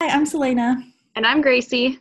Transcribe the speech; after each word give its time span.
Hi, 0.00 0.10
I'm 0.10 0.26
Selena. 0.26 0.80
And 1.16 1.26
I'm 1.26 1.40
Gracie. 1.40 1.98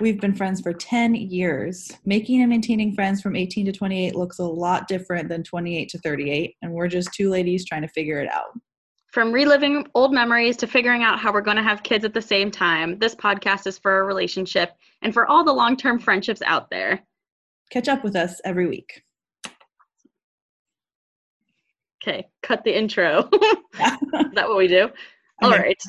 We've 0.00 0.18
been 0.18 0.34
friends 0.34 0.62
for 0.62 0.72
10 0.72 1.14
years. 1.14 1.92
Making 2.06 2.40
and 2.40 2.48
maintaining 2.48 2.94
friends 2.94 3.20
from 3.20 3.36
18 3.36 3.66
to 3.66 3.72
28 3.72 4.14
looks 4.14 4.38
a 4.38 4.44
lot 4.44 4.88
different 4.88 5.28
than 5.28 5.42
28 5.42 5.86
to 5.90 5.98
38, 5.98 6.56
and 6.62 6.72
we're 6.72 6.88
just 6.88 7.12
two 7.12 7.28
ladies 7.28 7.66
trying 7.66 7.82
to 7.82 7.88
figure 7.88 8.20
it 8.20 8.32
out. 8.32 8.58
From 9.12 9.32
reliving 9.32 9.86
old 9.94 10.14
memories 10.14 10.56
to 10.56 10.66
figuring 10.66 11.02
out 11.02 11.18
how 11.18 11.30
we're 11.30 11.42
going 11.42 11.58
to 11.58 11.62
have 11.62 11.82
kids 11.82 12.06
at 12.06 12.14
the 12.14 12.22
same 12.22 12.50
time, 12.50 12.98
this 13.00 13.14
podcast 13.14 13.66
is 13.66 13.76
for 13.76 13.92
our 13.92 14.06
relationship 14.06 14.72
and 15.02 15.12
for 15.12 15.26
all 15.26 15.44
the 15.44 15.52
long 15.52 15.76
term 15.76 15.98
friendships 15.98 16.40
out 16.40 16.70
there. 16.70 17.02
Catch 17.70 17.88
up 17.88 18.02
with 18.02 18.16
us 18.16 18.40
every 18.46 18.66
week. 18.66 19.02
Okay, 22.02 22.28
cut 22.42 22.64
the 22.64 22.74
intro. 22.74 23.28
is 23.34 24.32
that 24.32 24.48
what 24.48 24.56
we 24.56 24.68
do? 24.68 24.88
All 25.42 25.52
Okay. 25.52 25.62
right. 25.62 25.82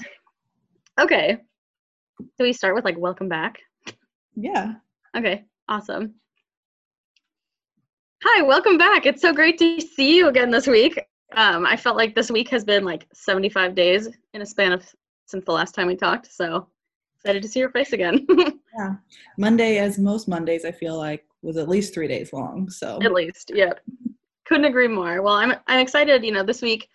Okay. 1.00 1.38
Do 2.20 2.44
we 2.44 2.54
start 2.54 2.74
with 2.74 2.86
like 2.86 2.98
welcome 2.98 3.30
back? 3.30 3.60
Yeah. 4.36 4.74
Okay, 5.16 5.46
awesome. 5.70 6.16
Hi, 8.24 8.42
welcome 8.42 8.78
back. 8.78 9.06
It's 9.06 9.22
so 9.22 9.32
great 9.32 9.60
to 9.60 9.80
see 9.80 10.18
you 10.18 10.28
again 10.28 10.50
this 10.50 10.66
week. 10.66 11.00
Um, 11.36 11.68
I 11.68 11.78
felt 11.78 11.98
like 11.98 12.16
this 12.16 12.32
week 12.32 12.50
has 12.50 12.64
been 12.64 12.84
like 12.84 13.08
75 13.14 13.76
days 13.76 14.10
in 14.34 14.42
a 14.42 14.46
span 14.46 14.74
of 14.74 14.92
since 15.28 15.46
the 15.46 15.52
last 15.52 15.76
time 15.76 15.86
we 15.86 15.96
talked. 15.96 16.34
So 16.34 16.68
excited 17.18 17.44
to 17.44 17.50
see 17.50 17.60
your 17.60 17.72
face 17.72 17.94
again. 17.94 18.26
Yeah. 18.78 18.94
Monday, 19.40 19.80
as 19.80 19.98
most 19.98 20.28
Mondays, 20.28 20.64
I 20.64 20.72
feel 20.72 21.00
like 21.00 21.26
was 21.42 21.58
at 21.58 21.68
least 21.68 21.96
three 21.96 22.08
days 22.08 22.32
long. 22.32 22.70
So 22.70 23.00
At 23.02 23.12
least, 23.12 23.52
yeah. 23.56 23.74
Couldn't 24.46 24.66
agree 24.66 24.88
more. 24.88 25.24
Well, 25.24 25.34
I'm 25.34 25.56
I'm 25.66 25.80
excited. 25.80 26.24
You 26.24 26.32
know, 26.32 26.44
this 26.44 26.62
week, 26.62 26.88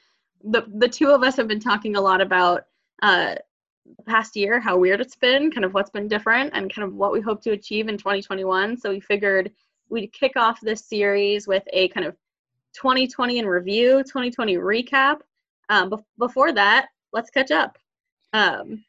the 0.45 0.65
the 0.77 0.89
two 0.89 1.11
of 1.11 1.25
us 1.25 1.35
have 1.35 1.49
been 1.49 1.59
talking 1.59 1.97
a 1.97 2.01
lot 2.01 2.21
about 2.21 2.67
uh, 3.03 3.35
the 3.97 4.03
past 4.05 4.37
year, 4.37 4.61
how 4.61 4.77
weird 4.77 5.01
it's 5.01 5.17
been, 5.17 5.51
kind 5.51 5.65
of 5.65 5.75
what's 5.75 5.91
been 5.91 6.09
different, 6.09 6.51
and 6.55 6.73
kind 6.73 6.87
of 6.87 6.95
what 6.95 7.13
we 7.13 7.21
hope 7.21 7.43
to 7.43 7.51
achieve 7.53 7.89
in 7.89 7.97
2021. 7.97 8.77
So 8.79 8.91
we 8.91 9.01
figured 9.01 9.51
we'd 9.89 10.13
kick 10.13 10.33
off 10.37 10.61
this 10.61 10.85
series 10.87 11.47
with 11.47 11.65
a 11.73 11.89
kind 11.89 12.07
of 12.07 12.17
2020 12.75 13.39
in 13.39 13.47
review, 13.47 13.99
2020 14.05 14.57
recap. 14.57 15.21
Um, 15.69 15.91
bef- 15.91 16.05
before 16.19 16.53
that, 16.53 16.89
let's 17.13 17.31
catch 17.31 17.51
up. 17.51 17.77
Um, 18.33 18.85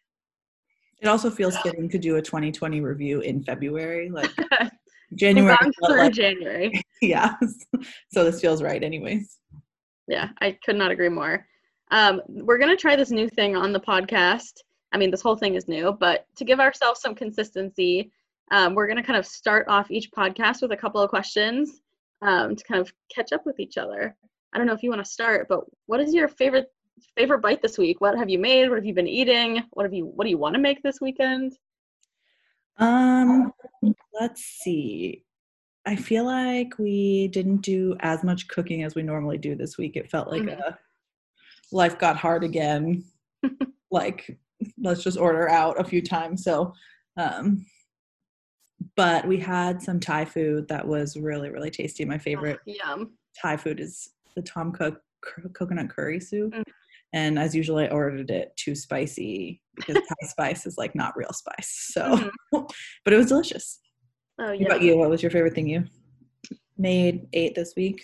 it 1.02 1.08
also 1.08 1.30
feels 1.30 1.58
fitting 1.58 1.90
to 1.90 1.98
do 1.98 2.16
a 2.16 2.22
2020 2.22 2.80
review 2.82 3.20
in 3.20 3.44
February. 3.44 4.10
Like 4.10 4.32
January. 5.16 5.58
through 5.86 5.98
like- 5.98 6.14
January. 6.14 6.82
yeah. 7.02 7.34
so 8.10 8.24
this 8.24 8.40
feels 8.40 8.64
right, 8.64 8.82
anyways. 8.82 9.38
Yeah, 10.08 10.30
I 10.42 10.58
could 10.64 10.76
not 10.76 10.92
agree 10.92 11.10
more. 11.10 11.46
Um, 11.92 12.22
we're 12.28 12.58
going 12.58 12.76
to 12.76 12.82
try 12.82 12.96
this 12.96 13.12
new 13.12 13.30
thing 13.30 13.56
on 13.56 13.72
the 13.74 13.80
podcast. 13.80 14.54
I 14.94 14.98
mean, 14.98 15.10
this 15.10 15.22
whole 15.22 15.36
thing 15.36 15.56
is 15.56 15.68
new, 15.68 15.92
but 15.92 16.28
to 16.36 16.46
give 16.46 16.60
ourselves 16.60 17.02
some 17.02 17.16
consistency, 17.16 18.12
um, 18.52 18.76
we're 18.76 18.86
going 18.86 18.98
to 18.98 19.04
kind 19.04 19.18
of 19.18 19.26
start 19.26 19.68
off 19.68 19.90
each 19.90 20.12
podcast 20.12 20.62
with 20.62 20.72
a 20.72 20.78
couple 20.78 21.02
of 21.02 21.10
questions 21.10 21.82
um, 22.22 22.56
to 22.56 22.64
kind 22.64 22.80
of 22.80 22.94
catch 23.14 23.34
up 23.34 23.46
with 23.46 23.60
each 23.60 23.78
other. 23.78 24.16
I 24.54 24.58
don't 24.60 24.68
know 24.68 24.74
if 24.74 24.84
you 24.84 24.92
want 24.92 25.04
to 25.04 25.12
start, 25.12 25.48
but 25.50 25.62
what 25.88 26.00
is 26.00 26.14
your 26.14 26.28
favorite 26.28 26.72
favorite 27.18 27.40
bite 27.40 27.62
this 27.62 27.80
week? 27.80 28.02
What 28.02 28.16
have 28.18 28.30
you 28.30 28.38
made? 28.38 28.70
What 28.70 28.76
have 28.76 28.86
you 28.86 28.94
been 28.94 29.08
eating? 29.08 29.64
What 29.72 29.84
have 29.84 29.94
you 29.94 30.06
What 30.06 30.26
do 30.26 30.30
you 30.30 30.38
want 30.38 30.54
to 30.54 30.62
make 30.62 30.84
this 30.84 31.02
weekend? 31.02 31.54
Um, 32.78 33.52
let's 34.20 34.42
see. 34.44 35.26
I 35.88 35.96
feel 35.96 36.26
like 36.26 36.78
we 36.78 37.30
didn't 37.30 37.58
do 37.58 37.96
as 38.02 38.24
much 38.24 38.48
cooking 38.48 38.84
as 38.84 38.94
we 38.94 39.02
normally 39.02 39.40
do 39.40 39.56
this 39.56 39.78
week. 39.78 39.96
It 39.96 40.10
felt 40.10 40.30
like 40.30 40.44
Mhm. 40.44 40.60
a 40.60 40.78
life 41.72 41.98
got 41.98 42.16
hard 42.16 42.44
again. 42.44 43.04
like 43.92 44.38
let's 44.82 45.04
just 45.04 45.18
order 45.18 45.50
out 45.50 45.80
a 45.80 45.84
few 45.84 46.02
times. 46.02 46.44
So, 46.44 46.74
um, 47.18 47.66
but 48.96 49.28
we 49.28 49.40
had 49.40 49.82
some 49.82 50.00
Thai 50.00 50.26
food 50.26 50.68
that 50.68 50.88
was 50.88 51.18
really 51.18 51.50
really 51.50 51.72
tasty. 51.72 52.06
My 52.06 52.18
favorite 52.18 52.60
Yum. 52.66 53.14
Thai 53.42 53.58
food 53.58 53.80
is 53.80 54.10
the 54.36 54.42
Tom 54.42 54.72
Kha 54.72 54.96
coconut 55.54 55.90
curry 55.90 56.20
soup. 56.20 56.54
Mm. 56.54 56.64
And 57.14 57.38
as 57.38 57.54
usual, 57.56 57.78
I 57.78 57.88
ordered 57.88 58.32
it 58.32 58.56
too 58.58 58.74
spicy 58.76 59.62
because 59.76 59.96
Thai 60.10 60.28
spice 60.28 60.66
is 60.66 60.78
like 60.78 60.96
not 60.96 61.16
real 61.16 61.32
spice. 61.32 61.90
So, 61.94 62.32
Mhm. 62.54 62.70
but 63.06 63.14
it 63.14 63.18
was 63.18 63.28
delicious. 63.28 63.80
Oh 64.40 64.48
What 64.52 64.62
about 64.62 64.82
you? 64.82 64.98
What 64.98 65.10
was 65.12 65.22
your 65.22 65.32
favorite 65.32 65.54
thing 65.54 65.68
you 65.68 65.86
made, 66.78 67.28
ate 67.34 67.54
this 67.56 67.74
week? 67.78 68.04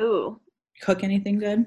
Ooh. 0.00 0.40
Cook 0.80 1.04
anything 1.04 1.38
good? 1.38 1.66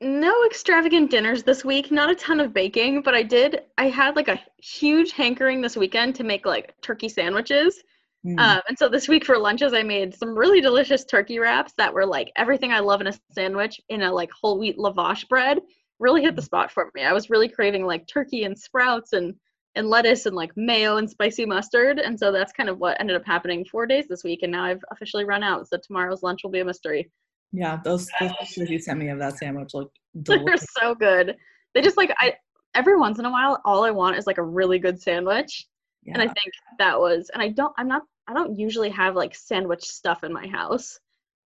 No 0.00 0.44
extravagant 0.46 1.10
dinners 1.10 1.42
this 1.42 1.64
week 1.64 1.90
not 1.90 2.10
a 2.10 2.14
ton 2.14 2.40
of 2.40 2.54
baking 2.54 3.02
but 3.02 3.14
i 3.14 3.22
did 3.22 3.60
i 3.76 3.88
had 3.88 4.16
like 4.16 4.28
a 4.28 4.40
huge 4.58 5.12
hankering 5.12 5.60
this 5.60 5.76
weekend 5.76 6.14
to 6.14 6.24
make 6.24 6.46
like 6.46 6.74
turkey 6.80 7.08
sandwiches. 7.08 7.82
Mm. 8.24 8.40
um, 8.40 8.62
and 8.68 8.78
so 8.78 8.88
this 8.88 9.06
week 9.06 9.24
for 9.24 9.36
lunches 9.36 9.74
i 9.74 9.82
made 9.82 10.14
some 10.14 10.36
really 10.36 10.60
delicious 10.60 11.04
turkey 11.04 11.38
wraps 11.38 11.74
that 11.76 11.92
were 11.92 12.06
like 12.06 12.32
everything 12.36 12.72
i 12.72 12.80
love 12.80 13.00
in 13.00 13.06
a 13.06 13.12
sandwich 13.32 13.80
in 13.90 14.02
a 14.02 14.12
like 14.12 14.30
whole 14.32 14.58
wheat 14.58 14.78
lavash 14.78 15.28
bread 15.28 15.58
really 15.98 16.22
hit 16.22 16.36
the 16.36 16.42
spot 16.42 16.70
for 16.70 16.90
me. 16.94 17.02
I 17.02 17.12
was 17.12 17.30
really 17.30 17.48
craving 17.48 17.86
like 17.86 18.06
turkey 18.06 18.44
and 18.44 18.58
sprouts 18.58 19.12
and 19.12 19.34
and 19.74 19.88
lettuce 19.90 20.24
and 20.24 20.34
like 20.34 20.52
mayo 20.56 20.96
and 20.96 21.08
spicy 21.08 21.44
mustard. 21.44 21.98
And 21.98 22.18
so 22.18 22.32
that's 22.32 22.52
kind 22.52 22.70
of 22.70 22.78
what 22.78 22.98
ended 22.98 23.14
up 23.14 23.26
happening 23.26 23.62
four 23.62 23.86
days 23.86 24.06
this 24.08 24.24
week 24.24 24.40
and 24.42 24.50
now 24.50 24.64
i've 24.64 24.84
officially 24.90 25.24
run 25.24 25.42
out. 25.42 25.68
So 25.68 25.76
tomorrow's 25.76 26.22
lunch 26.22 26.40
will 26.42 26.50
be 26.50 26.60
a 26.60 26.64
mystery 26.64 27.10
yeah, 27.56 27.78
those, 27.82 28.06
those 28.20 28.32
pictures 28.38 28.70
you 28.70 28.78
sent 28.78 28.98
me 28.98 29.08
of 29.08 29.18
that 29.18 29.38
sandwich 29.38 29.72
look 29.72 29.90
They're 30.14 30.56
so 30.80 30.94
good. 30.94 31.36
They 31.74 31.80
just 31.80 31.96
like 31.96 32.14
I 32.18 32.34
every 32.74 32.96
once 32.96 33.18
in 33.18 33.24
a 33.24 33.30
while 33.30 33.60
all 33.64 33.84
I 33.84 33.90
want 33.90 34.18
is 34.18 34.26
like 34.26 34.38
a 34.38 34.42
really 34.42 34.78
good 34.78 35.00
sandwich. 35.00 35.66
And 36.08 36.22
I 36.22 36.26
think 36.26 36.52
that 36.78 37.00
was 37.00 37.30
and 37.32 37.42
I 37.42 37.48
don't 37.48 37.74
I'm 37.76 37.88
not 37.88 38.02
I 38.28 38.34
don't 38.34 38.56
usually 38.56 38.90
have 38.90 39.16
like 39.16 39.34
sandwich 39.34 39.82
stuff 39.82 40.22
in 40.22 40.32
my 40.32 40.46
house. 40.46 41.00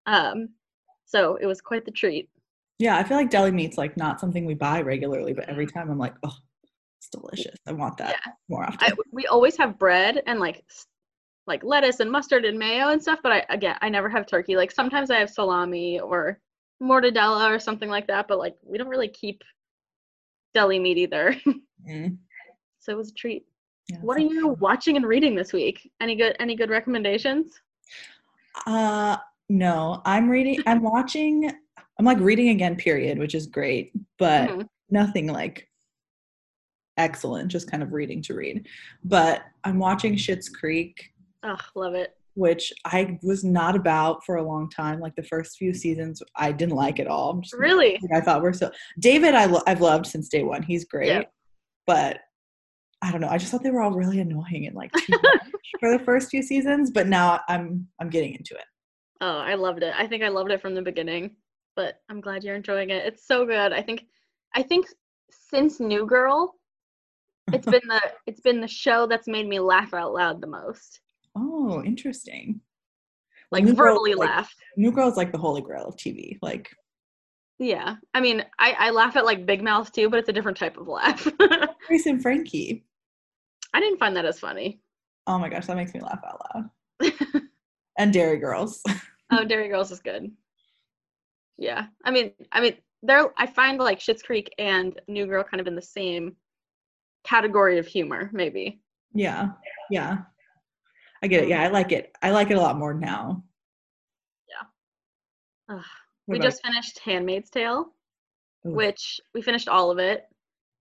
Um 0.06 0.48
so 1.04 1.36
it 1.36 1.46
was 1.46 1.60
quite 1.60 1.84
the 1.84 1.90
treat. 1.90 2.28
yeah, 2.78 2.96
I 2.96 3.04
feel 3.04 3.16
like 3.16 3.30
deli 3.30 3.52
meat's 3.52 3.76
like 3.76 3.96
not 3.96 4.20
something 4.20 4.46
we 4.46 4.54
buy 4.54 4.80
regularly, 4.80 5.34
but 5.34 5.48
every 5.48 5.66
time 5.66 5.90
I'm 5.90 5.98
like, 5.98 6.14
oh, 6.24 6.36
it's 6.98 7.08
delicious. 7.10 7.56
I 7.66 7.72
want 7.72 7.98
that 7.98 8.16
more 8.48 8.64
often. 8.64 8.78
I 8.80 8.92
we 9.12 9.26
always 9.26 9.56
have 9.58 9.78
bread 9.78 10.22
and 10.26 10.40
like 10.40 10.64
like 11.46 11.62
lettuce 11.64 12.00
and 12.00 12.10
mustard 12.10 12.44
and 12.44 12.58
mayo 12.58 12.88
and 12.88 13.00
stuff, 13.02 13.20
but 13.22 13.32
I 13.32 13.46
again 13.50 13.76
I 13.80 13.88
never 13.88 14.08
have 14.08 14.26
turkey. 14.26 14.56
Like 14.56 14.70
sometimes 14.72 15.10
I 15.10 15.18
have 15.18 15.30
salami 15.30 16.00
or 16.00 16.40
mortadella 16.82 17.48
or 17.54 17.58
something 17.58 17.88
like 17.88 18.06
that, 18.08 18.28
but 18.28 18.38
like 18.38 18.56
we 18.62 18.78
don't 18.78 18.88
really 18.88 19.08
keep 19.08 19.42
deli 20.54 20.78
meat 20.78 20.98
either. 20.98 21.36
Mm, 21.88 22.16
so 22.80 22.90
it 22.90 22.96
was 22.96 23.10
a 23.10 23.14
treat. 23.14 23.46
yeah, 23.88 23.98
What 24.00 24.16
are 24.16 24.20
you 24.20 24.56
watching 24.58 24.96
and 24.96 25.06
reading 25.06 25.36
this 25.36 25.52
week? 25.52 25.88
Any 26.00 26.16
good 26.16 26.34
any 26.40 26.56
good 26.56 26.68
recommendations? 26.68 27.60
Uh 28.66 29.18
no, 29.48 30.02
I'm 30.04 30.28
reading 30.28 30.58
I'm 30.66 30.82
watching 30.82 31.48
I'm 31.98 32.04
like 32.04 32.18
reading 32.18 32.48
again 32.48 32.74
period, 32.74 33.18
which 33.20 33.36
is 33.36 33.46
great, 33.46 33.92
but 34.18 34.50
Mhm. 34.50 34.68
nothing 34.90 35.28
like 35.28 35.68
excellent, 36.96 37.52
just 37.52 37.70
kind 37.70 37.84
of 37.84 37.92
reading 37.92 38.20
to 38.22 38.34
read. 38.34 38.66
But 39.04 39.42
I'm 39.62 39.78
watching 39.78 40.14
Schitt's 40.16 40.48
Creek, 40.48 41.12
Oh, 41.42 41.56
love 41.74 41.94
it. 41.94 42.14
which 42.34 42.72
I 42.84 43.19
was 43.22 43.44
not 43.44 43.76
about 43.76 44.24
for 44.24 44.36
a 44.36 44.42
long 44.42 44.69
time. 44.69 45.00
Like 45.00 45.14
the 45.16 45.22
first 45.22 45.56
few 45.56 45.72
seasons, 45.72 46.22
I 46.36 46.52
didn't 46.52 46.74
like 46.76 46.98
at 47.00 47.06
all. 47.06 47.34
Just- 47.41 47.54
Really? 47.54 47.98
I 48.14 48.20
thought 48.20 48.42
we're 48.42 48.52
so 48.52 48.70
David. 48.98 49.34
I 49.34 49.47
lo- 49.47 49.62
I've 49.66 49.80
loved 49.80 50.06
since 50.06 50.28
day 50.28 50.42
one. 50.42 50.62
He's 50.62 50.84
great, 50.84 51.08
Yeah. 51.08 51.22
but 51.86 52.20
I 53.02 53.12
don't 53.12 53.20
know. 53.20 53.28
I 53.28 53.38
just 53.38 53.50
thought 53.52 53.62
they 53.62 53.70
were 53.70 53.82
all 53.82 53.92
really 53.92 54.20
annoying 54.20 54.66
and 54.66 54.74
like 54.76 54.91
too 54.92 55.12
much 55.22 55.42
for 55.80 55.97
the 55.97 56.02
first 56.04 56.30
few 56.30 56.42
seasons. 56.42 56.91
But 56.91 57.06
now 57.06 57.41
I'm 57.48 57.86
I'm 58.00 58.10
getting 58.10 58.34
into 58.34 58.54
it. 58.54 58.64
Oh, 59.20 59.38
I 59.38 59.54
loved 59.54 59.82
it. 59.82 59.94
I 59.97 60.06
think 60.06 60.22
I 60.22 60.28
loved 60.28 60.50
it 60.50 60.60
from 60.60 60.74
the 60.74 60.82
beginning, 60.82 61.36
but 61.74 62.00
I'm 62.10 62.20
glad 62.20 62.44
you're 62.44 62.54
enjoying 62.56 62.91
it. 62.91 63.06
It's 63.06 63.26
so 63.26 63.47
good. 63.47 63.72
I 63.72 63.82
think 63.82 64.04
I 64.54 64.62
think 64.62 64.86
since 65.30 65.80
New 65.80 66.06
Girl, 66.06 66.54
it's 67.53 67.64
been 67.70 67.86
the 67.88 68.00
it's 68.26 68.41
been 68.41 68.60
the 68.60 68.68
show 68.68 69.06
that's 69.06 69.28
made 69.28 69.47
me 69.48 69.59
laugh 69.60 69.94
out 69.94 70.12
loud 70.12 70.41
the 70.42 70.47
most. 70.48 71.00
Oh, 71.36 71.83
interesting. 71.84 72.60
Like 73.53 73.65
New 73.65 73.74
Girl- 73.74 73.94
verbally 73.94 74.15
like, 74.15 74.28
laugh. 74.30 74.54
New 74.77 74.91
Girl 74.91 75.09
is 75.09 75.16
like 75.16 75.30
the 75.33 75.38
holy 75.38 75.60
grail 75.62 75.86
of 75.86 75.97
TV. 75.97 76.38
Like, 76.42 76.74
Yeah. 77.59 77.97
I 78.15 78.21
mean, 78.21 78.44
I, 78.59 78.72
I 78.78 78.91
laugh 78.91 79.16
at 79.16 79.24
like 79.24 79.47
Big 79.47 79.62
Mouth 79.62 79.92
too, 79.92 80.09
but 80.10 80.18
it's 80.18 80.28
a 80.28 80.33
different 80.33 80.59
type 80.59 80.77
of 80.78 80.88
laugh. 80.88 81.27
Grace 81.86 82.06
and 82.06 82.21
Frankie. 82.22 82.84
I 83.74 83.80
didn't 83.80 83.98
find 83.98 84.16
that 84.16 84.24
as 84.24 84.41
funny. 84.41 84.80
Oh 85.27 85.38
my 85.38 85.48
gosh, 85.48 85.66
that 85.66 85.77
makes 85.77 85.92
me 85.94 86.00
laugh 86.00 86.21
out 86.27 86.41
loud. 86.54 87.12
And 87.98 88.12
Derry 88.12 88.38
Girls. 88.38 88.83
Oh, 89.30 89.44
Derry 89.44 89.68
Girls 89.68 89.91
is 89.91 89.98
good. 90.00 90.30
Yeah, 91.59 91.86
I 92.04 92.10
mean, 92.12 92.30
I 92.53 92.60
mean, 92.60 92.74
they're. 93.03 93.30
I 93.36 93.47
find 93.47 93.78
like 93.78 93.98
Schitt's 93.98 94.22
Creek 94.22 94.54
and 94.59 95.00
New 95.09 95.27
Girl 95.27 95.42
kind 95.42 95.60
of 95.60 95.66
in 95.66 95.74
the 95.74 95.83
same 95.83 96.36
category 97.24 97.78
of 97.78 97.86
humor, 97.88 98.30
maybe. 98.33 98.80
yeah, 99.15 99.48
yeah. 99.91 100.18
I 101.26 101.28
get 101.28 101.42
it. 101.44 101.48
Yeah, 101.48 101.62
I 101.62 101.68
like 101.68 101.90
it. 101.90 102.12
I 102.22 102.30
like 102.30 102.50
it 102.50 102.56
a 102.56 102.60
lot 102.60 102.78
more 102.78 102.94
now. 102.94 103.42
Ugh. 105.68 105.82
What 106.26 106.38
we 106.38 106.38
just 106.38 106.64
finished 106.64 107.00
Handmaid's 107.00 107.50
Tale, 107.50 107.86
Ooh. 108.66 108.70
which 108.70 109.20
we 109.34 109.42
finished 109.42 109.68
all 109.68 109.90
of 109.90 109.98
it. 109.98 110.24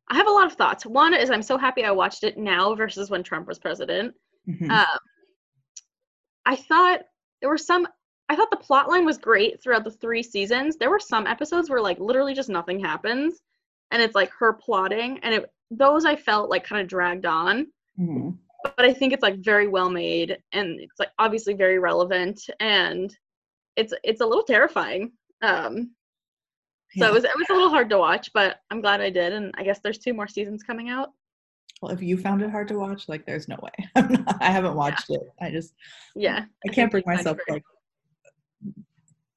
I 0.08 0.16
have 0.16 0.28
a 0.28 0.32
lot 0.32 0.46
of 0.46 0.54
thoughts. 0.54 0.86
One 0.86 1.16
is 1.16 1.32
I'm 1.32 1.42
so 1.42 1.58
happy 1.58 1.84
I 1.84 1.90
watched 1.90 2.24
it 2.24 2.38
now 2.38 2.76
versus 2.76 3.10
when 3.10 3.24
Trump 3.24 3.48
was 3.48 3.58
president. 3.58 4.14
Mhm. 4.48 4.70
Um, 4.70 5.00
I 6.46 6.56
thought 6.56 7.02
there 7.42 7.50
were 7.50 7.58
some. 7.58 7.88
I 8.30 8.36
thought 8.36 8.52
the 8.52 8.58
plot 8.58 8.88
line 8.88 9.06
was 9.06 9.18
great 9.18 9.62
throughout 9.62 9.84
the 9.84 9.90
three 9.92 10.22
seasons. 10.22 10.78
There 10.78 10.92
were 10.92 11.00
some 11.00 11.26
episodes 11.26 11.68
where 11.68 11.82
like 11.82 12.00
literally 12.00 12.36
just 12.36 12.50
nothing 12.50 12.80
happens, 12.80 13.42
and 13.90 14.04
it's 14.04 14.14
like 14.14 14.30
her 14.34 14.54
plotting, 14.54 15.18
and 15.24 15.34
it 15.34 15.52
those 15.72 16.06
I 16.06 16.16
felt 16.16 16.52
like 16.52 16.64
kind 16.64 16.82
of 16.84 16.88
dragged 16.88 17.26
on. 17.26 17.72
Mhm. 18.00 18.38
But 18.76 18.86
I 18.86 18.94
think 18.94 19.14
it's 19.14 19.22
like 19.24 19.38
very 19.38 19.68
well 19.68 19.90
made, 19.90 20.38
and 20.52 20.80
it's 20.80 21.00
like 21.00 21.12
obviously 21.20 21.54
very 21.54 21.78
relevant, 21.80 22.42
and 22.60 23.16
it's 23.76 23.94
it's 24.04 24.22
a 24.22 24.26
little 24.26 24.44
terrifying. 24.44 25.12
Um, 25.42 25.92
so 26.98 27.06
Yeah. 27.06 27.10
it 27.10 27.14
was 27.14 27.24
it 27.26 27.38
was 27.38 27.48
a 27.50 27.54
little 27.54 27.70
hard 27.70 27.90
to 27.92 27.98
watch, 27.98 28.32
but 28.34 28.58
I'm 28.72 28.82
glad 28.82 29.02
I 29.02 29.10
did, 29.10 29.34
and 29.34 29.54
I 29.58 29.64
guess 29.64 29.80
there's 29.80 30.00
two 30.00 30.14
more 30.14 30.28
seasons 30.28 30.64
coming 30.64 30.90
out. 30.90 31.12
Well, 31.82 31.92
if 31.92 32.02
you 32.02 32.18
found 32.18 32.42
it 32.42 32.50
hard 32.50 32.68
to 32.70 32.80
watch, 32.80 33.08
like 33.10 33.26
there's 33.26 33.48
no 33.48 33.58
way. 33.62 33.90
Not, 34.10 34.38
I 34.42 34.50
haven't 34.50 34.76
watched 34.76 35.10
it. 35.10 35.22
I 35.42 35.52
just 35.52 35.74
Yeah, 36.16 36.46
I 36.68 36.72
can't 36.72 36.90
bring 36.90 37.04
myself 37.06 37.38
to 37.48 37.54
like 37.54 37.64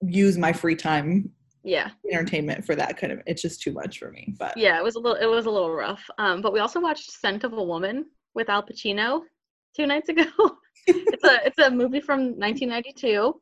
use 0.01 0.39
my 0.39 0.53
free 0.53 0.77
time 0.77 1.31
yeah, 1.65 1.91
entertainment 2.11 2.65
for 2.65 2.75
that 2.77 2.97
kind 2.97 3.13
of. 3.13 3.21
It's 3.27 3.43
just 3.43 3.61
too 3.61 3.73
much 3.73 3.99
for 3.99 4.11
me. 4.11 4.35
But 4.39 4.57
yeah. 4.57 4.79
It 4.79 4.85
was 4.85 4.95
a 4.95 5.01
little 5.01 5.21
it 5.21 5.27
was 5.27 5.47
a 5.47 5.51
little 5.51 5.73
rough. 5.75 6.09
Um, 6.17 6.41
but 6.41 6.53
we 6.53 6.61
also 6.61 6.81
watched 6.81 7.11
Scent 7.11 7.45
of 7.45 7.53
a 7.53 7.63
Woman 7.63 8.07
with 8.39 8.49
Al 8.49 8.63
Pacino 8.63 9.23
two 9.77 9.87
nights 9.87 10.09
ago. 10.09 10.25
it's 10.87 11.25
a 11.25 11.47
it's 11.47 11.59
a 11.59 11.71
movie 11.71 12.01
from 12.01 12.21
1992. 12.39 13.35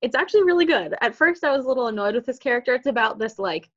It's 0.00 0.14
actually 0.14 0.44
really 0.44 0.64
good. 0.64 0.94
At 1.00 1.14
first, 1.14 1.44
I 1.44 1.54
was 1.54 1.64
a 1.64 1.68
little 1.68 1.88
annoyed 1.88 2.14
with 2.14 2.24
his 2.24 2.38
character. 2.38 2.74
It's 2.74 2.86
about 2.86 3.18
this 3.18 3.38
like, 3.38 3.68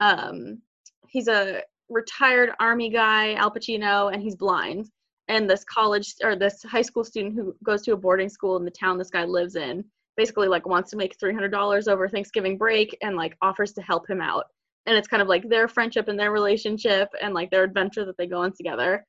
um, 0.00 0.60
he's 1.08 1.28
a 1.28 1.62
retired 1.88 2.50
army 2.58 2.90
guy, 2.90 3.34
Al 3.34 3.50
Pacino, 3.50 4.12
and 4.12 4.20
he's 4.20 4.34
blind. 4.34 4.90
And 5.28 5.48
this 5.48 5.64
college 5.64 6.14
or 6.22 6.36
this 6.36 6.62
high 6.64 6.82
school 6.82 7.04
student 7.04 7.34
who 7.34 7.54
goes 7.62 7.82
to 7.82 7.92
a 7.92 7.96
boarding 7.96 8.28
school 8.28 8.56
in 8.56 8.64
the 8.64 8.70
town 8.70 8.98
this 8.98 9.10
guy 9.10 9.24
lives 9.24 9.56
in 9.56 9.84
basically 10.16 10.48
like 10.48 10.66
wants 10.66 10.90
to 10.90 10.96
make 10.96 11.18
$300 11.18 11.88
over 11.88 12.08
Thanksgiving 12.08 12.56
break 12.56 12.96
and 13.02 13.16
like 13.16 13.36
offers 13.42 13.72
to 13.72 13.82
help 13.82 14.08
him 14.08 14.20
out. 14.20 14.44
And 14.86 14.96
it's 14.96 15.08
kind 15.08 15.22
of 15.22 15.28
like 15.28 15.48
their 15.48 15.66
friendship 15.66 16.08
and 16.08 16.18
their 16.18 16.30
relationship 16.30 17.08
and 17.20 17.34
like 17.34 17.50
their 17.50 17.64
adventure 17.64 18.04
that 18.04 18.16
they 18.16 18.26
go 18.26 18.42
on 18.42 18.52
together. 18.52 19.04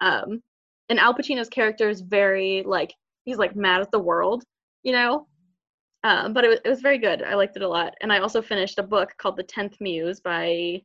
Um, 0.00 0.42
and 0.88 0.98
Al 0.98 1.14
Pacino's 1.14 1.48
character 1.48 1.88
is 1.88 2.00
very 2.00 2.62
like 2.66 2.94
he's 3.24 3.38
like 3.38 3.56
mad 3.56 3.80
at 3.80 3.90
the 3.90 3.98
world, 3.98 4.44
you 4.82 4.92
know. 4.92 5.26
Um, 6.04 6.32
but 6.32 6.44
it 6.44 6.48
was 6.48 6.60
it 6.64 6.68
was 6.68 6.80
very 6.80 6.98
good. 6.98 7.22
I 7.22 7.34
liked 7.34 7.56
it 7.56 7.62
a 7.62 7.68
lot. 7.68 7.94
And 8.00 8.12
I 8.12 8.18
also 8.18 8.40
finished 8.40 8.78
a 8.78 8.82
book 8.82 9.12
called 9.18 9.36
The 9.36 9.42
Tenth 9.42 9.76
Muse 9.80 10.20
by 10.20 10.80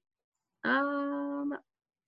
um 0.66 1.54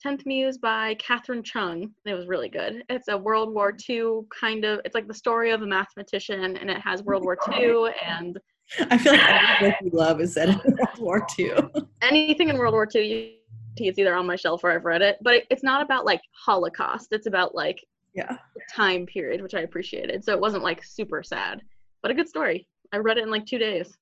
Tenth 0.02 0.26
Muse 0.26 0.58
by 0.58 0.96
Catherine 0.96 1.44
Chung. 1.44 1.92
It 2.06 2.14
was 2.14 2.28
really 2.28 2.50
good. 2.50 2.84
It's 2.90 3.08
a 3.08 3.18
World 3.18 3.54
War 3.54 3.76
II 3.90 4.22
kind 4.38 4.66
of. 4.66 4.82
It's 4.86 4.96
like 4.96 5.08
the 5.08 5.14
story 5.14 5.52
of 5.52 5.62
a 5.62 5.68
mathematician, 5.68 6.58
and 6.58 6.70
it 6.70 6.80
has 6.82 7.04
World 7.04 7.24
War 7.24 7.38
II 7.58 7.92
and 8.06 8.40
I 8.92 8.98
feel 8.98 9.14
like 9.14 9.22
every 9.22 9.70
book 9.70 9.78
you 9.84 9.90
love 9.94 10.22
is 10.22 10.34
set 10.34 10.50
in 10.50 10.56
World 11.00 11.00
War 11.00 11.28
II. 11.38 11.54
anything 12.02 12.50
in 12.50 12.58
World 12.58 12.74
War 12.74 12.88
II. 12.94 13.04
You, 13.08 13.32
it's 13.78 14.00
either 14.00 14.16
on 14.16 14.26
my 14.26 14.36
shelf 14.36 14.64
or 14.64 14.72
I've 14.72 14.86
read 14.86 15.02
it. 15.02 15.18
But 15.22 15.34
it, 15.36 15.48
it's 15.50 15.64
not 15.64 15.82
about 15.82 16.06
like 16.06 16.22
Holocaust. 16.46 17.10
It's 17.12 17.28
about 17.28 17.54
like 17.56 17.84
Yeah. 18.14 18.38
time 18.74 19.06
period, 19.06 19.42
which 19.42 19.54
I 19.54 19.62
appreciated. 19.62 20.24
So 20.24 20.34
it 20.34 20.40
wasn't 20.40 20.64
like 20.64 20.84
super 20.84 21.22
sad, 21.24 21.62
but 22.02 22.12
a 22.12 22.14
good 22.14 22.30
story. 22.30 22.68
I 22.94 22.98
read 22.98 23.18
it 23.18 23.24
in 23.24 23.32
like 23.32 23.46
two 23.46 23.58
days. 23.60 23.98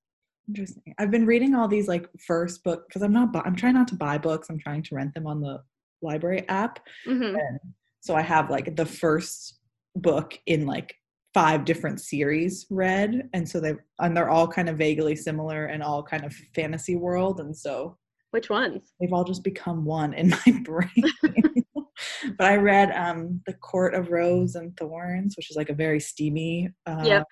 Interesting. 0.48 0.94
I've 1.00 1.12
been 1.12 1.26
reading 1.26 1.56
all 1.56 1.68
these 1.68 1.88
like 1.88 2.08
first 2.28 2.64
book 2.64 2.88
because 2.88 3.02
I'm 3.02 3.14
not. 3.14 3.32
Bu- 3.32 3.42
I'm 3.46 3.56
trying 3.56 3.76
not 3.76 3.88
to 3.90 3.96
buy 3.96 4.18
books. 4.18 4.50
I'm 4.50 4.60
trying 4.60 4.84
to 4.84 4.96
rent 4.96 5.14
them 5.14 5.26
on 5.26 5.40
the 5.42 5.62
library 6.02 6.48
app. 6.50 6.80
hmm 7.06 7.24
And 7.36 7.60
so 8.02 8.14
I 8.16 8.22
have 8.22 8.50
like 8.50 8.76
the 8.76 8.86
first 8.86 9.60
book 9.96 10.38
in 10.46 10.66
like 10.66 10.96
five 11.34 11.64
different 11.66 12.02
series 12.02 12.66
read, 12.70 13.30
and 13.34 13.48
so 13.48 13.60
they 13.62 13.74
and 14.00 14.16
they're 14.16 14.30
all 14.30 14.48
kind 14.48 14.68
of 14.68 14.78
vaguely 14.78 15.16
similar 15.16 15.66
and 15.68 15.82
all 15.82 16.04
kind 16.04 16.26
of 16.26 16.34
fantasy 16.54 16.98
world, 16.98 17.40
and 17.40 17.56
so 17.56 17.98
Which 18.34 18.50
ones? 18.50 18.94
they've 19.00 19.14
all 19.14 19.24
just 19.24 19.44
become 19.44 19.86
one 19.86 20.14
in 20.16 20.30
my 20.46 20.60
brain. 20.64 21.14
but 22.38 22.48
I 22.48 22.56
read 22.56 22.92
um 22.92 23.42
The 23.46 23.54
Court 23.54 23.94
of 23.94 24.10
Rose 24.10 24.56
and 24.56 24.76
Thorns, 24.76 25.38
which 25.38 25.52
is 25.52 25.56
like 25.56 25.70
a 25.70 25.74
very 25.76 26.00
steamy 26.00 26.70
uh 26.88 27.04
Yep. 27.06 27.24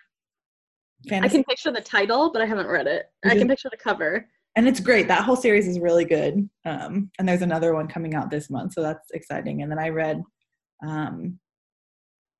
I 1.23 1.27
can 1.27 1.43
picture 1.43 1.71
the 1.71 1.81
title, 1.81 2.31
but 2.31 2.43
I 2.43 2.45
haven't 2.45 2.67
read 2.67 2.85
it. 2.85 3.07
I 3.25 3.29
can 3.29 3.41
is- 3.41 3.47
picture 3.47 3.69
the 3.71 3.77
cover. 3.77 4.29
and 4.55 4.67
it's 4.67 4.79
great. 4.79 5.07
That 5.07 5.23
whole 5.23 5.35
series 5.35 5.67
is 5.67 5.79
really 5.79 6.05
good. 6.05 6.47
Um, 6.65 7.09
and 7.17 7.27
there's 7.27 7.41
another 7.41 7.73
one 7.73 7.87
coming 7.87 8.13
out 8.13 8.29
this 8.29 8.51
month, 8.51 8.73
so 8.73 8.83
that's 8.83 9.09
exciting. 9.11 9.63
And 9.63 9.71
then 9.71 9.79
I 9.79 9.89
read 9.89 10.21
um, 10.85 11.39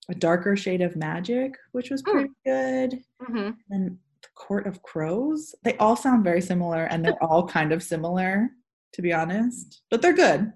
a 0.09 0.13
darker 0.13 0.55
shade 0.55 0.81
of 0.81 0.95
magic, 0.95 1.55
which 1.71 1.89
was 1.89 2.03
Hmm. 2.05 2.11
pretty 2.11 2.29
good. 2.45 2.99
hmm 3.25 3.49
And 3.71 3.97
Court 4.35 4.67
of 4.67 4.81
Crows. 4.83 5.55
They 5.63 5.77
all 5.77 5.95
sound 5.95 6.23
very 6.23 6.41
similar, 6.41 6.85
and 6.85 7.03
they're 7.03 7.23
all 7.23 7.47
kind 7.47 7.71
of 7.71 7.83
similar, 7.83 8.49
to 8.93 9.01
be 9.01 9.13
honest. 9.13 9.81
But 9.89 10.01
they're 10.01 10.13
good. 10.13 10.51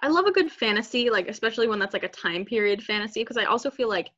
I 0.00 0.08
love 0.08 0.26
a 0.26 0.32
good 0.32 0.50
fantasy, 0.50 1.08
like 1.10 1.28
especially 1.28 1.68
when 1.68 1.78
that's 1.78 1.94
like 1.94 2.04
a 2.04 2.08
time 2.08 2.44
period 2.44 2.82
fantasy, 2.82 3.22
because 3.22 3.36
I 3.36 3.44
also 3.44 3.70
feel 3.70 3.88
like 3.88 4.10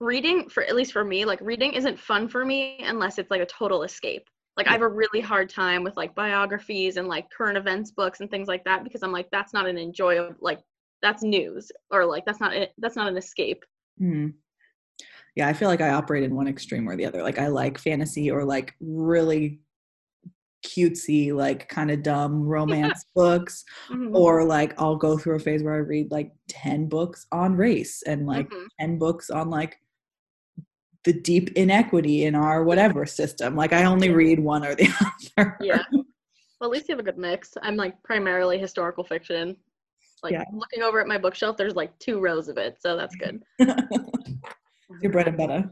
reading, 0.00 0.48
for 0.48 0.62
at 0.62 0.76
least 0.76 0.92
for 0.92 1.04
me, 1.04 1.24
like 1.24 1.40
reading 1.40 1.72
isn't 1.72 1.98
fun 1.98 2.28
for 2.28 2.44
me 2.44 2.78
unless 2.84 3.18
it's 3.18 3.30
like 3.30 3.42
a 3.42 3.46
total 3.46 3.82
escape. 3.82 4.28
Like 4.56 4.68
I 4.68 4.72
have 4.72 4.82
a 4.82 4.88
really 4.88 5.20
hard 5.20 5.50
time 5.50 5.84
with 5.84 5.96
like 5.98 6.14
biographies 6.14 6.96
and 6.96 7.08
like 7.08 7.30
current 7.30 7.58
events 7.58 7.90
books 7.90 8.20
and 8.20 8.30
things 8.30 8.48
like 8.48 8.64
that 8.64 8.84
because 8.84 9.02
I'm 9.02 9.12
like 9.12 9.28
that's 9.30 9.52
not 9.52 9.66
an 9.66 9.76
enjoyable 9.76 10.34
like 10.40 10.60
that's 11.02 11.22
news 11.22 11.70
or 11.90 12.06
like 12.06 12.24
that's 12.24 12.40
not 12.40 12.54
it 12.54 12.72
that's 12.78 12.96
not 12.96 13.08
an 13.08 13.18
escape. 13.18 13.62
Hmm. 13.98 14.28
Yeah, 15.36 15.48
I 15.48 15.52
feel 15.52 15.68
like 15.68 15.82
I 15.82 15.90
operate 15.90 16.24
in 16.24 16.34
one 16.34 16.48
extreme 16.48 16.88
or 16.88 16.96
the 16.96 17.04
other. 17.04 17.22
Like 17.22 17.38
I 17.38 17.48
like 17.48 17.76
fantasy 17.78 18.30
or 18.30 18.42
like 18.44 18.74
really 18.80 19.60
cutesy, 20.66 21.32
like 21.32 21.68
kind 21.68 21.90
of 21.90 22.02
dumb 22.02 22.42
romance 22.46 23.04
books. 23.14 23.62
Mhm. 23.90 24.14
or 24.14 24.44
like 24.44 24.74
I'll 24.80 24.96
go 24.96 25.16
through 25.18 25.36
a 25.36 25.38
phase 25.38 25.62
where 25.62 25.74
I 25.74 25.78
read 25.78 26.10
like 26.10 26.32
10 26.48 26.88
books 26.88 27.26
on 27.30 27.54
race 27.54 28.02
and 28.02 28.26
like 28.26 28.48
Mhm. 28.48 28.66
10 28.80 28.98
books 28.98 29.28
on 29.30 29.50
like 29.50 29.78
the 31.04 31.12
deep 31.12 31.50
inequity 31.50 32.24
in 32.24 32.34
our 32.34 32.64
whatever 32.64 33.04
system. 33.06 33.54
Like 33.54 33.72
I 33.74 33.84
only 33.84 34.08
read 34.10 34.40
one 34.40 34.64
or 34.66 34.74
the 34.74 34.88
other. 35.38 35.56
Yeah. 35.60 35.82
Well, 35.92 36.70
at 36.70 36.70
least 36.70 36.88
you 36.88 36.94
have 36.94 37.00
a 37.00 37.02
good 37.08 37.18
mix. 37.18 37.52
I'm 37.62 37.76
like 37.76 38.02
primarily 38.02 38.58
historical 38.58 39.04
fiction. 39.04 39.54
Like 40.22 40.32
Yeah. 40.32 40.44
looking 40.52 40.82
over 40.82 40.98
at 40.98 41.06
my 41.06 41.18
bookshelf, 41.18 41.58
there's 41.58 41.76
like 41.76 41.96
two 41.98 42.18
rows 42.20 42.48
of 42.48 42.56
it, 42.56 42.78
so 42.80 42.96
that's 42.96 43.14
good. 43.16 43.42
Your 45.02 45.12
bread 45.12 45.28
and 45.28 45.36
butter. 45.36 45.70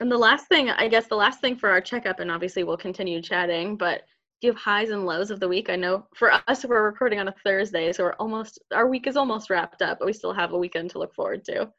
And 0.00 0.10
the 0.10 0.18
last 0.18 0.48
thing, 0.48 0.70
I 0.70 0.88
guess, 0.88 1.06
the 1.06 1.16
last 1.16 1.40
thing 1.40 1.56
for 1.56 1.70
our 1.70 1.80
checkup, 1.80 2.20
and 2.20 2.30
obviously 2.30 2.64
we'll 2.64 2.76
continue 2.76 3.22
chatting, 3.22 3.76
but 3.76 4.02
do 4.40 4.48
you 4.48 4.52
have 4.52 4.60
highs 4.60 4.90
and 4.90 5.06
lows 5.06 5.30
of 5.30 5.38
the 5.38 5.46
week? 5.46 5.70
I 5.70 5.76
know 5.76 6.06
for 6.16 6.32
us, 6.48 6.64
we're 6.64 6.82
recording 6.82 7.20
on 7.20 7.28
a 7.28 7.34
Thursday, 7.44 7.92
so 7.92 8.04
we're 8.04 8.14
almost, 8.14 8.58
our 8.74 8.88
week 8.88 9.06
is 9.06 9.16
almost 9.16 9.50
wrapped 9.50 9.82
up, 9.82 10.00
but 10.00 10.06
we 10.06 10.12
still 10.12 10.32
have 10.32 10.52
a 10.52 10.58
weekend 10.58 10.90
to 10.90 10.98
look 10.98 11.14
forward 11.14 11.44
to. 11.44 11.70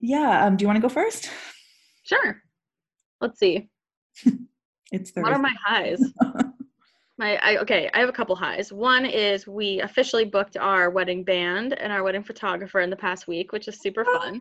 Yeah. 0.00 0.44
Um, 0.44 0.56
do 0.56 0.64
you 0.64 0.66
want 0.66 0.76
to 0.76 0.82
go 0.82 0.90
first? 0.90 1.30
Sure. 2.04 2.42
Let's 3.20 3.38
see. 3.38 3.68
It's 4.92 5.10
What 5.16 5.32
are 5.32 5.40
my 5.40 5.54
highs? 5.64 6.00
My 7.18 7.36
I, 7.42 7.56
okay, 7.58 7.90
I 7.94 8.00
have 8.00 8.08
a 8.08 8.12
couple 8.12 8.36
highs. 8.36 8.72
One 8.72 9.06
is 9.06 9.46
we 9.46 9.80
officially 9.80 10.24
booked 10.24 10.56
our 10.56 10.90
wedding 10.90 11.24
band 11.24 11.72
and 11.72 11.92
our 11.92 12.02
wedding 12.02 12.22
photographer 12.22 12.80
in 12.80 12.90
the 12.90 12.96
past 12.96 13.26
week, 13.26 13.50
which 13.52 13.66
is 13.66 13.80
super 13.80 14.04
fun. 14.04 14.40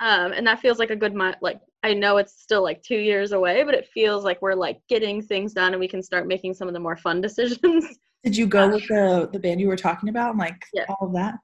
Um, 0.00 0.32
and 0.32 0.46
that 0.46 0.60
feels 0.60 0.78
like 0.78 0.90
a 0.90 0.96
good 0.96 1.14
month. 1.14 1.36
Like 1.40 1.60
I 1.82 1.94
know 1.94 2.16
it's 2.18 2.40
still 2.40 2.62
like 2.62 2.82
two 2.82 2.98
years 2.98 3.32
away, 3.32 3.64
but 3.64 3.74
it 3.74 3.88
feels 3.92 4.24
like 4.24 4.40
we're 4.42 4.54
like 4.54 4.80
getting 4.88 5.22
things 5.22 5.52
done 5.52 5.72
and 5.72 5.80
we 5.80 5.88
can 5.88 6.02
start 6.02 6.26
making 6.26 6.54
some 6.54 6.68
of 6.68 6.74
the 6.74 6.80
more 6.80 6.96
fun 6.96 7.20
decisions. 7.26 7.84
Did 8.24 8.36
you 8.36 8.46
go 8.46 8.68
with 8.68 8.86
the 8.88 9.28
the 9.32 9.38
band 9.38 9.60
you 9.60 9.68
were 9.68 9.76
talking 9.76 10.08
about 10.08 10.30
and 10.30 10.38
like 10.38 10.62
Yeah. 10.72 10.84
all 10.88 11.06
of 11.08 11.12
that? 11.14 11.34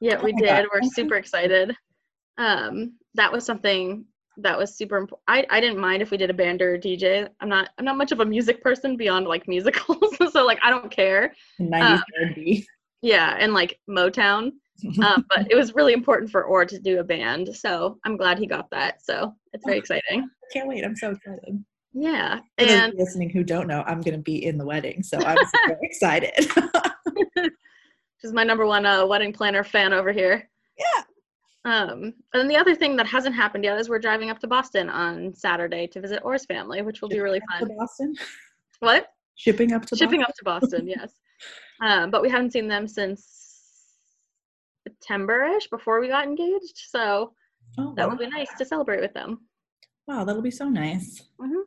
yeah, 0.00 0.16
Oh 0.20 0.24
we 0.24 0.32
did. 0.32 0.46
God. 0.46 0.66
We're 0.72 0.82
super 0.90 1.16
excited. 1.16 1.74
Um, 2.38 2.94
that 3.14 3.32
was 3.32 3.44
something 3.44 4.04
that 4.38 4.56
was 4.56 4.76
super 4.76 4.96
important. 4.96 5.24
I, 5.28 5.44
I 5.50 5.60
didn't 5.60 5.78
mind 5.80 6.00
if 6.02 6.10
we 6.10 6.16
did 6.16 6.30
a 6.30 6.34
band 6.34 6.62
or 6.62 6.74
a 6.74 6.78
DJ. 6.78 7.28
I'm 7.40 7.48
not 7.48 7.70
I'm 7.78 7.84
not 7.84 7.96
much 7.98 8.12
of 8.12 8.20
a 8.20 8.24
music 8.24 8.62
person 8.62 8.96
beyond 8.96 9.26
like 9.26 9.46
musicals, 9.48 10.16
so 10.32 10.46
like 10.46 10.58
I 10.62 10.70
don't 10.70 10.90
care. 10.90 11.34
90s 11.60 12.00
R&B. 12.22 12.66
Yeah, 13.02 13.36
and 13.38 13.52
like 13.52 13.78
Motown. 13.88 14.52
um, 15.04 15.24
but 15.28 15.50
it 15.50 15.54
was 15.54 15.74
really 15.74 15.92
important 15.92 16.30
for 16.30 16.44
Orr 16.44 16.64
to 16.66 16.78
do 16.78 17.00
a 17.00 17.04
band, 17.04 17.54
so 17.54 17.98
I'm 18.04 18.16
glad 18.16 18.38
he 18.38 18.46
got 18.46 18.70
that. 18.70 19.02
So 19.02 19.34
it's 19.52 19.64
very 19.64 19.78
exciting. 19.78 20.28
Can't 20.52 20.68
wait. 20.68 20.84
I'm 20.84 20.96
so 20.96 21.10
excited. 21.10 21.64
Yeah, 21.92 22.38
For 22.58 22.64
and 22.64 22.94
listening 22.96 23.30
who 23.30 23.42
don't 23.42 23.66
know, 23.66 23.82
I'm 23.86 24.00
going 24.00 24.14
to 24.14 24.22
be 24.22 24.44
in 24.44 24.58
the 24.58 24.64
wedding, 24.64 25.02
so 25.02 25.18
I'm 25.18 25.36
super 25.36 25.78
excited. 25.82 26.32
she's 28.20 28.32
my 28.32 28.44
number 28.44 28.64
one 28.64 28.86
uh, 28.86 29.04
wedding 29.06 29.32
planner 29.32 29.64
fan 29.64 29.92
over 29.92 30.12
here. 30.12 30.48
Yeah. 30.78 31.02
Um, 31.64 32.02
and 32.02 32.14
then 32.32 32.48
the 32.48 32.56
other 32.56 32.74
thing 32.74 32.96
that 32.96 33.06
hasn't 33.06 33.34
happened 33.34 33.64
yet 33.64 33.78
is 33.78 33.88
we're 33.88 33.98
driving 33.98 34.30
up 34.30 34.38
to 34.40 34.46
Boston 34.46 34.88
on 34.88 35.34
Saturday 35.34 35.86
to 35.88 36.00
visit 36.00 36.22
Orr's 36.24 36.46
family, 36.46 36.80
which 36.82 37.02
will 37.02 37.08
be 37.08 37.20
really 37.20 37.40
to 37.40 37.46
fun. 37.58 37.76
Boston. 37.76 38.14
What? 38.78 39.08
Shipping 39.34 39.72
up 39.72 39.84
to 39.86 39.96
Shipping 39.96 40.20
Boston. 40.20 40.30
up 40.30 40.60
to 40.60 40.66
Boston, 40.66 40.88
yes. 40.88 41.12
Um, 41.82 42.10
but 42.10 42.22
we 42.22 42.30
haven't 42.30 42.52
seen 42.52 42.68
them 42.68 42.86
since 42.86 43.39
September-ish 44.84 45.68
before 45.68 46.00
we 46.00 46.08
got 46.08 46.24
engaged. 46.26 46.76
So 46.88 47.34
Oh, 47.78 47.94
that 47.96 48.06
wow. 48.06 48.12
will 48.14 48.18
be 48.18 48.26
nice 48.30 48.52
to 48.58 48.64
celebrate 48.64 49.00
with 49.00 49.14
them. 49.14 49.40
wow, 50.08 50.24
that'll 50.24 50.42
be 50.42 50.50
so 50.50 50.68
nice. 50.68 51.22
hmm 51.40 51.60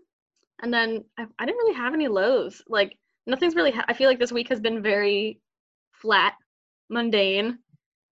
And 0.61 0.73
then 0.73 1.03
I, 1.17 1.25
I 1.39 1.45
didn't 1.45 1.57
really 1.59 1.75
have 1.75 1.93
any 1.93 2.07
lows. 2.07 2.61
Like 2.67 2.97
nothing's 3.25 3.55
really. 3.55 3.71
Ha- 3.71 3.85
I 3.87 3.93
feel 3.93 4.09
like 4.09 4.19
this 4.19 4.31
week 4.31 4.49
has 4.49 4.59
been 4.59 4.81
very 4.81 5.39
flat, 5.93 6.33
mundane. 6.89 7.59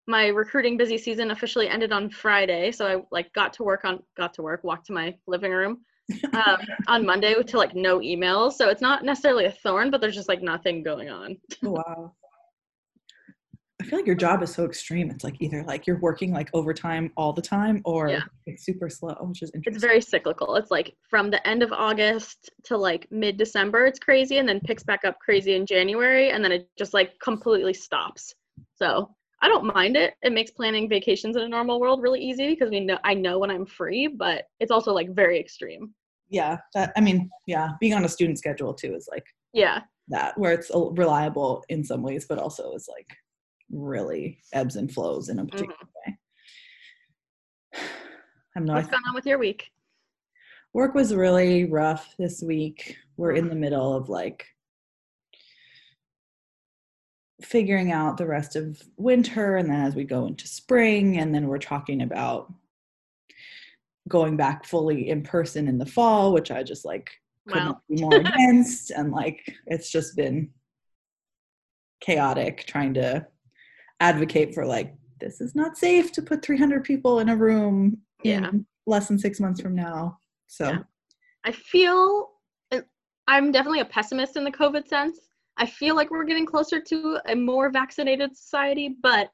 My 0.06 0.28
recruiting 0.28 0.76
busy 0.76 0.98
season 0.98 1.30
officially 1.30 1.68
ended 1.68 1.92
on 1.92 2.10
Friday, 2.10 2.72
so 2.72 2.86
I 2.86 3.02
like 3.10 3.32
got 3.32 3.52
to 3.54 3.64
work 3.64 3.84
on 3.84 4.02
got 4.16 4.34
to 4.34 4.42
work, 4.42 4.62
walked 4.64 4.86
to 4.86 4.92
my 4.92 5.14
living 5.26 5.52
room 5.52 5.80
um, 6.32 6.56
on 6.88 7.04
Monday 7.06 7.34
to 7.34 7.56
like 7.58 7.74
no 7.74 7.98
emails. 7.98 8.52
So 8.54 8.68
it's 8.68 8.82
not 8.82 9.04
necessarily 9.04 9.44
a 9.46 9.52
thorn, 9.52 9.90
but 9.90 10.00
there's 10.00 10.14
just 10.16 10.28
like 10.28 10.42
nothing 10.42 10.82
going 10.82 11.10
on. 11.10 11.36
Wow. 11.62 12.12
I 13.80 13.84
feel 13.84 13.98
like 13.98 14.06
your 14.06 14.16
job 14.16 14.42
is 14.42 14.52
so 14.52 14.64
extreme. 14.64 15.10
It's 15.10 15.24
like 15.24 15.36
either 15.40 15.64
like 15.64 15.86
you're 15.86 15.98
working 16.00 16.32
like 16.32 16.50
overtime 16.52 17.10
all 17.16 17.32
the 17.32 17.42
time 17.42 17.80
or 17.84 18.08
Yeah. 18.10 18.22
it's 18.46 18.64
super 18.64 18.88
slow, 18.90 19.14
which 19.22 19.42
is 19.42 19.50
interesting. 19.54 19.74
It's 19.74 19.82
very 19.84 20.00
cyclical. 20.00 20.56
It's 20.56 20.70
like 20.70 20.94
from 21.08 21.30
the 21.30 21.44
end 21.48 21.62
of 21.62 21.72
August 21.72 22.50
to 22.64 22.76
like 22.76 23.06
mid 23.10 23.36
December, 23.38 23.86
it's 23.86 23.98
crazy, 23.98 24.38
and 24.38 24.48
then 24.48 24.60
picks 24.60 24.82
back 24.82 25.04
up 25.04 25.18
crazy 25.18 25.54
in 25.54 25.64
January, 25.66 26.30
and 26.30 26.44
then 26.44 26.52
it 26.52 26.68
just 26.78 26.92
like 26.94 27.18
completely 27.20 27.72
stops. 27.74 28.34
So 28.74 29.14
I 29.42 29.48
don't 29.48 29.74
mind 29.74 29.96
it. 29.96 30.14
It 30.22 30.32
makes 30.32 30.50
planning 30.50 30.86
vacations 30.88 31.36
in 31.36 31.42
a 31.42 31.48
normal 31.48 31.80
world 31.80 32.02
really 32.02 32.20
easy 32.20 32.50
because 32.50 32.70
we 32.70 32.80
know 32.80 32.98
I 33.04 33.14
know 33.14 33.38
when 33.38 33.50
I'm 33.50 33.64
free, 33.64 34.06
but 34.08 34.44
it's 34.60 34.70
also 34.70 34.92
like 34.92 35.14
very 35.14 35.40
extreme. 35.40 35.94
yeah, 36.28 36.58
that 36.74 36.92
I 36.96 37.00
mean, 37.00 37.30
yeah, 37.46 37.70
being 37.80 37.94
on 37.94 38.04
a 38.04 38.08
student 38.08 38.38
schedule 38.38 38.74
too 38.74 38.94
is 38.94 39.08
like 39.10 39.24
Yeah. 39.54 39.80
that 40.08 40.36
where 40.38 40.52
it's 40.52 40.70
uh, 40.70 40.90
reliable 40.90 41.64
in 41.70 41.82
some 41.82 42.02
ways, 42.02 42.26
but 42.28 42.38
also 42.38 42.72
is 42.74 42.86
like 42.94 43.06
really 43.70 44.42
ebbs 44.52 44.76
and 44.76 44.92
flows 44.92 45.28
in 45.28 45.38
a 45.38 45.44
particular 45.44 45.74
mm-hmm. 45.74 47.80
way. 47.80 47.82
I'm 48.56 48.64
not. 48.64 48.76
What's 48.76 48.88
going 48.88 49.02
on 49.08 49.14
with 49.14 49.26
your 49.26 49.38
week? 49.38 49.70
work 50.72 50.94
was 50.94 51.14
really 51.14 51.64
rough 51.64 52.14
this 52.18 52.42
week. 52.42 52.96
We're 53.16 53.32
in 53.32 53.48
the 53.48 53.54
middle 53.54 53.96
of 53.96 54.08
like 54.08 54.46
figuring 57.42 57.90
out 57.90 58.16
the 58.16 58.26
rest 58.26 58.54
of 58.54 58.80
winter 58.96 59.56
and 59.56 59.68
then 59.68 59.80
as 59.80 59.94
we 59.94 60.04
go 60.04 60.26
into 60.26 60.46
spring 60.46 61.18
and 61.18 61.34
then 61.34 61.48
we're 61.48 61.58
talking 61.58 62.02
about 62.02 62.52
going 64.08 64.36
back 64.36 64.64
fully 64.64 65.08
in 65.08 65.22
person 65.22 65.66
in 65.66 65.78
the 65.78 65.86
fall, 65.86 66.32
which 66.32 66.50
I 66.50 66.62
just 66.62 66.84
like 66.84 67.10
could 67.48 67.62
Wow. 67.62 67.80
be 67.88 68.00
more 68.00 68.14
against 68.14 68.90
and 68.90 69.10
like 69.10 69.42
it's 69.66 69.90
just 69.90 70.16
been 70.16 70.50
chaotic 72.00 72.64
trying 72.66 72.94
to 72.94 73.26
advocate 74.00 74.54
for 74.54 74.66
like 74.66 74.94
this 75.20 75.40
is 75.40 75.54
not 75.54 75.76
safe 75.76 76.10
to 76.12 76.22
put 76.22 76.42
300 76.42 76.82
people 76.82 77.20
in 77.20 77.28
a 77.28 77.36
room 77.36 77.98
Yeah. 78.22 78.48
in 78.48 78.66
less 78.86 79.08
than 79.08 79.18
six 79.18 79.38
months 79.40 79.60
from 79.60 79.74
now 79.74 80.18
so 80.46 80.70
Yeah. 80.70 80.78
I 81.44 81.52
feel 81.52 82.30
I'm 83.30 83.52
definitely 83.52 83.80
a 83.80 83.84
pessimist 83.84 84.36
in 84.36 84.42
the 84.42 84.50
COVID 84.50 84.88
sense. 84.88 85.20
I 85.56 85.64
feel 85.64 85.94
like 85.94 86.10
we're 86.10 86.24
getting 86.24 86.44
closer 86.44 86.80
to 86.80 87.18
a 87.28 87.36
more 87.36 87.70
vaccinated 87.70 88.36
society, 88.36 88.96
but 89.04 89.30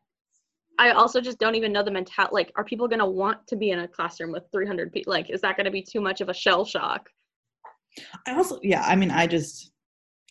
I 0.79 0.91
also 0.91 1.19
just 1.19 1.39
don't 1.39 1.55
even 1.55 1.73
know 1.73 1.83
the 1.83 1.91
mental. 1.91 2.29
Like, 2.31 2.53
are 2.57 2.65
people 2.65 2.89
going 2.89 2.99
to 2.99 3.07
want 3.07 3.47
to 3.47 3.57
be 3.57 3.71
in 3.71 3.79
a 3.79 3.89
classroom 3.89 4.33
with 4.33 4.43
300 4.53 4.93
people? 4.93 5.13
Like, 5.15 5.31
is 5.31 5.41
that 5.41 5.57
going 5.57 5.65
to 5.65 5.71
be 5.71 5.81
too 5.81 6.03
much 6.03 6.21
of 6.21 6.29
a 6.29 6.35
shell 6.35 6.67
shock? 6.67 7.09
I 8.27 8.35
also, 8.35 8.61
yeah, 8.63 8.83
I 8.87 8.97
mean, 8.97 9.11
I 9.11 9.27
just, 9.27 9.73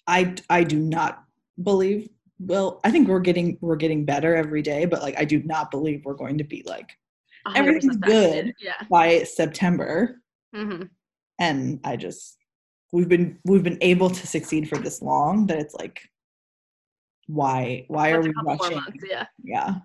I, 0.05 0.35
I 0.51 0.63
do 0.63 0.77
not 0.77 1.23
believe. 1.63 2.07
Well, 2.39 2.81
I 2.83 2.91
think 2.91 3.07
we're 3.07 3.19
getting 3.21 3.57
we're 3.61 3.75
getting 3.77 4.05
better 4.05 4.35
every 4.35 4.61
day, 4.61 4.85
but 4.85 5.01
like 5.01 5.17
I 5.17 5.25
do 5.25 5.41
not 5.43 5.71
believe 5.71 6.03
we're 6.05 6.13
going 6.15 6.37
to 6.37 6.43
be 6.43 6.63
like 6.65 6.89
Everything's 7.55 7.97
good. 7.97 8.53
Yeah. 8.59 8.73
by 8.89 9.23
September. 9.23 10.21
hmm 10.53 10.83
And 11.39 11.79
I 11.83 11.95
just 11.95 12.37
we've 12.91 13.09
been 13.09 13.39
we've 13.45 13.63
been 13.63 13.77
able 13.81 14.09
to 14.09 14.27
succeed 14.27 14.67
for 14.67 14.77
this 14.77 15.01
long 15.01 15.45
that 15.47 15.59
it's 15.59 15.75
like, 15.75 16.01
why 17.27 17.85
why 17.87 18.11
are 18.11 18.23
That's 18.23 18.35
a 18.37 18.43
we 18.43 18.53
rushing? 18.57 18.77
months. 18.77 19.03
Yeah. 19.09 19.25
Yeah, 19.43 19.75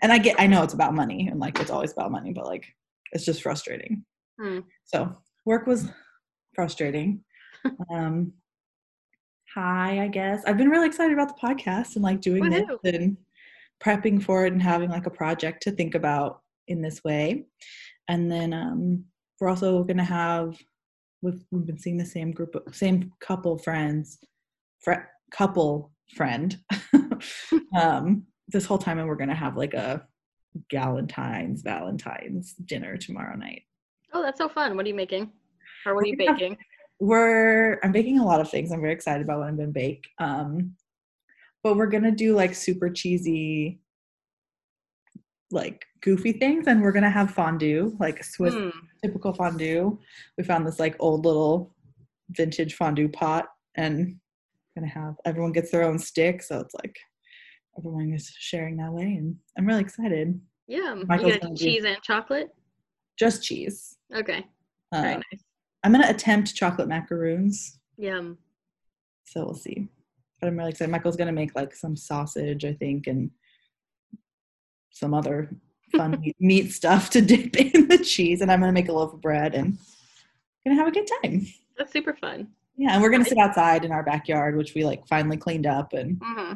and 0.00 0.12
I 0.12 0.18
get 0.18 0.40
I 0.40 0.46
know 0.46 0.62
it's 0.62 0.74
about 0.74 0.94
money 0.94 1.28
and 1.28 1.38
like 1.38 1.60
it's 1.60 1.70
always 1.70 1.92
about 1.92 2.10
money, 2.12 2.32
but 2.32 2.46
like 2.46 2.66
it's 3.12 3.24
just 3.24 3.42
frustrating. 3.42 4.04
Hmm. 4.40 4.60
So 4.84 5.14
work 5.44 5.66
was 5.66 5.88
frustrating. 6.54 7.24
um, 7.92 8.32
hi, 9.54 10.02
I 10.02 10.08
guess 10.08 10.42
I've 10.46 10.56
been 10.56 10.68
really 10.70 10.86
excited 10.86 11.12
about 11.12 11.28
the 11.28 11.46
podcast 11.46 11.94
and 11.96 12.02
like 12.02 12.20
doing 12.20 12.44
Woohoo. 12.44 12.78
this 12.82 12.94
and 12.94 13.16
prepping 13.82 14.22
for 14.22 14.46
it 14.46 14.52
and 14.52 14.62
having 14.62 14.90
like 14.90 15.06
a 15.06 15.10
project 15.10 15.62
to 15.64 15.70
think 15.72 15.94
about 15.94 16.40
in 16.68 16.80
this 16.80 17.02
way. 17.04 17.44
And 18.08 18.30
then 18.30 18.52
um, 18.52 19.04
we're 19.40 19.48
also 19.48 19.84
gonna 19.84 20.04
have 20.04 20.56
we've 21.22 21.42
we've 21.50 21.66
been 21.66 21.78
seeing 21.78 21.96
the 21.96 22.04
same 22.06 22.32
group 22.32 22.54
of 22.54 22.74
same 22.74 23.12
couple 23.20 23.58
friends, 23.58 24.18
fr- 24.80 25.08
couple 25.30 25.92
friend 26.14 26.58
um, 27.78 28.24
this 28.48 28.64
whole 28.66 28.78
time, 28.78 28.98
and 28.98 29.08
we're 29.08 29.16
gonna 29.16 29.34
have 29.34 29.56
like 29.56 29.74
a 29.74 30.06
Galentine's 30.72 31.62
Valentine's 31.62 32.54
dinner 32.54 32.96
tomorrow 32.96 33.36
night. 33.36 33.62
Oh, 34.12 34.22
that's 34.22 34.38
so 34.38 34.48
fun. 34.48 34.76
What 34.76 34.84
are 34.84 34.88
you 34.88 34.94
making? 34.94 35.30
Or 35.86 35.94
what 35.94 36.04
are 36.04 36.08
you 36.08 36.16
We're 36.18 36.26
gonna 36.26 36.30
have- 36.32 36.38
baking? 36.38 36.58
We're 37.00 37.78
i'm 37.82 37.92
baking 37.92 38.18
a 38.18 38.24
lot 38.24 38.40
of 38.40 38.50
things 38.50 38.70
i'm 38.72 38.80
very 38.80 38.92
excited 38.92 39.22
about 39.24 39.38
what 39.38 39.48
i'm 39.48 39.56
to 39.58 39.66
bake 39.66 40.06
um 40.18 40.74
but 41.62 41.76
we're 41.76 41.86
going 41.86 42.02
to 42.02 42.10
do 42.10 42.34
like 42.34 42.54
super 42.54 42.90
cheesy 42.90 43.80
like 45.50 45.84
goofy 46.00 46.32
things 46.32 46.66
and 46.66 46.80
we're 46.82 46.92
going 46.92 47.02
to 47.02 47.10
have 47.10 47.30
fondue 47.30 47.94
like 48.00 48.22
swiss 48.24 48.54
Hmm. 48.54 48.70
typical 49.04 49.32
fondue 49.34 49.98
we 50.38 50.44
found 50.44 50.66
this 50.66 50.80
like 50.80 50.96
old 50.98 51.24
little 51.26 51.74
vintage 52.30 52.74
fondue 52.74 53.08
pot 53.08 53.46
and 53.74 54.16
gonna 54.74 54.88
have 54.88 55.16
everyone 55.26 55.52
gets 55.52 55.70
their 55.70 55.82
own 55.82 55.98
stick 55.98 56.42
so 56.42 56.58
it's 56.60 56.74
like 56.74 56.96
everyone 57.78 58.10
is 58.12 58.32
sharing 58.38 58.76
that 58.78 58.90
way 58.92 59.02
and 59.02 59.36
i'm 59.58 59.66
really 59.66 59.82
excited 59.82 60.40
Yeah. 60.66 60.94
Michael's 61.06 61.34
you 61.34 61.40
gonna 61.40 61.54
do- 61.54 61.64
cheese 61.64 61.84
and 61.84 62.00
chocolate? 62.02 62.48
just 63.18 63.42
cheese 63.42 63.98
Okay. 64.14 64.44
Very 64.92 65.14
uh, 65.14 65.16
nice. 65.16 65.42
I'm 65.84 65.92
gonna 65.92 66.08
attempt 66.08 66.54
chocolate 66.54 66.88
macaroons 66.88 67.78
Yum. 67.98 68.38
So 69.24 69.44
we'll 69.44 69.54
see. 69.54 69.86
But 70.40 70.48
I'm 70.48 70.58
really 70.58 70.70
excited. 70.70 70.90
Michael's 70.90 71.16
gonna 71.16 71.30
make 71.32 71.54
like 71.54 71.74
some 71.74 71.94
sausage, 71.96 72.64
I 72.64 72.72
think, 72.72 73.06
and 73.06 73.30
some 74.90 75.14
other 75.14 75.54
fun 75.96 76.22
meat- 76.40 76.72
stuff 76.72 77.10
to 77.10 77.20
dip 77.22 77.56
in 77.74 77.88
the 77.88 77.98
cheese. 77.98 78.40
And 78.40 78.50
I'm 78.50 78.60
gonna 78.60 78.72
make 78.72 78.88
a 78.88 78.92
loaf 78.92 79.12
of 79.14 79.20
bread 79.20 79.54
and 79.54 79.78
gonna 80.66 80.76
have 80.76 80.88
a 80.88 80.92
good 80.92 81.08
time. 81.22 81.46
That's 81.78 81.92
super 81.92 82.14
fun. 82.14 82.48
Yeah, 82.76 82.94
and 82.94 83.02
we're 83.02 83.10
gonna 83.10 83.24
sit 83.24 83.38
outside 83.38 83.84
in 83.84 83.92
our 83.92 84.02
backyard, 84.02 84.56
which 84.56 84.74
we 84.74 84.84
like 84.84 85.06
finally 85.06 85.36
cleaned 85.36 85.66
up 85.66 85.92
and 85.92 86.20
hmm 86.22 86.54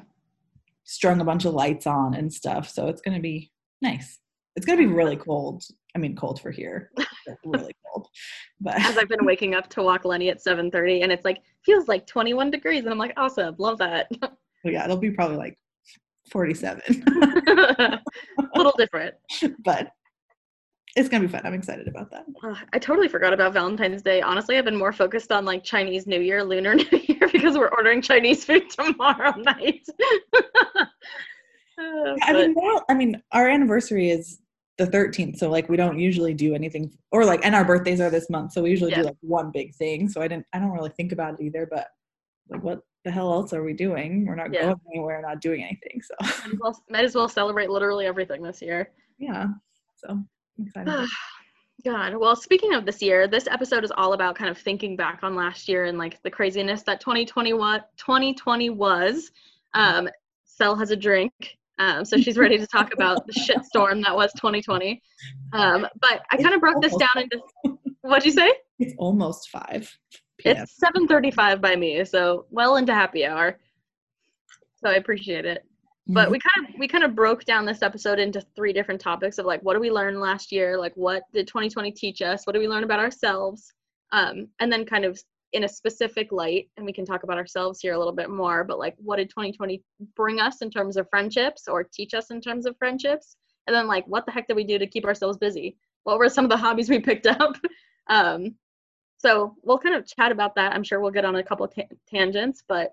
strung 0.88 1.20
a 1.20 1.24
bunch 1.24 1.44
of 1.44 1.52
lights 1.54 1.86
on 1.86 2.14
and 2.14 2.32
stuff. 2.32 2.68
So 2.68 2.88
it's 2.88 3.00
gonna 3.02 3.20
be 3.20 3.50
nice. 3.82 4.18
It's 4.56 4.66
gonna 4.66 4.78
be 4.78 4.86
really 4.86 5.16
cold. 5.16 5.62
I 5.96 5.98
mean, 5.98 6.14
cold 6.14 6.38
for 6.42 6.50
here, 6.50 6.90
really 7.46 7.72
cold. 7.90 8.06
But 8.60 8.78
As 8.78 8.98
I've 8.98 9.08
been 9.08 9.24
waking 9.24 9.54
up 9.54 9.70
to 9.70 9.82
walk 9.82 10.04
Lenny 10.04 10.28
at 10.28 10.44
7:30, 10.44 11.02
and 11.02 11.10
it's 11.10 11.24
like 11.24 11.40
feels 11.64 11.88
like 11.88 12.06
21 12.06 12.50
degrees, 12.50 12.84
and 12.84 12.90
I'm 12.90 12.98
like, 12.98 13.14
awesome, 13.16 13.54
love 13.58 13.78
that. 13.78 14.10
yeah, 14.62 14.84
it'll 14.84 14.98
be 14.98 15.10
probably 15.10 15.38
like 15.38 15.56
47, 16.30 16.82
A 17.16 18.00
little 18.56 18.74
different. 18.76 19.14
but 19.64 19.88
it's 20.96 21.08
gonna 21.08 21.22
be 21.26 21.32
fun. 21.32 21.40
I'm 21.44 21.54
excited 21.54 21.88
about 21.88 22.10
that. 22.10 22.26
Ugh, 22.44 22.58
I 22.74 22.78
totally 22.78 23.08
forgot 23.08 23.32
about 23.32 23.54
Valentine's 23.54 24.02
Day. 24.02 24.20
Honestly, 24.20 24.58
I've 24.58 24.66
been 24.66 24.76
more 24.76 24.92
focused 24.92 25.32
on 25.32 25.46
like 25.46 25.64
Chinese 25.64 26.06
New 26.06 26.20
Year, 26.20 26.44
Lunar 26.44 26.74
New 26.74 26.88
Year, 27.08 27.26
because 27.32 27.56
we're 27.56 27.68
ordering 27.68 28.02
Chinese 28.02 28.44
food 28.44 28.68
tomorrow 28.68 29.34
night. 29.38 29.86
Uh, 31.78 32.14
I 32.22 32.32
mean, 32.34 32.54
well, 32.54 32.84
I 32.90 32.94
mean, 32.94 33.22
our 33.32 33.48
anniversary 33.48 34.10
is 34.10 34.40
the 34.78 34.86
13th, 34.86 35.38
so 35.38 35.48
like 35.50 35.68
we 35.68 35.76
don't 35.76 35.98
usually 35.98 36.34
do 36.34 36.54
anything, 36.54 36.92
or 37.10 37.24
like, 37.24 37.44
and 37.44 37.54
our 37.54 37.64
birthdays 37.64 38.00
are 38.00 38.10
this 38.10 38.28
month, 38.28 38.52
so 38.52 38.62
we 38.62 38.70
usually 38.70 38.90
Yeah. 38.90 38.98
do 39.02 39.04
like 39.04 39.16
one 39.20 39.50
big 39.50 39.74
thing. 39.74 40.08
So 40.08 40.20
I 40.20 40.28
didn't, 40.28 40.46
I 40.52 40.58
don't 40.58 40.70
really 40.72 40.90
think 40.90 41.12
about 41.12 41.40
it 41.40 41.44
either. 41.44 41.66
But 41.70 41.88
like, 42.50 42.62
what 42.62 42.80
the 43.04 43.10
hell 43.10 43.32
else 43.32 43.52
are 43.52 43.62
we 43.62 43.72
doing? 43.72 44.26
We're 44.26 44.34
not 44.34 44.52
Yeah. 44.52 44.62
going 44.66 44.80
anywhere, 44.92 45.22
not 45.22 45.40
doing 45.40 45.62
anything. 45.64 46.02
So 46.02 46.14
might 46.20 46.52
as, 46.52 46.58
well, 46.60 46.84
might 46.90 47.04
as 47.04 47.14
well 47.14 47.28
celebrate 47.28 47.70
literally 47.70 48.06
everything 48.06 48.42
this 48.42 48.60
year. 48.60 48.90
yeah, 49.18 49.46
so 49.96 50.08
I'm 50.10 50.28
excited. 50.66 51.08
God. 51.84 52.16
Well, 52.16 52.34
speaking 52.34 52.74
of 52.74 52.84
this 52.84 53.00
year, 53.00 53.28
this 53.28 53.46
episode 53.46 53.84
is 53.84 53.92
all 53.96 54.12
about 54.14 54.34
kind 54.34 54.50
of 54.50 54.58
thinking 54.58 54.96
back 54.96 55.20
on 55.22 55.36
last 55.36 55.68
year 55.68 55.84
and 55.84 55.96
like 55.98 56.20
the 56.22 56.30
craziness 56.30 56.82
that 56.82 57.00
2021 57.00 57.80
2020 57.96 58.70
was. 58.70 59.30
Um, 59.74 60.08
Sel 60.44 60.74
has 60.74 60.90
a 60.90 60.96
drink. 60.96 61.32
Um, 61.78 62.04
so 62.04 62.16
she's 62.16 62.38
ready 62.38 62.58
to 62.58 62.66
talk 62.66 62.92
about 62.92 63.26
the 63.26 63.32
shitstorm 63.32 64.02
that 64.04 64.16
was 64.16 64.32
2020. 64.34 65.02
Um, 65.52 65.86
but 66.00 66.22
I 66.30 66.36
kind 66.36 66.54
of 66.54 66.60
broke 66.60 66.80
this 66.80 66.96
down 66.96 67.24
into 67.24 67.78
what'd 68.00 68.24
you 68.24 68.32
say? 68.32 68.52
It's 68.78 68.94
almost 68.98 69.50
five 69.50 69.94
p.m. 70.38 70.56
It's 70.58 70.78
7:35 70.80 71.60
by 71.60 71.76
me, 71.76 72.04
so 72.04 72.46
well 72.50 72.76
into 72.76 72.94
happy 72.94 73.26
hour. 73.26 73.58
So 74.76 74.90
I 74.90 74.94
appreciate 74.94 75.44
it. 75.44 75.64
But 76.08 76.30
we 76.30 76.38
kind 76.38 76.68
of 76.68 76.78
we 76.78 76.86
kind 76.86 77.02
of 77.02 77.16
broke 77.16 77.44
down 77.44 77.66
this 77.66 77.82
episode 77.82 78.20
into 78.20 78.40
three 78.54 78.72
different 78.72 79.00
topics 79.00 79.38
of 79.38 79.46
like 79.46 79.60
what 79.62 79.72
did 79.72 79.80
we 79.80 79.90
learn 79.90 80.20
last 80.20 80.52
year? 80.52 80.78
Like 80.78 80.92
what 80.94 81.24
did 81.32 81.48
2020 81.48 81.90
teach 81.92 82.22
us? 82.22 82.46
What 82.46 82.52
did 82.52 82.60
we 82.60 82.68
learn 82.68 82.84
about 82.84 83.00
ourselves? 83.00 83.72
Um, 84.12 84.48
and 84.60 84.72
then 84.72 84.84
kind 84.84 85.04
of 85.04 85.20
in 85.56 85.64
a 85.64 85.68
specific 85.68 86.32
light, 86.32 86.68
and 86.76 86.84
we 86.84 86.92
can 86.92 87.06
talk 87.06 87.22
about 87.22 87.38
ourselves 87.38 87.80
here 87.80 87.94
a 87.94 87.98
little 87.98 88.12
bit 88.12 88.28
more, 88.28 88.62
but 88.62 88.78
like 88.78 88.94
what 88.98 89.16
did 89.16 89.30
2020 89.30 89.82
bring 90.14 90.38
us 90.38 90.60
in 90.60 90.70
terms 90.70 90.98
of 90.98 91.08
friendships 91.08 91.66
or 91.66 91.82
teach 91.82 92.12
us 92.12 92.30
in 92.30 92.42
terms 92.42 92.66
of 92.66 92.76
friendships? 92.76 93.36
And 93.66 93.74
then 93.74 93.86
like 93.88 94.06
what 94.06 94.26
the 94.26 94.32
heck 94.32 94.46
did 94.46 94.54
we 94.54 94.64
do 94.64 94.78
to 94.78 94.86
keep 94.86 95.06
ourselves 95.06 95.38
busy? 95.38 95.78
What 96.04 96.18
were 96.18 96.28
some 96.28 96.44
of 96.44 96.50
the 96.50 96.58
hobbies 96.58 96.90
we 96.90 97.00
picked 97.10 97.26
up? 97.26 97.56
um, 98.08 98.54
so 99.16 99.56
we'll 99.62 99.78
kind 99.78 99.94
of 99.94 100.06
chat 100.06 100.30
about 100.30 100.54
that. 100.56 100.72
I'm 100.72 100.84
sure 100.84 101.00
we'll 101.00 101.10
get 101.10 101.24
on 101.24 101.36
a 101.36 101.42
couple 101.42 101.66
ta- 101.66 101.94
tangents, 102.06 102.62
but 102.68 102.92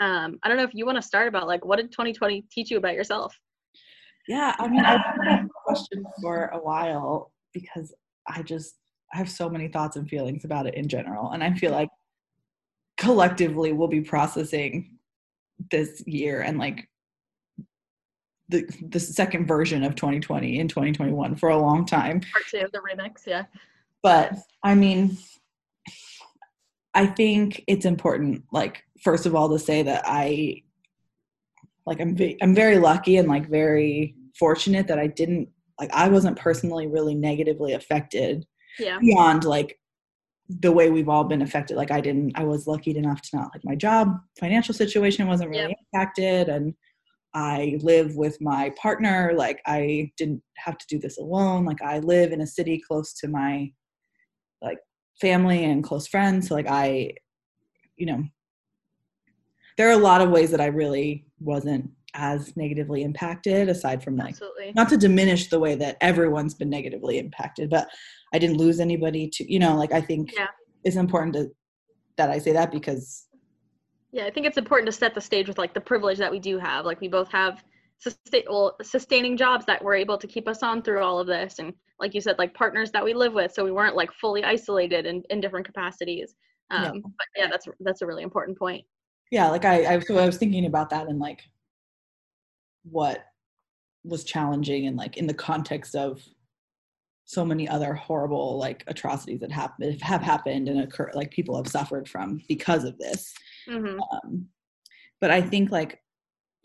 um, 0.00 0.40
I 0.42 0.48
don't 0.48 0.56
know 0.56 0.64
if 0.64 0.74
you 0.74 0.86
want 0.86 0.96
to 0.96 1.02
start 1.02 1.28
about 1.28 1.46
like 1.46 1.64
what 1.64 1.76
did 1.76 1.92
2020 1.92 2.44
teach 2.50 2.68
you 2.68 2.78
about 2.78 2.94
yourself? 2.94 3.38
Yeah, 4.26 4.56
I 4.58 4.66
mean, 4.66 4.84
I've 4.84 5.00
had 5.00 5.18
that 5.24 5.46
question 5.64 6.04
for 6.20 6.46
a 6.46 6.58
while 6.58 7.30
because 7.54 7.94
I 8.26 8.42
just 8.42 8.74
I 9.12 9.18
have 9.18 9.30
so 9.30 9.48
many 9.48 9.68
thoughts 9.68 9.96
and 9.96 10.08
feelings 10.08 10.44
about 10.44 10.66
it 10.66 10.74
in 10.74 10.88
general, 10.88 11.30
and 11.30 11.42
I 11.42 11.52
feel 11.54 11.72
like 11.72 11.88
collectively 12.96 13.72
we'll 13.72 13.88
be 13.88 14.00
processing 14.00 14.98
this 15.70 16.02
year 16.06 16.42
and 16.42 16.58
like 16.58 16.88
the 18.48 18.64
the 18.90 19.00
second 19.00 19.46
version 19.46 19.82
of 19.82 19.94
2020 19.94 20.58
in 20.58 20.68
2021 20.68 21.36
for 21.36 21.50
a 21.50 21.58
long 21.58 21.84
time. 21.84 22.20
Part 22.20 22.44
two, 22.50 22.58
of 22.58 22.72
the 22.72 22.78
remix, 22.78 23.26
yeah. 23.26 23.44
But 24.02 24.34
I 24.62 24.74
mean, 24.74 25.16
I 26.94 27.06
think 27.06 27.64
it's 27.66 27.84
important, 27.84 28.44
like 28.52 28.84
first 29.02 29.26
of 29.26 29.34
all, 29.34 29.48
to 29.50 29.58
say 29.58 29.82
that 29.82 30.04
I, 30.06 30.62
like, 31.84 32.00
I'm 32.00 32.16
ve- 32.16 32.38
I'm 32.40 32.54
very 32.54 32.78
lucky 32.78 33.16
and 33.16 33.28
like 33.28 33.48
very 33.48 34.14
fortunate 34.38 34.86
that 34.88 34.98
I 34.98 35.06
didn't 35.06 35.48
like 35.80 35.90
I 35.92 36.08
wasn't 36.08 36.38
personally 36.38 36.86
really 36.86 37.14
negatively 37.14 37.72
affected 37.72 38.46
Yeah. 38.78 38.98
beyond 38.98 39.44
like 39.44 39.78
the 40.48 40.70
way 40.70 40.90
we've 40.90 41.08
all 41.08 41.24
been 41.24 41.42
affected. 41.42 41.76
Like 41.76 41.90
I 41.90 42.00
didn't, 42.00 42.32
I 42.38 42.44
was 42.44 42.66
lucky 42.66 42.96
enough 42.96 43.20
to 43.22 43.36
not 43.36 43.50
like 43.52 43.64
my 43.64 43.74
job, 43.74 44.16
financial 44.38 44.74
situation 44.74 45.26
wasn't 45.26 45.50
really 45.50 45.62
Yep. 45.70 45.78
impacted, 45.92 46.48
and 46.48 46.74
I 47.34 47.78
live 47.82 48.16
with 48.16 48.40
my 48.40 48.72
partner. 48.80 49.32
Like 49.36 49.60
I 49.66 50.10
didn't 50.16 50.42
have 50.56 50.78
to 50.78 50.86
do 50.88 50.98
this 50.98 51.18
alone. 51.18 51.64
Like 51.64 51.82
I 51.82 51.98
live 51.98 52.32
in 52.32 52.40
a 52.40 52.46
city 52.46 52.80
close 52.86 53.12
to 53.14 53.28
my 53.28 53.70
like 54.62 54.78
family 55.20 55.64
and 55.64 55.82
close 55.84 56.06
friends. 56.06 56.48
So 56.48 56.54
like 56.54 56.68
I, 56.68 57.12
you 57.96 58.06
know, 58.06 58.24
there 59.76 59.88
are 59.88 59.92
a 59.92 59.98
lot 59.98 60.20
of 60.22 60.30
ways 60.30 60.50
that 60.52 60.60
I 60.60 60.66
really 60.66 61.26
wasn't 61.40 61.90
as 62.16 62.56
negatively 62.56 63.02
impacted 63.02 63.68
aside 63.68 64.02
from 64.02 64.16
like 64.16 64.30
Absolutely. 64.30 64.72
not 64.74 64.88
to 64.88 64.96
diminish 64.96 65.48
the 65.48 65.58
way 65.60 65.74
that 65.74 65.96
everyone's 66.00 66.54
been 66.54 66.70
negatively 66.70 67.18
impacted 67.18 67.68
but 67.70 67.88
i 68.34 68.38
didn't 68.38 68.56
lose 68.56 68.80
anybody 68.80 69.28
to 69.28 69.50
you 69.52 69.58
know 69.58 69.76
like 69.76 69.92
i 69.92 70.00
think 70.00 70.32
Yeah. 70.36 70.46
it's 70.84 70.96
important 70.96 71.34
to 71.34 71.50
that 72.16 72.30
i 72.30 72.38
say 72.38 72.52
that 72.52 72.72
because 72.72 73.26
Yeah, 74.12 74.24
I 74.26 74.30
think 74.30 74.46
it's 74.46 74.56
important 74.64 74.86
to 74.86 74.92
set 75.02 75.14
the 75.14 75.20
stage 75.20 75.46
with 75.48 75.58
like 75.58 75.74
the 75.74 75.80
privilege 75.92 76.18
that 76.18 76.30
we 76.36 76.40
do 76.50 76.58
have. 76.58 76.86
Like 76.86 77.00
we 77.02 77.08
both 77.18 77.30
have 77.42 77.54
sustain 77.98 78.44
well, 78.48 78.76
sustaining 78.82 79.36
jobs 79.36 79.64
that 79.66 79.82
were 79.86 79.94
able 80.04 80.16
to 80.22 80.26
keep 80.34 80.46
us 80.48 80.62
on 80.62 80.80
through 80.82 81.02
all 81.06 81.18
of 81.18 81.26
this, 81.26 81.58
and 81.58 81.68
like 82.02 82.14
you 82.14 82.22
said, 82.22 82.36
like 82.38 82.52
partners 82.54 82.90
that 82.92 83.04
we 83.04 83.12
live 83.12 83.34
with, 83.34 83.50
so 83.52 83.60
we 83.68 83.72
weren't 83.78 83.96
like 84.02 84.10
fully 84.22 84.42
isolated 84.44 85.04
in, 85.10 85.22
in 85.32 85.40
different 85.42 85.66
capacities. 85.66 86.28
Um, 86.70 86.82
Yeah. 86.84 86.92
But 87.18 87.26
yeah, 87.40 87.48
that's 87.52 87.66
that's 87.86 88.00
a 88.02 88.06
really 88.10 88.22
important 88.22 88.56
point. 88.64 88.84
yeah 89.36 89.46
like 89.54 89.64
i 89.72 89.76
i 89.92 89.94
so 90.08 90.12
i 90.24 90.26
was 90.30 90.38
thinking 90.42 90.64
about 90.72 90.88
that 90.94 91.04
and 91.10 91.18
like 91.28 91.40
what 92.90 93.24
was 94.04 94.24
challenging 94.24 94.86
and 94.86 94.96
like 94.96 95.16
in 95.16 95.26
the 95.26 95.34
context 95.34 95.94
of 95.96 96.22
so 97.24 97.44
many 97.44 97.68
other 97.68 97.92
horrible 97.92 98.56
like 98.58 98.84
atrocities 98.86 99.40
that 99.40 99.50
happen 99.50 99.98
have 100.00 100.22
happened 100.22 100.68
and 100.68 100.80
occur 100.80 101.10
like 101.14 101.30
people 101.32 101.56
have 101.56 101.66
suffered 101.66 102.08
from 102.08 102.40
because 102.48 102.84
of 102.84 102.96
this 102.98 103.34
hmm 103.68 103.98
um, 104.12 104.46
but 105.20 105.30
i 105.32 105.40
think 105.42 105.70
like 105.72 106.00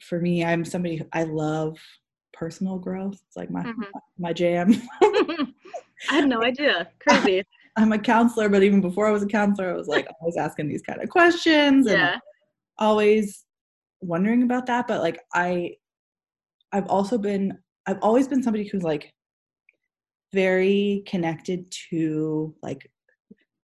for 0.01 0.19
me 0.19 0.45
i'm 0.45 0.63
somebody 0.63 0.97
who- 0.97 1.07
i 1.13 1.23
love 1.23 1.77
personal 2.33 2.77
growth 2.77 3.19
it's 3.27 3.35
like 3.37 3.49
my 3.49 3.63
Mhm. 3.63 3.85
my 4.19 4.33
jam 4.33 4.73
I 6.09 6.15
had 6.15 6.27
no 6.27 6.41
idea. 6.43 6.89
Crazy. 6.99 7.43
i'm 7.77 7.93
a 7.93 7.99
counselor 7.99 8.49
but 8.49 8.63
even 8.63 8.81
before 8.81 9.07
i 9.07 9.11
was 9.11 9.23
a 9.23 9.27
counselor 9.27 9.71
i 9.71 9.73
was 9.77 9.87
like 9.87 10.05
always 10.19 10.35
asking 10.37 10.67
these 10.67 10.81
kind 10.81 11.01
of 11.01 11.09
questions 11.09 11.87
and 11.87 12.01
like, 12.01 12.19
always 12.77 13.45
wondering 14.01 14.43
about 14.43 14.65
that 14.65 14.87
but 14.87 14.99
like 15.01 15.19
i 15.33 15.71
i've 16.73 16.87
also 16.87 17.17
been 17.17 17.57
i've 17.87 17.99
always 18.01 18.27
been 18.27 18.43
somebody 18.43 18.67
who's 18.67 18.83
like 18.83 19.11
very 20.33 21.03
connected 21.07 21.69
to 21.89 22.55
like 22.61 22.89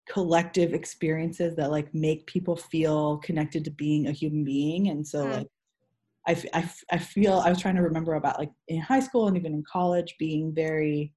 collective 0.08 0.72
experiences 0.72 1.56
that 1.56 1.70
like 1.70 1.92
make 1.94 2.26
people 2.26 2.56
feel 2.56 3.18
connected 3.18 3.64
to 3.64 3.70
being 3.72 4.06
a 4.06 4.12
human 4.12 4.44
being 4.44 4.88
and 4.88 5.06
so 5.06 5.24
Mm. 5.26 5.32
like 5.36 5.46
i 6.92 6.98
feel 6.98 7.38
i 7.38 7.48
was 7.48 7.60
trying 7.60 7.76
to 7.76 7.82
remember 7.82 8.14
about 8.14 8.38
like 8.38 8.50
in 8.68 8.80
high 8.80 9.00
school 9.00 9.28
and 9.28 9.36
even 9.36 9.54
in 9.54 9.62
college 9.70 10.16
being 10.18 10.52
very 10.52 11.12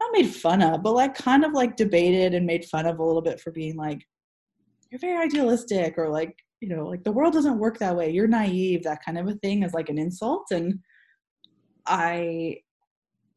not 0.00 0.12
made 0.12 0.28
fun 0.34 0.62
of 0.62 0.82
but 0.82 0.92
like 0.94 1.14
kind 1.14 1.44
of 1.44 1.52
like 1.52 1.76
debated 1.76 2.34
and 2.34 2.46
made 2.46 2.64
fun 2.64 2.86
of 2.86 2.98
a 2.98 3.04
little 3.04 3.22
bit 3.22 3.40
for 3.40 3.50
being 3.50 3.76
like 3.76 4.00
you're 4.90 4.98
very 4.98 5.22
idealistic 5.22 5.98
or 5.98 6.08
like 6.08 6.34
you 6.60 6.68
know 6.68 6.86
like 6.86 7.04
the 7.04 7.12
world 7.12 7.32
doesn't 7.32 7.58
work 7.58 7.78
that 7.78 7.96
way 7.96 8.10
you're 8.10 8.26
naive 8.26 8.82
that 8.82 9.04
kind 9.04 9.18
of 9.18 9.28
a 9.28 9.34
thing 9.34 9.62
is 9.62 9.74
like 9.74 9.88
an 9.90 9.98
insult 9.98 10.46
and 10.50 10.78
i 11.86 12.56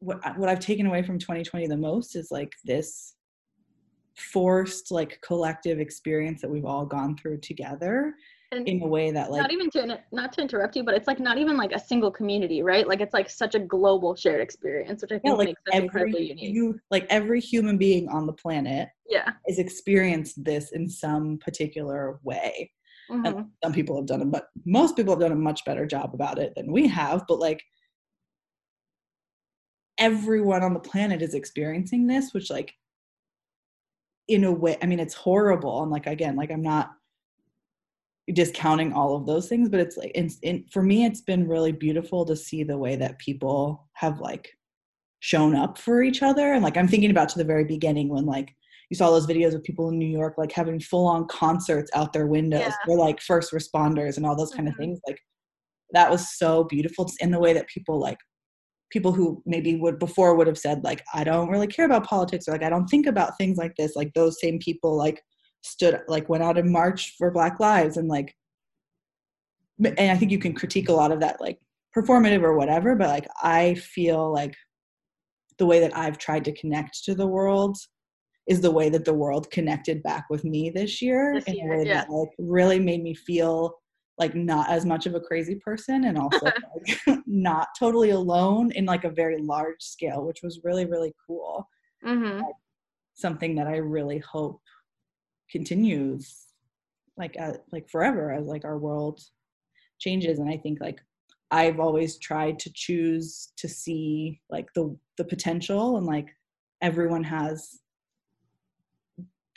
what 0.00 0.20
what 0.38 0.48
i've 0.48 0.60
taken 0.60 0.86
away 0.86 1.02
from 1.02 1.18
2020 1.18 1.66
the 1.66 1.76
most 1.76 2.16
is 2.16 2.30
like 2.30 2.52
this 2.64 3.14
forced 4.16 4.90
like 4.90 5.20
collective 5.22 5.78
experience 5.78 6.40
that 6.40 6.50
we've 6.50 6.64
all 6.64 6.84
gone 6.84 7.16
through 7.16 7.38
together 7.38 8.14
And 8.50 8.66
in 8.66 8.82
a 8.82 8.86
way 8.86 9.10
that 9.12 9.30
like 9.30 9.42
not 9.42 9.52
even 9.52 9.70
to 9.70 10.00
not 10.10 10.32
to 10.32 10.42
interrupt 10.42 10.74
you, 10.74 10.82
but 10.82 10.94
it's 10.94 11.06
like 11.06 11.20
not 11.20 11.38
even 11.38 11.56
like 11.56 11.72
a 11.72 11.78
single 11.78 12.10
community, 12.10 12.62
right? 12.62 12.88
Like 12.88 13.00
it's 13.00 13.14
like 13.14 13.30
such 13.30 13.54
a 13.54 13.58
global 13.60 14.16
shared 14.16 14.40
experience, 14.40 15.02
which 15.02 15.12
I 15.12 15.18
think 15.18 15.24
yeah, 15.26 15.32
like 15.34 15.46
makes 15.48 15.60
incredibly 15.72 16.20
every 16.22 16.28
unique. 16.30 16.54
you 16.54 16.80
like 16.90 17.06
every 17.10 17.40
human 17.40 17.78
being 17.78 18.08
on 18.08 18.26
the 18.26 18.32
planet 18.32 18.88
yeah. 19.08 19.30
has 19.46 19.58
experienced 19.58 20.42
this 20.42 20.72
in 20.72 20.88
some 20.88 21.38
particular 21.38 22.18
way 22.24 22.72
Mhm. 23.10 23.26
and 23.26 23.46
some 23.64 23.72
people 23.72 23.96
have 23.96 24.06
done 24.06 24.20
it 24.20 24.30
but 24.30 24.48
most 24.66 24.96
people 24.96 25.12
have 25.14 25.20
done 25.20 25.32
a 25.32 25.36
much 25.36 25.64
better 25.64 25.86
job 25.86 26.10
about 26.12 26.38
it 26.38 26.52
than 26.54 26.70
we 26.70 26.86
have 26.86 27.24
but 27.26 27.38
like 27.38 27.62
everyone 29.98 30.62
on 30.62 30.74
the 30.74 30.80
planet 30.80 31.22
is 31.22 31.34
experiencing 31.34 32.06
this 32.06 32.32
which 32.32 32.50
like 32.50 32.72
in 34.28 34.44
a 34.44 34.52
way 34.52 34.76
i 34.82 34.86
mean 34.86 35.00
it's 35.00 35.14
horrible 35.14 35.82
and 35.82 35.90
like 35.90 36.06
again 36.06 36.36
like 36.36 36.50
i'm 36.50 36.62
not 36.62 36.90
discounting 38.34 38.92
all 38.92 39.16
of 39.16 39.26
those 39.26 39.48
things 39.48 39.68
but 39.70 39.80
it's 39.80 39.96
like 39.96 40.10
in, 40.12 40.28
in 40.42 40.64
for 40.70 40.82
me 40.82 41.04
it's 41.06 41.22
been 41.22 41.48
really 41.48 41.72
beautiful 41.72 42.24
to 42.26 42.36
see 42.36 42.62
the 42.62 42.76
way 42.76 42.94
that 42.94 43.18
people 43.18 43.88
have 43.94 44.20
like 44.20 44.50
shown 45.20 45.56
up 45.56 45.78
for 45.78 46.02
each 46.02 46.22
other 46.22 46.52
and 46.52 46.62
like 46.62 46.76
i'm 46.76 46.86
thinking 46.86 47.10
about 47.10 47.28
to 47.28 47.38
the 47.38 47.44
very 47.44 47.64
beginning 47.64 48.08
when 48.08 48.26
like 48.26 48.54
you 48.90 48.96
saw 48.96 49.10
those 49.10 49.26
videos 49.26 49.54
of 49.54 49.62
people 49.62 49.90
in 49.90 49.98
New 49.98 50.06
York 50.06 50.38
like 50.38 50.50
having 50.50 50.80
full 50.80 51.06
on 51.06 51.26
concerts 51.28 51.90
out 51.94 52.14
their 52.14 52.26
windows 52.26 52.60
Yeah. 52.62 52.72
for 52.86 52.96
like 52.96 53.20
first 53.20 53.52
responders 53.52 54.16
and 54.16 54.24
all 54.24 54.34
those 54.34 54.50
kind 54.50 54.66
Mhm. 54.66 54.70
of 54.70 54.76
things. 54.78 54.98
Like 55.06 55.18
that 55.90 56.10
was 56.10 56.38
so 56.38 56.64
beautiful 56.64 57.06
in 57.20 57.30
the 57.30 57.38
way 57.38 57.52
that 57.52 57.66
people 57.68 57.98
like 58.00 58.16
people 58.90 59.12
who 59.12 59.42
maybe 59.44 59.76
would 59.76 59.98
before 59.98 60.34
would 60.34 60.46
have 60.46 60.58
said 60.58 60.82
like 60.82 61.04
I 61.12 61.24
don't 61.24 61.50
really 61.50 61.66
care 61.66 61.84
about 61.84 62.06
politics 62.06 62.48
or 62.48 62.52
like 62.52 62.62
I 62.62 62.70
don't 62.70 62.86
think 62.86 63.06
about 63.06 63.36
things 63.36 63.58
like 63.58 63.74
this. 63.76 63.96
Like 63.96 64.12
those 64.14 64.40
same 64.40 64.58
people 64.58 64.96
like 64.96 65.22
stood 65.62 66.00
like 66.08 66.28
went 66.28 66.44
out 66.44 66.58
and 66.58 66.70
marched 66.70 67.16
for 67.18 67.30
Black 67.30 67.60
Lives 67.60 67.96
and 67.96 68.08
like 68.08 68.34
and 69.84 70.10
I 70.10 70.16
think 70.16 70.32
you 70.32 70.38
can 70.38 70.54
critique 70.54 70.88
a 70.88 70.94
lot 70.94 71.12
of 71.12 71.20
that 71.20 71.40
like 71.40 71.58
performative 71.96 72.42
or 72.42 72.56
whatever, 72.56 72.96
but 72.96 73.08
like 73.08 73.28
I 73.42 73.74
feel 73.74 74.32
like 74.32 74.54
the 75.58 75.66
way 75.66 75.80
that 75.80 75.96
I've 75.96 76.18
tried 76.18 76.44
to 76.46 76.52
connect 76.52 77.04
to 77.04 77.14
the 77.14 77.26
world 77.26 77.76
is 78.48 78.60
the 78.60 78.70
way 78.70 78.88
that 78.88 79.04
the 79.04 79.14
world 79.14 79.50
connected 79.50 80.02
back 80.02 80.24
with 80.30 80.44
me 80.44 80.70
this 80.70 81.02
year 81.02 81.34
This 81.34 81.44
in 81.44 81.60
a 81.60 81.76
way 81.76 81.84
yeah. 81.84 81.94
that 81.94 82.10
like 82.10 82.30
really 82.38 82.80
made 82.80 83.02
me 83.02 83.14
feel 83.14 83.74
like 84.18 84.34
not 84.34 84.68
as 84.68 84.84
much 84.84 85.06
of 85.06 85.14
a 85.14 85.20
crazy 85.20 85.54
person 85.56 86.04
and 86.04 86.18
also 86.18 86.46
like, 87.06 87.20
not 87.26 87.68
totally 87.78 88.10
alone 88.10 88.70
in 88.72 88.84
like 88.84 89.04
a 89.04 89.10
very 89.10 89.38
large 89.40 89.80
scale 89.80 90.24
which 90.24 90.42
was 90.42 90.60
really 90.64 90.84
really 90.84 91.14
cool 91.26 91.68
Mhm. 92.04 92.42
something 93.14 93.56
that 93.56 93.66
i 93.66 93.76
really 93.76 94.18
hope 94.18 94.60
continues 95.50 96.46
like 97.16 97.34
uh, 97.40 97.54
like 97.72 97.88
forever 97.88 98.32
as 98.32 98.46
like 98.46 98.64
our 98.64 98.78
world 98.78 99.20
changes 99.98 100.38
and 100.38 100.48
i 100.48 100.56
think 100.56 100.80
like 100.80 101.00
i've 101.50 101.80
always 101.80 102.18
tried 102.18 102.58
to 102.58 102.70
choose 102.74 103.52
to 103.56 103.68
see 103.68 104.40
like 104.50 104.72
the 104.74 104.96
the 105.16 105.24
potential 105.24 105.96
and 105.96 106.06
like 106.06 106.28
everyone 106.82 107.24
has 107.24 107.80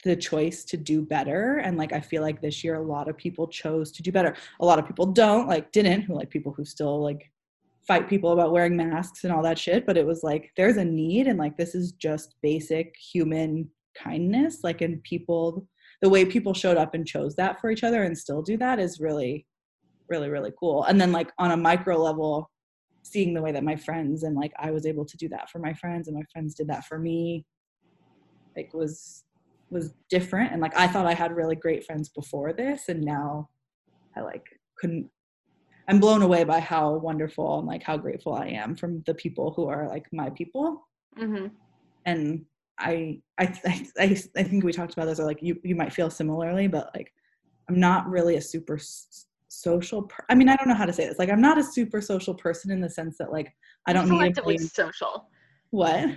the 0.04 0.16
choice 0.16 0.64
to 0.66 0.78
do 0.78 1.02
better 1.02 1.58
and 1.58 1.78
like 1.78 1.94
i 1.94 2.00
feel 2.00 2.22
like 2.22 2.42
this 2.42 2.64
year 2.64 2.76
a 2.76 2.82
lot 2.82 3.08
of 3.08 3.18
people 3.18 3.48
chose 3.48 3.92
to 3.92 4.02
do 4.02 4.12
better. 4.12 4.36
A 4.60 4.66
lot 4.66 4.80
of 4.80 4.88
people 4.88 5.06
don't 5.06 5.48
like 5.48 5.72
didn't 5.72 6.02
who 6.02 6.16
like 6.16 6.30
people 6.30 6.54
who 6.54 6.66
still 6.66 7.02
like 7.02 7.32
fight 7.88 8.08
people 8.10 8.32
about 8.32 8.52
wearing 8.52 8.78
masks 8.78 9.24
and 9.24 9.34
all 9.34 9.44
that 9.44 9.58
shit 9.58 9.86
but 9.86 9.98
it 9.98 10.06
was 10.06 10.24
like 10.24 10.52
there's 10.56 10.78
a 10.78 10.86
need 10.86 11.28
and 11.28 11.40
like 11.40 11.58
this 11.58 11.76
is 11.76 11.94
just 11.94 12.36
basic 12.42 12.96
human 12.98 13.70
kindness 13.96 14.60
like 14.64 14.82
and 14.82 15.04
people 15.04 15.68
the 16.02 16.10
way 16.10 16.26
people 16.26 16.54
showed 16.54 16.78
up 16.78 16.94
and 16.94 17.06
chose 17.06 17.36
that 17.36 17.60
for 17.60 17.70
each 17.70 17.84
other 17.84 18.04
and 18.04 18.18
still 18.18 18.42
do 18.42 18.58
that 18.58 18.80
is 18.80 19.00
really 19.00 19.46
really 20.10 20.30
really 20.30 20.52
cool. 20.60 20.84
And 20.84 21.00
then 21.00 21.12
like 21.12 21.32
on 21.40 21.52
a 21.52 21.58
micro 21.58 21.98
level 21.98 22.52
seeing 23.04 23.34
the 23.34 23.42
way 23.42 23.52
that 23.52 23.64
my 23.64 23.76
friends 23.76 24.24
and 24.24 24.36
like 24.36 24.54
i 24.60 24.70
was 24.70 24.86
able 24.86 25.06
to 25.06 25.18
do 25.18 25.28
that 25.30 25.50
for 25.50 25.58
my 25.58 25.74
friends 25.74 26.08
and 26.08 26.16
my 26.16 26.24
friends 26.32 26.54
did 26.54 26.68
that 26.68 26.86
for 26.86 27.00
me 27.00 27.44
like 28.56 28.72
was 28.74 29.24
was 29.71 29.93
different 30.10 30.51
and 30.51 30.62
like 30.62 30.75
i 30.77 30.86
thought 30.86 31.05
i 31.05 31.13
had 31.13 31.36
really 31.36 31.55
great 31.55 31.86
friends 31.86 32.10
before 32.10 32.53
this 32.53 32.89
and 32.89 33.01
now 33.01 33.49
i 34.15 34.21
like 34.21 34.45
couldn't 34.77 35.10
i'm 35.88 35.99
blown 35.99 36.21
away 36.21 36.43
by 36.43 36.60
how 36.60 36.95
wonderful 36.95 37.60
and 37.60 37.67
like 37.67 37.81
how 37.81 37.97
grateful 37.97 38.34
i 38.34 38.45
am 38.47 38.75
from 38.75 39.01
the 39.05 39.13
people 39.13 39.53
who 39.55 39.67
are 39.67 39.88
like 39.88 40.05
my 40.12 40.29
people. 40.31 40.88
Mm-hmm. 41.19 41.47
and 42.05 42.45
I, 42.79 43.19
I 43.38 43.60
i 43.99 44.17
i 44.38 44.43
think 44.43 44.63
we 44.63 44.71
talked 44.71 44.93
about 44.93 45.05
this 45.05 45.19
or 45.19 45.25
like 45.25 45.41
you 45.41 45.60
you 45.63 45.75
might 45.75 45.93
feel 45.93 46.10
similarly 46.10 46.67
but 46.67 46.89
like 46.95 47.12
i'm 47.69 47.79
not 47.79 48.10
really 48.10 48.38
a 48.38 48.41
super 48.41 48.79
social 49.49 50.03
per- 50.03 50.25
i 50.29 50.36
mean 50.36 50.47
i 50.47 50.55
don't 50.55 50.69
know 50.69 50.73
how 50.73 50.86
to 50.86 50.93
say 50.93 51.05
this. 51.05 51.19
Like 51.19 51.29
i'm 51.29 51.41
not 51.41 51.57
a 51.57 51.63
super 51.63 51.99
social 51.99 52.34
person 52.34 52.71
in 52.71 52.79
the 52.79 52.89
sense 52.89 53.17
that 53.17 53.31
like 53.31 53.53
i 53.88 53.93
don't 53.93 54.10
need 54.10 54.36
selectively 54.36 54.60
social. 54.60 55.27
What 55.71 56.10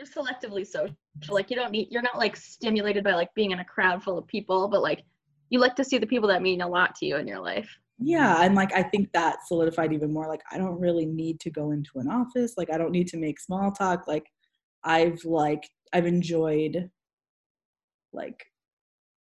you're 0.00 0.24
selectively 0.24 0.66
social 0.66 0.94
like 1.28 1.50
you 1.50 1.56
don't 1.56 1.72
need 1.72 1.88
you're 1.90 2.02
not 2.02 2.16
like 2.16 2.36
stimulated 2.36 3.04
by 3.04 3.14
like 3.14 3.32
being 3.34 3.50
in 3.50 3.60
a 3.60 3.64
crowd 3.64 4.02
full 4.02 4.16
of 4.16 4.26
people 4.26 4.68
but 4.68 4.82
like 4.82 5.04
you 5.50 5.58
like 5.58 5.76
to 5.76 5.84
see 5.84 5.98
the 5.98 6.06
people 6.06 6.28
that 6.28 6.42
mean 6.42 6.62
a 6.62 6.68
lot 6.68 6.94
to 6.94 7.06
you 7.06 7.16
in 7.16 7.26
your 7.26 7.40
life 7.40 7.68
yeah 7.98 8.42
and 8.42 8.54
like 8.54 8.72
i 8.74 8.82
think 8.82 9.12
that 9.12 9.46
solidified 9.46 9.92
even 9.92 10.12
more 10.12 10.26
like 10.26 10.42
i 10.50 10.56
don't 10.56 10.80
really 10.80 11.04
need 11.04 11.38
to 11.38 11.50
go 11.50 11.70
into 11.72 11.90
an 11.96 12.08
office 12.08 12.54
like 12.56 12.72
i 12.72 12.78
don't 12.78 12.92
need 12.92 13.06
to 13.06 13.18
make 13.18 13.38
small 13.38 13.70
talk 13.70 14.06
like 14.08 14.26
i've 14.84 15.22
like 15.24 15.68
i've 15.92 16.06
enjoyed 16.06 16.88
like 18.12 18.46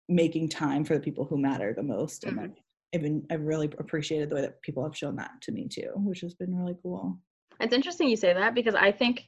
making 0.08 0.48
time 0.48 0.84
for 0.86 0.94
the 0.94 1.00
people 1.00 1.26
who 1.26 1.38
matter 1.38 1.74
the 1.74 1.84
most 1.84 2.24
mm-hmm. 2.24 2.38
and 2.40 2.54
I've 2.94 3.02
been 3.04 3.24
I've 3.30 3.42
really 3.42 3.70
appreciated 3.78 4.30
the 4.30 4.36
way 4.36 4.42
that 4.42 4.60
people 4.64 4.84
have 4.84 4.98
shown 4.98 5.16
that 5.18 5.30
to 5.42 5.52
me 5.52 5.68
too, 5.68 5.92
which 5.98 6.22
has 6.22 6.34
been 6.34 6.58
really 6.58 6.76
cool. 6.82 7.20
It's 7.60 7.72
interesting 7.72 8.10
you 8.10 8.16
say 8.16 8.34
that 8.34 8.56
because 8.56 8.74
I 8.74 8.92
think 8.92 9.26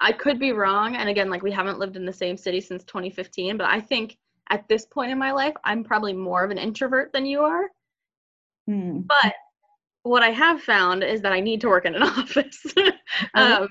I 0.00 0.12
could 0.12 0.38
be 0.38 0.52
wrong. 0.52 0.96
And 0.96 1.08
again, 1.08 1.30
like 1.30 1.42
we 1.42 1.52
haven't 1.52 1.78
lived 1.78 1.96
in 1.96 2.04
the 2.04 2.12
same 2.12 2.36
city 2.36 2.60
since 2.60 2.84
2015, 2.84 3.56
but 3.56 3.66
I 3.66 3.80
think 3.80 4.18
at 4.50 4.68
this 4.68 4.86
point 4.86 5.10
in 5.10 5.18
my 5.18 5.32
life, 5.32 5.54
I'm 5.64 5.82
probably 5.82 6.12
more 6.12 6.44
of 6.44 6.50
an 6.50 6.58
introvert 6.58 7.12
than 7.12 7.26
you 7.26 7.40
are. 7.40 7.70
Hmm. 8.66 9.00
But 9.00 9.34
what 10.02 10.22
I 10.22 10.30
have 10.30 10.62
found 10.62 11.02
is 11.02 11.20
that 11.22 11.32
I 11.32 11.40
need 11.40 11.60
to 11.62 11.68
work 11.68 11.84
in 11.84 11.94
an 11.94 12.02
office. 12.04 12.64
um, 13.34 13.68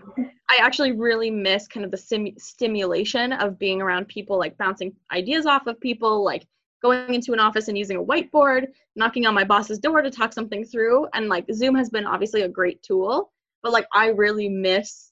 I 0.49 0.57
actually 0.59 0.91
really 0.91 1.31
miss 1.31 1.67
kind 1.67 1.85
of 1.85 1.91
the 1.91 1.97
sim- 1.97 2.37
stimulation 2.37 3.31
of 3.31 3.57
being 3.57 3.81
around 3.81 4.07
people, 4.07 4.37
like 4.37 4.57
bouncing 4.57 4.93
ideas 5.13 5.45
off 5.45 5.67
of 5.67 5.79
people, 5.79 6.23
like 6.23 6.45
going 6.81 7.13
into 7.13 7.33
an 7.33 7.39
office 7.39 7.67
and 7.67 7.77
using 7.77 7.97
a 7.97 8.03
whiteboard, 8.03 8.67
knocking 8.95 9.25
on 9.25 9.33
my 9.33 9.43
boss's 9.43 9.79
door 9.79 10.01
to 10.01 10.11
talk 10.11 10.33
something 10.33 10.65
through. 10.65 11.07
And 11.13 11.29
like 11.29 11.45
Zoom 11.53 11.75
has 11.75 11.89
been 11.89 12.05
obviously 12.05 12.41
a 12.41 12.49
great 12.49 12.83
tool, 12.83 13.31
but 13.63 13.71
like 13.71 13.87
I 13.93 14.07
really 14.07 14.49
miss 14.49 15.11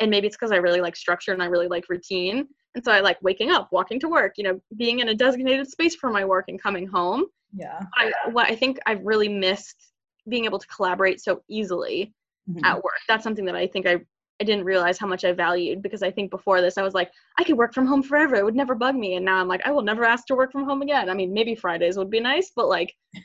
and 0.00 0.10
maybe 0.10 0.26
it's 0.26 0.36
because 0.36 0.52
I 0.52 0.56
really 0.56 0.80
like 0.80 0.96
structure 0.96 1.32
and 1.32 1.42
I 1.42 1.46
really 1.46 1.68
like 1.68 1.88
routine. 1.88 2.48
And 2.74 2.84
so 2.84 2.92
I 2.92 3.00
like 3.00 3.18
waking 3.22 3.50
up, 3.50 3.68
walking 3.72 4.00
to 4.00 4.08
work, 4.08 4.34
you 4.36 4.44
know, 4.44 4.60
being 4.76 5.00
in 5.00 5.08
a 5.08 5.14
designated 5.14 5.68
space 5.68 5.94
for 5.94 6.10
my 6.10 6.24
work 6.24 6.46
and 6.48 6.62
coming 6.62 6.86
home. 6.86 7.26
Yeah. 7.54 7.80
I, 7.96 8.12
what 8.30 8.50
I 8.50 8.56
think 8.56 8.78
I've 8.86 9.04
really 9.04 9.28
missed 9.28 9.92
being 10.28 10.44
able 10.44 10.58
to 10.58 10.66
collaborate 10.68 11.20
so 11.20 11.42
easily 11.48 12.14
mm-hmm. 12.48 12.64
at 12.64 12.76
work. 12.76 13.00
That's 13.08 13.24
something 13.24 13.44
that 13.44 13.56
I 13.56 13.66
think 13.66 13.86
I 13.86 14.00
I 14.40 14.44
didn't 14.44 14.64
realize 14.64 14.98
how 14.98 15.06
much 15.06 15.24
I 15.24 15.32
valued 15.32 15.82
because 15.82 16.02
I 16.02 16.10
think 16.10 16.30
before 16.30 16.60
this 16.60 16.76
I 16.76 16.82
was 16.82 16.94
like, 16.94 17.12
I 17.38 17.44
could 17.44 17.56
work 17.56 17.72
from 17.72 17.86
home 17.86 18.02
forever. 18.02 18.34
It 18.34 18.44
would 18.44 18.56
never 18.56 18.74
bug 18.74 18.96
me. 18.96 19.14
And 19.14 19.24
now 19.24 19.36
I'm 19.36 19.46
like, 19.46 19.60
I 19.64 19.70
will 19.70 19.82
never 19.82 20.04
ask 20.04 20.26
to 20.26 20.34
work 20.34 20.50
from 20.50 20.64
home 20.64 20.82
again. 20.82 21.08
I 21.08 21.14
mean, 21.14 21.32
maybe 21.32 21.54
Fridays 21.54 21.96
would 21.96 22.10
be 22.10 22.18
nice, 22.18 22.50
but 22.56 22.68
like 22.68 22.92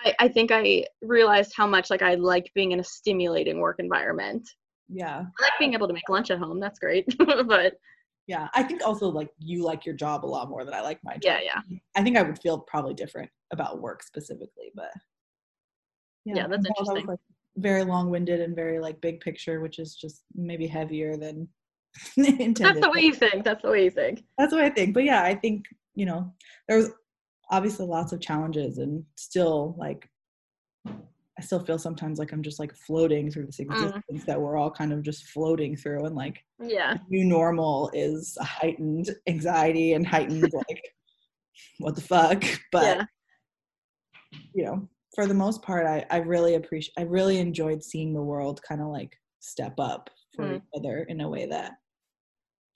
I, 0.00 0.14
I 0.18 0.28
think 0.28 0.50
I 0.52 0.84
realized 1.00 1.52
how 1.56 1.66
much 1.66 1.88
like 1.88 2.02
I 2.02 2.16
like 2.16 2.50
being 2.54 2.72
in 2.72 2.80
a 2.80 2.84
stimulating 2.84 3.58
work 3.58 3.76
environment 3.78 4.48
yeah. 4.88 5.18
I 5.18 5.42
like 5.42 5.52
being 5.58 5.74
able 5.74 5.88
to 5.88 5.94
make 5.94 6.08
lunch 6.08 6.30
at 6.30 6.38
home 6.38 6.60
that's 6.60 6.78
great 6.78 7.06
but 7.46 7.74
yeah 8.26 8.48
i 8.54 8.62
think 8.62 8.86
also 8.86 9.08
like 9.08 9.30
you 9.38 9.64
like 9.64 9.84
your 9.84 9.94
job 9.94 10.24
a 10.24 10.26
lot 10.26 10.48
more 10.48 10.64
than 10.64 10.74
i 10.74 10.80
like 10.80 10.98
my 11.02 11.14
job. 11.14 11.22
yeah. 11.24 11.40
Yeah 11.42 11.78
i 11.96 12.02
think 12.02 12.16
i 12.16 12.22
would 12.22 12.40
feel 12.40 12.58
probably 12.58 12.94
different 12.94 13.30
about 13.52 13.80
work 13.80 14.02
specifically 14.02 14.70
but 14.74 14.90
yeah, 16.24 16.36
yeah 16.36 16.46
that's 16.46 16.66
interesting. 16.66 17.06
like 17.06 17.18
very 17.56 17.84
long-winded 17.84 18.40
and 18.40 18.54
very 18.54 18.78
like 18.78 19.00
big 19.00 19.20
picture 19.20 19.60
which 19.60 19.78
is 19.78 19.96
just 19.96 20.22
maybe 20.34 20.66
heavier 20.66 21.16
than 21.16 21.48
intended. 22.16 22.56
that's 22.56 22.80
the 22.80 22.90
way 22.90 23.00
you 23.00 23.14
think 23.14 23.44
that's 23.44 23.62
the 23.62 23.70
way 23.70 23.84
you 23.84 23.90
think. 23.90 24.22
That's 24.36 24.52
what 24.52 24.62
i 24.62 24.70
think 24.70 24.94
but 24.94 25.04
yeah 25.04 25.22
i 25.22 25.34
think 25.34 25.64
you 25.94 26.06
know 26.06 26.32
there's 26.68 26.90
obviously 27.50 27.86
lots 27.86 28.12
of 28.12 28.20
challenges 28.20 28.78
and 28.78 29.02
still 29.16 29.74
like 29.78 30.08
I 31.38 31.40
still 31.40 31.64
feel 31.64 31.78
sometimes 31.78 32.18
like 32.18 32.32
I'm 32.32 32.42
just 32.42 32.58
like 32.58 32.74
floating 32.74 33.30
through 33.30 33.46
this 33.46 33.58
mm. 33.58 33.66
existence 33.66 34.22
mm. 34.22 34.26
that 34.26 34.40
we're 34.40 34.56
all 34.56 34.70
kind 34.70 34.92
of 34.92 35.02
just 35.02 35.28
floating 35.28 35.76
through 35.76 36.04
and 36.04 36.16
like 36.16 36.42
yeah 36.60 36.96
new 37.08 37.24
normal 37.24 37.90
is 37.94 38.36
heightened 38.40 39.10
anxiety 39.28 39.92
and 39.92 40.06
heightened 40.06 40.52
like 40.52 40.82
what 41.78 41.94
the 41.94 42.00
fuck 42.00 42.42
but 42.72 42.98
yeah. 42.98 43.04
you 44.52 44.64
know 44.64 44.88
for 45.14 45.26
the 45.26 45.34
most 45.34 45.62
part 45.62 45.86
I, 45.86 46.04
I 46.10 46.18
really 46.18 46.56
appreciate 46.56 46.94
I 46.98 47.02
really 47.02 47.38
enjoyed 47.38 47.82
seeing 47.82 48.12
the 48.12 48.22
world 48.22 48.60
kind 48.68 48.80
of 48.80 48.88
like 48.88 49.16
step 49.38 49.74
up 49.78 50.10
for 50.34 50.44
mm. 50.44 50.56
each 50.56 50.62
other 50.76 51.06
in 51.08 51.20
a 51.20 51.28
way 51.28 51.46
that 51.46 51.72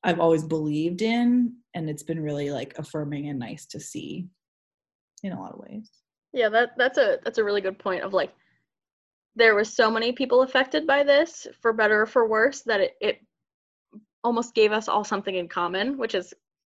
I've 0.04 0.20
always 0.20 0.44
believed 0.44 1.02
in 1.02 1.54
and 1.74 1.90
it's 1.90 2.02
been 2.02 2.20
really 2.20 2.50
like 2.50 2.74
affirming 2.78 3.28
and 3.28 3.38
nice 3.38 3.66
to 3.66 3.80
see 3.80 4.28
in 5.24 5.32
a 5.32 5.40
lot 5.40 5.52
of 5.52 5.60
ways. 5.60 5.90
Yeah, 6.32 6.48
that 6.48 6.70
that's 6.76 6.98
a 6.98 7.18
that's 7.24 7.38
a 7.38 7.44
really 7.44 7.60
good 7.60 7.78
point 7.78 8.02
of 8.02 8.12
like 8.12 8.32
there 9.34 9.54
was 9.54 9.72
so 9.72 9.90
many 9.90 10.12
people 10.12 10.42
affected 10.42 10.86
by 10.86 11.02
this 11.02 11.46
for 11.60 11.72
better 11.72 12.02
or 12.02 12.06
for 12.06 12.28
worse 12.28 12.62
that 12.62 12.80
it, 12.80 12.92
it 13.00 13.18
almost 14.24 14.54
gave 14.54 14.72
us 14.72 14.88
all 14.88 15.04
something 15.04 15.36
in 15.36 15.48
common 15.48 15.98
which 15.98 16.14
is 16.14 16.32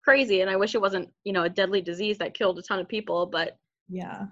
crazy 0.03 0.41
and 0.41 0.49
i 0.49 0.55
wish 0.55 0.75
it 0.75 0.81
wasn't 0.81 1.09
you 1.23 1.33
know 1.33 1.43
a 1.43 1.49
deadly 1.49 1.81
disease 1.81 2.17
that 2.17 2.33
killed 2.33 2.59
a 2.59 2.61
ton 2.61 2.79
of 2.79 2.87
people 2.87 3.25
but 3.25 3.57
yeah 3.89 4.25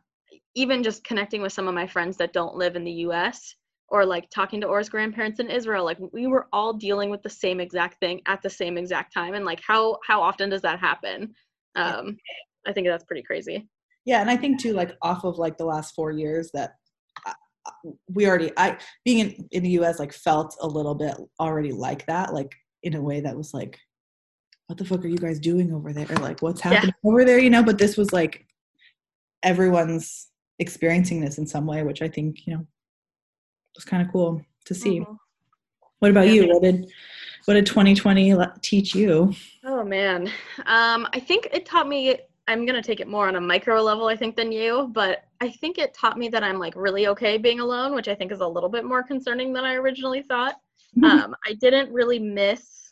even 0.56 0.84
just 0.84 1.04
connecting 1.04 1.42
with 1.42 1.54
some 1.54 1.68
of 1.68 1.74
my 1.74 1.88
friends 1.88 2.18
that 2.18 2.34
don't 2.34 2.56
live 2.56 2.76
in 2.76 2.84
the 2.84 2.92
us 2.92 3.56
or 3.92 4.06
like 4.06 4.30
talking 4.30 4.62
to 4.62 4.68
Orr's 4.68 4.90
grandparents 4.90 5.40
in 5.40 5.50
Israel, 5.50 5.84
like 5.84 5.98
we 6.14 6.26
were 6.26 6.48
all 6.54 6.74
dealing 6.74 7.10
with 7.10 7.22
the 7.24 7.30
same 7.30 7.60
exact 7.60 8.00
thing 8.00 8.22
at 8.26 8.42
the 8.42 8.50
same 8.50 8.78
exact 8.78 9.14
time. 9.14 9.34
And 9.34 9.46
like 9.46 9.62
how 9.66 9.98
how 10.08 10.22
often 10.22 10.50
does 10.50 10.62
that 10.62 10.80
happen? 10.80 11.34
Um, 11.76 12.18
I 12.66 12.74
think 12.74 12.88
that's 12.88 13.04
pretty 13.04 13.24
crazy. 13.24 13.68
Yeah, 14.06 14.22
and 14.22 14.30
I 14.30 14.38
think 14.38 14.60
too, 14.60 14.74
like 14.74 14.96
off 15.02 15.26
of 15.26 15.38
like 15.38 15.58
the 15.58 15.66
last 15.66 15.94
four 15.94 16.12
years 16.12 16.50
that 16.54 16.76
we 18.10 18.28
already 18.28 18.52
i 18.58 18.78
being 19.06 19.20
in, 19.20 19.48
in 19.52 19.64
the 19.64 19.70
us 19.70 20.00
like 20.00 20.14
felt 20.14 20.56
a 20.62 20.68
little 20.68 20.96
bit 20.96 21.16
already 21.40 21.72
like 21.72 22.06
that 22.08 22.34
like 22.34 22.52
in 22.84 22.96
a 22.96 23.02
way 23.02 23.20
that 23.20 23.36
was 23.36 23.54
like 23.54 23.78
what 24.68 24.78
the 24.78 24.86
fuck 24.86 25.04
are 25.04 25.08
you 25.08 25.18
guys 25.18 25.40
doing 25.40 25.74
over 25.74 25.94
there 25.94 26.08
like 26.18 26.42
what's 26.42 26.62
happening 26.62 26.94
yeah. 27.04 27.10
over 27.10 27.24
there 27.24 27.40
you 27.40 27.50
know 27.50 27.64
but 27.64 27.78
this 27.78 27.98
was 27.98 28.12
like 28.12 28.46
everyone's 29.44 30.30
experiencing 30.60 31.20
this 31.20 31.38
in 31.38 31.46
some 31.46 31.66
way 31.66 31.84
which 31.84 32.02
i 32.02 32.08
think 32.08 32.48
you 32.48 32.54
know 32.54 32.66
was 33.76 33.86
kind 33.86 34.06
of 34.06 34.12
cool 34.12 34.44
to 34.66 34.74
see 34.74 35.00
mm-hmm. 35.00 35.14
what 36.00 36.12
about 36.12 36.28
yeah. 36.28 36.34
you 36.34 36.48
what 36.48 36.64
did 36.64 36.92
what 37.46 37.54
did 37.56 37.66
2020 37.66 38.36
teach 38.62 38.96
you 38.96 39.34
oh 39.66 39.84
man 39.84 40.28
um 40.66 41.08
i 41.14 41.20
think 41.20 41.48
it 41.52 41.66
taught 41.66 41.88
me 41.88 42.18
I'm 42.48 42.66
gonna 42.66 42.82
take 42.82 43.00
it 43.00 43.08
more 43.08 43.28
on 43.28 43.36
a 43.36 43.42
micro 43.42 43.82
level, 43.82 44.08
I 44.08 44.16
think, 44.16 44.36
than 44.36 44.52
you, 44.52 44.90
but 44.94 45.24
I 45.42 45.50
think 45.50 45.80
it 45.80 45.96
taught 45.96 46.20
me 46.20 46.30
that 46.30 46.44
I'm 46.44 46.60
like 46.60 46.76
really 46.76 47.08
okay 47.08 47.38
being 47.40 47.60
alone, 47.60 47.96
which 47.96 48.08
I 48.08 48.14
think 48.14 48.32
is 48.32 48.42
a 48.42 48.48
little 48.48 48.70
bit 48.70 48.86
more 48.86 49.02
concerning 49.02 49.52
than 49.54 49.66
I 49.66 49.74
originally 49.74 50.22
thought. 50.22 50.56
Mm-hmm. 50.96 51.04
Um, 51.04 51.36
I 51.46 51.54
didn't 51.54 51.92
really 51.92 52.20
miss. 52.20 52.88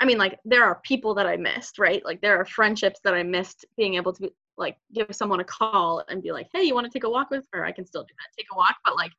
I 0.00 0.04
mean, 0.04 0.18
like 0.18 0.38
there 0.44 0.64
are 0.64 0.80
people 0.84 1.14
that 1.14 1.26
I 1.26 1.36
missed, 1.36 1.78
right? 1.78 2.04
Like 2.04 2.20
there 2.20 2.38
are 2.38 2.44
friendships 2.44 3.00
that 3.04 3.14
I 3.14 3.22
missed 3.22 3.64
being 3.78 3.94
able 3.94 4.12
to 4.12 4.22
be, 4.22 4.30
like 4.58 4.76
give 4.92 5.06
someone 5.12 5.40
a 5.40 5.44
call 5.44 6.04
and 6.08 6.22
be 6.22 6.30
like, 6.30 6.48
"Hey, 6.52 6.64
you 6.64 6.74
want 6.74 6.84
to 6.84 6.92
take 6.92 7.04
a 7.04 7.10
walk 7.10 7.30
with?" 7.30 7.46
Or 7.54 7.64
I 7.64 7.72
can 7.72 7.86
still 7.86 8.02
do 8.02 8.12
that, 8.18 8.36
take 8.36 8.46
a 8.52 8.56
walk, 8.56 8.76
but 8.84 8.94
like 8.94 9.12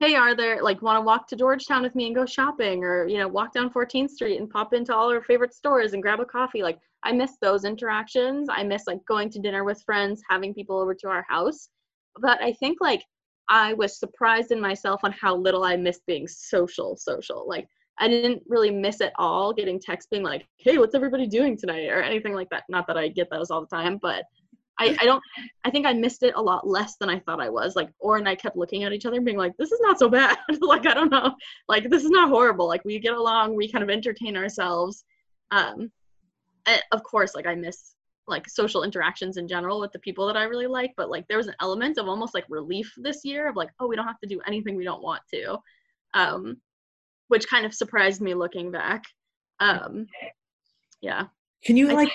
hey 0.00 0.14
are 0.14 0.34
there 0.34 0.62
like 0.62 0.80
want 0.80 0.96
to 0.96 1.02
walk 1.02 1.28
to 1.28 1.36
georgetown 1.36 1.82
with 1.82 1.94
me 1.94 2.06
and 2.06 2.14
go 2.14 2.24
shopping? 2.26 2.82
Or 2.82 3.06
you 3.06 3.18
know 3.18 3.28
walk 3.28 3.52
down 3.52 3.70
14th 3.70 4.10
street 4.10 4.40
and 4.40 4.48
pop 4.48 4.72
into 4.72 4.94
all 4.94 5.10
our 5.10 5.22
favorite 5.22 5.54
stores 5.54 5.92
and 5.92 6.02
grab 6.02 6.20
a 6.20 6.24
coffee. 6.24 6.62
Like 6.62 6.78
i 7.04 7.12
miss 7.12 7.36
those 7.40 7.64
interactions. 7.64 8.48
I 8.50 8.64
miss 8.64 8.86
like 8.86 9.04
going 9.06 9.30
to 9.30 9.38
dinner 9.38 9.62
with 9.62 9.82
friends 9.82 10.22
having 10.28 10.54
people 10.54 10.78
over 10.80 10.94
to 10.94 11.08
our 11.08 11.24
house. 11.28 11.68
But 12.18 12.42
i 12.42 12.52
think 12.54 12.78
like 12.80 13.04
i 13.50 13.74
was 13.74 13.98
surprised 13.98 14.52
in 14.52 14.60
myself 14.60 15.00
on 15.04 15.12
how 15.12 15.36
little 15.36 15.64
i 15.64 15.76
missed 15.76 16.06
being 16.06 16.26
social 16.26 16.96
social. 16.96 17.46
Like 17.46 17.68
I 17.98 18.08
didn't 18.08 18.42
really 18.46 18.70
miss 18.70 19.02
at 19.02 19.12
all 19.18 19.52
getting 19.52 19.78
texts 19.78 20.08
being 20.10 20.22
like, 20.22 20.46
"Hey, 20.56 20.78
what's 20.78 20.94
everybody 20.94 21.26
doing 21.26 21.54
tonight?" 21.58 21.88
or 21.90 22.00
anything 22.00 22.32
like 22.32 22.48
that. 22.48 22.64
Not 22.70 22.86
that 22.86 22.96
I 22.96 23.08
get 23.08 23.28
those 23.30 23.50
all 23.50 23.60
the 23.60 23.76
time, 23.76 23.98
but 24.00 24.24
I, 24.80 24.96
I 25.00 25.04
don't. 25.04 25.22
I 25.64 25.70
think 25.70 25.86
I 25.86 25.92
missed 25.92 26.22
it 26.22 26.34
a 26.34 26.42
lot 26.42 26.66
less 26.66 26.96
than 26.96 27.10
I 27.10 27.20
thought 27.20 27.40
I 27.40 27.50
was. 27.50 27.76
Like, 27.76 27.90
Orr 27.98 28.16
and 28.16 28.28
I 28.28 28.34
kept 28.34 28.56
looking 28.56 28.82
at 28.82 28.92
each 28.92 29.06
other 29.06 29.16
and 29.16 29.24
being 29.24 29.36
like, 29.36 29.56
"This 29.58 29.70
is 29.70 29.80
not 29.82 29.98
so 29.98 30.08
bad." 30.08 30.38
like, 30.60 30.86
I 30.86 30.94
don't 30.94 31.10
know. 31.10 31.34
Like, 31.68 31.90
this 31.90 32.02
is 32.02 32.10
not 32.10 32.30
horrible. 32.30 32.66
Like, 32.66 32.84
we 32.84 32.98
get 32.98 33.14
along. 33.14 33.54
We 33.54 33.70
kind 33.70 33.84
of 33.84 33.90
entertain 33.90 34.36
ourselves. 34.36 35.04
Um, 35.50 35.92
of 36.92 37.02
course, 37.02 37.34
like 37.34 37.46
I 37.46 37.54
miss 37.54 37.94
like 38.26 38.48
social 38.48 38.84
interactions 38.84 39.36
in 39.36 39.48
general 39.48 39.80
with 39.80 39.92
the 39.92 39.98
people 39.98 40.26
that 40.26 40.36
I 40.36 40.44
really 40.44 40.66
like, 40.66 40.92
but 40.96 41.10
like 41.10 41.26
there 41.28 41.36
was 41.36 41.48
an 41.48 41.56
element 41.60 41.98
of 41.98 42.06
almost 42.06 42.34
like 42.34 42.44
relief 42.48 42.92
this 42.96 43.24
year 43.24 43.48
of 43.48 43.56
like, 43.56 43.70
oh, 43.80 43.86
we 43.86 43.96
don't 43.96 44.06
have 44.06 44.20
to 44.20 44.28
do 44.28 44.40
anything 44.46 44.76
we 44.76 44.84
don't 44.84 45.02
want 45.02 45.22
to. 45.34 45.58
Um, 46.14 46.58
which 47.28 47.48
kind 47.48 47.66
of 47.66 47.74
surprised 47.74 48.20
me 48.20 48.34
looking 48.34 48.70
back. 48.70 49.04
Um, 49.58 50.06
yeah. 51.00 51.26
Can 51.64 51.76
you 51.76 51.92
like 51.92 52.10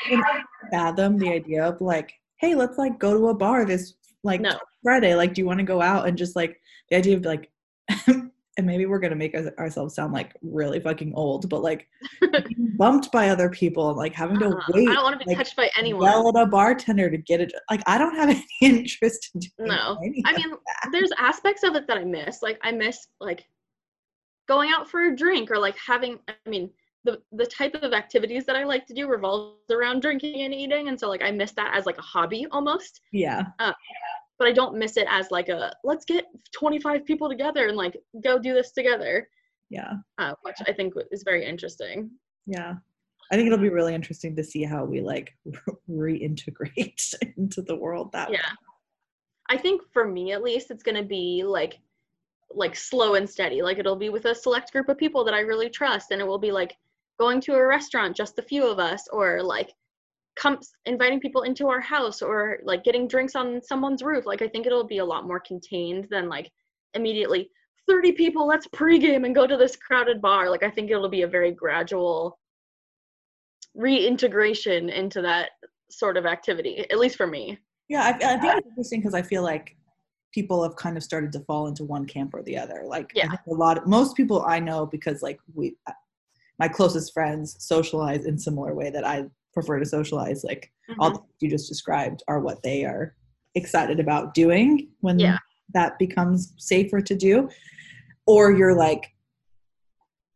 fathom 0.72 1.18
the 1.18 1.30
idea 1.30 1.64
of 1.66 1.80
like, 1.82 2.14
hey, 2.38 2.56
let's 2.56 2.78
like 2.78 3.00
go 3.00 3.14
to 3.14 3.30
a 3.30 3.34
bar 3.34 3.66
this 3.66 3.94
like 4.24 4.42
no. 4.42 4.58
Friday? 4.84 5.16
Like, 5.16 5.34
do 5.34 5.42
you 5.42 5.46
want 5.46 5.60
to 5.60 5.66
go 5.66 5.82
out 5.82 6.08
and 6.08 6.18
just 6.18 6.36
like 6.36 6.60
the 6.90 6.98
idea 6.98 7.18
of 7.18 7.26
like, 7.26 7.52
and 8.08 8.32
maybe 8.66 8.86
we're 8.86 9.00
gonna 9.00 9.16
make 9.16 9.36
ourselves 9.58 9.96
sound 9.96 10.14
like 10.14 10.34
really 10.42 10.80
fucking 10.80 11.14
old, 11.16 11.50
but 11.50 11.62
like 11.62 11.88
bumped 12.78 13.12
by 13.12 13.30
other 13.30 13.50
people 13.50 13.90
and 13.90 13.98
like 13.98 14.14
having 14.14 14.40
to 14.40 14.48
uh, 14.48 14.62
wait. 14.70 14.90
I 14.90 14.94
don't 14.94 15.04
want 15.04 15.20
to 15.20 15.26
be 15.26 15.32
like, 15.32 15.38
touched 15.38 15.56
by 15.56 15.70
anyone. 15.78 16.04
Yell 16.04 16.30
at 16.30 16.42
a 16.42 16.46
bartender 16.46 17.10
to 17.10 17.18
get 17.18 17.42
it. 17.42 17.52
Like 17.70 17.82
I 17.86 17.98
don't 17.98 18.16
have 18.16 18.30
any 18.30 18.46
interest 18.62 19.32
in 19.34 19.42
doing 19.42 19.70
No, 19.70 19.98
I 20.26 20.34
mean, 20.34 20.56
there's 20.92 21.12
aspects 21.18 21.64
of 21.64 21.76
it 21.76 21.88
that 21.88 21.98
I 21.98 22.06
miss. 22.06 22.42
Like 22.42 22.60
I 22.64 22.72
miss 22.72 23.08
like 23.20 23.46
going 24.48 24.72
out 24.72 24.90
for 24.90 25.08
a 25.08 25.16
drink 25.16 25.50
or 25.52 25.58
like 25.58 25.76
having 25.78 26.20
i 26.28 26.50
mean 26.50 26.70
the 27.06 27.22
the 27.32 27.46
type 27.46 27.76
of 27.76 27.94
activities 27.94 28.46
that 28.46 28.56
i 28.56 28.64
like 28.64 28.86
to 28.86 28.94
do 28.94 29.08
revolves 29.08 29.72
around 29.72 30.02
drinking 30.02 30.42
and 30.42 30.54
eating 30.54 30.90
and 30.90 31.00
so 31.00 31.08
like 31.08 31.24
i 31.24 31.32
miss 31.32 31.54
that 31.54 31.72
as 31.74 31.86
like 31.86 31.98
a 31.98 32.02
hobby 32.02 32.46
almost. 32.52 33.02
Yeah. 33.14 33.44
Uh, 33.60 33.72
but 34.38 34.48
i 34.48 34.52
don't 34.52 34.78
miss 34.78 34.98
it 34.98 35.08
as 35.10 35.32
like 35.32 35.48
a 35.48 35.72
let's 35.84 36.04
get 36.04 36.26
25 36.54 37.06
people 37.06 37.30
together 37.30 37.68
and 37.68 37.78
like 37.78 37.96
go 38.24 38.38
do 38.38 38.54
this 38.54 38.72
together. 38.72 39.28
Yeah. 39.70 39.94
Uh, 40.18 40.34
which 40.42 40.58
i 40.68 40.74
think 40.74 40.94
is 41.12 41.24
very 41.24 41.46
interesting. 41.46 42.12
Yeah. 42.46 42.74
I 43.32 43.36
think 43.36 43.48
it'll 43.48 43.58
be 43.58 43.70
really 43.70 43.96
interesting 43.96 44.36
to 44.36 44.44
see 44.44 44.64
how 44.64 44.86
we 44.86 45.02
like 45.02 45.34
reintegrate 45.90 47.14
into 47.38 47.62
the 47.62 47.76
world 47.76 48.12
that 48.12 48.32
yeah. 48.32 48.38
way. 48.38 49.56
i 49.56 49.58
think 49.58 49.82
for 49.94 50.08
me 50.08 50.32
at 50.34 50.44
least 50.44 50.72
it's 50.72 50.84
going 50.84 51.02
to 51.02 51.08
be 51.08 51.44
like 51.46 51.80
like 52.56 52.76
slow 52.76 53.16
and 53.16 53.30
steady. 53.30 53.62
Like 53.62 53.80
it'll 53.80 53.96
be 53.96 54.10
with 54.10 54.26
a 54.26 54.36
select 54.36 54.72
group 54.72 54.90
of 54.90 54.98
people 54.98 55.24
that 55.26 55.34
I 55.34 55.42
really 55.42 55.70
trust, 55.70 56.12
and 56.12 56.22
it 56.22 56.28
will 56.28 56.40
be 56.40 56.52
like 56.52 56.76
going 57.20 57.42
to 57.42 57.54
a 57.54 57.66
restaurant, 57.66 58.16
just 58.16 58.40
a 58.40 58.44
few 58.44 58.66
of 58.66 58.80
us, 58.80 59.08
or 59.12 59.42
like 59.42 59.72
come 60.36 60.60
inviting 60.86 61.20
people 61.20 61.44
into 61.44 61.70
our 61.70 61.82
house, 61.82 62.22
or 62.22 62.60
like 62.64 62.84
getting 62.84 63.08
drinks 63.08 63.36
on 63.36 63.62
someone's 63.62 64.04
roof. 64.04 64.26
Like 64.26 64.42
I 64.42 64.48
think 64.48 64.66
it'll 64.66 64.88
be 64.88 65.00
a 65.00 65.06
lot 65.06 65.28
more 65.28 65.40
contained 65.40 66.08
than 66.10 66.30
like 66.30 66.52
immediately 66.94 67.50
30 67.88 68.14
people, 68.14 68.48
let's 68.48 68.68
pregame 68.68 69.26
and 69.26 69.36
go 69.36 69.48
to 69.48 69.58
this 69.58 69.76
crowded 69.76 70.22
bar. 70.22 70.50
Like 70.50 70.64
I 70.64 70.70
think 70.70 70.90
it'll 70.90 71.10
be 71.10 71.22
a 71.22 71.28
very 71.28 71.52
gradual 71.52 72.40
reintegration 73.76 74.90
into 74.90 75.22
that 75.22 75.52
sort 75.90 76.18
of 76.18 76.26
activity, 76.26 76.86
at 76.90 76.98
least 76.98 77.18
for 77.18 77.28
me. 77.28 77.58
Yeah, 77.88 78.04
I, 78.04 78.10
I 78.10 78.38
think 78.38 78.54
uh, 78.54 78.58
it's 78.58 78.68
interesting 78.68 79.02
because 79.02 79.14
I 79.14 79.22
feel 79.22 79.44
like 79.44 79.76
people 80.34 80.64
have 80.64 80.76
kind 80.76 80.98
of 80.98 81.04
started 81.04 81.32
to 81.34 81.40
fall 81.42 81.68
into 81.68 81.84
one 81.84 82.06
camp 82.06 82.34
or 82.34 82.42
the 82.44 82.58
other. 82.58 82.84
Like 82.86 83.12
yeah. 83.14 83.32
a 83.32 83.54
lot 83.54 83.78
of, 83.78 83.88
most 83.88 84.16
people 84.16 84.44
I 84.44 84.60
know 84.60 84.86
because 84.86 85.22
like 85.22 85.40
we 85.54 85.76
my 86.60 86.68
closest 86.68 87.14
friends 87.14 87.56
socialize 87.60 88.26
in 88.26 88.38
similar 88.38 88.74
way 88.74 88.90
that 88.90 89.06
I 89.06 89.26
prefer 89.54 89.80
to 89.80 89.86
socialize. 89.86 90.44
Like 90.44 90.72
mm-hmm. 90.90 91.02
all 91.02 91.28
you 91.40 91.50
just 91.50 91.70
described 91.70 92.24
are 92.28 92.40
what 92.40 92.62
they 92.64 92.86
are 92.86 93.16
excited 93.56 94.00
about 94.00 94.34
doing 94.34 94.90
when 95.02 95.20
yeah. 95.20 95.38
that 95.74 95.98
becomes 96.00 96.54
safer 96.58 97.02
to 97.02 97.16
do. 97.16 97.50
Or 98.26 98.52
you're 98.52 98.76
like 98.76 99.12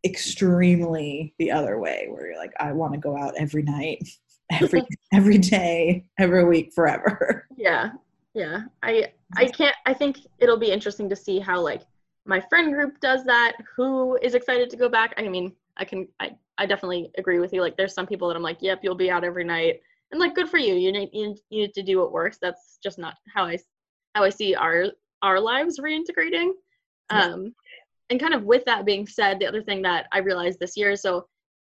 extremely 0.05 1.34
the 1.39 1.51
other 1.51 1.79
way 1.79 2.08
where 2.10 2.27
you're 2.27 2.38
like, 2.38 2.53
I 2.60 2.71
want 2.71 2.93
to 2.93 2.99
go 2.99 3.17
out 3.17 3.34
every 3.38 3.63
night, 3.63 4.08
every 4.51 4.84
every 5.13 5.38
day, 5.38 6.05
every 6.17 6.45
week, 6.45 6.73
forever. 6.73 7.47
Yeah 7.58 7.91
yeah 8.34 8.62
i 8.84 9.05
i 9.38 9.45
can't 9.45 9.75
i 9.86 9.93
think 9.93 10.19
it'll 10.39 10.58
be 10.58 10.71
interesting 10.71 11.10
to 11.10 11.15
see 11.15 11.39
how 11.39 11.60
like 11.60 11.82
my 12.25 12.39
friend 12.49 12.73
group 12.73 12.99
does 12.99 13.23
that 13.25 13.53
who 13.75 14.17
is 14.21 14.36
excited 14.36 14.69
to 14.69 14.77
go 14.77 14.88
back 14.88 15.13
i 15.17 15.27
mean 15.27 15.53
i 15.79 15.85
can 15.85 16.07
i, 16.19 16.31
I 16.57 16.65
definitely 16.65 17.11
agree 17.17 17.39
with 17.39 17.53
you 17.53 17.61
like 17.61 17.77
there's 17.77 17.93
some 17.93 18.07
people 18.07 18.27
that 18.27 18.35
i'm 18.35 18.43
like 18.43 18.57
yep 18.61 18.79
you'll 18.83 18.95
be 18.95 19.11
out 19.11 19.23
every 19.23 19.43
night 19.43 19.81
and 20.11 20.19
like 20.19 20.35
good 20.35 20.49
for 20.49 20.57
you 20.57 20.75
you 20.75 20.91
need 20.91 21.09
you 21.13 21.35
need 21.51 21.73
to 21.73 21.83
do 21.83 21.99
what 21.99 22.11
works 22.11 22.37
that's 22.41 22.77
just 22.83 22.99
not 22.99 23.15
how 23.33 23.45
i 23.45 23.57
how 24.15 24.23
i 24.23 24.29
see 24.29 24.55
our 24.55 24.85
our 25.21 25.39
lives 25.39 25.79
reintegrating 25.79 26.51
um 27.09 27.53
and 28.09 28.19
kind 28.19 28.33
of 28.33 28.43
with 28.43 28.63
that 28.65 28.85
being 28.85 29.07
said 29.07 29.39
the 29.39 29.47
other 29.47 29.63
thing 29.63 29.81
that 29.81 30.07
i 30.11 30.19
realized 30.19 30.59
this 30.59 30.77
year 30.77 30.95
so 30.95 31.27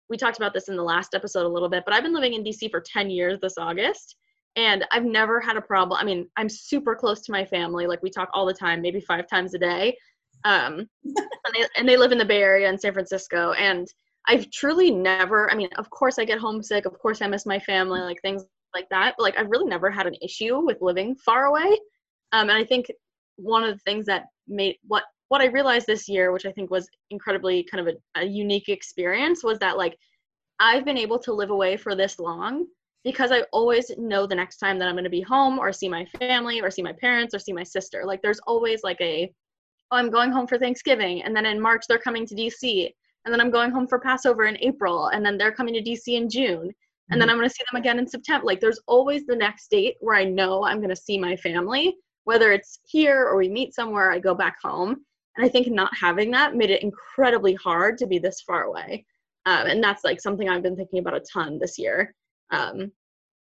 we 0.09 0.17
talked 0.17 0.37
about 0.37 0.55
this 0.55 0.69
in 0.69 0.77
the 0.77 0.83
last 0.83 1.15
episode 1.15 1.47
a 1.47 1.49
little 1.49 1.69
bit 1.69 1.85
but 1.85 1.95
i've 1.95 2.03
been 2.03 2.15
living 2.15 2.35
in 2.35 2.45
dc 2.45 2.71
for 2.71 2.81
10 2.81 3.11
years 3.11 3.39
this 3.41 3.59
august 3.59 4.17
and 4.57 4.87
I've 4.91 5.05
never 5.05 5.39
had 5.39 5.57
a 5.57 5.61
problem. 5.61 6.01
I 6.01 6.05
mean, 6.05 6.29
I'm 6.37 6.49
super 6.49 6.95
close 6.95 7.21
to 7.23 7.33
my 7.33 7.45
family. 7.45 7.87
Like 7.87 8.03
we 8.03 8.11
talk 8.11 8.31
all 8.33 8.47
the 8.47 8.55
time, 8.55 8.81
maybe 8.81 9.01
five 9.01 9.29
times 9.29 9.55
a 9.55 9.59
day. 9.59 9.97
Um, 10.45 10.89
and, 11.05 11.55
they, 11.55 11.67
and 11.77 11.89
they 11.89 11.97
live 11.97 12.13
in 12.13 12.19
the 12.19 12.25
Bay 12.25 12.43
Area 12.43 12.69
in 12.69 12.79
San 12.79 12.93
Francisco. 12.93 13.53
And 13.53 13.87
I've 14.29 14.51
truly 14.51 14.91
never, 14.91 15.51
I 15.51 15.55
mean, 15.55 15.69
of 15.77 15.91
course 15.91 16.19
I 16.19 16.25
get 16.25 16.39
homesick. 16.39 16.85
Of 16.85 16.99
course 16.99 17.23
I 17.23 17.27
miss 17.27 17.47
my 17.47 17.59
family, 17.59 18.01
like 18.01 18.21
things 18.23 18.45
like 18.75 18.89
that. 18.91 19.15
But 19.17 19.23
like 19.23 19.39
I've 19.39 19.51
really 19.51 19.69
never 19.69 19.91
had 19.91 20.07
an 20.07 20.17
issue 20.23 20.59
with 20.65 20.79
living 20.81 21.17
far 21.17 21.47
away. 21.47 21.79
Um, 22.33 22.51
and 22.51 22.59
I 22.59 22.65
think 22.65 22.87
one 23.37 23.65
of 23.65 23.75
the 23.75 23.81
things 23.81 24.07
that 24.07 24.27
made 24.49 24.77
what 24.87 25.05
what 25.29 25.41
I 25.41 25.47
realized 25.47 25.87
this 25.87 26.09
year, 26.09 26.31
which 26.33 26.47
I 26.47 26.53
think 26.53 26.71
was 26.71 26.89
incredibly 27.11 27.65
kind 27.65 27.87
of 27.87 27.95
a, 27.95 28.21
a 28.21 28.25
unique 28.25 28.69
experience, 28.69 29.43
was 29.43 29.59
that 29.59 29.77
like 29.77 29.97
I've 30.61 30.85
been 30.85 30.99
able 30.99 31.19
to 31.21 31.33
live 31.33 31.51
away 31.51 31.77
for 31.77 31.95
this 31.95 32.19
long 32.19 32.67
because 33.05 33.31
I 33.31 33.43
always 33.53 33.91
know 33.99 34.27
the 34.27 34.35
next 34.35 34.59
time 34.59 34.79
that 34.79 34.89
I'm 34.89 34.95
going 34.95 35.05
to 35.05 35.11
be 35.11 35.21
home 35.21 35.59
or 35.59 35.73
see 35.73 35.89
my 35.89 36.05
family 36.19 36.61
or 36.61 36.71
see 36.71 36.83
my 36.83 36.93
parents 36.93 37.35
or 37.35 37.39
see 37.39 37.53
my 37.53 37.63
sister. 37.63 38.03
Like 38.05 38.23
there's 38.23 38.41
always 38.47 38.83
like 38.83 39.01
a, 39.01 39.33
oh, 39.91 39.97
I'm 39.97 40.11
going 40.11 40.31
home 40.31 40.47
for 40.47 40.59
Thanksgiving. 40.59 41.23
And 41.23 41.35
then 41.35 41.47
in 41.47 41.61
March, 41.61 41.85
they're 41.89 41.99
coming 41.99 42.27
to 42.27 42.35
DC. 42.35 42.91
And 43.25 43.33
then 43.33 43.41
I'm 43.41 43.51
going 43.51 43.71
home 43.71 43.87
for 43.87 43.99
Passover 43.99 44.45
in 44.45 44.57
April. 44.61 45.09
And 45.09 45.25
then 45.25 45.39
they're 45.39 45.53
coming 45.53 45.75
to 45.75 45.83
DC 45.83 46.09
in 46.09 46.29
June. 46.29 46.71
And 47.11 47.21
then 47.21 47.29
mm-hmm. 47.29 47.31
I'm 47.31 47.37
going 47.39 47.49
to 47.49 47.55
see 47.55 47.65
them 47.71 47.81
again 47.81 47.99
in 47.99 48.07
September. 48.07 48.47
Like 48.47 48.61
there's 48.61 48.81
always 48.87 49.27
the 49.27 49.37
next 49.37 49.71
date 49.71 49.97
where 50.01 50.17
I 50.17 50.25
know 50.25 50.65
I'm 50.65 50.79
going 50.79 50.91
to 50.91 50.97
see 50.97 51.19
my 51.19 51.37
family, 51.37 51.95
whether 52.25 52.53
it's 52.53 52.81
here 52.85 53.27
or 53.27 53.37
we 53.37 53.49
meet 53.49 53.75
somewhere, 53.75 54.11
I 54.11 54.19
go 54.19 54.35
back 54.35 54.57
home. 54.63 54.97
And 55.37 55.45
I 55.45 55.49
think 55.49 55.69
not 55.69 55.93
having 55.99 56.31
that 56.33 56.57
made 56.57 56.71
it 56.71 56.83
incredibly 56.83 57.55
hard 57.55 57.99
to 57.99 58.07
be 58.07 58.19
this 58.19 58.41
far 58.41 58.65
away. 58.65 59.05
Um, 59.45 59.67
and 59.67 59.83
that's 59.83 60.03
like 60.03 60.21
something 60.21 60.49
I've 60.49 60.63
been 60.63 60.77
thinking 60.77 60.99
about 60.99 61.15
a 61.15 61.21
ton 61.21 61.59
this 61.61 61.79
year 61.79 62.15
um, 62.51 62.91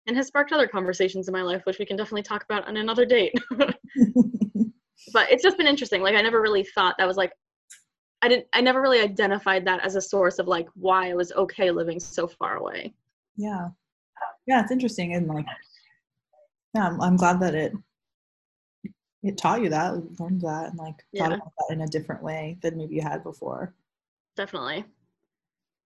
and 0.08 0.18
has 0.18 0.28
sparked 0.28 0.52
other 0.52 0.68
conversations 0.68 1.28
in 1.28 1.32
my 1.32 1.42
life, 1.42 1.62
which 1.66 1.80
we 1.80 1.86
can 1.86 1.96
definitely 1.96 2.24
talk 2.24 2.44
about 2.44 2.68
on 2.68 2.76
another 2.76 3.06
date. 3.06 3.34
but 5.14 5.32
it's 5.32 5.44
just 5.44 5.58
been 5.58 5.68
interesting. 5.68 6.02
Like 6.02 6.16
I 6.16 6.22
never 6.22 6.42
really 6.42 6.64
thought 6.64 6.96
that 6.98 7.08
was 7.08 7.18
like 7.18 7.32
I 8.22 8.28
didn't 8.28 8.48
I 8.54 8.62
never 8.62 8.82
really 8.82 9.02
identified 9.02 9.66
that 9.66 9.86
as 9.86 9.96
a 9.96 10.02
source 10.02 10.40
of 10.40 10.48
like 10.48 10.68
why 10.76 11.10
I 11.10 11.16
was 11.16 11.32
okay 11.34 11.72
living 11.72 12.00
so 12.00 12.28
far 12.28 12.58
away. 12.58 12.94
Yeah. 13.36 13.70
Yeah, 14.48 14.62
it's 14.62 14.72
interesting 14.72 15.14
and 15.16 15.28
like 15.28 15.46
yeah, 16.74 16.88
I'm, 16.88 17.02
I'm 17.02 17.16
glad 17.16 17.40
that 17.40 17.56
it 17.56 17.74
it 19.24 19.38
taught 19.38 19.62
you 19.62 19.70
that, 19.70 20.20
learned 20.20 20.42
that 20.42 20.70
and 20.70 20.78
like 20.78 21.04
yeah. 21.12 21.24
thought 21.24 21.34
about 21.34 21.52
that 21.58 21.74
in 21.74 21.82
a 21.82 21.88
different 21.88 22.22
way 22.22 22.58
than 22.62 22.78
maybe 22.78 22.96
you 22.96 23.02
had 23.02 23.24
before. 23.24 23.74
Definitely. 24.36 24.86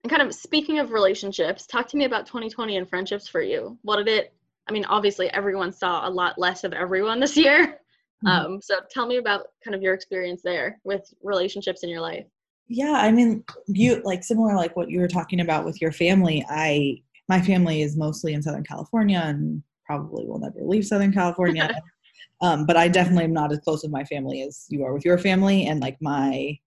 And 0.04 0.10
kind 0.10 0.22
of 0.22 0.34
speaking 0.34 0.80
of 0.80 0.92
relationships, 0.92 1.66
talk 1.66 1.88
to 1.90 1.98
me 1.98 2.06
about 2.06 2.26
2020 2.26 2.78
and 2.78 2.90
friendships 2.90 3.28
for 3.28 3.42
you. 3.42 3.78
What 3.82 3.98
did 3.98 4.08
it, 4.08 4.34
I 4.68 4.72
mean, 4.72 4.86
obviously 4.86 5.30
everyone 5.32 5.72
saw 5.72 6.08
a 6.08 6.10
lot 6.10 6.38
less 6.38 6.64
of 6.64 6.74
everyone 6.74 7.20
this 7.20 7.38
year. 7.38 7.79
Mm-hmm. 8.26 8.54
Um, 8.54 8.62
so 8.62 8.76
tell 8.90 9.08
me 9.08 9.18
about 9.18 9.48
kind 9.64 9.76
of 9.76 9.82
your 9.82 9.94
experience 9.94 10.42
there 10.44 10.80
with 10.84 11.14
relationships 11.24 11.84
in 11.84 11.90
your 11.90 12.02
life. 12.02 12.26
Yeah, 12.68 12.94
I 12.94 13.12
mean, 13.12 13.44
you 13.68 14.02
like 14.04 14.24
similar 14.24 14.56
like 14.56 14.76
what 14.76 14.90
you 14.90 15.00
were 15.00 15.08
talking 15.08 15.40
about 15.40 15.66
with 15.66 15.82
your 15.82 15.92
family. 15.92 16.46
I 16.50 17.02
my 17.28 17.42
family 17.42 17.82
is 17.82 17.98
mostly 17.98 18.34
in 18.34 18.42
Southern 18.42 18.64
California 18.64 19.22
and 19.24 19.64
probably 19.86 20.26
will 20.26 20.40
never 20.40 20.60
leave 20.62 20.86
Southern 20.86 21.12
California. 21.12 21.70
um, 22.42 22.66
but 22.66 22.78
I 22.78 22.88
definitely 22.88 23.24
am 23.24 23.34
not 23.34 23.52
as 23.52 23.60
close 23.60 23.84
with 23.84 23.92
my 23.92 24.04
family 24.04 24.42
as 24.44 24.66
you 24.70 24.84
are 24.84 24.94
with 24.94 25.06
your 25.06 25.18
family. 25.18 25.66
And 25.66 25.80
like 25.80 25.98
my 26.02 26.58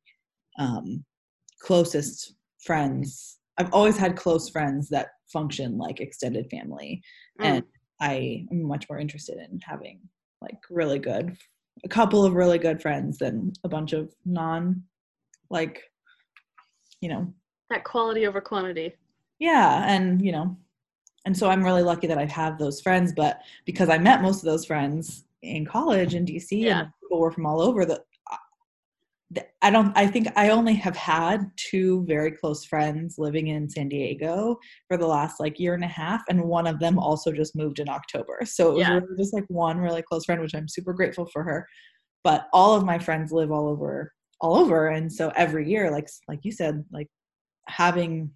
um, 0.59 1.05
closest 1.63 2.35
friends 2.63 3.39
i've 3.59 3.73
always 3.73 3.97
had 3.97 4.17
close 4.17 4.49
friends 4.49 4.89
that 4.89 5.09
function 5.33 5.79
like 5.79 6.01
extended 6.01 6.49
family 6.51 7.03
mm. 7.41 7.45
and 7.45 7.65
i 8.01 8.45
am 8.51 8.63
much 8.63 8.87
more 8.89 8.99
interested 8.99 9.39
in 9.39 9.59
having 9.63 10.01
like 10.43 10.59
really 10.71 10.99
good 10.99 11.37
a 11.85 11.89
couple 11.89 12.25
of 12.25 12.35
really 12.35 12.59
good 12.59 12.81
friends 12.81 13.19
than 13.19 13.53
a 13.65 13.69
bunch 13.69 13.93
of 13.93 14.15
non 14.25 14.83
like 15.51 15.83
you 17.01 17.09
know 17.09 17.33
that 17.71 17.85
quality 17.85 18.27
over 18.27 18.41
quantity. 18.41 18.93
Yeah, 19.39 19.85
and 19.89 20.23
you 20.25 20.31
know, 20.31 20.57
and 21.25 21.37
so 21.37 21.49
I'm 21.49 21.65
really 21.65 21.83
lucky 21.83 22.07
that 22.07 22.19
I 22.19 22.27
have 22.27 22.59
those 22.59 22.81
friends. 22.81 23.13
But 23.17 23.41
because 23.65 23.89
I 23.89 23.99
met 23.99 24.23
most 24.23 24.39
of 24.39 24.45
those 24.45 24.67
friends 24.67 25.25
in 25.43 25.65
college 25.65 26.15
in 26.15 26.25
DC, 26.25 26.49
Yeah. 26.53 26.81
and 26.81 26.89
people 27.03 27.19
were 27.19 27.31
from 27.33 27.47
all 27.47 27.61
over, 27.61 27.85
that 27.87 28.03
I 29.63 29.71
don't. 29.71 29.97
I 29.97 30.07
think 30.07 30.29
I 30.37 30.51
only 30.51 30.75
have 30.75 30.97
had 30.97 31.51
two 31.57 32.05
very 32.07 32.33
close 32.33 32.65
friends 32.65 33.17
living 33.19 33.49
in 33.49 33.69
San 33.69 33.89
Diego 33.89 34.59
for 34.89 34.97
the 34.97 35.07
last 35.07 35.41
like 35.41 35.59
year 35.61 35.75
and 35.75 35.85
a 35.85 35.89
half, 35.89 36.23
and 36.29 36.43
one 36.43 36.67
of 36.67 36.81
them 36.81 36.99
also 36.99 37.33
just 37.33 37.57
moved 37.57 37.79
in 37.79 37.89
October. 37.89 38.41
So 38.45 38.71
it 38.71 38.75
was 38.75 38.81
Yeah. 38.81 38.95
really 38.95 39.17
just 39.17 39.35
like 39.35 39.45
one 39.49 39.79
really 39.79 40.03
close 40.03 40.25
friend, 40.25 40.41
which 40.41 40.55
I'm 40.55 40.69
super 40.69 40.93
grateful 40.93 41.27
for 41.27 41.43
her. 41.45 41.67
But 42.25 42.49
all 42.53 42.75
of 42.75 42.85
my 42.85 42.99
friends 42.99 43.33
live 43.33 43.51
all 43.51 43.69
over, 43.69 44.13
all 44.41 44.57
over, 44.57 44.89
and 44.89 45.13
so 45.13 45.31
every 45.37 45.69
year, 45.69 45.91
like 45.91 46.09
like 46.29 46.41
you 46.45 46.53
said, 46.53 46.85
like 46.93 47.09
having 47.69 48.31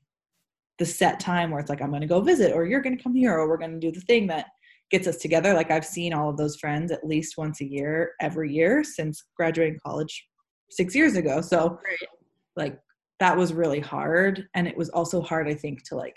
the 0.79 0.87
set 0.87 1.19
time 1.21 1.51
where 1.51 1.61
it's 1.61 1.71
like 1.71 1.83
I'm 1.83 1.91
going 1.91 2.03
to 2.03 2.07
go 2.07 2.21
visit, 2.21 2.53
or 2.53 2.65
you're 2.65 2.83
going 2.83 2.97
to 2.97 3.03
come 3.03 3.15
here, 3.15 3.35
or 3.35 3.49
we're 3.49 3.59
going 3.59 3.79
to 3.79 3.81
do 3.81 3.93
the 3.93 4.05
thing 4.07 4.27
that 4.29 4.47
gets 4.91 5.09
us 5.09 5.17
together. 5.17 5.53
Like 5.53 5.71
I've 5.71 5.85
seen 5.85 6.13
all 6.13 6.31
of 6.31 6.37
those 6.37 6.57
friends 6.57 6.93
at 6.93 7.05
least 7.07 7.35
once 7.37 7.61
a 7.61 7.65
year, 7.67 8.13
every 8.21 8.53
year 8.53 8.85
since 8.85 9.25
graduating 9.37 9.79
college 9.85 10.27
six 10.71 10.95
years 10.95 11.17
ago. 11.17 11.41
So 11.41 11.79
Right. 11.85 12.09
like 12.57 12.79
that 13.21 13.37
was 13.37 13.53
really 13.55 13.81
hard 13.81 14.47
and 14.55 14.67
it 14.69 14.77
was 14.77 14.91
also 14.91 15.23
hard 15.23 15.49
i 15.49 15.55
think 15.55 15.83
to 15.85 15.95
like 15.97 16.17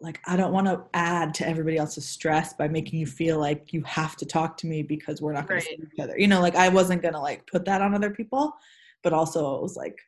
like 0.00 0.20
i 0.26 0.36
don't 0.36 0.52
want 0.52 0.66
to 0.66 0.82
add 0.94 1.34
to 1.34 1.46
everybody 1.46 1.76
else's 1.76 2.08
stress 2.08 2.52
by 2.54 2.66
making 2.66 2.98
you 2.98 3.06
feel 3.06 3.38
like 3.38 3.72
you 3.72 3.82
have 3.82 4.16
to 4.16 4.24
talk 4.26 4.56
to 4.56 4.66
me 4.66 4.82
because 4.82 5.20
we're 5.20 5.32
not 5.32 5.46
going 5.46 5.58
Right. 5.58 5.66
to 5.68 5.76
see 5.76 5.82
each 5.94 6.00
other 6.02 6.18
you 6.18 6.26
know 6.26 6.40
like 6.40 6.56
i 6.56 6.68
wasn't 6.68 7.02
going 7.02 7.14
to 7.14 7.20
like 7.20 7.46
put 7.46 7.64
that 7.66 7.82
on 7.82 7.94
other 7.94 8.10
people 8.10 8.54
but 9.02 9.12
also 9.12 9.56
it 9.56 9.62
was 9.62 9.76
like 9.76 9.98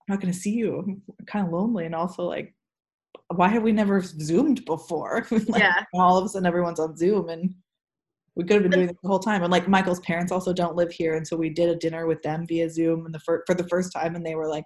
i'm 0.00 0.14
not 0.14 0.20
going 0.20 0.32
to 0.32 0.38
see 0.38 0.52
you 0.52 0.78
i'm 1.18 1.26
kind 1.26 1.46
of 1.46 1.52
lonely 1.52 1.86
and 1.86 1.94
also 1.94 2.24
like 2.24 2.54
why 3.34 3.48
have 3.48 3.62
we 3.62 3.72
never 3.72 4.02
zoomed 4.02 4.62
before 4.66 5.26
like, 5.48 5.62
Yeah. 5.62 5.84
all 5.94 6.18
of 6.18 6.24
a 6.26 6.28
sudden 6.28 6.46
everyone's 6.46 6.80
on 6.80 6.96
zoom 6.96 7.28
and 7.30 7.54
we 8.34 8.44
could 8.44 8.54
have 8.54 8.62
been 8.62 8.70
doing 8.70 8.86
this 8.86 8.96
the 9.02 9.08
whole 9.08 9.18
time. 9.18 9.42
And 9.42 9.52
like 9.52 9.68
Michael's 9.68 10.00
parents 10.00 10.32
also 10.32 10.52
don't 10.52 10.76
live 10.76 10.90
here, 10.92 11.16
and 11.16 11.26
so 11.26 11.36
we 11.36 11.50
did 11.50 11.68
a 11.68 11.76
dinner 11.76 12.06
with 12.06 12.22
them 12.22 12.46
via 12.46 12.68
Zoom 12.70 13.04
and 13.06 13.14
the 13.14 13.20
fir- 13.20 13.44
for 13.46 13.54
the 13.54 13.68
first 13.68 13.92
time, 13.92 14.14
and 14.14 14.24
they 14.24 14.34
were 14.34 14.48
like, 14.48 14.64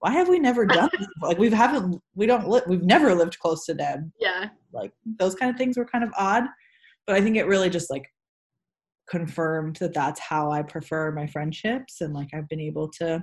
"Why 0.00 0.12
have 0.12 0.28
we 0.28 0.38
never 0.38 0.66
done 0.66 0.90
this? 0.98 1.06
Like 1.22 1.38
we 1.38 1.50
haven't, 1.50 2.00
we 2.14 2.26
don't, 2.26 2.48
li- 2.48 2.62
we've 2.66 2.82
never 2.82 3.14
lived 3.14 3.38
close 3.38 3.64
to 3.66 3.74
them. 3.74 4.12
Yeah. 4.20 4.48
Like 4.72 4.92
those 5.18 5.34
kind 5.34 5.50
of 5.50 5.56
things 5.56 5.78
were 5.78 5.86
kind 5.86 6.04
of 6.04 6.10
odd, 6.18 6.44
but 7.06 7.16
I 7.16 7.20
think 7.20 7.36
it 7.36 7.46
really 7.46 7.70
just 7.70 7.90
like 7.90 8.06
confirmed 9.08 9.76
that 9.76 9.94
that's 9.94 10.20
how 10.20 10.52
I 10.52 10.62
prefer 10.62 11.10
my 11.12 11.26
friendships, 11.26 12.02
and 12.02 12.12
like 12.14 12.28
I've 12.34 12.48
been 12.48 12.60
able 12.60 12.88
to 12.98 13.22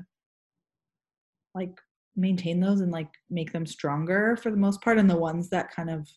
like 1.54 1.78
maintain 2.16 2.60
those 2.60 2.82
and 2.82 2.92
like 2.92 3.10
make 3.30 3.52
them 3.54 3.66
stronger 3.66 4.36
for 4.42 4.50
the 4.50 4.58
most 4.58 4.82
part, 4.82 4.98
and 4.98 5.10
the 5.10 5.16
ones 5.18 5.50
that 5.50 5.72
kind 5.72 5.92
of 5.92 6.10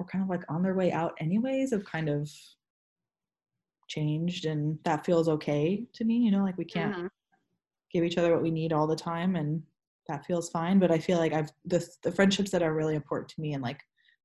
were 0.00 0.06
kind 0.06 0.24
of 0.24 0.30
like 0.30 0.42
on 0.50 0.62
their 0.62 0.74
way 0.74 0.90
out 0.90 1.14
anyways 1.20 1.70
have 1.70 1.84
kind 1.84 2.08
of 2.08 2.28
changed 3.86 4.46
and 4.46 4.78
that 4.84 5.04
feels 5.04 5.28
okay 5.28 5.84
to 5.92 6.04
me 6.04 6.16
you 6.16 6.30
know 6.30 6.42
like 6.42 6.56
we 6.56 6.64
can't 6.64 6.96
Mhm. 6.96 7.10
give 7.92 8.04
each 8.04 8.18
other 8.18 8.32
what 8.32 8.42
we 8.42 8.50
need 8.50 8.72
all 8.72 8.86
the 8.86 8.96
time 8.96 9.36
and 9.36 9.62
that 10.08 10.24
feels 10.24 10.48
fine 10.50 10.78
but 10.78 10.90
i 10.90 10.98
feel 10.98 11.18
like 11.18 11.32
i've 11.32 11.50
the, 11.64 11.86
the 12.02 12.12
friendships 12.12 12.50
that 12.50 12.62
are 12.62 12.72
really 12.74 12.94
important 12.94 13.28
to 13.28 13.40
me 13.40 13.52
and 13.52 13.62
like 13.62 13.80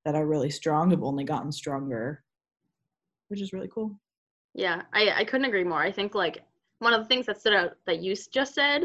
that 0.05 0.15
are 0.15 0.27
really 0.27 0.51
strong 0.51 0.91
have 0.91 1.03
only 1.03 1.23
gotten 1.23 1.51
stronger 1.51 2.23
which 3.27 3.41
is 3.41 3.53
really 3.53 3.67
cool 3.73 3.99
Yeah, 4.53 4.83
I, 4.93 5.09
I 5.11 5.25
couldn't 5.25 5.47
agree 5.47 5.63
more. 5.65 5.81
I 5.81 5.91
think 5.91 6.15
like 6.15 6.43
one 6.79 6.93
of 6.93 7.01
the 7.01 7.07
things 7.07 7.25
that 7.25 7.39
stood 7.39 7.53
out 7.53 7.75
that 7.87 7.99
you 8.01 8.15
just 8.15 8.53
said 8.53 8.83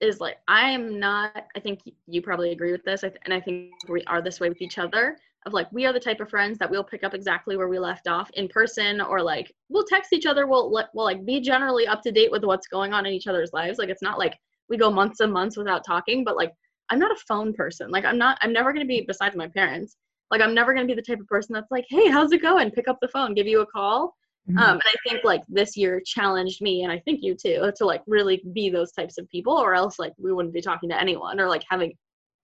is 0.00 0.18
like 0.18 0.38
I 0.48 0.70
am 0.70 0.98
not. 0.98 1.46
I 1.54 1.60
think 1.60 1.80
you 2.08 2.22
probably 2.22 2.50
agree 2.50 2.72
with 2.72 2.82
this, 2.82 3.04
and 3.04 3.32
I 3.32 3.40
think 3.40 3.74
we 3.88 4.02
are 4.04 4.20
this 4.20 4.40
way 4.40 4.48
with 4.48 4.60
each 4.60 4.78
other. 4.78 5.16
Of 5.44 5.52
like 5.52 5.70
we 5.72 5.86
are 5.86 5.92
the 5.92 6.00
type 6.00 6.20
of 6.20 6.30
friends 6.30 6.58
that 6.58 6.70
we'll 6.70 6.84
pick 6.84 7.02
up 7.02 7.14
exactly 7.14 7.56
where 7.56 7.68
we 7.68 7.78
left 7.78 8.06
off 8.06 8.30
in 8.34 8.48
person, 8.48 9.00
or 9.00 9.20
like 9.20 9.52
we'll 9.68 9.84
text 9.84 10.12
each 10.12 10.26
other. 10.26 10.46
We'll 10.46 10.70
we'll 10.70 11.04
like 11.04 11.24
be 11.24 11.40
generally 11.40 11.86
up 11.86 12.02
to 12.02 12.12
date 12.12 12.30
with 12.30 12.44
what's 12.44 12.68
going 12.68 12.92
on 12.92 13.06
in 13.06 13.12
each 13.12 13.26
other's 13.26 13.52
lives. 13.52 13.78
Like 13.78 13.88
it's 13.88 14.02
not 14.02 14.18
like 14.18 14.38
we 14.68 14.76
go 14.76 14.90
months 14.90 15.20
and 15.20 15.32
months 15.32 15.56
without 15.56 15.84
talking, 15.84 16.24
but 16.24 16.36
like 16.36 16.52
I'm 16.90 16.98
not 16.98 17.10
a 17.10 17.24
phone 17.26 17.52
person. 17.52 17.90
Like 17.90 18.04
I'm 18.04 18.18
not. 18.18 18.38
I'm 18.40 18.52
never 18.52 18.72
gonna 18.72 18.84
be 18.84 19.04
besides 19.06 19.36
my 19.36 19.48
parents. 19.48 19.96
Like 20.30 20.40
I'm 20.40 20.54
never 20.54 20.74
gonna 20.74 20.86
be 20.86 20.94
the 20.94 21.02
type 21.02 21.20
of 21.20 21.26
person 21.26 21.54
that's 21.54 21.70
like, 21.70 21.86
hey, 21.88 22.08
how's 22.08 22.32
it 22.32 22.42
going? 22.42 22.70
Pick 22.70 22.88
up 22.88 22.98
the 23.00 23.08
phone, 23.08 23.34
give 23.34 23.46
you 23.46 23.60
a 23.62 23.66
call 23.66 24.14
Mm-hmm. 24.50 24.58
um, 24.58 24.72
and 24.72 24.82
i 24.86 24.94
think 25.08 25.22
like 25.22 25.42
this 25.48 25.76
year 25.76 26.02
challenged 26.04 26.60
me 26.60 26.82
and 26.82 26.90
i 26.90 26.98
think 26.98 27.20
you 27.22 27.36
too 27.36 27.70
to 27.76 27.84
like 27.84 28.02
really 28.08 28.42
be 28.52 28.70
those 28.70 28.90
types 28.90 29.16
of 29.16 29.28
people 29.28 29.52
or 29.52 29.72
else 29.72 30.00
like 30.00 30.12
we 30.18 30.32
wouldn't 30.32 30.52
be 30.52 30.60
talking 30.60 30.88
to 30.88 31.00
anyone 31.00 31.38
or 31.38 31.46
like 31.48 31.62
having 31.70 31.92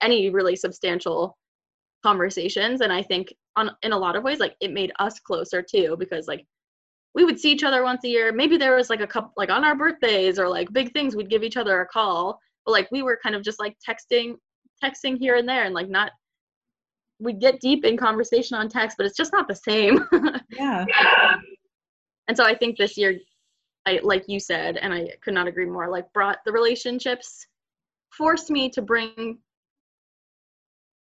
any 0.01 0.31
really 0.31 0.55
substantial 0.55 1.37
conversations. 2.03 2.81
And 2.81 2.93
i 2.93 3.03
think 3.03 3.33
on 3.57 3.71
in 3.83 3.93
a 3.93 3.99
lot 3.99 4.17
of 4.17 4.23
ways 4.23 4.39
like 4.39 4.57
it 4.61 4.73
made 4.73 4.93
us 4.99 5.19
closer 5.21 5.63
too 5.63 5.97
because 5.99 6.29
like 6.29 6.47
we 7.15 7.25
would 7.25 7.41
see 7.41 7.51
each 7.51 7.65
other 7.65 7.83
once 7.83 8.05
a 8.05 8.09
year. 8.09 8.33
Maybe 8.33 8.57
there 8.57 8.77
was 8.77 8.91
like 8.91 9.01
a 9.01 9.07
couple 9.07 9.33
like 9.37 9.51
on 9.51 9.65
our 9.65 9.75
birthdays 9.75 10.39
or 10.39 10.49
like 10.49 10.73
big 10.73 10.93
things 10.93 11.17
we'd 11.17 11.31
give 11.31 11.43
each 11.43 11.57
other 11.57 11.81
a 11.81 11.87
call. 11.87 12.39
But 12.65 12.73
like 12.73 12.89
we 12.93 13.03
were 13.03 13.19
kind 13.23 13.35
of 13.35 13.43
just 13.43 13.59
like 13.59 13.77
texting 13.87 14.35
texting 14.83 15.19
here 15.19 15.37
and 15.37 15.49
there 15.49 15.65
and 15.65 15.75
like 15.75 15.89
not 15.89 16.13
we 17.19 17.33
get 17.33 17.61
deep 17.61 17.85
in 17.85 17.97
conversation 17.97 18.57
on 18.57 18.69
text 18.69 18.97
but 18.97 19.05
it's 19.07 19.17
just 19.17 19.33
not 19.33 19.49
the 19.49 19.55
same. 19.55 20.07
Yeah. 20.57 20.85
And 22.29 22.37
so 22.37 22.45
i 22.45 22.55
think 22.55 22.77
this 22.77 22.97
year 22.97 23.19
i 23.87 24.01
like 24.03 24.25
you 24.29 24.39
said 24.39 24.77
and 24.77 24.93
i 24.93 25.09
could 25.23 25.35
not 25.35 25.49
agree 25.49 25.65
more 25.67 25.89
like 25.89 26.13
brought 26.13 26.39
the 26.45 26.53
relationships 26.53 27.47
forced 28.11 28.51
me 28.51 28.69
to 28.71 28.83
bring 28.83 29.39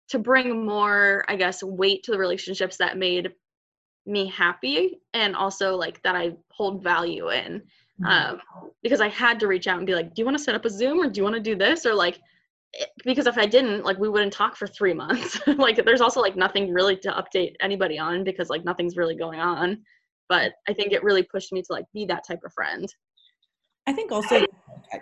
to 0.10 0.20
bring 0.20 0.66
more 0.66 1.24
i 1.28 1.36
guess 1.36 1.64
weight 1.64 2.04
to 2.04 2.12
the 2.12 2.18
relationships 2.18 2.78
that 2.78 2.98
made 2.98 3.32
me 4.06 4.28
happy 4.28 5.00
and 5.14 5.36
also 5.36 5.76
like 5.76 6.02
that 6.04 6.16
i 6.16 6.32
hold 6.52 6.84
value 6.84 7.32
in 7.32 7.62
Mm-hmm. 8.02 8.34
um, 8.34 8.42
because 8.84 9.00
i 9.00 9.08
had 9.08 9.40
to 9.40 9.48
reach 9.48 9.68
out 9.68 9.78
and 9.78 9.88
be 9.88 9.96
like 9.96 10.14
do 10.14 10.22
you 10.22 10.26
want 10.26 10.38
to 10.38 10.44
set 10.44 10.54
up 10.54 10.66
a 10.66 10.70
zoom 10.70 11.00
or 11.00 11.10
do 11.10 11.18
you 11.18 11.24
want 11.24 11.36
to 11.36 11.42
do 11.42 11.56
this? 11.56 11.86
or 11.86 11.94
like 11.94 12.20
because 13.06 13.26
if 13.26 13.38
i 13.38 13.46
didn't 13.46 13.86
like 13.86 13.98
we 13.98 14.10
wouldn't 14.10 14.34
talk 14.34 14.58
for 14.58 14.68
three 14.68 14.94
months. 14.94 15.40
Like 15.48 15.84
there's 15.86 16.02
also 16.02 16.20
like 16.20 16.36
nothing 16.36 16.74
really 16.74 16.98
to 16.98 17.12
update 17.12 17.54
anybody 17.62 17.98
on 17.98 18.26
because 18.26 18.50
like 18.50 18.66
nothing's 18.66 18.98
really 18.98 19.16
going 19.16 19.40
on. 19.40 19.82
But 20.28 20.54
i 20.68 20.74
think 20.74 20.92
it 20.92 21.04
really 21.04 21.24
pushed 21.24 21.54
me 21.54 21.62
to 21.62 21.72
like 21.72 21.86
be 21.94 22.06
that 22.08 22.28
type 22.28 22.42
of 22.46 22.52
friend. 22.52 22.94
I 23.88 23.94
think 23.94 24.12
also 24.12 24.46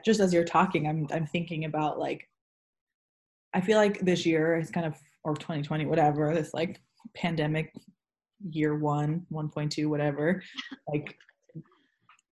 just 0.06 0.20
as 0.20 0.32
you're 0.32 0.44
talking, 0.44 0.88
I'm 0.88 1.08
I'm 1.12 1.26
thinking 1.26 1.66
about 1.66 1.98
like 1.98 2.30
I 3.54 3.62
feel 3.62 3.78
like 3.78 4.00
this 4.00 4.26
year 4.26 4.58
is 4.58 4.70
kind 4.72 4.86
of 4.86 4.96
or 5.24 5.36
2020, 5.36 5.86
whatever, 5.86 6.34
this 6.34 6.54
like 6.54 6.82
pandemic 7.16 7.74
year 8.50 8.78
one, 8.78 9.26
1.2, 9.32 9.88
whatever, 9.88 10.44
like 10.88 11.18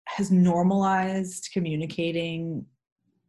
has 0.07 0.31
normalized 0.31 1.51
communicating 1.53 2.67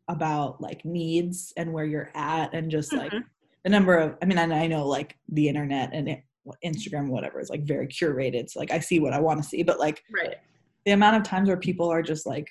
about 0.08 0.60
like 0.60 0.84
needs 0.84 1.54
and 1.58 1.72
where 1.72 1.86
you're 1.86 2.12
at 2.16 2.54
and 2.54 2.72
just 2.72 2.92
like 2.92 3.12
Mhm. 3.12 3.24
the 3.64 3.70
number 3.70 3.96
of 3.98 4.18
I 4.22 4.26
mean, 4.26 4.38
and 4.40 4.54
I 4.54 4.68
know 4.68 4.88
like 4.88 5.18
the 5.30 5.48
internet 5.48 5.92
and 5.94 6.10
it, 6.10 6.24
Instagram, 6.66 7.08
whatever, 7.10 7.40
is 7.40 7.52
like 7.52 7.64
very 7.64 7.88
curated. 7.88 8.50
So 8.50 8.60
like 8.60 8.72
I 8.72 8.80
see 8.80 9.00
what 9.00 9.14
I 9.14 9.20
want 9.20 9.42
to 9.44 9.48
see, 9.48 9.62
but 9.64 9.80
like 9.80 10.04
right 10.12 10.38
the 10.86 10.92
amount 10.94 11.16
of 11.16 11.22
times 11.24 11.48
where 11.48 11.58
people 11.58 11.88
are 11.92 12.02
just 12.02 12.26
like, 12.26 12.48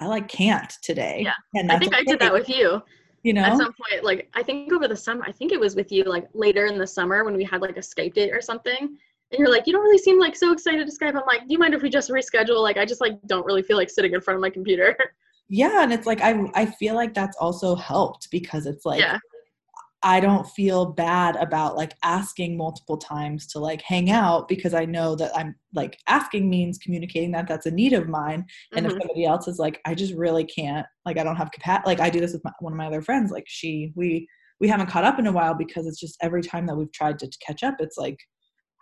I 0.00 0.06
like 0.06 0.26
can't 0.26 0.72
today. 0.82 1.20
Yeah. 1.22 1.34
And 1.54 1.70
i 1.70 1.78
think 1.78 1.94
i 1.94 2.02
did 2.02 2.18
that 2.18 2.32
with 2.32 2.48
you 2.48 2.82
you 3.22 3.32
know. 3.32 3.42
at 3.42 3.56
some 3.56 3.72
point 3.72 4.04
like 4.04 4.30
i 4.34 4.42
think 4.42 4.72
over 4.72 4.88
the 4.88 4.96
summer 4.96 5.22
i 5.26 5.32
think 5.32 5.52
it 5.52 5.60
was 5.60 5.76
with 5.76 5.92
you 5.92 6.04
like 6.04 6.26
later 6.34 6.66
in 6.66 6.78
the 6.78 6.86
summer 6.86 7.24
when 7.24 7.36
we 7.36 7.44
had 7.44 7.60
like 7.60 7.76
a 7.76 7.80
skype 7.80 8.14
date 8.14 8.32
or 8.32 8.40
something. 8.40 8.96
And 9.32 9.38
you're 9.38 9.50
like 9.50 9.66
you 9.66 9.72
don't 9.72 9.82
really 9.82 9.98
seem 9.98 10.18
like 10.18 10.34
so 10.34 10.52
excited 10.52 10.84
to 10.88 10.92
skype. 10.92 11.10
I'm 11.10 11.22
like 11.26 11.46
do 11.46 11.52
you 11.52 11.58
mind 11.58 11.74
if 11.74 11.82
we 11.82 11.90
just 11.90 12.10
reschedule? 12.10 12.62
Like 12.62 12.76
i 12.76 12.84
just 12.84 13.00
like 13.00 13.20
don't 13.26 13.46
really 13.46 13.62
feel 13.62 13.76
like 13.76 13.88
sitting 13.88 14.12
in 14.12 14.20
front 14.20 14.36
of 14.36 14.40
my 14.40 14.50
computer. 14.50 14.96
Yeah, 15.52 15.82
and 15.82 15.92
it's 15.92 16.06
like 16.06 16.20
I 16.20 16.48
I 16.54 16.64
feel 16.64 16.94
like 16.94 17.12
that's 17.12 17.36
also 17.38 17.74
helped 17.74 18.30
because 18.30 18.66
it's 18.66 18.86
like 18.86 19.00
yeah 19.00 19.18
I 20.02 20.18
don't 20.20 20.48
feel 20.48 20.86
bad 20.86 21.36
about 21.36 21.76
like 21.76 21.92
asking 22.02 22.56
multiple 22.56 22.96
times 22.96 23.46
to 23.48 23.58
like 23.58 23.82
hang 23.82 24.10
out 24.10 24.48
because 24.48 24.72
I 24.72 24.86
know 24.86 25.14
that 25.16 25.36
I'm 25.36 25.54
like 25.74 25.98
asking 26.08 26.48
means 26.48 26.78
communicating 26.78 27.32
that 27.32 27.46
that's 27.46 27.66
a 27.66 27.70
need 27.70 27.92
of 27.92 28.08
mine. 28.08 28.46
And 28.76 28.86
if 28.86 28.92
Mhm. 28.92 29.00
somebody 29.00 29.26
else 29.26 29.46
is 29.46 29.58
like, 29.58 29.80
I 29.84 29.94
just 29.94 30.14
really 30.14 30.44
can't, 30.44 30.86
like, 31.04 31.18
I 31.18 31.22
don't 31.22 31.36
have 31.36 31.52
capacity. 31.52 31.86
Like, 31.86 32.00
I 32.00 32.08
do 32.08 32.20
this 32.20 32.32
with 32.32 32.44
my, 32.44 32.52
one 32.60 32.72
of 32.72 32.78
my 32.78 32.86
other 32.86 33.02
friends. 33.02 33.30
Like, 33.30 33.44
she, 33.46 33.92
we, 33.94 34.26
we 34.58 34.68
haven't 34.68 34.88
caught 34.88 35.04
up 35.04 35.18
in 35.18 35.26
a 35.26 35.32
while 35.32 35.54
because 35.54 35.86
it's 35.86 36.00
just 36.00 36.16
every 36.22 36.42
time 36.42 36.66
that 36.66 36.76
we've 36.76 36.92
tried 36.92 37.18
to 37.18 37.30
catch 37.46 37.62
up, 37.62 37.76
it's 37.78 37.98
like, 37.98 38.18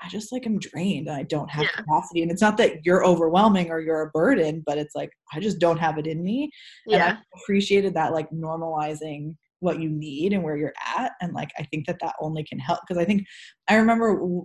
I 0.00 0.08
just 0.08 0.30
like 0.30 0.46
I'm 0.46 0.60
drained 0.60 1.08
and 1.08 1.16
I 1.16 1.24
don't 1.24 1.50
have 1.50 1.64
Yeah. 1.64 1.70
capacity. 1.82 2.22
And 2.22 2.30
it's 2.30 2.40
not 2.42 2.56
that 2.58 2.86
you're 2.86 3.04
overwhelming 3.04 3.70
or 3.70 3.80
you're 3.80 4.02
a 4.02 4.10
burden, 4.10 4.62
but 4.64 4.78
it's 4.78 4.94
like, 4.94 5.10
I 5.32 5.40
just 5.40 5.58
don't 5.58 5.78
have 5.78 5.98
it 5.98 6.06
in 6.06 6.22
me. 6.22 6.52
And 6.92 7.02
yeah 7.02 7.16
I 7.16 7.18
appreciated 7.42 7.94
that, 7.94 8.12
like, 8.12 8.30
normalizing 8.30 9.34
what 9.60 9.80
you 9.80 9.88
need 9.88 10.32
and 10.32 10.42
where 10.42 10.56
you're 10.56 10.74
at. 10.96 11.12
And 11.20 11.32
like, 11.32 11.50
I 11.58 11.64
think 11.64 11.86
that 11.86 11.98
that 12.00 12.14
only 12.20 12.44
can 12.44 12.58
help 12.58 12.80
because 12.86 13.00
I 13.00 13.04
think 13.04 13.24
I 13.68 13.76
remember 13.76 14.44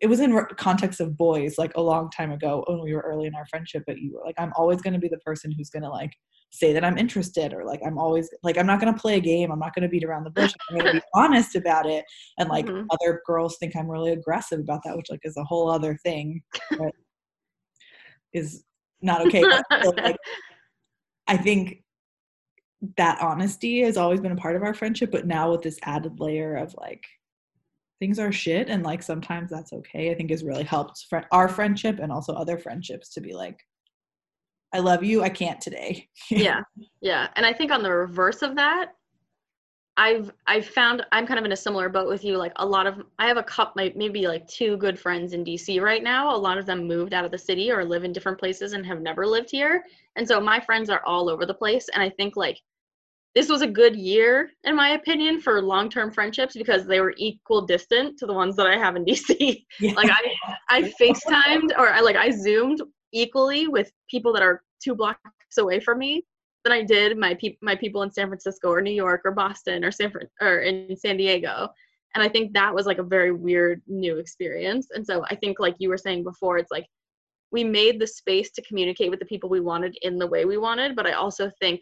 it 0.00 0.06
was 0.06 0.20
in 0.20 0.38
context 0.56 1.00
of 1.00 1.16
boys 1.16 1.56
like 1.58 1.72
a 1.76 1.80
long 1.80 2.10
time 2.10 2.32
ago 2.32 2.64
when 2.66 2.80
we 2.80 2.94
were 2.94 3.02
early 3.02 3.26
in 3.26 3.34
our 3.34 3.46
friendship 3.46 3.82
but 3.86 3.98
you 3.98 4.12
were 4.12 4.22
like 4.24 4.34
i'm 4.38 4.52
always 4.56 4.80
going 4.80 4.94
to 4.94 4.98
be 4.98 5.08
the 5.08 5.18
person 5.18 5.52
who's 5.52 5.70
going 5.70 5.82
to 5.82 5.88
like 5.88 6.12
say 6.50 6.72
that 6.72 6.84
i'm 6.84 6.96
interested 6.96 7.52
or 7.52 7.64
like 7.64 7.80
i'm 7.86 7.98
always 7.98 8.30
like 8.42 8.56
i'm 8.56 8.66
not 8.66 8.80
going 8.80 8.92
to 8.92 8.98
play 8.98 9.16
a 9.16 9.20
game 9.20 9.50
i'm 9.50 9.58
not 9.58 9.74
going 9.74 9.82
to 9.82 9.88
beat 9.88 10.04
around 10.04 10.24
the 10.24 10.30
bush 10.30 10.52
i'm 10.70 10.78
going 10.78 10.86
to 10.86 11.00
be 11.00 11.06
honest 11.14 11.54
about 11.54 11.86
it 11.86 12.04
and 12.38 12.48
like 12.48 12.66
mm-hmm. 12.66 12.86
other 12.90 13.20
girls 13.26 13.56
think 13.58 13.76
i'm 13.76 13.90
really 13.90 14.12
aggressive 14.12 14.60
about 14.60 14.80
that 14.84 14.96
which 14.96 15.10
like 15.10 15.20
is 15.24 15.36
a 15.36 15.44
whole 15.44 15.70
other 15.70 15.98
thing 16.02 16.40
is 18.32 18.64
not 19.02 19.20
okay 19.20 19.42
like, 19.42 20.16
i 21.26 21.36
think 21.36 21.83
that 22.96 23.20
honesty 23.20 23.82
has 23.82 23.96
always 23.96 24.20
been 24.20 24.32
a 24.32 24.36
part 24.36 24.56
of 24.56 24.62
our 24.62 24.74
friendship 24.74 25.10
but 25.10 25.26
now 25.26 25.50
with 25.50 25.62
this 25.62 25.78
added 25.82 26.20
layer 26.20 26.56
of 26.56 26.74
like 26.78 27.04
things 28.00 28.18
are 28.18 28.32
shit 28.32 28.68
and 28.68 28.82
like 28.82 29.02
sometimes 29.02 29.50
that's 29.50 29.72
okay 29.72 30.10
i 30.10 30.14
think 30.14 30.30
has 30.30 30.44
really 30.44 30.64
helped 30.64 31.06
fr- 31.08 31.18
our 31.32 31.48
friendship 31.48 31.98
and 32.00 32.12
also 32.12 32.32
other 32.34 32.58
friendships 32.58 33.10
to 33.10 33.20
be 33.20 33.32
like 33.32 33.58
i 34.72 34.78
love 34.78 35.04
you 35.04 35.22
i 35.22 35.28
can't 35.28 35.60
today. 35.60 36.08
Yeah 36.30 36.60
yeah 37.00 37.28
and 37.36 37.46
i 37.46 37.52
think 37.52 37.70
on 37.70 37.82
the 37.82 37.92
reverse 37.92 38.42
of 38.42 38.56
that 38.56 38.92
i've 39.96 40.32
i've 40.46 40.66
found 40.66 41.06
i'm 41.12 41.26
kind 41.26 41.38
of 41.38 41.44
in 41.44 41.52
a 41.52 41.56
similar 41.56 41.88
boat 41.88 42.08
with 42.08 42.24
you 42.24 42.36
like 42.36 42.52
a 42.56 42.66
lot 42.66 42.86
of 42.86 43.00
i 43.18 43.28
have 43.28 43.36
a 43.36 43.72
like 43.76 43.94
maybe 43.94 44.26
like 44.26 44.46
two 44.48 44.76
good 44.76 44.98
friends 44.98 45.32
in 45.32 45.44
dc 45.44 45.80
right 45.80 46.02
now 46.02 46.34
a 46.34 46.36
lot 46.36 46.58
of 46.58 46.66
them 46.66 46.88
moved 46.88 47.14
out 47.14 47.24
of 47.24 47.30
the 47.30 47.38
city 47.38 47.70
or 47.70 47.84
live 47.84 48.02
in 48.02 48.12
different 48.12 48.38
places 48.38 48.72
and 48.72 48.84
have 48.84 49.00
never 49.00 49.26
lived 49.26 49.50
here 49.50 49.84
and 50.16 50.26
so 50.26 50.40
my 50.40 50.58
friends 50.58 50.90
are 50.90 51.02
all 51.06 51.30
over 51.30 51.46
the 51.46 51.54
place 51.54 51.88
and 51.94 52.02
i 52.02 52.10
think 52.10 52.36
like 52.36 52.60
this 53.34 53.48
was 53.48 53.62
a 53.62 53.66
good 53.66 53.96
year 53.96 54.50
in 54.64 54.76
my 54.76 54.90
opinion 54.90 55.40
for 55.40 55.60
long-term 55.60 56.12
friendships 56.12 56.54
because 56.56 56.86
they 56.86 57.00
were 57.00 57.14
equal 57.16 57.66
distant 57.66 58.18
to 58.18 58.26
the 58.26 58.32
ones 58.32 58.56
that 58.56 58.66
i 58.66 58.76
have 58.76 58.96
in 58.96 59.04
dc 59.06 59.64
yeah. 59.80 59.92
like 59.92 60.10
i 60.10 60.34
i 60.68 60.82
facetimed 61.00 61.70
or 61.76 61.88
i 61.90 62.00
like 62.00 62.16
i 62.16 62.30
zoomed 62.30 62.80
equally 63.12 63.68
with 63.68 63.90
people 64.10 64.32
that 64.32 64.42
are 64.42 64.62
two 64.82 64.94
blocks 64.94 65.18
away 65.58 65.80
from 65.80 65.98
me 65.98 66.24
than 66.64 66.72
i 66.72 66.82
did 66.82 67.16
my 67.16 67.34
pe- 67.34 67.56
my 67.62 67.76
people 67.76 68.02
in 68.02 68.10
san 68.10 68.28
francisco 68.28 68.68
or 68.68 68.80
new 68.80 68.90
york 68.90 69.20
or 69.24 69.32
boston 69.32 69.84
or 69.84 69.90
san 69.90 70.10
Fran- 70.10 70.28
or 70.40 70.60
in 70.60 70.96
san 70.96 71.16
diego. 71.16 71.68
And 72.14 72.22
i 72.22 72.28
think 72.28 72.52
that 72.52 72.74
was 72.74 72.86
like 72.86 72.98
a 72.98 73.02
very 73.02 73.32
weird 73.32 73.82
new 73.88 74.18
experience. 74.18 74.88
And 74.94 75.04
so 75.04 75.24
i 75.30 75.34
think 75.34 75.58
like 75.58 75.74
you 75.78 75.88
were 75.88 75.98
saying 75.98 76.22
before 76.22 76.58
it's 76.58 76.70
like 76.70 76.86
we 77.50 77.62
made 77.62 78.00
the 78.00 78.06
space 78.06 78.50
to 78.52 78.62
communicate 78.62 79.10
with 79.10 79.20
the 79.20 79.26
people 79.26 79.48
we 79.48 79.60
wanted 79.60 79.96
in 80.02 80.18
the 80.18 80.26
way 80.26 80.44
we 80.44 80.58
wanted 80.58 80.96
but 80.96 81.06
i 81.06 81.12
also 81.12 81.50
think 81.60 81.80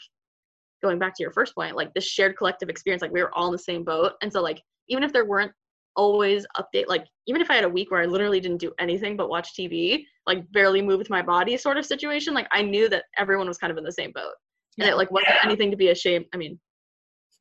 going 0.83 0.99
back 0.99 1.14
to 1.16 1.22
your 1.22 1.33
first 1.33 1.55
point, 1.55 1.76
like 1.76 1.93
this 1.95 2.05
shared 2.05 2.37
collective 2.37 2.68
experience, 2.68 3.03
like 3.03 3.12
we 3.12 3.22
were 3.22 3.35
all 3.35 3.47
in 3.47 3.53
the 3.53 3.59
same 3.59 3.85
boat. 3.85 4.12
And 4.22 4.33
so 4.33 4.43
like 4.43 4.61
even 4.89 5.03
if 5.03 5.12
there 5.12 5.24
weren't 5.24 5.53
always 5.95 6.47
update 6.57 6.87
like 6.89 7.05
even 7.26 7.43
if 7.43 7.51
I 7.51 7.55
had 7.55 7.64
a 7.64 7.68
week 7.68 7.91
where 7.91 8.01
I 8.01 8.07
literally 8.07 8.41
didn't 8.41 8.61
do 8.61 8.72
anything 8.78 9.16
but 9.16 9.28
watch 9.28 9.51
TV, 9.59 10.05
like 10.26 10.51
barely 10.53 10.83
moved 10.83 11.11
my 11.11 11.22
body 11.22 11.57
sort 11.57 11.76
of 11.76 11.87
situation, 11.87 12.35
like 12.35 12.49
I 12.53 12.62
knew 12.62 12.89
that 12.89 13.05
everyone 13.18 13.49
was 13.49 13.59
kind 13.59 13.70
of 13.70 13.78
in 13.78 13.85
the 13.85 13.93
same 13.93 14.12
boat. 14.12 14.33
And 14.78 14.89
it 14.89 14.97
like 14.97 15.11
wasn't 15.11 15.45
anything 15.45 15.70
to 15.70 15.76
be 15.76 15.89
ashamed. 15.89 16.24
I 16.33 16.39
mean, 16.39 16.59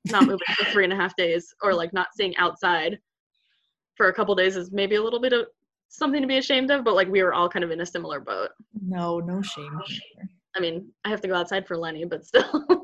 not 0.10 0.24
moving 0.24 0.40
for 0.56 0.66
three 0.66 0.84
and 0.84 0.94
a 0.94 0.98
half 0.98 1.16
days 1.16 1.54
or 1.64 1.74
like 1.74 1.94
not 1.94 2.08
seeing 2.16 2.36
outside 2.38 3.00
for 3.96 4.10
a 4.10 4.14
couple 4.14 4.36
days 4.36 4.58
is 4.58 4.72
maybe 4.72 4.96
a 4.96 5.04
little 5.04 5.22
bit 5.22 5.34
of 5.34 5.46
something 5.90 6.22
to 6.22 6.28
be 6.28 6.38
ashamed 6.38 6.72
of, 6.72 6.84
but 6.84 6.96
like 6.96 7.08
we 7.08 7.22
were 7.22 7.34
all 7.34 7.50
kind 7.50 7.64
of 7.64 7.72
in 7.72 7.82
a 7.82 7.86
similar 7.86 8.20
boat. 8.20 8.50
No, 8.82 9.20
no 9.20 9.42
shame. 9.42 9.80
I 10.56 10.60
mean, 10.60 10.90
I 11.06 11.10
have 11.10 11.22
to 11.22 11.28
go 11.28 11.36
outside 11.36 11.68
for 11.68 11.78
Lenny, 11.78 12.06
but 12.06 12.26
still. 12.26 12.66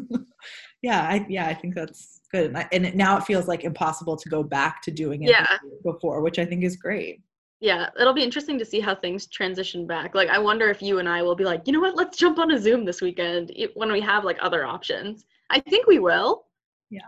yeah, 0.82 1.02
I 1.02 1.26
yeah, 1.28 1.46
I 1.46 1.54
think 1.54 1.74
that's 1.74 2.20
good. 2.32 2.46
And, 2.46 2.58
I, 2.58 2.68
and 2.72 2.86
it, 2.86 2.96
now 2.96 3.16
it 3.16 3.24
feels 3.24 3.48
like 3.48 3.64
impossible 3.64 4.16
to 4.16 4.28
go 4.28 4.42
back 4.42 4.82
to 4.82 4.90
doing 4.90 5.22
it 5.24 5.30
yeah. 5.30 5.46
before, 5.84 6.22
which 6.22 6.38
I 6.38 6.44
think 6.44 6.64
is 6.64 6.76
great. 6.76 7.20
Yeah, 7.60 7.90
it'll 7.98 8.12
be 8.12 8.24
interesting 8.24 8.58
to 8.58 8.64
see 8.64 8.80
how 8.80 8.92
things 8.92 9.28
transition 9.28 9.86
back. 9.86 10.16
Like, 10.16 10.28
I 10.28 10.38
wonder 10.38 10.68
if 10.68 10.82
you 10.82 10.98
and 10.98 11.08
I 11.08 11.22
will 11.22 11.36
be 11.36 11.44
like, 11.44 11.62
you 11.64 11.72
know 11.72 11.78
what, 11.78 11.94
let's 11.94 12.18
jump 12.18 12.40
on 12.40 12.50
a 12.50 12.58
Zoom 12.58 12.84
this 12.84 13.00
weekend 13.00 13.52
when 13.74 13.92
we 13.92 14.00
have 14.00 14.24
like 14.24 14.36
other 14.40 14.66
options. 14.66 15.24
I 15.48 15.60
think 15.60 15.86
we 15.86 16.00
will. 16.00 16.46
Yeah. 16.90 17.06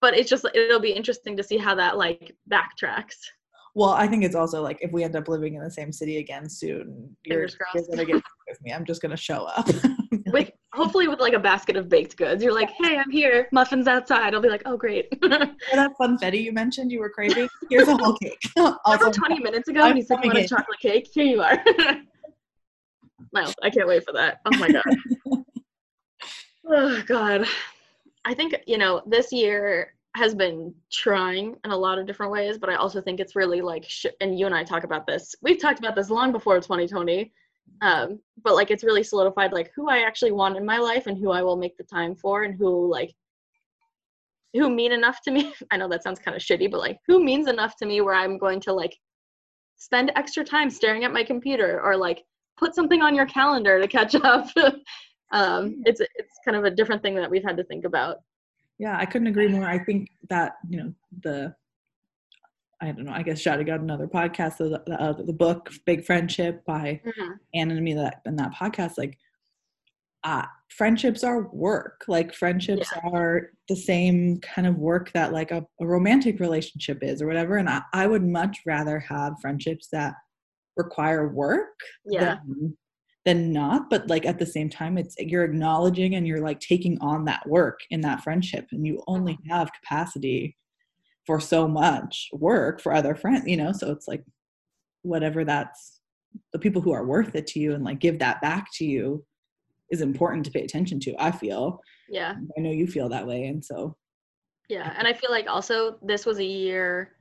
But 0.00 0.18
it's 0.18 0.28
just, 0.28 0.44
it'll 0.54 0.80
be 0.80 0.90
interesting 0.90 1.36
to 1.36 1.42
see 1.44 1.56
how 1.56 1.76
that 1.76 1.96
like 1.96 2.34
backtracks. 2.50 3.14
Well, 3.76 3.90
I 3.90 4.08
think 4.08 4.24
it's 4.24 4.34
also 4.34 4.60
like 4.60 4.78
if 4.80 4.90
we 4.90 5.04
end 5.04 5.14
up 5.14 5.28
living 5.28 5.54
in 5.54 5.62
the 5.62 5.70
same 5.70 5.92
city 5.92 6.16
again 6.16 6.48
soon, 6.48 7.14
you're, 7.24 7.46
you're 7.74 7.84
gonna 7.88 8.04
get 8.04 8.14
with 8.48 8.62
me. 8.62 8.72
I'm 8.72 8.86
just 8.86 9.02
gonna 9.02 9.16
show 9.16 9.44
up. 9.44 9.68
with 10.32 10.50
hopefully 10.76 11.08
with 11.08 11.20
like 11.20 11.32
a 11.32 11.38
basket 11.38 11.76
of 11.76 11.88
baked 11.88 12.16
goods. 12.16 12.44
You're 12.44 12.54
like, 12.54 12.70
hey, 12.70 12.98
I'm 12.98 13.10
here. 13.10 13.48
Muffins 13.50 13.88
outside. 13.88 14.34
I'll 14.34 14.42
be 14.42 14.50
like, 14.50 14.62
oh 14.66 14.76
great. 14.76 15.08
Oh, 15.72 15.76
that 15.76 15.92
funfetti 16.00 16.42
you 16.42 16.52
mentioned 16.52 16.92
you 16.92 17.00
were 17.00 17.10
craving? 17.10 17.48
Here's 17.70 17.88
a 17.88 17.96
whole 17.96 18.14
cake. 18.14 18.38
also, 18.56 19.10
20 19.10 19.40
minutes 19.40 19.68
ago 19.68 19.82
when 19.82 19.96
you 19.96 20.02
said 20.02 20.18
you 20.22 20.28
wanted 20.28 20.44
a 20.44 20.48
chocolate 20.48 20.78
cake, 20.80 21.08
here 21.12 21.24
you 21.24 21.42
are. 21.42 21.58
no, 23.32 23.52
I 23.62 23.70
can't 23.70 23.88
wait 23.88 24.04
for 24.04 24.12
that. 24.12 24.40
Oh 24.44 24.56
my 24.58 24.70
god. 24.70 25.44
oh 26.68 27.02
god. 27.06 27.46
I 28.24 28.34
think, 28.34 28.56
you 28.66 28.78
know, 28.78 29.02
this 29.06 29.32
year 29.32 29.94
has 30.14 30.34
been 30.34 30.74
trying 30.92 31.56
in 31.64 31.70
a 31.70 31.76
lot 31.76 31.98
of 31.98 32.06
different 32.06 32.32
ways, 32.32 32.58
but 32.58 32.70
I 32.70 32.76
also 32.76 33.00
think 33.00 33.20
it's 33.20 33.36
really 33.36 33.60
like, 33.60 33.84
sh- 33.86 34.06
and 34.20 34.38
you 34.38 34.46
and 34.46 34.54
I 34.54 34.64
talk 34.64 34.84
about 34.84 35.06
this. 35.06 35.34
We've 35.42 35.60
talked 35.60 35.78
about 35.78 35.94
this 35.96 36.10
long 36.10 36.32
before 36.32 36.56
2020, 36.56 37.32
um, 37.80 38.20
but 38.42 38.54
like 38.54 38.70
it's 38.70 38.84
really 38.84 39.02
solidified 39.02 39.52
like 39.52 39.70
who 39.74 39.88
I 39.88 39.98
actually 39.98 40.32
want 40.32 40.56
in 40.56 40.64
my 40.64 40.78
life 40.78 41.06
and 41.06 41.18
who 41.18 41.30
I 41.30 41.42
will 41.42 41.56
make 41.56 41.76
the 41.76 41.84
time 41.84 42.14
for 42.14 42.44
and 42.44 42.56
who 42.56 42.90
like 42.90 43.12
who 44.54 44.70
mean 44.70 44.92
enough 44.92 45.20
to 45.22 45.30
me. 45.30 45.52
I 45.70 45.76
know 45.76 45.88
that 45.88 46.02
sounds 46.02 46.18
kind 46.18 46.36
of 46.36 46.42
shitty, 46.42 46.70
but 46.70 46.80
like 46.80 46.98
who 47.06 47.22
means 47.22 47.48
enough 47.48 47.76
to 47.76 47.86
me 47.86 48.00
where 48.00 48.14
I'm 48.14 48.38
going 48.38 48.60
to 48.60 48.72
like 48.72 48.96
spend 49.76 50.10
extra 50.16 50.44
time 50.44 50.70
staring 50.70 51.04
at 51.04 51.12
my 51.12 51.22
computer 51.22 51.80
or 51.82 51.96
like 51.96 52.24
put 52.56 52.74
something 52.74 53.02
on 53.02 53.14
your 53.14 53.26
calendar 53.26 53.80
to 53.80 53.88
catch 53.88 54.14
up. 54.24 54.48
um, 55.32 55.82
it's 55.84 56.00
it's 56.00 56.38
kind 56.44 56.56
of 56.56 56.64
a 56.64 56.70
different 56.70 57.02
thing 57.02 57.14
that 57.16 57.30
we've 57.30 57.44
had 57.44 57.56
to 57.56 57.64
think 57.64 57.84
about. 57.84 58.18
Yeah, 58.78 58.96
I 58.98 59.06
couldn't 59.06 59.28
agree 59.28 59.48
more. 59.48 59.64
I 59.64 59.78
think 59.78 60.08
that 60.28 60.54
you 60.68 60.78
know 60.78 60.94
the 61.22 61.54
I 62.80 62.86
don't 62.86 63.04
know. 63.04 63.12
I 63.12 63.22
guess 63.22 63.40
shouting 63.40 63.70
out 63.70 63.80
another 63.80 64.06
podcast, 64.06 64.58
the, 64.58 64.82
the, 64.86 65.00
uh, 65.00 65.12
the 65.12 65.32
book 65.32 65.70
"Big 65.86 66.04
Friendship" 66.04 66.64
by 66.66 67.00
mm-hmm. 67.04 67.32
Anna 67.54 67.74
and 67.74 67.84
me 67.84 67.94
that 67.94 68.20
in 68.26 68.36
that 68.36 68.52
podcast, 68.54 68.92
like 68.98 69.18
uh, 70.24 70.44
friendships 70.68 71.24
are 71.24 71.48
work. 71.52 72.04
Like 72.06 72.34
friendships 72.34 72.90
yeah. 72.94 73.10
are 73.10 73.50
the 73.68 73.76
same 73.76 74.40
kind 74.40 74.66
of 74.66 74.76
work 74.76 75.10
that 75.12 75.32
like 75.32 75.52
a, 75.52 75.64
a 75.80 75.86
romantic 75.86 76.38
relationship 76.38 76.98
is, 77.02 77.22
or 77.22 77.26
whatever. 77.26 77.56
And 77.56 77.68
I, 77.68 77.82
I 77.92 78.06
would 78.06 78.24
much 78.24 78.58
rather 78.66 78.98
have 78.98 79.34
friendships 79.40 79.88
that 79.92 80.14
require 80.76 81.28
work 81.28 81.80
yeah. 82.04 82.36
than 82.46 82.76
than 83.24 83.52
not 83.52 83.90
but 83.90 84.08
like 84.08 84.24
at 84.24 84.38
the 84.38 84.46
same 84.46 84.70
time 84.70 84.96
it's 84.96 85.16
you're 85.18 85.42
acknowledging 85.42 86.14
and 86.14 86.26
you're 86.26 86.40
like 86.40 86.60
taking 86.60 86.96
on 87.00 87.24
that 87.24 87.46
work 87.48 87.80
in 87.90 88.00
that 88.00 88.22
friendship 88.22 88.66
and 88.70 88.86
you 88.86 89.02
only 89.08 89.32
mm-hmm. 89.32 89.50
have 89.50 89.72
capacity 89.72 90.56
for 91.26 91.40
so 91.40 91.66
much 91.66 92.28
work 92.32 92.80
for 92.80 92.92
other 92.92 93.14
friends 93.14 93.46
you 93.46 93.56
know 93.56 93.72
so 93.72 93.90
it's 93.90 94.08
like 94.08 94.24
whatever 95.02 95.44
that's 95.44 96.00
the 96.52 96.58
people 96.58 96.82
who 96.82 96.92
are 96.92 97.06
worth 97.06 97.34
it 97.34 97.46
to 97.46 97.58
you 97.58 97.74
and 97.74 97.84
like 97.84 97.98
give 97.98 98.18
that 98.18 98.40
back 98.40 98.68
to 98.72 98.84
you 98.84 99.24
is 99.90 100.00
important 100.00 100.44
to 100.44 100.50
pay 100.50 100.62
attention 100.62 100.98
to 101.00 101.14
i 101.18 101.30
feel 101.30 101.80
yeah 102.08 102.34
i 102.56 102.60
know 102.60 102.70
you 102.70 102.86
feel 102.86 103.08
that 103.08 103.26
way 103.26 103.46
and 103.46 103.64
so 103.64 103.96
yeah 104.68 104.94
and 104.98 105.06
i 105.06 105.12
feel 105.12 105.30
like 105.30 105.48
also 105.48 105.96
this 106.02 106.26
was 106.26 106.38
a 106.38 106.44
year 106.44 107.12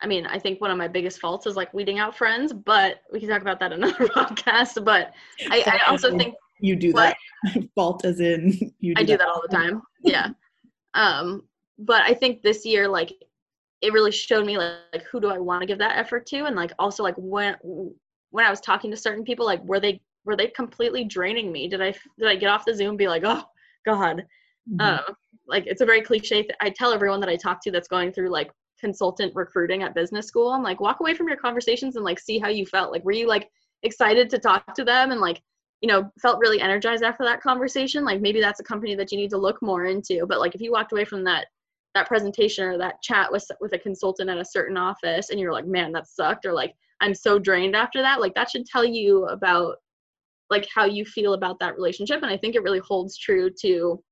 I 0.00 0.06
mean, 0.06 0.26
I 0.26 0.38
think 0.38 0.60
one 0.60 0.70
of 0.70 0.78
my 0.78 0.86
biggest 0.86 1.20
faults 1.20 1.46
is 1.46 1.56
like 1.56 1.74
weeding 1.74 1.98
out 1.98 2.16
friends, 2.16 2.52
but 2.52 3.02
we 3.12 3.18
can 3.18 3.28
talk 3.28 3.42
about 3.42 3.58
that 3.60 3.72
another 3.72 3.94
podcast. 4.08 4.84
But 4.84 5.12
I, 5.50 5.64
I 5.66 5.90
also 5.90 6.16
think 6.16 6.34
you 6.60 6.76
do 6.76 6.92
what? 6.92 7.16
that. 7.44 7.64
Fault 7.74 8.04
as 8.04 8.20
in 8.20 8.72
you. 8.80 8.94
Do 8.94 9.00
I 9.00 9.04
do 9.04 9.12
that, 9.12 9.18
that 9.18 9.28
all 9.28 9.42
the 9.42 9.54
time. 9.54 9.82
Yeah. 10.02 10.28
um, 10.94 11.42
but 11.78 12.02
I 12.02 12.14
think 12.14 12.42
this 12.42 12.64
year, 12.64 12.88
like, 12.88 13.12
it 13.80 13.92
really 13.92 14.10
showed 14.10 14.44
me 14.44 14.58
like, 14.58 14.74
like 14.92 15.04
who 15.04 15.20
do 15.20 15.28
I 15.28 15.38
want 15.38 15.62
to 15.62 15.66
give 15.66 15.78
that 15.78 15.96
effort 15.96 16.26
to, 16.26 16.44
and 16.44 16.56
like 16.56 16.72
also 16.78 17.02
like 17.02 17.14
when 17.16 17.56
when 18.30 18.44
I 18.44 18.50
was 18.50 18.60
talking 18.60 18.90
to 18.90 18.96
certain 18.96 19.24
people, 19.24 19.46
like 19.46 19.62
were 19.64 19.80
they 19.80 20.00
were 20.24 20.36
they 20.36 20.48
completely 20.48 21.04
draining 21.04 21.52
me? 21.52 21.68
Did 21.68 21.80
I 21.80 21.94
did 22.18 22.28
I 22.28 22.36
get 22.36 22.50
off 22.50 22.64
the 22.64 22.74
Zoom 22.74 22.90
and 22.90 22.98
be 22.98 23.08
like, 23.08 23.22
oh 23.24 23.44
God, 23.86 24.24
mm-hmm. 24.68 24.80
uh, 24.80 25.14
like 25.46 25.64
it's 25.66 25.80
a 25.80 25.86
very 25.86 26.02
cliche. 26.02 26.42
Th- 26.42 26.54
I 26.60 26.70
tell 26.70 26.92
everyone 26.92 27.20
that 27.20 27.28
I 27.28 27.36
talk 27.36 27.62
to 27.62 27.70
that's 27.70 27.88
going 27.88 28.12
through 28.12 28.30
like 28.30 28.50
consultant 28.80 29.32
recruiting 29.34 29.82
at 29.82 29.94
business 29.94 30.26
school. 30.26 30.50
I'm 30.50 30.62
like, 30.62 30.80
walk 30.80 31.00
away 31.00 31.14
from 31.14 31.28
your 31.28 31.36
conversations 31.36 31.96
and 31.96 32.04
like 32.04 32.18
see 32.18 32.38
how 32.38 32.48
you 32.48 32.66
felt. 32.66 32.90
Like, 32.90 33.04
were 33.04 33.12
you 33.12 33.28
like 33.28 33.48
excited 33.82 34.28
to 34.30 34.38
talk 34.38 34.74
to 34.74 34.84
them 34.84 35.12
and 35.12 35.20
like 35.20 35.40
you 35.80 35.88
know 35.88 36.10
felt 36.20 36.40
really 36.40 36.60
energized 36.60 37.04
after 37.04 37.24
that 37.24 37.40
conversation 37.40 38.04
like 38.04 38.20
maybe 38.20 38.40
that's 38.40 38.58
a 38.60 38.64
company 38.64 38.94
that 38.96 39.12
you 39.12 39.18
need 39.18 39.30
to 39.30 39.38
look 39.38 39.62
more 39.62 39.84
into 39.84 40.26
but 40.26 40.40
like 40.40 40.54
if 40.54 40.60
you 40.60 40.72
walked 40.72 40.92
away 40.92 41.04
from 41.04 41.22
that 41.22 41.46
that 41.98 42.08
presentation 42.08 42.64
or 42.64 42.78
that 42.78 43.02
chat 43.02 43.30
with 43.30 43.48
with 43.60 43.72
a 43.72 43.78
consultant 43.78 44.30
at 44.30 44.38
a 44.38 44.44
certain 44.44 44.76
office 44.76 45.30
and 45.30 45.38
you're 45.40 45.52
like 45.52 45.66
man 45.66 45.92
that 45.92 46.06
sucked 46.06 46.46
or 46.46 46.52
like 46.52 46.74
i'm 47.00 47.14
so 47.14 47.38
drained 47.38 47.76
after 47.76 48.00
that 48.02 48.20
like 48.20 48.34
that 48.34 48.50
should 48.50 48.66
tell 48.66 48.84
you 48.84 49.24
about 49.26 49.76
like 50.50 50.66
how 50.74 50.84
you 50.84 51.04
feel 51.04 51.34
about 51.34 51.58
that 51.58 51.74
relationship 51.74 52.22
and 52.22 52.30
i 52.30 52.36
think 52.36 52.54
it 52.54 52.62
really 52.62 52.80
holds 52.80 53.16
true 53.16 53.50
to 53.50 54.02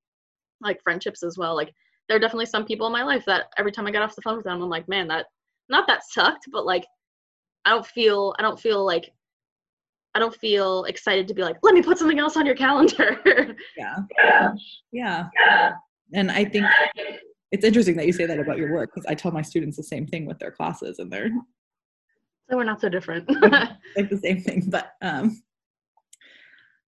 like 0.60 0.82
friendships 0.82 1.22
as 1.22 1.38
well 1.38 1.54
like 1.54 1.72
there 2.08 2.16
are 2.16 2.20
definitely 2.20 2.46
some 2.46 2.64
people 2.64 2.86
in 2.86 2.92
my 2.92 3.02
life 3.02 3.24
that 3.24 3.44
every 3.58 3.72
time 3.72 3.86
i 3.86 3.90
get 3.90 4.02
off 4.02 4.16
the 4.16 4.22
phone 4.22 4.36
with 4.36 4.44
them 4.44 4.62
i'm 4.62 4.68
like 4.68 4.88
man 4.88 5.08
that 5.08 5.26
not 5.68 5.86
that 5.86 6.04
sucked, 6.04 6.46
but 6.50 6.66
like 6.66 6.84
I 7.64 7.70
don't 7.70 7.86
feel 7.86 8.34
I 8.38 8.42
don't 8.42 8.58
feel 8.58 8.84
like 8.84 9.12
I 10.14 10.18
don't 10.18 10.34
feel 10.34 10.84
excited 10.84 11.28
to 11.28 11.34
be 11.34 11.42
like, 11.42 11.56
let 11.62 11.74
me 11.74 11.82
put 11.82 11.98
something 11.98 12.18
else 12.18 12.36
on 12.36 12.46
your 12.46 12.54
calendar. 12.54 13.20
yeah. 13.76 13.96
Yeah. 14.18 14.52
Yeah. 14.92 15.72
And 16.14 16.30
I 16.30 16.44
think 16.44 16.64
it's 17.56 17.64
interesting 17.64 17.96
that 17.96 18.06
you 18.06 18.12
say 18.12 18.26
that 18.26 18.38
about 18.38 18.58
your 18.58 18.70
work 18.70 18.90
because 18.94 19.06
I 19.06 19.14
tell 19.14 19.32
my 19.32 19.40
students 19.40 19.78
the 19.78 19.82
same 19.82 20.06
thing 20.06 20.26
with 20.26 20.38
their 20.38 20.50
classes 20.50 20.98
and 20.98 21.10
they're 21.10 21.30
so 22.50 22.56
we're 22.56 22.64
not 22.64 22.82
so 22.82 22.90
different. 22.90 23.28
like 23.96 24.10
the 24.10 24.20
same 24.22 24.40
thing. 24.42 24.64
But 24.66 24.92
um 25.00 25.42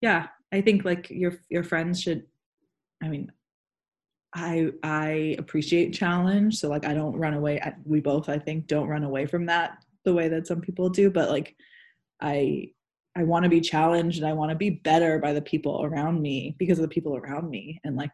yeah, 0.00 0.26
I 0.52 0.60
think 0.60 0.84
like 0.84 1.10
your 1.10 1.34
your 1.48 1.62
friends 1.62 2.02
should 2.02 2.24
I 3.00 3.08
mean 3.08 3.30
I 4.34 4.72
I 4.82 5.36
appreciate 5.38 5.92
challenge. 5.92 6.58
So 6.58 6.68
like 6.68 6.84
I 6.84 6.92
don't 6.92 7.16
run 7.16 7.34
away. 7.34 7.60
I, 7.60 7.74
we 7.84 8.00
both 8.00 8.28
I 8.28 8.38
think 8.40 8.66
don't 8.66 8.88
run 8.88 9.04
away 9.04 9.26
from 9.26 9.46
that 9.46 9.78
the 10.04 10.12
way 10.12 10.28
that 10.28 10.48
some 10.48 10.60
people 10.60 10.88
do. 10.88 11.08
But 11.08 11.30
like 11.30 11.54
I 12.20 12.72
I 13.16 13.22
want 13.22 13.44
to 13.44 13.48
be 13.48 13.60
challenged 13.60 14.18
and 14.18 14.26
I 14.26 14.32
want 14.32 14.50
to 14.50 14.56
be 14.56 14.70
better 14.70 15.20
by 15.20 15.32
the 15.32 15.42
people 15.42 15.84
around 15.84 16.20
me 16.20 16.56
because 16.58 16.78
of 16.78 16.82
the 16.82 16.94
people 16.96 17.16
around 17.16 17.48
me. 17.48 17.80
And 17.84 17.94
like 17.94 18.10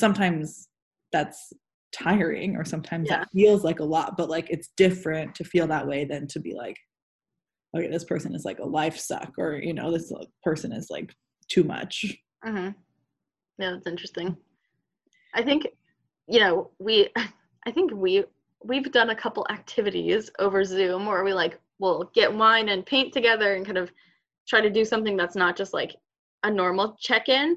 sometimes 0.00 0.68
that's 1.12 1.52
tiring 1.92 2.56
or 2.56 2.64
sometimes 2.64 3.08
yeah. 3.08 3.18
that 3.18 3.28
feels 3.32 3.64
like 3.64 3.80
a 3.80 3.84
lot, 3.84 4.16
but 4.16 4.30
like 4.30 4.48
it's 4.50 4.70
different 4.76 5.34
to 5.34 5.44
feel 5.44 5.66
that 5.66 5.86
way 5.86 6.04
than 6.04 6.26
to 6.28 6.40
be 6.40 6.54
like, 6.54 6.76
okay, 7.76 7.88
this 7.88 8.04
person 8.04 8.34
is 8.34 8.44
like 8.44 8.58
a 8.58 8.66
life 8.66 8.98
suck 8.98 9.32
or, 9.38 9.54
you 9.54 9.74
know, 9.74 9.90
this 9.90 10.12
person 10.42 10.72
is 10.72 10.88
like 10.90 11.12
too 11.48 11.64
much. 11.64 12.04
Mm-hmm. 12.44 12.70
Yeah, 13.58 13.72
that's 13.72 13.86
interesting. 13.86 14.36
I 15.34 15.42
think, 15.42 15.66
you 16.28 16.40
know, 16.40 16.70
we, 16.78 17.08
I 17.66 17.70
think 17.70 17.92
we, 17.92 18.24
we've 18.64 18.90
done 18.90 19.10
a 19.10 19.16
couple 19.16 19.46
activities 19.50 20.30
over 20.38 20.64
Zoom 20.64 21.06
where 21.06 21.24
we 21.24 21.32
like, 21.32 21.58
will 21.80 22.10
get 22.14 22.32
wine 22.32 22.68
and 22.68 22.86
paint 22.86 23.12
together 23.12 23.54
and 23.54 23.64
kind 23.64 23.78
of 23.78 23.90
try 24.46 24.60
to 24.60 24.70
do 24.70 24.84
something 24.84 25.16
that's 25.16 25.34
not 25.34 25.56
just 25.56 25.72
like 25.72 25.96
a 26.44 26.50
normal 26.50 26.96
check-in 27.00 27.56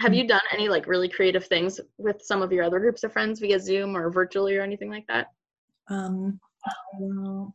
have 0.00 0.14
you 0.14 0.26
done 0.26 0.40
any 0.52 0.68
like 0.68 0.86
really 0.86 1.08
creative 1.08 1.46
things 1.46 1.78
with 1.98 2.22
some 2.22 2.42
of 2.42 2.50
your 2.52 2.64
other 2.64 2.80
groups 2.80 3.04
of 3.04 3.12
friends 3.12 3.38
via 3.38 3.60
zoom 3.60 3.96
or 3.96 4.10
virtually 4.10 4.56
or 4.56 4.62
anything 4.62 4.90
like 4.90 5.06
that 5.06 5.28
um 5.88 6.40
well 6.98 7.54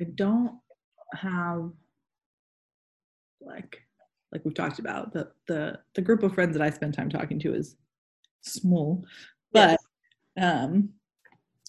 i 0.00 0.04
don't 0.14 0.58
have 1.14 1.70
like 3.40 3.78
like 4.32 4.44
we've 4.44 4.54
talked 4.54 4.78
about 4.78 5.12
the 5.12 5.30
the 5.46 5.78
the 5.94 6.02
group 6.02 6.22
of 6.22 6.34
friends 6.34 6.56
that 6.56 6.62
i 6.62 6.70
spend 6.70 6.94
time 6.94 7.08
talking 7.08 7.38
to 7.38 7.54
is 7.54 7.76
small 8.40 9.04
but 9.52 9.78
yes. 10.36 10.62
um 10.64 10.88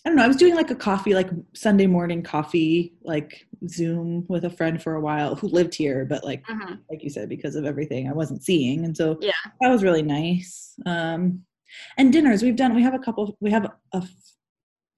I 0.06 0.10
don't 0.10 0.18
know. 0.18 0.24
I 0.24 0.28
was 0.28 0.38
doing 0.38 0.54
like 0.54 0.70
a 0.70 0.76
coffee, 0.76 1.16
like 1.16 1.30
Sunday 1.56 1.88
morning 1.88 2.22
coffee, 2.22 2.94
like 3.04 3.48
Zoom 3.68 4.24
with 4.30 4.46
a 4.46 4.52
friend 4.52 4.82
for 4.82 4.96
a 4.96 5.02
while 5.02 5.36
who 5.36 5.48
lived 5.48 5.74
here, 5.74 6.06
but 6.06 6.24
like, 6.24 6.46
mm-hmm. 6.46 6.76
like 6.92 7.04
you 7.04 7.10
said, 7.10 7.28
because 7.28 7.56
of 7.56 7.66
everything 7.66 8.08
I 8.08 8.14
wasn't 8.14 8.44
seeing, 8.44 8.86
and 8.86 8.96
so 8.96 9.18
yeah, 9.20 9.32
that 9.62 9.70
was 9.70 9.84
really 9.84 10.04
nice. 10.04 10.76
Um, 10.86 11.42
and 11.98 12.14
dinners 12.14 12.44
we've 12.44 12.56
done. 12.56 12.76
We 12.76 12.84
have 12.84 12.94
a 12.94 13.00
couple. 13.00 13.36
We 13.40 13.50
have 13.50 13.72
a. 13.94 14.04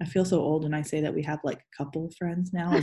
I 0.02 0.06
feel 0.06 0.26
so 0.26 0.40
old 0.42 0.64
when 0.64 0.74
I 0.74 0.82
say 0.82 1.02
that 1.02 1.14
we 1.14 1.24
have 1.24 1.40
like 1.44 1.60
a 1.60 1.78
couple 1.78 2.12
friends 2.18 2.52
now. 2.54 2.72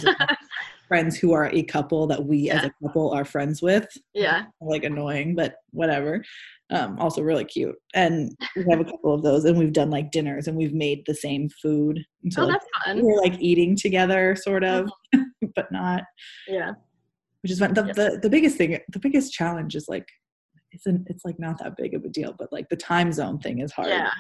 friends 0.88 1.16
who 1.16 1.32
are 1.32 1.46
a 1.46 1.62
couple 1.62 2.06
that 2.06 2.24
we 2.24 2.38
yeah. 2.38 2.58
as 2.58 2.64
a 2.64 2.72
couple 2.82 3.12
are 3.12 3.24
friends 3.24 3.62
with. 3.62 3.86
Yeah, 4.14 4.44
like 4.60 4.84
annoying, 4.84 5.34
but 5.34 5.56
whatever 5.70 6.22
um, 6.70 6.98
also 6.98 7.22
really 7.22 7.44
cute. 7.44 7.76
And 7.94 8.34
we 8.56 8.64
have 8.70 8.80
a 8.80 8.84
couple 8.84 9.14
of 9.14 9.22
those, 9.22 9.44
and 9.44 9.58
we've 9.58 9.72
done 9.72 9.90
like 9.90 10.10
dinners, 10.10 10.48
and 10.48 10.56
we've 10.56 10.72
made 10.72 11.04
the 11.06 11.14
same 11.14 11.48
food. 11.48 12.04
So 12.30 12.42
oh, 12.42 12.46
like, 12.46 12.54
that's 12.60 12.86
fun. 12.86 13.02
We're 13.02 13.20
like 13.20 13.38
eating 13.40 13.76
together, 13.76 14.36
sort 14.36 14.64
of, 14.64 14.90
mm-hmm. 15.14 15.46
but 15.54 15.70
not. 15.70 16.04
Yeah. 16.48 16.72
Which 17.42 17.52
is 17.52 17.58
fun. 17.58 17.74
The, 17.74 17.82
the 17.82 18.18
the 18.22 18.30
biggest 18.30 18.56
thing, 18.56 18.78
the 18.88 18.98
biggest 18.98 19.32
challenge 19.32 19.74
is 19.74 19.86
like, 19.88 20.08
it's 20.72 20.86
an, 20.86 21.04
it's 21.08 21.24
like 21.24 21.38
not 21.38 21.58
that 21.58 21.76
big 21.76 21.94
of 21.94 22.04
a 22.04 22.08
deal, 22.08 22.34
but 22.38 22.52
like 22.52 22.68
the 22.70 22.76
time 22.76 23.12
zone 23.12 23.38
thing 23.38 23.60
is 23.60 23.72
hard. 23.72 23.88
Yeah. 23.88 24.10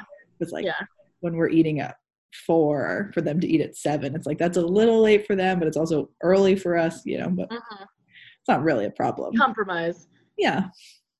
It's 0.40 0.52
like 0.52 0.66
yeah. 0.66 0.80
when 1.20 1.36
we're 1.36 1.48
eating 1.48 1.80
at 1.80 1.96
four 2.46 3.10
for 3.14 3.20
them 3.20 3.40
to 3.40 3.46
eat 3.46 3.60
at 3.60 3.76
seven, 3.76 4.14
it's 4.14 4.26
like 4.26 4.38
that's 4.38 4.56
a 4.56 4.66
little 4.66 5.02
late 5.02 5.26
for 5.26 5.36
them, 5.36 5.58
but 5.58 5.68
it's 5.68 5.76
also 5.76 6.10
early 6.22 6.56
for 6.56 6.76
us, 6.76 7.02
you 7.04 7.18
know. 7.18 7.28
But 7.30 7.50
mm-hmm. 7.50 7.82
it's 7.82 8.48
not 8.48 8.62
really 8.62 8.86
a 8.86 8.90
problem. 8.90 9.36
Compromise. 9.36 10.08
Yeah. 10.36 10.68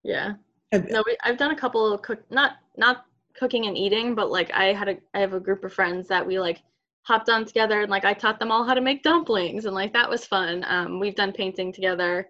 Yeah 0.02 0.34
no, 0.82 1.02
we, 1.06 1.16
I've 1.24 1.36
done 1.36 1.50
a 1.50 1.56
couple 1.56 1.92
of 1.92 2.02
cook, 2.02 2.20
not 2.30 2.52
not 2.76 3.04
cooking 3.34 3.66
and 3.66 3.76
eating, 3.76 4.14
but 4.14 4.30
like 4.30 4.52
I 4.52 4.72
had 4.72 4.88
a 4.88 4.96
I 5.14 5.20
have 5.20 5.34
a 5.34 5.40
group 5.40 5.64
of 5.64 5.72
friends 5.72 6.08
that 6.08 6.26
we 6.26 6.38
like 6.38 6.62
hopped 7.02 7.28
on 7.28 7.44
together 7.44 7.82
and 7.82 7.90
like 7.90 8.04
I 8.04 8.14
taught 8.14 8.38
them 8.38 8.50
all 8.50 8.64
how 8.64 8.74
to 8.74 8.80
make 8.80 9.02
dumplings 9.02 9.66
and 9.66 9.74
like 9.74 9.92
that 9.92 10.08
was 10.08 10.26
fun. 10.26 10.64
Um, 10.66 10.98
we've 11.00 11.14
done 11.14 11.32
painting 11.32 11.72
together. 11.72 12.28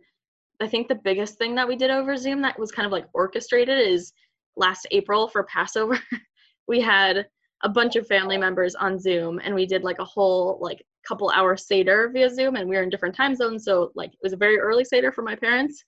I 0.60 0.68
think 0.68 0.88
the 0.88 0.94
biggest 0.96 1.38
thing 1.38 1.54
that 1.56 1.68
we 1.68 1.76
did 1.76 1.90
over 1.90 2.16
Zoom 2.16 2.42
that 2.42 2.58
was 2.58 2.72
kind 2.72 2.86
of 2.86 2.92
like 2.92 3.06
orchestrated 3.12 3.78
is 3.78 4.12
last 4.56 4.86
April 4.90 5.28
for 5.28 5.44
Passover. 5.44 5.98
we 6.68 6.80
had 6.80 7.26
a 7.62 7.68
bunch 7.68 7.96
of 7.96 8.06
family 8.06 8.36
members 8.36 8.74
on 8.74 8.98
Zoom 8.98 9.40
and 9.42 9.54
we 9.54 9.66
did 9.66 9.82
like 9.82 9.98
a 9.98 10.04
whole 10.04 10.58
like 10.60 10.84
couple 11.06 11.30
hour 11.30 11.56
Seder 11.56 12.10
via 12.12 12.28
Zoom 12.28 12.56
and 12.56 12.68
we 12.68 12.76
were 12.76 12.82
in 12.82 12.90
different 12.90 13.14
time 13.14 13.34
zones. 13.34 13.64
So 13.64 13.90
like 13.94 14.12
it 14.12 14.18
was 14.22 14.32
a 14.32 14.38
very 14.38 14.58
early 14.58 14.84
Seder 14.84 15.12
for 15.12 15.22
my 15.22 15.34
parents 15.34 15.82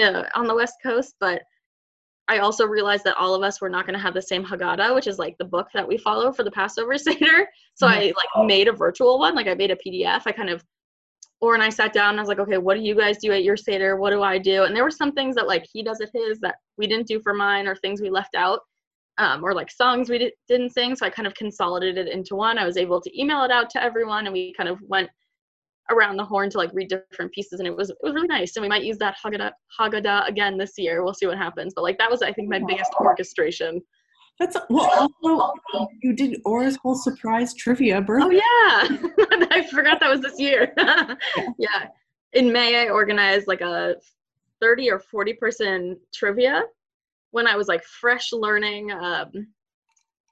uh, 0.00 0.24
on 0.34 0.46
the 0.46 0.54
West 0.54 0.74
Coast, 0.82 1.14
but 1.20 1.42
I 2.28 2.38
also 2.38 2.66
realized 2.66 3.04
that 3.04 3.16
all 3.16 3.34
of 3.34 3.42
us 3.42 3.60
were 3.60 3.68
not 3.68 3.86
going 3.86 3.96
to 3.96 4.02
have 4.02 4.14
the 4.14 4.22
same 4.22 4.44
Haggadah, 4.44 4.94
which 4.94 5.06
is 5.06 5.18
like 5.18 5.38
the 5.38 5.44
book 5.44 5.68
that 5.74 5.86
we 5.86 5.96
follow 5.96 6.32
for 6.32 6.42
the 6.42 6.50
Passover 6.50 6.98
Seder. 6.98 7.48
So 7.74 7.86
mm-hmm. 7.86 7.98
I 7.98 8.04
like 8.06 8.46
made 8.46 8.68
a 8.68 8.72
virtual 8.72 9.18
one, 9.18 9.34
like 9.34 9.46
I 9.46 9.54
made 9.54 9.70
a 9.70 9.76
PDF. 9.76 10.22
I 10.26 10.32
kind 10.32 10.50
of, 10.50 10.64
or 11.40 11.54
and 11.54 11.62
I 11.62 11.68
sat 11.68 11.92
down 11.92 12.10
and 12.10 12.18
I 12.18 12.22
was 12.22 12.28
like, 12.28 12.40
okay, 12.40 12.58
what 12.58 12.76
do 12.76 12.82
you 12.82 12.96
guys 12.96 13.18
do 13.18 13.30
at 13.32 13.44
your 13.44 13.56
Seder? 13.56 13.96
What 13.96 14.10
do 14.10 14.22
I 14.22 14.38
do? 14.38 14.64
And 14.64 14.74
there 14.74 14.82
were 14.82 14.90
some 14.90 15.12
things 15.12 15.36
that 15.36 15.46
like 15.46 15.66
he 15.72 15.82
does 15.82 16.00
at 16.00 16.10
his 16.12 16.40
that 16.40 16.56
we 16.78 16.86
didn't 16.86 17.06
do 17.06 17.20
for 17.20 17.34
mine, 17.34 17.68
or 17.68 17.76
things 17.76 18.00
we 18.00 18.10
left 18.10 18.34
out, 18.34 18.60
um, 19.18 19.44
or 19.44 19.54
like 19.54 19.70
songs 19.70 20.10
we 20.10 20.32
didn't 20.48 20.70
sing. 20.70 20.94
So 20.96 21.06
I 21.06 21.10
kind 21.10 21.26
of 21.26 21.34
consolidated 21.34 22.06
it 22.06 22.12
into 22.12 22.36
one. 22.36 22.58
I 22.58 22.66
was 22.66 22.76
able 22.76 23.00
to 23.00 23.20
email 23.20 23.44
it 23.44 23.50
out 23.50 23.70
to 23.70 23.82
everyone, 23.82 24.26
and 24.26 24.32
we 24.32 24.52
kind 24.56 24.68
of 24.68 24.78
went 24.82 25.08
around 25.90 26.16
the 26.16 26.24
horn 26.24 26.50
to 26.50 26.58
like 26.58 26.70
read 26.72 26.88
different 26.88 27.32
pieces 27.32 27.60
and 27.60 27.66
it 27.66 27.76
was 27.76 27.90
it 27.90 27.96
was 28.02 28.14
really 28.14 28.26
nice 28.26 28.56
and 28.56 28.62
we 28.62 28.68
might 28.68 28.84
use 28.84 28.98
that 28.98 29.16
Haggadah, 29.24 29.52
Haggadah 29.78 30.28
again 30.28 30.58
this 30.58 30.72
year 30.76 31.04
we'll 31.04 31.14
see 31.14 31.26
what 31.26 31.38
happens 31.38 31.72
but 31.74 31.82
like 31.82 31.98
that 31.98 32.10
was 32.10 32.22
I 32.22 32.32
think 32.32 32.48
my 32.48 32.60
biggest 32.66 32.90
orchestration 32.98 33.80
that's 34.38 34.56
well 34.68 35.08
also 35.22 35.86
you 36.02 36.12
did 36.12 36.40
Orr's 36.44 36.76
whole 36.82 36.96
surprise 36.96 37.54
trivia 37.54 38.00
birthday. 38.00 38.40
oh 38.42 38.88
yeah 38.90 39.46
I 39.50 39.66
forgot 39.70 40.00
that 40.00 40.10
was 40.10 40.20
this 40.20 40.38
year 40.38 40.72
yeah. 40.76 41.14
yeah 41.58 41.86
in 42.32 42.52
May 42.52 42.82
I 42.84 42.88
organized 42.88 43.46
like 43.46 43.60
a 43.60 43.94
30 44.60 44.90
or 44.90 44.98
40 44.98 45.34
person 45.34 45.96
trivia 46.12 46.64
when 47.36 47.46
I 47.46 47.56
was 47.56 47.68
like 47.68 47.84
fresh 47.84 48.32
learning 48.32 48.90
um, 48.92 49.30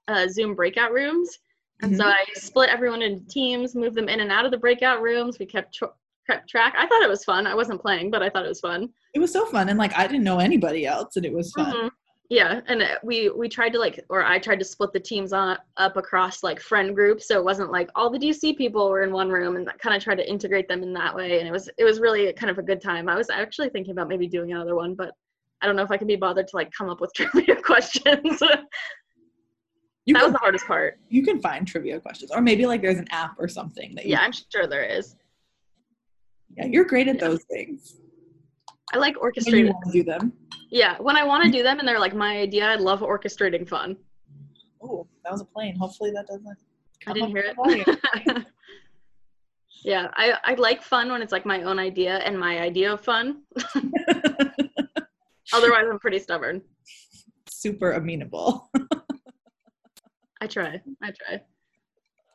uh, 0.08 0.26
Zoom 0.28 0.54
breakout 0.54 0.92
rooms 0.92 1.38
and 1.82 1.92
mm-hmm. 1.92 2.00
so 2.00 2.06
I 2.06 2.24
split 2.34 2.70
everyone 2.70 3.02
into 3.02 3.26
teams, 3.26 3.74
moved 3.74 3.96
them 3.96 4.08
in 4.08 4.20
and 4.20 4.30
out 4.30 4.44
of 4.44 4.50
the 4.50 4.58
breakout 4.58 5.02
rooms. 5.02 5.38
We 5.38 5.46
kept 5.46 5.74
tr- 5.74 5.86
kept 6.26 6.48
track. 6.48 6.74
I 6.78 6.86
thought 6.86 7.02
it 7.02 7.08
was 7.08 7.24
fun. 7.24 7.46
I 7.46 7.54
wasn't 7.54 7.80
playing, 7.80 8.10
but 8.10 8.22
I 8.22 8.30
thought 8.30 8.44
it 8.44 8.48
was 8.48 8.60
fun. 8.60 8.88
It 9.12 9.18
was 9.18 9.32
so 9.32 9.44
fun, 9.46 9.68
and 9.68 9.78
like 9.78 9.96
I 9.96 10.06
didn't 10.06 10.24
know 10.24 10.38
anybody 10.38 10.86
else, 10.86 11.16
and 11.16 11.26
it 11.26 11.32
was 11.32 11.52
fun. 11.52 11.74
Mm-hmm. 11.74 11.88
Yeah, 12.30 12.60
and 12.68 12.82
we 13.02 13.28
we 13.28 13.48
tried 13.48 13.72
to 13.74 13.78
like, 13.78 14.02
or 14.08 14.24
I 14.24 14.38
tried 14.38 14.60
to 14.60 14.64
split 14.64 14.92
the 14.92 15.00
teams 15.00 15.32
on 15.32 15.58
up 15.76 15.96
across 15.96 16.42
like 16.42 16.60
friend 16.60 16.94
groups, 16.94 17.28
so 17.28 17.38
it 17.38 17.44
wasn't 17.44 17.72
like 17.72 17.90
all 17.94 18.08
the 18.08 18.18
DC 18.18 18.56
people 18.56 18.88
were 18.88 19.02
in 19.02 19.12
one 19.12 19.28
room, 19.28 19.56
and 19.56 19.68
kind 19.78 19.96
of 19.96 20.02
tried 20.02 20.16
to 20.16 20.28
integrate 20.28 20.68
them 20.68 20.82
in 20.82 20.92
that 20.94 21.14
way. 21.14 21.40
And 21.40 21.48
it 21.48 21.52
was 21.52 21.68
it 21.76 21.84
was 21.84 22.00
really 22.00 22.32
kind 22.32 22.50
of 22.50 22.58
a 22.58 22.62
good 22.62 22.80
time. 22.80 23.08
I 23.08 23.16
was 23.16 23.30
actually 23.30 23.68
thinking 23.68 23.92
about 23.92 24.08
maybe 24.08 24.28
doing 24.28 24.52
another 24.52 24.74
one, 24.76 24.94
but 24.94 25.12
I 25.62 25.66
don't 25.66 25.76
know 25.76 25.82
if 25.82 25.90
I 25.90 25.96
can 25.96 26.06
be 26.06 26.16
bothered 26.16 26.48
to 26.48 26.56
like 26.56 26.70
come 26.72 26.90
up 26.90 27.00
with 27.00 27.12
trivia 27.16 27.56
questions. 27.56 28.42
You 30.06 30.12
that 30.12 30.20
can, 30.20 30.26
was 30.26 30.32
the 30.32 30.38
hardest 30.38 30.66
part. 30.66 30.98
You 31.08 31.22
can 31.22 31.40
find 31.40 31.66
trivia 31.66 31.98
questions, 31.98 32.30
or 32.30 32.42
maybe 32.42 32.66
like 32.66 32.82
there's 32.82 32.98
an 32.98 33.08
app 33.10 33.36
or 33.38 33.48
something 33.48 33.94
that. 33.94 34.06
yeah, 34.06 34.20
I'm 34.20 34.32
sure 34.32 34.66
there 34.66 34.84
is. 34.84 35.16
Yeah, 36.56 36.66
you're 36.66 36.84
great 36.84 37.08
at 37.08 37.16
yeah. 37.16 37.28
those 37.28 37.44
things. 37.44 37.96
I 38.92 38.98
like 38.98 39.16
orchestrating. 39.16 39.72
do 39.90 40.04
them. 40.04 40.32
Yeah, 40.70 40.98
when 40.98 41.16
I 41.16 41.24
want 41.24 41.44
to 41.44 41.50
do 41.50 41.62
them 41.62 41.78
and 41.78 41.88
they're 41.88 41.98
like 41.98 42.14
my 42.14 42.36
idea, 42.36 42.66
I 42.66 42.74
love 42.76 43.00
orchestrating 43.00 43.66
fun. 43.66 43.96
Oh, 44.82 45.06
that 45.24 45.32
was 45.32 45.40
a 45.40 45.46
plane. 45.46 45.76
Hopefully 45.76 46.10
that 46.10 46.26
doesn't. 46.26 46.58
I 47.06 47.12
didn't 47.12 47.30
hear 47.30 47.54
it. 47.56 48.46
yeah, 49.84 50.08
I 50.14 50.34
I 50.44 50.54
like 50.54 50.82
fun 50.82 51.10
when 51.10 51.22
it's 51.22 51.32
like 51.32 51.46
my 51.46 51.62
own 51.62 51.78
idea 51.78 52.18
and 52.18 52.38
my 52.38 52.60
idea 52.60 52.92
of 52.92 53.00
fun. 53.00 53.42
Otherwise, 55.56 55.84
I'm 55.90 55.98
pretty 55.98 56.18
stubborn. 56.18 56.62
Super 57.48 57.92
amenable. 57.92 58.70
I 60.40 60.46
try. 60.46 60.80
I 61.02 61.12
try. 61.12 61.40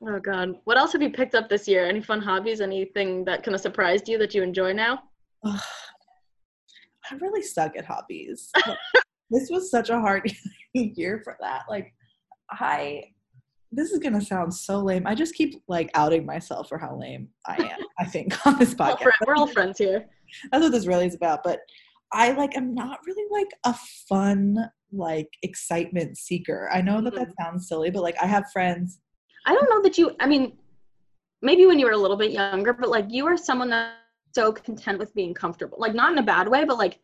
Oh 0.08 0.20
God. 0.20 0.56
What 0.64 0.78
else 0.78 0.94
have 0.94 1.02
you 1.02 1.12
picked 1.12 1.36
up 1.36 1.50
this 1.50 1.68
year? 1.68 1.86
Any 1.86 2.02
fun 2.02 2.22
hobbies? 2.22 2.62
Anything 2.62 3.26
that 3.26 3.44
kind 3.44 3.54
of 3.54 3.62
surprised 3.62 4.08
you 4.08 4.18
that 4.18 4.34
you 4.34 4.42
enjoy 4.42 4.74
now? 4.74 5.04
I 5.44 5.60
really 7.20 7.42
suck 7.42 7.76
at 7.78 7.86
hobbies. 7.86 8.52
this 9.30 9.50
was 9.50 9.70
such 9.70 9.90
a 9.90 10.00
hard 10.00 10.32
year 10.74 11.22
for 11.24 11.38
that. 11.42 11.64
Like 11.70 11.94
I 12.52 13.04
this 13.72 13.92
is 13.92 14.00
gonna 14.00 14.22
sound 14.22 14.54
so 14.54 14.80
lame. 14.80 15.06
I 15.06 15.14
just 15.14 15.36
keep 15.36 15.62
like 15.68 15.92
outing 15.94 16.26
myself 16.26 16.70
for 16.70 16.78
how 16.78 16.98
lame 16.98 17.28
I 17.46 17.56
am. 17.56 17.80
I 18.00 18.06
think 18.06 18.46
on 18.48 18.58
this 18.58 18.74
podcast. 18.74 19.12
We're 19.28 19.36
all 19.36 19.48
friends 19.48 19.78
here. 19.78 20.08
That's 20.52 20.64
what 20.64 20.72
this 20.72 20.88
really 20.88 21.06
is 21.06 21.16
about. 21.16 21.44
But 21.44 21.60
I 22.12 22.32
like 22.32 22.56
am 22.58 22.74
not 22.74 23.00
really 23.06 23.26
like 23.32 23.50
a 23.66 23.78
fun 24.08 24.58
like 24.92 25.30
excitement 25.44 26.18
seeker. 26.18 26.70
I 26.72 26.82
know 26.82 27.02
that 27.02 27.14
that 27.14 27.30
mm-hmm. 27.30 27.44
sounds 27.44 27.68
silly, 27.68 27.92
but 27.92 28.04
like 28.04 28.18
I 28.22 28.26
have 28.26 28.52
friends. 28.52 29.00
I 29.46 29.54
don't 29.54 29.70
know 29.70 29.82
that 29.84 29.98
you. 29.98 30.16
I 30.20 30.28
mean, 30.28 30.58
maybe 31.42 31.66
when 31.66 31.80
you 31.80 31.86
were 31.86 31.94
a 31.94 31.98
little 31.98 32.18
bit 32.18 32.32
younger, 32.32 32.74
but 32.74 32.90
like 32.90 33.06
you 33.10 33.26
are 33.28 33.38
someone 33.38 33.70
that's 33.70 33.96
so 34.34 34.52
content 34.52 35.00
with 35.00 35.14
being 35.14 35.34
comfortable. 35.34 35.78
Like 35.80 35.94
not 35.94 36.12
in 36.12 36.18
a 36.18 36.24
bad 36.24 36.48
way, 36.48 36.66
but 36.66 36.78
like 36.78 37.00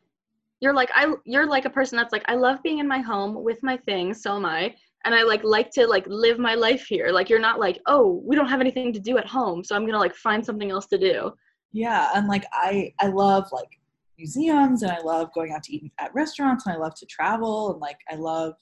you're 0.59 0.73
like 0.73 0.89
I. 0.95 1.13
You're 1.25 1.47
like 1.47 1.65
a 1.65 1.69
person 1.69 1.97
that's 1.97 2.11
like 2.11 2.25
I 2.27 2.35
love 2.35 2.63
being 2.63 2.79
in 2.79 2.87
my 2.87 2.99
home 2.99 3.43
with 3.43 3.61
my 3.61 3.77
things. 3.77 4.21
So 4.21 4.35
am 4.35 4.45
I. 4.45 4.75
And 5.05 5.13
I 5.13 5.21
like 5.21 5.43
like 5.43 5.69
to 5.71 5.85
like 5.85 6.05
live 6.07 6.39
my 6.39 6.55
life 6.55 6.87
here. 6.87 7.09
Like 7.11 7.29
you're 7.29 7.39
not 7.39 7.59
like 7.59 7.79
oh 7.85 8.23
we 8.25 8.35
don't 8.35 8.49
have 8.49 8.61
anything 8.61 8.91
to 8.93 8.99
do 8.99 9.19
at 9.19 9.27
home, 9.27 9.63
so 9.63 9.75
I'm 9.75 9.85
gonna 9.85 9.99
like 9.99 10.15
find 10.15 10.43
something 10.43 10.71
else 10.71 10.87
to 10.87 10.97
do. 10.97 11.31
Yeah, 11.73 12.09
and 12.15 12.27
like 12.27 12.45
I 12.53 12.93
I 12.99 13.07
love 13.07 13.47
like 13.51 13.69
museums 14.17 14.81
and 14.83 14.91
I 14.91 14.99
love 15.01 15.33
going 15.33 15.51
out 15.51 15.63
to 15.63 15.73
eat 15.73 15.91
at 15.99 16.13
restaurants 16.13 16.65
and 16.65 16.75
I 16.75 16.77
love 16.77 16.95
to 16.95 17.05
travel 17.05 17.71
and 17.71 17.79
like 17.79 17.97
I 18.09 18.15
love 18.15 18.53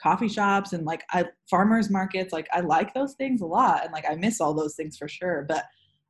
coffee 0.00 0.28
shops 0.28 0.72
and 0.72 0.84
like 0.84 1.04
I 1.10 1.26
farmers 1.48 1.90
markets 1.90 2.32
like 2.32 2.48
I 2.52 2.60
like 2.60 2.92
those 2.94 3.14
things 3.14 3.40
a 3.40 3.46
lot 3.46 3.84
and 3.84 3.92
like 3.92 4.04
I 4.08 4.14
miss 4.16 4.40
all 4.40 4.54
those 4.54 4.74
things 4.74 4.96
for 4.96 5.08
sure 5.08 5.44
but 5.48 5.64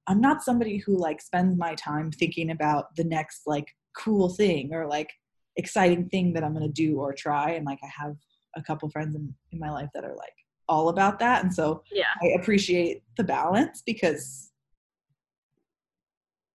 I'm 0.07 0.20
not 0.20 0.43
somebody 0.43 0.78
who 0.78 0.97
like 0.97 1.20
spends 1.20 1.57
my 1.57 1.74
time 1.74 2.11
thinking 2.11 2.51
about 2.51 2.95
the 2.97 3.05
next 3.05 3.43
like 3.47 3.68
cool 3.97 4.30
thing 4.30 4.72
or 4.72 4.86
like 4.86 5.11
exciting 5.57 6.09
thing 6.09 6.32
that 6.32 6.43
I'm 6.43 6.55
going 6.55 6.66
to 6.66 6.72
do 6.72 6.99
or 6.99 7.12
try 7.12 7.51
and 7.51 7.66
like 7.66 7.80
I 7.82 7.90
have 8.03 8.16
a 8.57 8.62
couple 8.62 8.88
friends 8.90 9.14
in, 9.14 9.34
in 9.53 9.59
my 9.59 9.70
life 9.70 9.90
that 9.95 10.05
are 10.05 10.16
like 10.16 10.34
all 10.68 10.88
about 10.88 11.18
that 11.18 11.43
and 11.43 11.53
so 11.53 11.82
Yeah. 11.93 12.05
I 12.22 12.28
appreciate 12.40 13.03
the 13.16 13.24
balance 13.24 13.82
because 13.84 14.52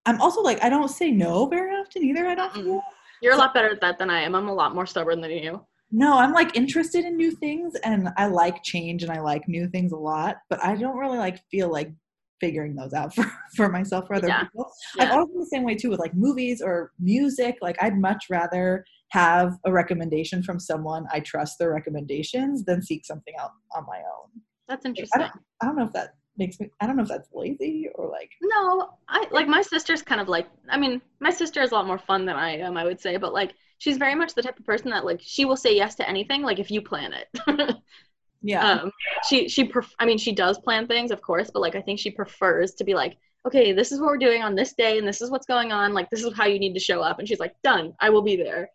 I'm 0.08 0.22
also 0.22 0.42
like 0.42 0.64
I 0.64 0.70
don't 0.70 0.88
say 0.88 1.12
no 1.12 1.46
very 1.48 1.72
often 1.76 2.04
either. 2.04 2.26
I 2.26 2.34
don't 2.36 2.54
feel. 2.54 2.82
You're 3.22 3.34
a 3.34 3.38
lot 3.38 3.54
better 3.54 3.70
at 3.70 3.82
that 3.82 4.00
than 4.00 4.10
I 4.10 4.22
am. 4.22 4.36
I'm 4.36 4.48
a 4.48 4.54
lot 4.54 4.74
more 4.74 4.86
stubborn 4.86 5.22
than 5.22 5.32
you. 5.32 5.66
No, 5.92 6.18
I'm 6.18 6.34
like 6.34 6.56
interested 6.56 7.06
in 7.06 7.16
new 7.16 7.32
things 7.32 7.74
and 7.84 8.10
I 8.18 8.28
like 8.28 8.64
change 8.64 9.04
and 9.04 9.12
I 9.12 9.20
like 9.22 9.48
new 9.48 9.68
things 9.70 9.92
a 9.92 9.98
lot, 9.98 10.38
but 10.50 10.64
I 10.64 10.76
don't 10.76 10.98
really 10.98 11.18
like 11.18 11.40
feel 11.50 11.72
like 11.72 11.92
figuring 12.40 12.76
those 12.76 12.94
out 12.94 13.16
for, 13.16 13.26
for 13.56 13.70
myself 13.70 14.06
or 14.10 14.16
other 14.16 14.28
Yeah. 14.28 14.44
people. 14.44 14.70
I've 15.00 15.12
always 15.12 15.30
been 15.30 15.40
the 15.40 15.46
same 15.48 15.64
way 15.64 15.76
too 15.76 15.90
with 15.90 16.00
like 16.00 16.14
movies 16.14 16.62
or 16.62 16.92
music. 17.00 17.56
Like 17.62 17.82
I'd 17.82 17.98
much 17.98 18.26
rather 18.30 18.86
have 19.12 19.58
a 19.66 19.72
recommendation 19.72 20.44
from 20.44 20.60
someone 20.60 21.06
I 21.12 21.22
trust 21.22 21.58
their 21.60 21.72
recommendations 21.74 22.64
than 22.66 22.82
seek 22.82 23.06
something 23.06 23.34
out 23.40 23.52
on 23.76 23.86
my 23.88 23.98
own. 23.98 24.42
That's 24.68 24.86
I 24.86 24.90
interesting. 24.90 25.22
don't, 25.22 25.32
I 25.62 25.66
don't 25.66 25.78
know 25.78 25.86
if 25.86 25.94
that 25.94 26.10
makes 26.38 26.60
me 26.60 26.70
I 26.80 26.88
don't 26.88 26.96
know 26.98 27.04
if 27.04 27.10
that's 27.10 27.30
lazy 27.34 27.90
or 27.96 28.10
like 28.10 28.32
No, 28.42 28.90
I 29.08 29.26
like 29.32 29.48
my 29.48 29.62
sister's 29.62 30.02
kind 30.02 30.22
of 30.22 30.28
like 30.28 30.48
I 30.70 30.78
mean, 30.78 31.02
my 31.20 31.30
sister 31.30 31.62
is 31.62 31.72
a 31.72 31.76
lot 31.76 31.88
more 31.88 32.00
fun 32.00 32.26
than 32.26 32.36
I 32.36 32.58
am, 32.58 32.78
I 32.78 32.84
would 32.84 33.00
say, 33.00 33.18
but 33.18 33.34
like 33.34 33.54
she's 33.80 33.98
very 33.98 34.16
much 34.16 34.34
the 34.34 34.42
type 34.42 34.60
of 34.60 34.66
person 34.66 34.90
that 34.92 35.06
like 35.06 35.20
she 35.22 35.46
will 35.46 35.58
say 35.58 35.76
yes 35.76 35.96
to 35.96 36.08
anything 36.10 36.42
like 36.42 36.60
if 36.60 36.72
you 36.72 36.82
plan 36.82 37.14
it. 37.14 37.76
yeah. 38.42 38.72
um 38.72 38.92
she 39.28 39.48
she 39.50 39.66
pref- 39.66 39.96
I 40.00 40.06
mean, 40.06 40.18
she 40.18 40.32
does 40.32 40.58
plan 40.60 40.88
things, 40.88 41.12
of 41.12 41.22
course, 41.22 41.50
but 41.52 41.62
like 41.62 41.76
I 41.76 41.82
think 41.82 42.00
she 42.00 42.12
prefers 42.12 42.74
to 42.76 42.84
be 42.84 42.94
like, 42.94 43.18
"Okay, 43.46 43.74
this 43.74 43.92
is 43.92 44.00
what 44.00 44.08
we're 44.08 44.18
doing 44.18 44.44
on 44.44 44.56
this 44.56 44.74
day 44.74 44.98
and 44.98 45.08
this 45.08 45.22
is 45.22 45.32
what's 45.32 45.46
going 45.46 45.72
on. 45.72 45.94
Like 45.94 46.10
this 46.10 46.24
is 46.24 46.34
how 46.36 46.46
you 46.46 46.60
need 46.60 46.74
to 46.74 46.80
show 46.80 47.02
up." 47.02 47.20
And 47.20 47.28
she's 47.28 47.40
like, 47.40 47.56
"Done. 47.64 47.94
I 48.00 48.10
will 48.10 48.24
be 48.24 48.36
there." 48.36 48.70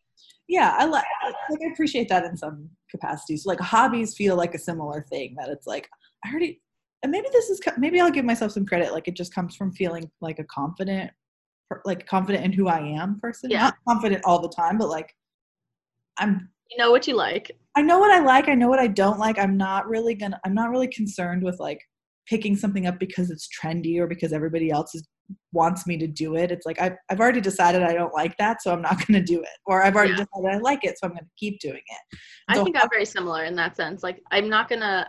yeah 0.49 0.75
i 0.77 0.85
like 0.85 1.05
like 1.51 1.61
i 1.63 1.73
appreciate 1.73 2.09
that 2.09 2.25
in 2.25 2.37
some 2.37 2.69
capacities 2.91 3.47
like 3.47 3.61
hobbies 3.61 4.15
feel 4.15 4.37
like 4.37 4.55
a 4.55 4.59
similar 4.59 5.07
thing 5.09 5.35
that 5.39 5.49
it's 5.49 5.67
like 5.67 5.89
i 6.25 6.31
already 6.31 6.61
and 7.03 7.11
maybe 7.11 7.27
this 7.33 7.51
is 7.51 7.61
maybe 7.79 8.01
i'll 8.01 8.11
give 8.11 8.25
myself 8.25 8.53
some 8.53 8.67
credit 8.67 8.93
like 8.93 9.09
it 9.09 9.17
just 9.17 9.35
comes 9.35 9.55
from 9.57 9.73
feeling 9.73 10.09
like 10.21 10.39
a 10.39 10.45
confident 10.45 11.11
like 11.85 12.07
confident 12.07 12.45
in 12.45 12.53
who 12.53 12.69
i 12.69 12.79
am 12.79 13.19
person 13.21 13.51
Yeah. 13.51 13.65
not 13.65 13.75
confident 13.89 14.23
all 14.25 14.41
the 14.41 14.49
time 14.49 14.79
but 14.79 14.89
like 14.89 15.13
i'm 16.19 16.49
You 16.71 16.79
know 16.79 16.91
what 16.91 17.07
you 17.07 17.17
like. 17.17 17.51
i 17.77 17.83
know 17.83 17.99
what 17.99 18.11
i 18.11 18.21
like 18.21 18.49
i 18.49 18.55
know 18.55 18.69
what 18.69 18.79
i 18.79 18.87
don't 18.87 19.19
like 19.19 19.39
i'm 19.39 19.57
not 19.57 19.89
really 19.89 20.15
gonna 20.15 20.39
i'm 20.45 20.55
not 20.55 20.71
really 20.71 20.89
concerned 20.89 21.43
with 21.43 21.59
like 21.59 21.81
picking 22.29 22.55
something 22.57 22.87
up 22.87 22.99
because 23.01 23.31
it's 23.31 23.49
trendy 23.49 23.99
or 23.99 24.07
because 24.07 24.33
everybody 24.33 24.71
else 24.71 24.95
is 24.95 25.07
wants 25.53 25.87
me 25.87 25.97
to 25.97 26.07
do 26.07 26.37
it 26.37 26.51
it's 26.51 26.67
like 26.67 26.79
I've, 26.81 26.97
I've 27.09 27.21
already 27.21 27.41
decided 27.41 27.83
i 27.83 27.95
don't 27.95 28.13
like 28.13 28.37
that 28.39 28.61
so 28.61 28.71
i'm 28.73 28.83
not 28.83 28.99
going 29.07 29.19
to 29.19 29.25
do 29.25 29.41
it 29.41 29.49
or 29.67 29.83
i've 29.83 29.95
already 29.97 30.13
Yeah. 30.13 30.25
decided 30.25 30.57
i 30.57 30.59
like 30.59 30.85
it 30.85 30.99
so 30.99 31.07
i'm 31.07 31.13
going 31.13 31.25
to 31.25 31.31
keep 31.39 31.59
doing 31.61 31.81
it 31.87 32.19
I 32.49 32.63
think 32.63 32.77
I'm 32.77 32.89
very 32.91 33.05
similar 33.07 33.45
in 33.45 33.55
that 33.57 33.77
sense. 33.77 34.03
Like 34.03 34.21
I'm 34.31 34.49
not 34.49 34.69
gonna. 34.69 35.09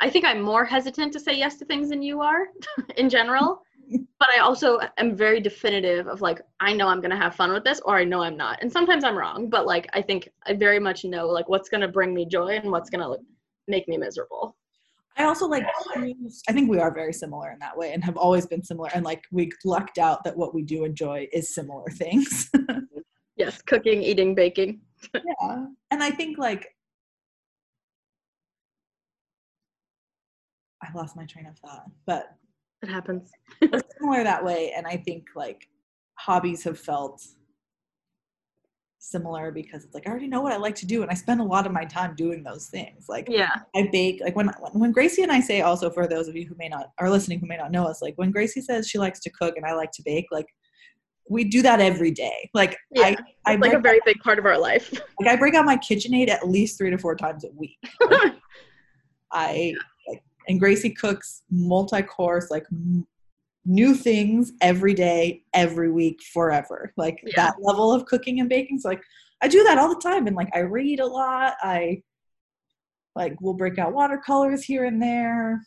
I 0.00 0.10
think 0.10 0.24
I'm 0.24 0.40
more 0.40 0.64
hesitant 0.64 1.12
to 1.12 1.20
say 1.20 1.36
yes 1.36 1.56
to 1.58 1.64
things 1.64 1.90
than 1.90 2.02
you 2.02 2.20
are, 2.20 2.48
in 2.96 3.08
general. 3.08 3.62
But 4.18 4.28
I 4.34 4.40
also 4.40 4.78
am 4.96 5.14
very 5.14 5.40
definitive 5.40 6.06
of 6.06 6.22
like 6.22 6.40
I 6.58 6.72
know 6.72 6.88
I'm 6.88 7.02
gonna 7.02 7.18
have 7.18 7.34
fun 7.34 7.52
with 7.52 7.64
this, 7.64 7.80
or 7.84 7.96
I 7.96 8.04
know 8.04 8.22
I'm 8.22 8.36
not. 8.36 8.62
And 8.62 8.72
sometimes 8.72 9.04
I'm 9.04 9.14
wrong, 9.14 9.50
but 9.50 9.66
like 9.66 9.86
I 9.92 10.00
think 10.00 10.30
I 10.46 10.54
very 10.54 10.78
much 10.80 11.04
know 11.04 11.26
like 11.26 11.50
what's 11.50 11.68
gonna 11.68 11.88
bring 11.88 12.14
me 12.14 12.24
joy 12.24 12.56
and 12.56 12.70
what's 12.70 12.88
gonna 12.88 13.14
make 13.68 13.86
me 13.86 13.98
miserable. 13.98 14.56
I 15.18 15.24
also 15.24 15.46
like 15.46 15.66
I 16.48 16.52
think 16.52 16.70
we 16.70 16.78
are 16.78 16.94
very 16.94 17.12
similar 17.12 17.50
in 17.50 17.58
that 17.58 17.76
way 17.76 17.92
and 17.92 18.02
have 18.02 18.16
always 18.16 18.46
been 18.46 18.64
similar 18.64 18.88
and 18.94 19.04
like 19.04 19.22
we 19.30 19.50
lucked 19.66 19.98
out 19.98 20.24
that 20.24 20.34
what 20.34 20.54
we 20.54 20.62
do 20.62 20.84
enjoy 20.84 21.28
is 21.32 21.54
similar 21.54 21.90
things. 21.90 22.50
Yes, 23.36 23.60
cooking, 23.62 24.02
eating, 24.02 24.34
baking. 24.34 24.80
yeah. 25.12 25.66
And 25.90 26.02
I 26.02 26.10
think 26.10 26.38
like 26.38 26.68
I 30.88 30.92
lost 30.96 31.16
my 31.16 31.24
train 31.24 31.46
of 31.46 31.56
thought, 31.58 31.84
but 32.06 32.26
It 32.82 32.88
happens. 32.88 33.30
similar 33.98 34.22
that 34.24 34.44
way 34.44 34.72
and 34.76 34.86
I 34.86 34.96
think 34.96 35.28
like 35.34 35.68
hobbies 36.18 36.62
have 36.64 36.78
felt 36.78 37.22
similar 38.98 39.50
because 39.52 39.84
it's 39.84 39.94
like 39.94 40.06
I 40.06 40.10
already 40.10 40.28
know 40.28 40.40
what 40.40 40.52
I 40.52 40.56
like 40.56 40.74
to 40.76 40.86
do 40.86 41.02
and 41.02 41.10
I 41.10 41.14
spend 41.14 41.40
a 41.40 41.44
lot 41.44 41.66
of 41.66 41.72
my 41.72 41.84
time 41.84 42.14
doing 42.16 42.42
those 42.42 42.66
things. 42.68 43.06
Like 43.08 43.26
Yeah. 43.28 43.50
I 43.76 43.88
bake 43.92 44.20
like 44.22 44.34
when 44.36 44.48
when 44.72 44.92
Gracie 44.92 45.22
and 45.22 45.30
I 45.32 45.40
say 45.40 45.60
also 45.60 45.90
for 45.90 46.06
those 46.06 46.26
of 46.28 46.36
you 46.36 46.46
who 46.46 46.54
may 46.58 46.68
not 46.68 46.90
are 46.98 47.10
listening 47.10 47.38
who 47.40 47.46
may 47.46 47.56
not 47.58 47.70
know 47.70 47.84
us 47.84 48.00
like 48.00 48.14
when 48.16 48.30
Gracie 48.30 48.62
says 48.62 48.88
she 48.88 48.98
likes 48.98 49.20
to 49.20 49.30
cook 49.30 49.56
and 49.56 49.66
I 49.66 49.74
like 49.74 49.90
to 49.92 50.02
bake 50.04 50.26
like 50.30 50.46
we 51.28 51.44
do 51.44 51.60
that 51.62 51.80
every 51.80 52.10
day. 52.12 52.48
Like 52.54 52.76
Yeah. 52.92 53.14
I 53.46 53.52
I 53.52 53.56
like 53.56 53.72
a 53.74 53.78
very 53.78 54.00
big 54.06 54.20
part 54.20 54.38
of 54.38 54.46
our 54.46 54.58
life. 54.58 54.90
like 55.20 55.28
I 55.28 55.36
break 55.36 55.54
out 55.54 55.66
my 55.66 55.76
KitchenAid 55.76 56.28
at 56.30 56.48
least 56.48 56.78
3 56.78 56.90
to 56.90 56.98
4 56.98 57.14
times 57.16 57.44
a 57.44 57.48
week. 57.54 57.78
I 59.32 59.74
like 59.74 59.76
and 60.48 60.60
Gracie 60.60 60.90
cooks 60.90 61.42
multi-course 61.50 62.50
like 62.50 62.66
m- 62.72 63.06
new 63.64 63.94
things 63.94 64.52
every 64.60 64.94
day 64.94 65.42
every 65.54 65.90
week 65.90 66.20
forever. 66.32 66.92
Like 66.96 67.20
Yeah. 67.24 67.32
that 67.36 67.54
level 67.60 67.92
of 67.92 68.04
cooking 68.06 68.40
and 68.40 68.48
baking 68.48 68.78
so 68.78 68.88
like 68.88 69.02
I 69.42 69.48
do 69.48 69.62
that 69.64 69.78
all 69.78 69.88
the 69.88 70.00
time 70.00 70.26
and 70.26 70.36
like 70.36 70.50
I 70.54 70.60
read 70.60 71.00
a 71.00 71.06
lot. 71.06 71.54
I 71.62 72.02
like 73.14 73.36
we'll 73.40 73.54
break 73.54 73.78
out 73.78 73.92
watercolors 73.92 74.64
here 74.64 74.84
and 74.84 75.00
there. 75.00 75.60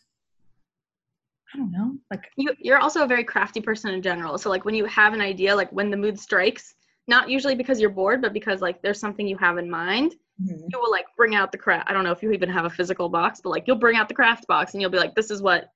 I 1.53 1.57
don't 1.57 1.71
know. 1.71 1.95
Like 2.11 2.30
you, 2.36 2.53
you're 2.59 2.80
also 2.80 3.03
a 3.03 3.07
very 3.07 3.23
crafty 3.23 3.61
person 3.61 3.93
in 3.93 4.01
general. 4.01 4.38
So 4.38 4.49
like 4.49 4.65
when 4.65 4.75
you 4.75 4.86
have 4.86 5.13
an 5.13 5.21
idea, 5.21 5.55
like 5.55 5.71
when 5.71 5.89
the 5.89 5.95
mood 5.97 6.19
strikes, 6.19 6.75
not 7.07 7.30
usually 7.30 7.55
because 7.55 7.80
you're 7.80 7.89
bored, 7.89 8.21
but 8.21 8.34
because 8.34 8.61
like 8.61 8.82
there's 8.82 8.99
something 8.99 9.25
you 9.28 9.38
have 9.38 9.57
in 9.57 9.69
mind, 9.69 10.15
mhm. 10.41 10.65
you 10.69 10.79
will 10.79 10.91
like 10.91 11.05
bring 11.15 11.35
out 11.35 11.51
the 11.51 11.57
craft. 11.57 11.89
I 11.89 11.93
don't 11.93 12.03
know 12.03 12.11
if 12.11 12.21
you 12.21 12.31
even 12.31 12.49
have 12.49 12.65
a 12.65 12.69
physical 12.69 13.09
box, 13.09 13.41
but 13.43 13.49
like 13.49 13.63
you'll 13.67 13.77
bring 13.77 13.97
out 13.97 14.07
the 14.07 14.15
craft 14.15 14.47
box 14.47 14.73
and 14.73 14.81
you'll 14.81 14.91
be 14.91 14.97
like, 14.97 15.15
this 15.15 15.31
is 15.31 15.41
what, 15.41 15.69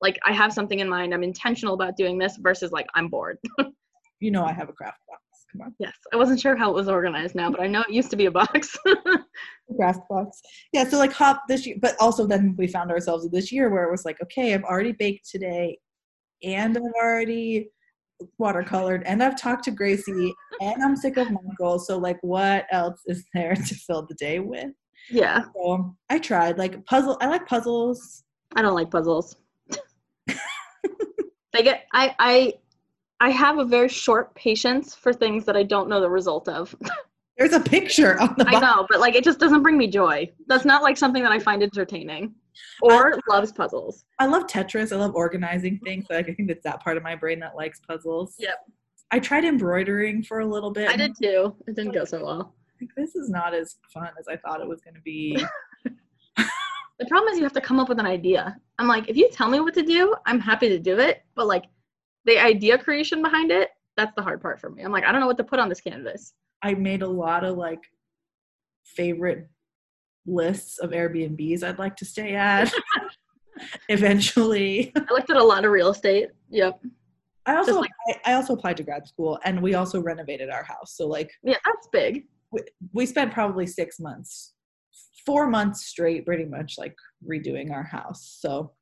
like 0.00 0.18
I 0.26 0.32
have 0.32 0.52
something 0.52 0.80
in 0.80 0.88
mind. 0.88 1.14
I'm 1.14 1.22
intentional 1.22 1.74
about 1.74 1.96
doing 1.96 2.18
this 2.18 2.36
versus 2.36 2.72
like 2.72 2.86
I'm 2.94 3.08
bored. 3.08 3.38
you 4.20 4.30
know 4.30 4.44
I 4.44 4.52
have 4.52 4.68
a 4.68 4.72
craft 4.72 5.00
box. 5.08 5.20
Come 5.52 5.60
on. 5.62 5.74
yes, 5.78 5.94
I 6.12 6.16
wasn't 6.16 6.40
sure 6.40 6.56
how 6.56 6.70
it 6.70 6.74
was 6.74 6.88
organized 6.88 7.34
now, 7.34 7.50
but 7.50 7.60
I 7.60 7.66
know 7.66 7.82
it 7.82 7.90
used 7.90 8.10
to 8.10 8.16
be 8.16 8.24
a 8.24 8.30
box. 8.30 8.74
Craft 9.76 10.00
box. 10.08 10.40
Yeah, 10.72 10.84
so 10.84 10.96
like 10.98 11.12
hop 11.12 11.42
this 11.46 11.66
year 11.66 11.76
but 11.80 11.94
also 12.00 12.26
then 12.26 12.54
we 12.56 12.66
found 12.66 12.90
ourselves 12.90 13.28
this 13.30 13.52
year 13.52 13.68
where 13.68 13.84
it 13.84 13.90
was 13.90 14.06
like, 14.06 14.20
okay, 14.22 14.54
I've 14.54 14.64
already 14.64 14.92
baked 14.92 15.28
today 15.30 15.78
and 16.42 16.76
I've 16.76 16.82
already 17.02 17.70
watercolored 18.40 19.02
and 19.06 19.22
I've 19.22 19.40
talked 19.40 19.64
to 19.64 19.70
Gracie 19.70 20.34
and 20.60 20.82
I'm 20.82 20.96
sick 20.96 21.16
of 21.16 21.28
Michael. 21.30 21.78
So 21.78 21.98
like 21.98 22.18
what 22.22 22.66
else 22.70 23.00
is 23.06 23.24
there 23.34 23.54
to 23.54 23.74
fill 23.74 24.06
the 24.06 24.14
day 24.14 24.38
with? 24.40 24.70
yeah, 25.10 25.44
So 25.54 25.96
I 26.10 26.18
tried 26.18 26.58
like 26.58 26.84
puzzle 26.86 27.16
I 27.20 27.26
like 27.28 27.46
puzzles. 27.46 28.22
I 28.54 28.62
don't 28.62 28.74
like 28.74 28.90
puzzles. 28.90 29.36
I 31.54 31.60
get 31.62 31.84
I 31.92 32.14
I 32.18 32.54
I 33.20 33.30
have 33.30 33.58
a 33.58 33.64
very 33.64 33.88
short 33.88 34.34
patience 34.34 34.94
for 34.94 35.12
things 35.12 35.44
that 35.44 35.56
I 35.56 35.62
don't 35.62 35.88
know 35.88 36.00
the 36.00 36.10
result 36.10 36.48
of. 36.48 36.74
There's 37.38 37.52
a 37.52 37.60
picture 37.60 38.20
on 38.20 38.34
the 38.36 38.46
I 38.48 38.52
box. 38.52 38.62
know, 38.62 38.86
but 38.90 39.00
like 39.00 39.14
it 39.14 39.24
just 39.24 39.38
doesn't 39.38 39.62
bring 39.62 39.76
me 39.78 39.86
joy. 39.86 40.30
That's 40.46 40.64
not 40.64 40.82
like 40.82 40.96
something 40.96 41.22
that 41.22 41.32
I 41.32 41.38
find 41.38 41.62
entertaining. 41.62 42.34
Orr 42.82 43.18
loves 43.28 43.52
puzzles. 43.52 44.04
I 44.18 44.26
love 44.26 44.46
Tetris. 44.46 44.92
I 44.92 44.96
love 44.96 45.14
organizing 45.14 45.78
things. 45.84 46.06
Like 46.10 46.28
I 46.28 46.34
think 46.34 46.50
it's 46.50 46.64
that 46.64 46.82
part 46.82 46.96
of 46.96 47.02
my 47.02 47.16
brain 47.16 47.40
that 47.40 47.56
likes 47.56 47.80
puzzles. 47.80 48.36
Yep. 48.38 48.56
I 49.10 49.18
tried 49.18 49.44
embroidering 49.44 50.22
for 50.22 50.40
a 50.40 50.46
little 50.46 50.70
bit. 50.70 50.88
I 50.88 50.96
did 50.96 51.14
too. 51.20 51.54
It 51.66 51.76
didn't 51.76 51.92
go 51.92 52.04
so 52.04 52.24
well. 52.24 52.54
Like, 52.80 52.90
this 52.96 53.14
is 53.14 53.28
not 53.28 53.54
as 53.54 53.76
fun 53.92 54.08
as 54.18 54.26
I 54.26 54.36
thought 54.36 54.60
it 54.60 54.66
was 54.66 54.80
going 54.80 54.94
to 54.94 55.00
be. 55.02 55.38
The 57.02 57.08
problem 57.08 57.32
is 57.32 57.38
you 57.38 57.42
have 57.42 57.52
to 57.54 57.60
come 57.60 57.80
up 57.80 57.88
with 57.88 57.98
an 57.98 58.06
idea. 58.06 58.56
I'm 58.78 58.86
like, 58.86 59.08
if 59.08 59.16
you 59.16 59.28
tell 59.28 59.48
me 59.48 59.58
what 59.58 59.74
to 59.74 59.82
do, 59.82 60.14
I'm 60.24 60.38
happy 60.38 60.68
to 60.68 60.78
do 60.78 61.00
it. 61.00 61.24
But 61.34 61.48
like 61.48 61.64
the 62.26 62.38
idea 62.38 62.78
creation 62.78 63.22
behind 63.22 63.50
it, 63.50 63.70
that's 63.96 64.14
the 64.14 64.22
hard 64.22 64.40
part 64.40 64.60
for 64.60 64.70
me. 64.70 64.84
I'm 64.84 64.92
like, 64.92 65.04
I 65.04 65.10
don't 65.10 65.20
know 65.20 65.26
what 65.26 65.36
to 65.38 65.44
put 65.44 65.58
on 65.58 65.68
this 65.68 65.80
canvas. 65.80 66.34
I 66.62 66.74
made 66.74 67.02
a 67.02 67.08
lot 67.08 67.42
of 67.42 67.56
like 67.56 67.80
favorite 68.84 69.48
lists 70.26 70.78
of 70.78 70.90
Airbnbs 70.90 71.62
I'd 71.62 71.78
like 71.78 71.96
to 71.96 72.04
stay 72.04 72.34
at. 72.34 72.72
Eventually, 73.88 74.92
I 74.96 75.00
looked 75.12 75.30
at 75.30 75.36
a 75.36 75.44
lot 75.44 75.64
of 75.64 75.70
real 75.70 75.90
estate. 75.90 76.28
Yep. 76.50 76.80
I 77.46 77.56
also 77.56 77.80
like- 77.80 77.90
I, 78.24 78.32
I 78.32 78.34
also 78.34 78.54
applied 78.54 78.76
to 78.78 78.82
grad 78.82 79.06
school, 79.06 79.38
and 79.44 79.60
we 79.62 79.74
also 79.74 80.00
renovated 80.00 80.48
our 80.50 80.62
house. 80.64 80.94
So 80.96 81.06
like 81.06 81.30
Yeah, 81.42 81.56
that's 81.64 81.88
big. 81.92 82.26
we, 82.52 82.60
we 82.92 83.06
spent 83.06 83.32
probably 83.32 83.66
six 83.66 83.98
months, 84.00 84.54
four 85.26 85.48
months 85.48 85.86
straight, 85.86 86.24
pretty 86.24 86.44
much 86.44 86.76
like 86.78 86.94
redoing 87.28 87.72
our 87.72 87.82
house. 87.82 88.36
So 88.40 88.72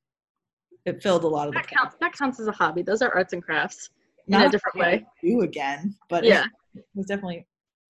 it 0.84 1.02
filled 1.02 1.24
a 1.24 1.28
lot 1.28 1.48
of 1.48 1.54
the 1.54 1.60
That 1.60 1.68
counts. 1.68 1.96
That 2.00 2.12
counts 2.12 2.38
as 2.40 2.46
a 2.48 2.52
hobby. 2.52 2.82
Those 2.82 3.02
are 3.02 3.14
arts 3.14 3.32
and 3.32 3.42
crafts 3.42 3.90
in 4.26 4.32
Not 4.32 4.46
a 4.46 4.50
different 4.50 4.76
way. 4.78 5.06
Do 5.22 5.40
again, 5.40 5.94
but 6.08 6.24
Yeah. 6.24 6.44
it 6.74 6.84
was 6.94 7.06
definitely, 7.06 7.46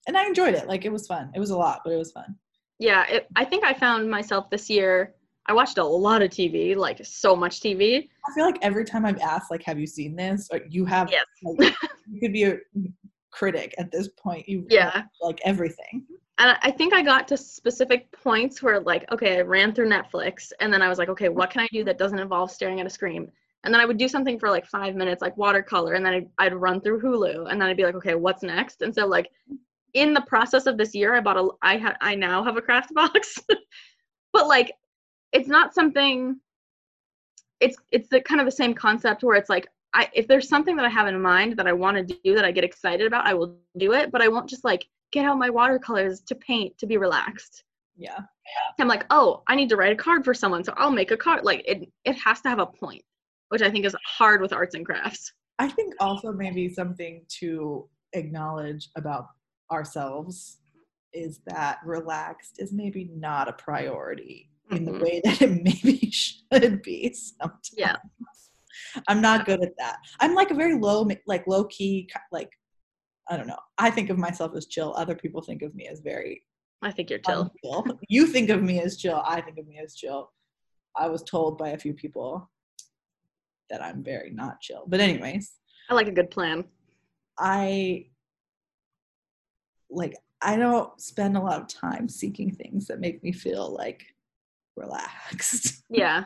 and 0.06 0.16
I 0.16 0.24
enjoyed 0.24 0.54
it. 0.54 0.66
Like 0.68 0.84
it 0.84 0.92
was 0.92 1.06
fun. 1.06 1.30
It 1.34 1.40
was 1.40 1.50
a 1.50 1.56
lot, 1.56 1.80
but 1.84 1.92
it 1.92 1.96
was 1.96 2.12
fun. 2.12 2.36
Yeah, 2.80 3.04
it, 3.08 3.26
I 3.36 3.44
think 3.44 3.62
I 3.62 3.74
found 3.74 4.10
myself 4.10 4.48
this 4.50 4.68
year. 4.70 5.14
I 5.46 5.52
watched 5.52 5.76
a 5.78 5.84
lot 5.84 6.22
of 6.22 6.30
TV, 6.30 6.74
like 6.74 7.04
so 7.04 7.36
much 7.36 7.60
TV. 7.60 8.08
I 8.26 8.34
feel 8.34 8.44
like 8.44 8.58
every 8.62 8.84
time 8.86 9.04
I've 9.04 9.18
asked, 9.20 9.50
like, 9.50 9.62
have 9.64 9.78
you 9.78 9.86
seen 9.86 10.16
this? 10.16 10.48
Or 10.50 10.60
you 10.68 10.86
have, 10.86 11.10
Yes. 11.10 11.24
like, 11.42 11.74
you 12.10 12.20
could 12.20 12.32
be 12.32 12.44
a 12.44 12.56
critic 13.30 13.74
at 13.78 13.92
this 13.92 14.08
point. 14.08 14.48
You 14.48 14.66
Yeah. 14.70 15.02
like 15.20 15.40
everything. 15.44 16.06
And 16.38 16.52
I- 16.52 16.58
I 16.62 16.70
think 16.70 16.94
I 16.94 17.02
got 17.02 17.28
to 17.28 17.36
specific 17.36 18.10
points 18.12 18.62
where, 18.62 18.80
like, 18.80 19.10
okay, 19.12 19.36
I 19.38 19.40
ran 19.42 19.74
through 19.74 19.90
Netflix, 19.90 20.50
and 20.60 20.72
then 20.72 20.80
I 20.80 20.88
was 20.88 20.96
like, 20.98 21.10
okay, 21.10 21.28
what 21.28 21.50
can 21.50 21.60
I 21.60 21.68
do 21.72 21.84
that 21.84 21.98
doesn't 21.98 22.18
involve 22.18 22.50
staring 22.50 22.80
at 22.80 22.86
a 22.86 22.90
screen? 22.90 23.30
And 23.64 23.74
then 23.74 23.80
I 23.82 23.84
would 23.84 23.98
do 23.98 24.08
something 24.08 24.38
for 24.38 24.48
like 24.48 24.64
five 24.64 24.94
minutes, 24.96 25.20
like 25.20 25.36
watercolor, 25.36 25.92
and 25.94 26.06
then 26.06 26.14
I'd, 26.14 26.28
I'd 26.38 26.54
run 26.54 26.80
through 26.80 27.02
Hulu, 27.02 27.50
and 27.50 27.60
then 27.60 27.68
I'd 27.68 27.76
be 27.76 27.84
like, 27.84 27.96
okay, 27.96 28.14
what's 28.14 28.42
next? 28.42 28.80
And 28.80 28.94
so, 28.94 29.06
like, 29.06 29.30
in 29.94 30.14
the 30.14 30.22
process 30.22 30.66
of 30.66 30.76
this 30.76 30.94
year, 30.94 31.14
I 31.14 31.20
bought 31.20 31.36
a, 31.36 31.48
I 31.62 31.76
had, 31.76 31.96
I 32.00 32.14
now 32.14 32.42
have 32.42 32.56
a 32.56 32.62
craft 32.62 32.94
box, 32.94 33.38
but 34.32 34.46
like, 34.46 34.72
it's 35.32 35.48
not 35.48 35.74
something. 35.74 36.40
It's 37.60 37.76
it's 37.92 38.08
the 38.08 38.20
kind 38.22 38.40
of 38.40 38.46
the 38.46 38.52
same 38.52 38.74
concept 38.74 39.22
where 39.22 39.36
it's 39.36 39.50
like, 39.50 39.68
I 39.94 40.08
if 40.12 40.26
there's 40.26 40.48
something 40.48 40.76
that 40.76 40.84
I 40.84 40.88
have 40.88 41.08
in 41.08 41.20
mind 41.20 41.56
that 41.56 41.66
I 41.66 41.72
want 41.72 41.96
to 41.96 42.18
do 42.24 42.34
that 42.34 42.44
I 42.44 42.50
get 42.50 42.64
excited 42.64 43.06
about, 43.06 43.26
I 43.26 43.34
will 43.34 43.56
do 43.78 43.92
it, 43.92 44.10
but 44.10 44.22
I 44.22 44.28
won't 44.28 44.48
just 44.48 44.64
like 44.64 44.86
get 45.12 45.24
out 45.24 45.38
my 45.38 45.50
watercolors 45.50 46.20
to 46.22 46.34
paint 46.34 46.76
to 46.78 46.86
be 46.86 46.96
relaxed. 46.96 47.64
Yeah. 47.96 48.18
I'm 48.78 48.88
like, 48.88 49.04
oh, 49.10 49.42
I 49.46 49.54
need 49.54 49.68
to 49.68 49.76
write 49.76 49.92
a 49.92 49.96
card 49.96 50.24
for 50.24 50.32
someone, 50.32 50.64
so 50.64 50.72
I'll 50.76 50.90
make 50.90 51.10
a 51.10 51.16
card. 51.16 51.44
Like 51.44 51.62
it, 51.66 51.88
it 52.04 52.14
has 52.14 52.40
to 52.42 52.48
have 52.48 52.58
a 52.58 52.66
point, 52.66 53.02
which 53.50 53.62
I 53.62 53.70
think 53.70 53.84
is 53.84 53.94
hard 54.04 54.40
with 54.40 54.52
arts 54.52 54.74
and 54.74 54.86
crafts. 54.86 55.32
I 55.58 55.68
think 55.68 55.94
also 56.00 56.32
maybe 56.32 56.72
something 56.72 57.22
to 57.40 57.86
acknowledge 58.14 58.88
about 58.96 59.26
ourselves 59.70 60.58
is 61.12 61.40
that 61.46 61.78
relaxed 61.84 62.60
is 62.60 62.72
maybe 62.72 63.10
not 63.14 63.48
a 63.48 63.52
priority 63.52 64.50
in 64.70 64.84
the 64.84 64.92
Mhm. 64.92 65.02
way 65.02 65.20
that 65.24 65.42
it 65.42 65.62
maybe 65.62 66.10
should 66.10 66.82
be 66.82 67.12
sometimes. 67.12 67.70
Yeah. 67.76 67.96
I'm 69.08 69.20
not 69.20 69.46
good 69.46 69.62
at 69.62 69.76
that. 69.78 69.98
I'm 70.20 70.34
like 70.34 70.50
a 70.50 70.54
very 70.54 70.74
low, 70.78 71.08
like 71.26 71.46
low 71.46 71.64
key, 71.64 72.08
like 72.32 72.50
I 73.28 73.36
don't 73.36 73.46
know. 73.46 73.58
I 73.78 73.90
think 73.90 74.10
of 74.10 74.18
myself 74.18 74.56
as 74.56 74.66
chill. 74.66 74.92
Other 74.96 75.14
people 75.14 75.40
think 75.40 75.62
of 75.62 75.74
me 75.74 75.86
as 75.86 76.00
very 76.00 76.44
I 76.82 76.90
think 76.90 77.10
you're 77.10 77.18
chill. 77.20 77.52
unchill. 77.64 77.98
You 78.08 78.26
think 78.26 78.48
of 78.50 78.62
me 78.62 78.80
as 78.80 78.96
chill. 78.96 79.22
I 79.24 79.40
think 79.40 79.58
of 79.58 79.66
me 79.68 79.78
as 79.78 79.94
chill. 79.94 80.32
I 80.96 81.08
was 81.08 81.22
told 81.22 81.58
by 81.58 81.68
a 81.70 81.78
few 81.78 81.94
people 81.94 82.50
that 83.68 83.82
I'm 83.82 84.02
very 84.02 84.30
not 84.30 84.60
chill. 84.60 84.84
But 84.88 84.98
anyways, 85.00 85.52
I 85.88 85.94
like 85.94 86.08
a 86.08 86.12
good 86.12 86.30
plan. 86.30 86.64
I 87.38 88.06
like 89.90 90.14
I 90.42 90.56
don't 90.56 90.98
spend 91.00 91.36
a 91.36 91.40
lot 91.40 91.60
of 91.60 91.68
time 91.68 92.08
seeking 92.08 92.50
things 92.54 92.86
that 92.86 93.00
make 93.00 93.22
me 93.22 93.32
feel 93.32 93.74
like 93.74 94.02
relaxed. 94.76 95.82
Yeah. 95.90 96.24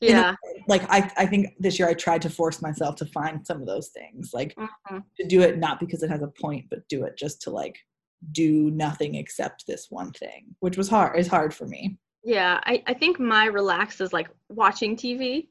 Yeah. 0.00 0.34
like 0.68 0.82
I 0.90 1.10
I 1.16 1.26
think 1.26 1.54
this 1.60 1.78
year 1.78 1.88
I 1.88 1.94
tried 1.94 2.22
to 2.22 2.30
force 2.30 2.60
myself 2.60 2.96
to 2.96 3.06
find 3.06 3.46
some 3.46 3.60
of 3.60 3.66
those 3.66 3.88
things. 3.90 4.30
Like 4.32 4.54
Mhm. 4.56 5.04
to 5.18 5.26
do 5.26 5.42
it 5.42 5.58
not 5.58 5.78
because 5.80 6.02
it 6.02 6.10
has 6.10 6.22
a 6.22 6.28
point, 6.40 6.66
but 6.70 6.86
do 6.88 7.04
it 7.04 7.16
just 7.16 7.40
to 7.42 7.50
like 7.50 7.78
do 8.32 8.70
nothing 8.70 9.14
except 9.16 9.64
this 9.66 9.86
one 9.90 10.12
thing, 10.12 10.54
which 10.60 10.76
was 10.76 10.88
hard. 10.88 11.18
It's 11.18 11.28
hard 11.28 11.52
for 11.54 11.66
me. 11.66 11.98
Yeah. 12.24 12.60
I, 12.64 12.82
I 12.86 12.94
think 12.94 13.18
my 13.20 13.46
relax 13.46 14.00
is 14.00 14.12
like 14.12 14.28
watching 14.48 14.96
TV 14.96 15.48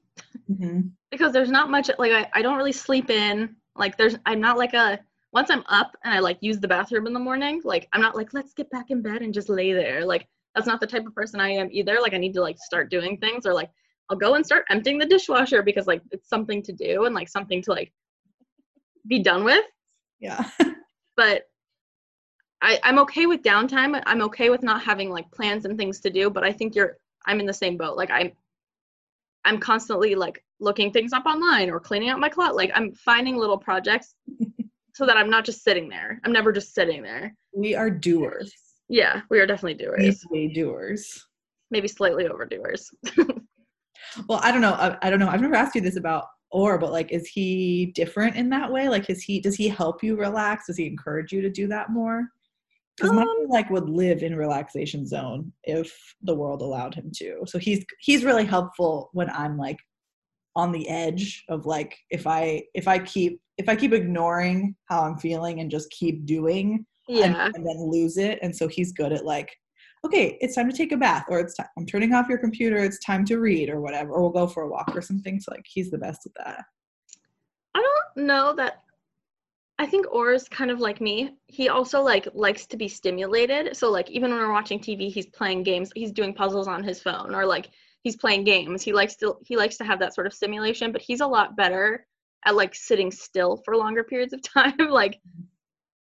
Mm-hmm. 0.49 0.82
because 1.09 1.32
there's 1.32 1.49
not 1.51 1.72
much 1.72 1.89
like 1.97 2.11
I, 2.11 2.30
I 2.34 2.41
don't 2.41 2.57
really 2.57 2.74
sleep 2.74 3.09
in. 3.09 3.55
Like 3.78 3.97
there's 3.97 4.17
I'm 4.26 4.41
not 4.41 4.57
like 4.57 4.74
a 4.74 4.99
once 5.34 5.49
I'm 5.49 5.63
up 5.67 5.95
and 6.03 6.13
I 6.13 6.19
like 6.19 6.38
use 6.41 6.59
the 6.59 6.67
bathroom 6.67 7.07
in 7.07 7.13
the 7.13 7.19
morning, 7.19 7.61
like 7.63 7.88
I'm 7.93 8.01
not 8.01 8.15
like 8.15 8.34
let's 8.34 8.53
get 8.53 8.69
back 8.69 8.91
in 8.91 9.01
bed 9.01 9.21
and 9.21 9.34
just 9.34 9.49
lay 9.49 9.73
there. 9.73 10.05
Like 10.05 10.27
that's 10.55 10.67
not 10.67 10.82
the 10.82 10.88
type 10.88 11.05
of 11.05 11.15
person 11.15 11.39
I 11.39 11.49
am 11.49 11.69
either. 11.71 11.99
Like 12.01 12.13
I 12.13 12.17
need 12.17 12.34
to 12.34 12.41
like 12.41 12.57
start 12.59 12.89
doing 12.89 13.17
things 13.17 13.45
or 13.45 13.53
like 13.53 13.69
I'll 14.09 14.17
go 14.17 14.36
and 14.36 14.45
start 14.45 14.65
emptying 14.69 14.97
the 14.97 15.05
dishwasher 15.05 15.63
because 15.63 15.88
like 15.88 16.01
it's 16.11 16.27
something 16.27 16.61
to 16.63 16.73
do 16.73 17.05
and 17.05 17.15
like 17.15 17.29
something 17.29 17.61
to 17.63 17.71
like 17.71 17.93
be 19.07 19.19
done 19.19 19.43
with. 19.43 19.65
Yeah. 20.19 20.45
But 21.17 21.43
I, 22.61 22.79
I'm 22.84 22.99
okay 22.99 23.25
with 23.25 23.41
downtime. 23.41 24.01
I'm 24.05 24.21
okay 24.23 24.49
with 24.49 24.63
not 24.63 24.82
having 24.82 25.09
like 25.09 25.29
plans 25.32 25.65
and 25.65 25.77
things 25.77 25.99
to 26.01 26.09
do, 26.09 26.29
but 26.29 26.43
I 26.43 26.51
think 26.51 26.73
you're 26.73 26.97
I'm 27.25 27.39
in 27.39 27.45
the 27.45 27.53
same 27.53 27.77
boat. 27.77 27.97
Like 27.97 28.09
I'm 28.11 28.32
I'm 29.43 29.59
constantly 29.59 30.15
like 30.15 30.43
looking 30.59 30.91
things 30.91 31.13
up 31.13 31.25
online 31.25 31.69
or 31.69 31.79
cleaning 31.79 32.09
out 32.09 32.19
my 32.19 32.29
closet. 32.29 32.55
Like 32.55 32.71
I'm 32.73 32.93
finding 32.93 33.36
little 33.36 33.57
projects 33.57 34.15
so 34.94 35.06
that 35.06 35.18
I'm 35.18 35.30
not 35.30 35.46
just 35.46 35.64
sitting 35.64 35.89
there. 35.89 36.20
I'm 36.24 36.32
never 36.34 36.52
just 36.52 36.74
sitting 36.74 37.02
there. 37.02 37.34
we 37.54 37.76
are 37.76 37.89
doers. 37.89 38.54
Yeah, 38.89 39.22
we 39.30 39.39
are 39.39 39.46
definitely 39.46 39.84
doers. 39.84 40.26
We 40.30 40.54
doers. 40.54 41.26
Maybe 41.70 41.88
slightly 41.88 42.26
overdoers. 42.26 42.88
Well, 44.28 44.39
I 44.44 44.52
don't 44.52 44.62
know. 44.62 44.74
I, 44.74 44.98
I 45.02 45.10
don't 45.10 45.20
know. 45.20 45.30
I've 45.30 45.42
never 45.42 45.56
asked 45.56 45.76
you 45.76 45.82
this 45.82 45.96
about 45.96 46.26
Orr, 46.52 46.78
but 46.78 46.92
like, 46.92 47.12
is 47.12 47.28
he 47.28 47.88
different 47.96 48.36
in 48.36 48.50
that 48.50 48.72
way? 48.72 48.89
Like, 48.89 49.10
is 49.10 49.22
he 49.24 49.39
does 49.39 49.56
he 49.56 49.70
help 49.70 50.04
you 50.04 50.16
relax? 50.16 50.68
Does 50.68 50.78
he 50.78 50.86
encourage 50.86 51.32
you 51.32 51.42
to 51.42 51.50
do 51.50 51.68
that 51.68 51.92
more? 51.92 52.28
Because 52.98 53.12
Um, 53.12 53.48
like 53.48 53.70
would 53.70 53.89
live 53.89 54.22
in 54.22 54.36
relaxation 54.36 55.08
zone 55.08 55.54
if 55.64 55.94
the 56.24 56.36
world 56.36 56.62
allowed 56.62 56.94
him 56.94 57.10
to. 57.18 57.42
So 57.46 57.58
he's 57.58 57.86
he's 58.02 58.26
really 58.26 58.46
helpful 58.46 59.10
when 59.14 59.30
I'm 59.30 59.58
like 59.58 59.78
on 60.56 60.72
the 60.72 60.88
edge 60.89 61.43
of 61.49 61.66
like 61.66 61.97
if 62.10 62.28
I 62.28 62.64
if 62.74 62.88
I 62.88 62.99
keep 62.99 63.39
if 63.58 63.70
I 63.70 63.76
keep 63.76 63.93
ignoring 63.93 64.76
how 64.86 65.04
I'm 65.04 65.18
feeling 65.18 65.60
and 65.60 65.70
just 65.70 65.89
keep 65.91 66.26
doing, 66.26 66.86
and, 67.08 67.18
Yeah. 67.18 67.49
and 67.54 67.66
then 67.66 67.78
lose 67.91 68.18
it. 68.18 68.39
And 68.41 68.56
so 68.56 68.68
he's 68.68 68.91
good 68.91 69.14
at 69.14 69.24
like, 69.26 69.56
okay, 70.06 70.38
it's 70.41 70.56
time 70.56 70.70
to 70.70 70.76
take 70.76 70.91
a 70.91 70.97
bath, 70.97 71.26
or 71.30 71.39
it's 71.39 71.56
time 71.56 71.68
I'm 71.78 71.86
turning 71.86 72.14
off 72.14 72.28
your 72.28 72.39
computer, 72.39 72.78
it's 72.78 72.99
time 73.06 73.24
to 73.26 73.38
read, 73.38 73.70
or 73.70 73.82
whatever, 73.82 74.12
or 74.12 74.22
we'll 74.22 74.32
go 74.32 74.47
for 74.47 74.64
a 74.64 74.70
walk 74.70 74.95
or 74.95 75.02
something. 75.02 75.39
So 75.39 75.52
like 75.52 75.66
he's 75.68 75.91
the 75.91 75.97
best 75.97 76.26
at 76.26 76.32
that. 76.43 76.64
I 77.76 77.82
don't 77.82 78.26
know 78.26 78.54
that 78.56 78.82
I 79.80 79.86
think 79.86 80.06
Orr's 80.14 80.47
kind 80.49 80.70
of 80.70 80.80
like 80.80 81.02
me. 81.02 81.32
He 81.47 81.70
also 81.70 82.02
like 82.02 82.28
likes 82.34 82.66
to 82.68 82.78
be 82.78 82.88
stimulated. 82.88 83.76
So 83.76 83.89
like 83.89 84.10
even 84.12 84.32
when 84.32 84.39
we're 84.39 84.52
watching 84.52 84.80
TV, 84.80 85.12
he's 85.12 85.26
playing 85.28 85.64
games, 85.64 85.91
he's 85.95 86.12
doing 86.12 86.34
puzzles 86.34 86.68
on 86.68 86.84
his 86.84 87.02
phone 87.02 87.34
or 87.34 87.45
like 87.45 87.70
he's 88.04 88.16
playing 88.16 88.43
games. 88.43 88.82
He 88.84 88.93
likes 88.93 89.16
to 89.18 89.38
he 89.45 89.58
likes 89.58 89.78
to 89.78 89.84
have 89.84 89.99
that 89.99 90.14
sort 90.14 90.28
of 90.28 90.34
simulation, 90.34 90.91
but 90.91 91.02
he's 91.02 91.22
a 91.22 91.28
lot 91.28 91.56
better 91.56 92.06
at 92.45 92.56
like 92.56 92.74
sitting 92.74 93.12
still 93.12 93.62
for 93.64 93.78
longer 93.78 94.04
periods 94.04 94.34
of 94.34 94.41
time. 94.43 94.78
like 94.78 95.20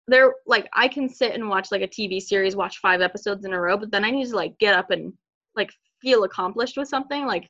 there 0.08 0.34
like 0.46 0.68
I 0.72 0.88
can 0.88 1.08
sit 1.08 1.34
and 1.34 1.48
watch 1.48 1.72
like 1.72 1.82
a 1.82 1.88
TV 1.88 2.20
series, 2.20 2.56
watch 2.56 2.78
5 2.78 3.00
episodes 3.00 3.44
in 3.44 3.52
a 3.52 3.60
row, 3.60 3.76
but 3.76 3.90
then 3.90 4.04
I 4.04 4.10
need 4.10 4.28
to 4.28 4.36
like 4.36 4.58
get 4.58 4.74
up 4.74 4.90
and 4.90 5.12
like 5.54 5.70
feel 6.00 6.24
accomplished 6.24 6.76
with 6.76 6.88
something. 6.88 7.26
Like 7.26 7.48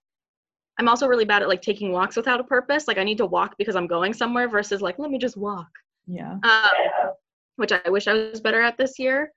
I'm 0.79 0.89
also 0.89 1.09
really 1.09 1.25
bad 1.25 1.43
at 1.43 1.49
like 1.49 1.63
taking 1.63 1.93
walks 1.93 2.17
without 2.17 2.41
a 2.41 2.45
purpose. 2.45 2.87
Like 2.87 2.99
I 2.99 3.05
need 3.05 3.19
to 3.19 3.27
walk 3.27 3.57
because 3.59 3.77
I'm 3.77 3.87
going 3.87 4.13
somewhere 4.13 4.49
versus 4.49 4.81
like 4.81 4.99
let 4.99 5.11
me 5.11 5.19
just 5.19 5.37
walk. 5.37 5.69
Yeah. 6.07 6.39
Um, 6.45 7.11
which 7.57 7.73
I 7.73 7.91
wish 7.91 8.07
I 8.07 8.13
was 8.13 8.41
better 8.41 8.61
at 8.61 8.77
this 8.79 8.99
year. 8.99 9.33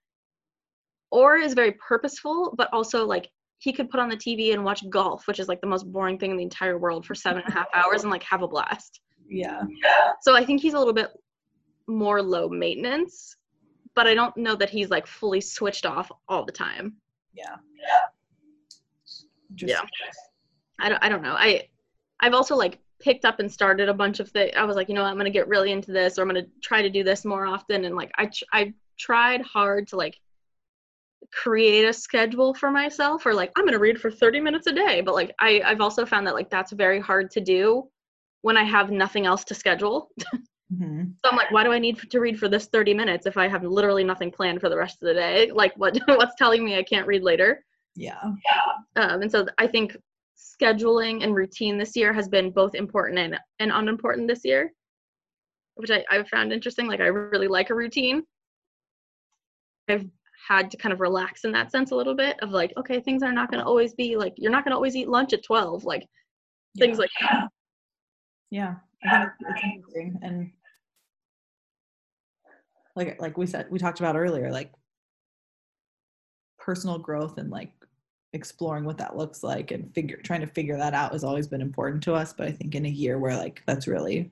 Orr 1.11 1.37
is 1.37 1.53
very 1.53 1.71
purposeful, 1.71 2.53
but 2.55 2.69
also 2.71 3.05
like 3.05 3.29
he 3.59 3.73
could 3.73 3.89
put 3.89 3.99
on 3.99 4.09
the 4.09 4.15
TV 4.17 4.53
and 4.53 4.63
watch 4.63 4.89
golf, 4.89 5.27
which 5.27 5.39
is 5.39 5.47
like 5.47 5.61
the 5.61 5.67
most 5.67 5.91
boring 5.91 6.17
thing 6.17 6.31
in 6.31 6.37
the 6.37 6.43
entire 6.43 6.77
world 6.77 7.05
for 7.05 7.13
seven 7.13 7.41
and 7.43 7.53
a 7.53 7.57
half 7.57 7.67
hours 7.73 8.03
and 8.03 8.11
like 8.11 8.23
have 8.23 8.41
a 8.41 8.47
blast. 8.47 9.01
Yeah. 9.29 9.61
So 10.21 10.35
I 10.35 10.43
think 10.45 10.61
he's 10.61 10.73
a 10.73 10.79
little 10.79 10.93
bit 10.93 11.09
more 11.87 12.21
low 12.21 12.47
maintenance, 12.49 13.35
but 13.95 14.07
I 14.07 14.13
don't 14.15 14.35
know 14.37 14.55
that 14.55 14.69
he's 14.69 14.89
like 14.89 15.05
fully 15.05 15.41
switched 15.41 15.85
off 15.85 16.09
all 16.27 16.45
the 16.45 16.51
time. 16.51 16.95
Yeah. 17.33 17.57
Just, 19.55 19.71
Yeah. 19.71 19.81
I 20.79 20.89
don't, 20.89 21.03
I 21.03 21.09
don't 21.09 21.21
know. 21.21 21.35
I 21.37 21.67
I've 22.21 22.33
also 22.33 22.55
like 22.55 22.79
picked 23.01 23.25
up 23.25 23.39
and 23.39 23.51
started 23.51 23.89
a 23.89 23.93
bunch 23.93 24.19
of 24.19 24.29
things. 24.29 24.53
I 24.55 24.63
was 24.63 24.75
like, 24.77 24.87
you 24.87 24.95
know, 24.95 25.01
what, 25.01 25.09
I'm 25.09 25.17
gonna 25.17 25.29
get 25.29 25.47
really 25.49 25.71
into 25.71 25.91
this, 25.91 26.17
or 26.17 26.21
I'm 26.21 26.29
gonna 26.29 26.45
try 26.61 26.81
to 26.81 26.89
do 26.89 27.03
this 27.03 27.25
more 27.25 27.45
often. 27.45 27.83
And 27.85 27.95
like 27.95 28.11
I 28.17 28.27
tr- 28.27 28.43
I 28.53 28.73
tried 28.97 29.41
hard 29.41 29.87
to 29.89 29.97
like 29.97 30.17
create 31.31 31.85
a 31.85 31.93
schedule 31.93 32.53
for 32.53 32.71
myself 32.71 33.25
or 33.25 33.33
like 33.33 33.51
i'm 33.55 33.63
going 33.63 33.73
to 33.73 33.79
read 33.79 33.99
for 33.99 34.09
30 34.09 34.39
minutes 34.39 34.67
a 34.67 34.71
day 34.71 35.01
but 35.01 35.13
like 35.13 35.33
I, 35.39 35.61
i've 35.65 35.81
also 35.81 36.05
found 36.05 36.25
that 36.27 36.33
like 36.33 36.49
that's 36.49 36.71
very 36.71 36.99
hard 36.99 37.29
to 37.31 37.41
do 37.41 37.87
when 38.41 38.57
i 38.57 38.63
have 38.63 38.91
nothing 38.91 39.25
else 39.25 39.43
to 39.45 39.55
schedule. 39.55 40.09
Hmm 40.71 41.05
so 41.25 41.31
i'm 41.31 41.35
like 41.35 41.49
why 41.49 41.63
do 41.63 41.71
i 41.71 41.79
need 41.79 41.97
to 41.97 42.19
read 42.19 42.37
for 42.37 42.47
this 42.47 42.67
30 42.67 42.93
minutes 42.93 43.25
if 43.25 43.37
i 43.37 43.47
have 43.47 43.63
literally 43.63 44.03
nothing 44.03 44.29
planned 44.29 44.61
for 44.61 44.69
the 44.69 44.77
rest 44.77 45.01
of 45.01 45.07
the 45.07 45.15
day? 45.15 45.49
Like 45.55 45.73
what 45.77 45.97
what's 46.05 46.35
telling 46.35 46.63
me 46.63 46.77
i 46.77 46.83
can't 46.83 47.07
read 47.07 47.23
later? 47.23 47.65
Yeah. 47.95 48.21
um, 48.95 49.23
and 49.23 49.31
so 49.31 49.47
i 49.57 49.65
think 49.65 49.97
scheduling 50.37 51.23
and 51.23 51.33
routine 51.33 51.79
this 51.79 51.95
year 51.95 52.13
has 52.13 52.27
been 52.27 52.51
both 52.51 52.75
important 52.75 53.17
and, 53.17 53.39
and 53.57 53.71
unimportant 53.71 54.27
this 54.27 54.45
year 54.45 54.71
which 55.73 55.89
I, 55.89 56.05
i've 56.11 56.27
found 56.27 56.53
interesting. 56.53 56.85
Like 56.85 56.99
i 56.99 57.07
really 57.07 57.47
like 57.47 57.71
a 57.71 57.75
routine. 57.75 58.21
I've 59.87 60.05
had 60.49 60.69
to 60.71 60.77
kind 60.77 60.91
of 60.91 60.99
relax 60.99 61.45
in 61.45 61.51
that 61.51 61.71
sense 61.71 61.91
a 61.91 61.95
little 61.95 62.15
bit 62.15 62.35
of 62.41 62.49
like 62.49 62.73
okay 62.75 62.99
things 62.99 63.23
are 63.23 63.31
not 63.31 63.49
going 63.49 63.61
to 63.61 63.65
always 63.65 63.93
be 63.93 64.17
like 64.17 64.33
you're 64.37 64.51
not 64.51 64.65
going 64.65 64.71
to 64.71 64.75
always 64.75 64.95
eat 64.95 65.07
lunch 65.07 65.31
at 65.31 65.43
12 65.43 65.85
like 65.85 66.05
things 66.77 66.97
like 66.97 67.11
that 67.21 67.47
Yeah, 68.51 68.75
I 69.03 69.09
think 69.09 69.31
it's, 69.39 69.49
it's 69.49 69.63
interesting, 69.63 70.19
and 70.21 70.51
like 72.95 73.21
like 73.21 73.37
we 73.37 73.45
said, 73.45 73.67
we 73.69 73.79
talked 73.79 73.99
about 73.99 74.15
earlier, 74.15 74.51
like 74.51 74.71
personal 76.57 76.97
growth 76.97 77.37
and 77.37 77.49
like 77.49 77.71
exploring 78.33 78.85
what 78.85 78.97
that 78.97 79.15
looks 79.15 79.43
like 79.43 79.71
and 79.71 79.93
figure 79.93 80.17
trying 80.17 80.41
to 80.41 80.47
figure 80.47 80.77
that 80.77 80.93
out 80.93 81.13
has 81.13 81.23
always 81.23 81.47
been 81.47 81.61
important 81.61 82.03
to 82.03 82.13
us. 82.13 82.33
But 82.33 82.47
I 82.47 82.51
think 82.51 82.75
in 82.75 82.85
a 82.85 82.89
year 82.89 83.19
where 83.19 83.37
like 83.37 83.61
that's 83.67 83.87
really 83.87 84.31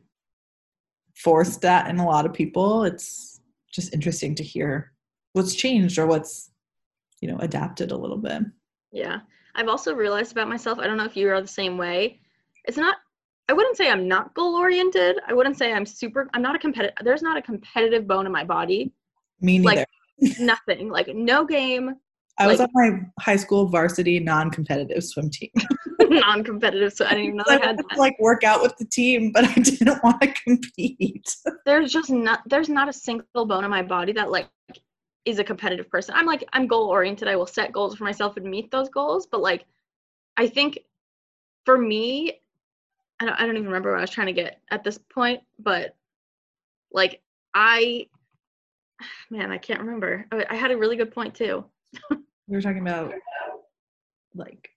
forced 1.16 1.62
that 1.62 1.88
in 1.88 2.00
a 2.00 2.06
lot 2.06 2.26
of 2.26 2.34
people, 2.34 2.84
it's 2.84 3.40
just 3.72 3.94
interesting 3.94 4.34
to 4.36 4.44
hear 4.44 4.94
what's 5.34 5.56
changed 5.56 5.98
or 5.98 6.08
what's 6.08 6.52
you 7.22 7.30
know 7.30 7.38
adapted 7.40 7.92
a 7.92 7.98
little 7.98 8.18
bit. 8.18 8.44
Yeah. 8.92 9.20
I've 9.56 9.68
also 9.68 9.94
realized 9.96 10.32
about 10.32 10.48
myself, 10.48 10.78
I 10.78 10.86
don't 10.86 10.98
know 10.98 11.06
if 11.06 11.18
you 11.18 11.30
are 11.30 11.42
the 11.42 11.48
same 11.48 11.78
way. 11.78 12.20
It's 12.66 12.78
not 12.78 12.98
I 13.50 13.54
wouldn't 13.54 13.78
say 13.78 13.90
I'm 13.90 14.08
not 14.08 14.34
goal 14.34 14.56
oriented. 14.56 15.18
I 15.28 15.34
wouldn't 15.34 15.58
say 15.58 15.74
I'm 15.74 15.86
super 15.86 16.30
I'm 16.34 16.42
not 16.42 16.56
a 16.56 16.60
competitive 16.60 16.96
there's 17.04 17.22
not 17.22 17.38
a 17.38 17.42
competitive 17.42 18.08
bone 18.08 18.26
in 18.26 18.32
my 18.32 18.44
body. 18.44 18.92
Me 19.42 19.58
neither. 19.60 19.86
Like, 20.22 20.40
Nothing. 20.40 20.90
Like 20.90 21.08
no 21.14 21.46
game, 21.46 21.96
I 22.40 22.48
was 22.48 22.60
like- 22.60 22.70
on 22.76 22.92
my 22.92 23.24
high 23.24 23.36
school 23.36 23.68
varsity 23.68 24.20
non-competitive 24.20 25.04
swim 25.04 25.30
team. 25.30 25.52
non-competitive. 26.02 26.94
So 26.94 27.06
I 27.06 27.10
didn't 27.12 27.26
even 27.26 27.38
know 27.38 27.44
I 27.48 27.54
had 27.54 27.78
that. 27.78 27.90
to 27.90 28.00
like 28.00 28.16
work 28.20 28.44
out 28.44 28.62
with 28.62 28.78
the 28.78 28.86
team, 28.86 29.32
but 29.32 29.44
I 29.46 29.54
didn't 29.62 30.04
want 30.04 30.22
to 30.22 30.28
compete. 30.44 31.36
There's 31.66 31.92
just 31.92 32.10
not 32.10 32.42
there's 32.48 32.70
not 32.70 32.90
a 32.90 32.94
single 32.94 33.46
bone 33.46 33.64
in 33.64 33.70
my 33.72 33.84
body 33.84 34.12
that 34.14 34.30
like 34.32 34.48
is 35.28 35.40
a 35.40 35.44
competitive 35.44 35.90
person. 35.90 36.16
I'm 36.16 36.26
like 36.26 36.48
I'm 36.54 36.68
goal 36.68 36.88
oriented. 36.88 37.28
I 37.28 37.36
will 37.36 37.46
set 37.46 37.74
goals 37.74 37.96
for 37.96 38.06
myself 38.06 38.38
and 38.38 38.46
meet 38.50 38.72
those 38.72 38.90
goals, 38.90 39.28
but 39.28 39.42
like 39.42 39.66
I 40.38 40.48
think 40.48 40.80
for 41.66 41.78
me 41.78 42.40
I 43.20 43.26
don't, 43.26 43.34
I 43.34 43.46
don't 43.46 43.58
even 43.58 43.68
remember 43.68 43.92
what 43.92 43.98
I 43.98 44.02
was 44.02 44.10
trying 44.10 44.28
to 44.28 44.34
get 44.34 44.62
at 44.72 44.84
this 44.84 44.98
point, 44.98 45.42
but 45.60 45.96
like 46.92 47.22
I 47.54 48.08
man, 49.30 49.52
I 49.52 49.58
can't 49.58 49.82
remember. 49.82 50.26
I, 50.32 50.46
I 50.50 50.56
had 50.56 50.72
a 50.72 50.78
really 50.78 50.96
good 50.96 51.14
point 51.14 51.36
too. 51.36 51.66
We 52.10 52.56
were 52.56 52.62
talking 52.62 52.82
about 52.82 53.14
like 54.34 54.70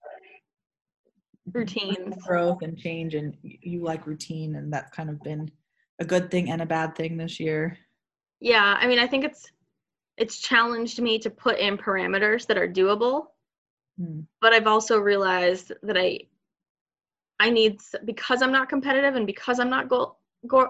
Routines. 1.53 2.17
growth 2.27 2.63
and 2.63 2.77
change, 2.77 3.15
and 3.15 3.37
you 3.43 3.85
like 3.85 4.07
routine, 4.07 4.57
and 4.57 4.73
that's 4.73 4.91
kind 4.91 5.09
of 5.11 5.23
been 5.23 5.51
a 6.01 6.05
good 6.05 6.31
thing 6.31 6.51
and 6.51 6.61
a 6.61 6.67
bad 6.67 6.97
thing 6.97 7.17
this 7.17 7.39
year. 7.39 7.79
Yeah, 8.41 8.77
I 8.79 8.87
mean, 8.87 8.99
I 8.99 9.07
think 9.07 9.25
it's 9.25 9.53
it's 10.21 10.39
challenged 10.39 11.01
me 11.01 11.19
to 11.19 11.31
put 11.31 11.59
in 11.59 11.79
parameters 11.79 12.47
that 12.47 12.59
are 12.59 12.69
doable, 12.69 13.29
Hmm. 13.99 14.21
but 14.41 14.53
I've 14.53 14.67
also 14.67 14.99
realized 14.99 15.73
that 15.83 15.97
I 15.97 16.21
I 17.41 17.49
need 17.51 17.81
because 18.05 18.43
I'm 18.43 18.53
not 18.53 18.69
competitive 18.69 19.17
and 19.17 19.27
because 19.27 19.59
I'm 19.59 19.71
not 19.71 19.89
goal 19.89 20.19
goal 20.47 20.69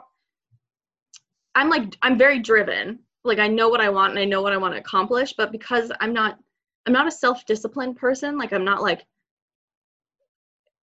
I'm 1.55 1.69
like 1.69 1.97
I'm 2.03 2.17
very 2.17 2.39
driven. 2.39 3.01
Like 3.25 3.41
I 3.41 3.49
know 3.49 3.69
what 3.69 3.81
I 3.81 3.91
want 3.91 4.13
and 4.13 4.21
I 4.21 4.25
know 4.25 4.41
what 4.41 4.53
I 4.53 4.57
want 4.57 4.75
to 4.75 4.81
accomplish, 4.81 5.35
but 5.35 5.53
because 5.53 5.91
I'm 6.01 6.13
not 6.13 6.39
I'm 6.87 6.93
not 6.93 7.09
a 7.09 7.11
self-disciplined 7.11 7.97
person, 7.97 8.39
like 8.39 8.53
I'm 8.53 8.65
not 8.65 8.83
like 8.83 9.05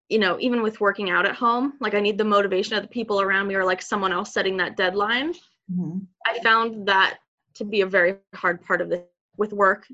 you 0.08 0.18
know, 0.18 0.38
even 0.38 0.62
with 0.62 0.80
working 0.80 1.10
out 1.10 1.26
at 1.26 1.34
home, 1.34 1.74
like 1.80 1.94
I 1.94 2.00
need 2.00 2.18
the 2.18 2.24
motivation 2.24 2.76
of 2.76 2.82
the 2.82 2.88
people 2.88 3.20
around 3.20 3.46
me 3.46 3.54
or 3.54 3.64
like 3.64 3.80
someone 3.82 4.12
else 4.12 4.32
setting 4.32 4.56
that 4.58 4.76
deadline. 4.76 5.34
Mhm. 5.70 6.06
I 6.26 6.40
found 6.40 6.86
that 6.88 7.18
to 7.57 7.64
be 7.64 7.80
a 7.82 7.86
very 7.86 8.16
hard 8.34 8.62
part 8.62 8.80
of 8.80 8.88
this 8.88 9.02
with 9.36 9.52
work. 9.52 9.86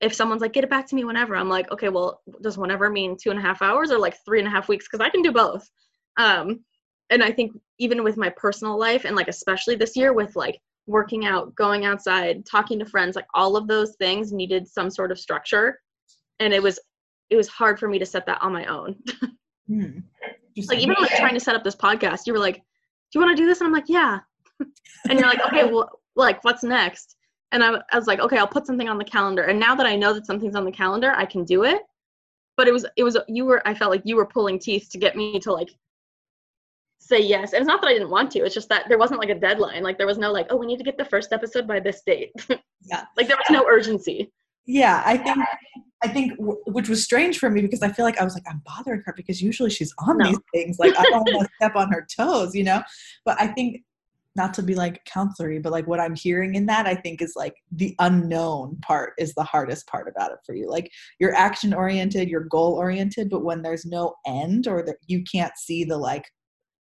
If 0.00 0.14
someone's 0.14 0.40
like, 0.40 0.52
get 0.52 0.64
it 0.64 0.70
back 0.70 0.88
to 0.88 0.96
me 0.96 1.04
whenever, 1.04 1.36
I'm 1.36 1.48
like, 1.48 1.70
okay, 1.70 1.88
well, 1.88 2.20
does 2.40 2.58
whenever 2.58 2.90
mean 2.90 3.16
two 3.16 3.30
and 3.30 3.38
a 3.38 3.42
half 3.42 3.62
hours 3.62 3.90
or 3.90 3.98
like 3.98 4.16
three 4.24 4.40
and 4.40 4.48
a 4.48 4.50
half 4.50 4.68
weeks? 4.68 4.86
Because 4.90 5.04
I 5.04 5.10
can 5.10 5.22
do 5.22 5.32
both. 5.32 5.68
Um, 6.16 6.64
and 7.10 7.22
I 7.22 7.30
think 7.30 7.52
even 7.78 8.02
with 8.02 8.16
my 8.16 8.30
personal 8.30 8.78
life 8.78 9.04
and 9.04 9.14
like 9.14 9.28
especially 9.28 9.76
this 9.76 9.96
year 9.96 10.12
with 10.12 10.34
like 10.34 10.58
working 10.86 11.24
out, 11.26 11.54
going 11.54 11.84
outside, 11.84 12.44
talking 12.46 12.78
to 12.78 12.86
friends, 12.86 13.16
like 13.16 13.26
all 13.34 13.56
of 13.56 13.68
those 13.68 13.94
things 13.96 14.32
needed 14.32 14.66
some 14.66 14.90
sort 14.90 15.12
of 15.12 15.20
structure. 15.20 15.78
And 16.40 16.52
it 16.52 16.62
was 16.62 16.78
it 17.30 17.36
was 17.36 17.48
hard 17.48 17.78
for 17.78 17.88
me 17.88 17.98
to 17.98 18.06
set 18.06 18.26
that 18.26 18.42
on 18.42 18.52
my 18.52 18.66
own. 18.66 18.96
Just 20.56 20.68
like 20.68 20.80
even 20.80 20.96
like 21.00 21.16
trying 21.16 21.34
to 21.34 21.40
set 21.40 21.54
up 21.54 21.64
this 21.64 21.76
podcast, 21.76 22.26
you 22.26 22.32
were 22.32 22.38
like, 22.38 22.56
"Do 22.56 22.62
you 23.18 23.20
want 23.20 23.36
to 23.36 23.42
do 23.42 23.46
this?" 23.46 23.60
And 23.60 23.66
I'm 23.66 23.72
like, 23.72 23.88
"Yeah." 23.88 24.20
And 24.60 25.18
you're 25.18 25.28
like, 25.28 25.44
"Okay, 25.46 25.64
well, 25.64 25.90
like 26.16 26.42
what's 26.44 26.62
next?" 26.62 27.16
And 27.52 27.62
I, 27.62 27.80
I 27.92 27.96
was 27.98 28.06
like, 28.06 28.20
"Okay, 28.20 28.38
I'll 28.38 28.46
put 28.46 28.66
something 28.66 28.88
on 28.88 28.98
the 28.98 29.04
calendar." 29.04 29.42
And 29.44 29.58
now 29.60 29.74
that 29.74 29.86
I 29.86 29.96
know 29.96 30.12
that 30.14 30.26
something's 30.26 30.54
on 30.56 30.64
the 30.64 30.72
calendar, 30.72 31.12
I 31.16 31.24
can 31.26 31.44
do 31.44 31.64
it. 31.64 31.82
But 32.56 32.68
it 32.68 32.72
was 32.72 32.86
it 32.96 33.04
was 33.04 33.16
you 33.28 33.44
were 33.44 33.66
I 33.66 33.74
felt 33.74 33.90
like 33.90 34.02
you 34.04 34.16
were 34.16 34.26
pulling 34.26 34.58
teeth 34.58 34.88
to 34.92 34.98
get 34.98 35.16
me 35.16 35.38
to 35.40 35.52
like 35.52 35.70
say 36.98 37.18
yes. 37.20 37.52
And 37.52 37.60
it's 37.60 37.68
not 37.68 37.80
that 37.80 37.88
I 37.88 37.92
didn't 37.94 38.10
want 38.10 38.30
to. 38.32 38.40
It's 38.40 38.54
just 38.54 38.68
that 38.68 38.84
there 38.88 38.98
wasn't 38.98 39.20
like 39.20 39.30
a 39.30 39.34
deadline. 39.38 39.82
Like 39.82 39.98
there 39.98 40.06
was 40.06 40.18
no 40.18 40.30
like, 40.32 40.46
"Oh, 40.50 40.56
we 40.56 40.66
need 40.66 40.78
to 40.78 40.84
get 40.84 40.98
the 40.98 41.04
first 41.04 41.32
episode 41.32 41.66
by 41.66 41.80
this 41.80 42.02
date." 42.06 42.32
Yeah. 42.84 43.04
like 43.16 43.28
there 43.28 43.36
was 43.36 43.46
no 43.48 43.64
urgency. 43.68 44.32
yeah, 44.66 45.04
I 45.06 45.16
think 45.16 45.38
I 46.02 46.08
think 46.08 46.32
which 46.66 46.88
was 46.88 47.04
strange 47.04 47.38
for 47.38 47.48
me 47.48 47.62
because 47.62 47.80
I 47.80 47.92
feel 47.92 48.04
like 48.04 48.18
I 48.18 48.24
was 48.24 48.34
like 48.34 48.42
I'm 48.50 48.60
bothering 48.66 49.02
her 49.06 49.14
because 49.16 49.40
usually 49.40 49.70
she's 49.70 49.94
on 50.00 50.18
No. 50.18 50.24
these 50.26 50.38
things. 50.52 50.78
Like 50.80 50.98
I 50.98 51.04
don't 51.04 51.20
want 51.32 51.46
to 51.46 51.54
step 51.60 51.76
on 51.76 51.92
her 51.92 52.04
toes, 52.16 52.56
you 52.56 52.64
know. 52.64 52.82
But 53.24 53.40
I 53.40 53.46
think 53.46 53.82
not 54.34 54.54
to 54.54 54.62
be 54.62 54.74
like 54.74 55.04
counselory, 55.04 55.62
but 55.62 55.72
like 55.72 55.86
what 55.86 56.00
I'm 56.00 56.14
hearing 56.14 56.54
in 56.54 56.66
that 56.66 56.86
I 56.86 56.94
think 56.94 57.20
is 57.20 57.34
like 57.36 57.54
the 57.70 57.94
unknown 57.98 58.78
part 58.80 59.12
is 59.18 59.34
the 59.34 59.44
hardest 59.44 59.86
part 59.86 60.08
about 60.08 60.32
it 60.32 60.38
for 60.44 60.54
you. 60.54 60.68
Like 60.68 60.90
you're 61.18 61.34
action 61.34 61.74
oriented, 61.74 62.28
you're 62.28 62.44
goal 62.44 62.74
oriented, 62.74 63.28
but 63.28 63.44
when 63.44 63.62
there's 63.62 63.84
no 63.84 64.14
end 64.26 64.66
or 64.66 64.82
that 64.84 64.96
you 65.06 65.22
can't 65.30 65.56
see 65.56 65.84
the 65.84 65.98
like 65.98 66.24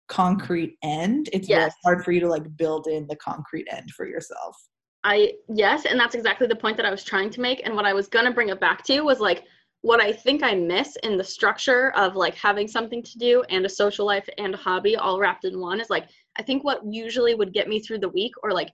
concrete 0.09 0.77
end, 0.83 1.31
it's 1.33 1.49
Yes. 1.49 1.73
hard 1.85 2.05
for 2.05 2.13
you 2.13 2.21
to 2.21 2.29
like 2.29 2.57
build 2.57 2.87
in 2.87 3.07
the 3.07 3.17
concrete 3.17 3.67
end 3.71 3.91
for 3.93 4.07
yourself. 4.07 4.57
I 5.05 5.35
yes, 5.49 5.85
and 5.87 5.99
that's 5.99 6.15
exactly 6.15 6.47
the 6.49 6.57
point 6.57 6.77
that 6.77 6.87
I 6.87 6.91
was 6.91 7.05
trying 7.05 7.31
to 7.31 7.41
make. 7.41 7.63
And 7.65 7.75
what 7.75 7.87
I 7.87 7.95
was 7.95 8.09
gonna 8.09 8.33
bring 8.33 8.49
it 8.51 8.61
back 8.61 8.85
to 8.85 9.01
was 9.01 9.21
like 9.21 9.45
what 9.83 10.01
I 10.01 10.13
think 10.13 10.43
I 10.43 10.55
miss 10.55 10.97
in 11.03 11.17
the 11.17 11.25
structure 11.25 11.91
of 11.91 12.17
like 12.17 12.35
having 12.35 12.67
something 12.67 13.03
to 13.03 13.19
do 13.19 13.45
and 13.49 13.65
a 13.65 13.69
social 13.69 14.05
life 14.05 14.29
and 14.39 14.55
a 14.55 14.57
hobby 14.59 14.97
all 14.97 15.21
wrapped 15.21 15.45
in 15.45 15.61
one 15.61 15.81
is 15.81 15.89
like 15.89 16.09
I 16.39 16.43
think 16.43 16.65
what 16.65 16.81
usually 16.85 17.35
would 17.35 17.53
get 17.53 17.69
me 17.69 17.81
through 17.81 17.99
the 17.99 18.09
week 18.09 18.33
or 18.43 18.53
like 18.53 18.71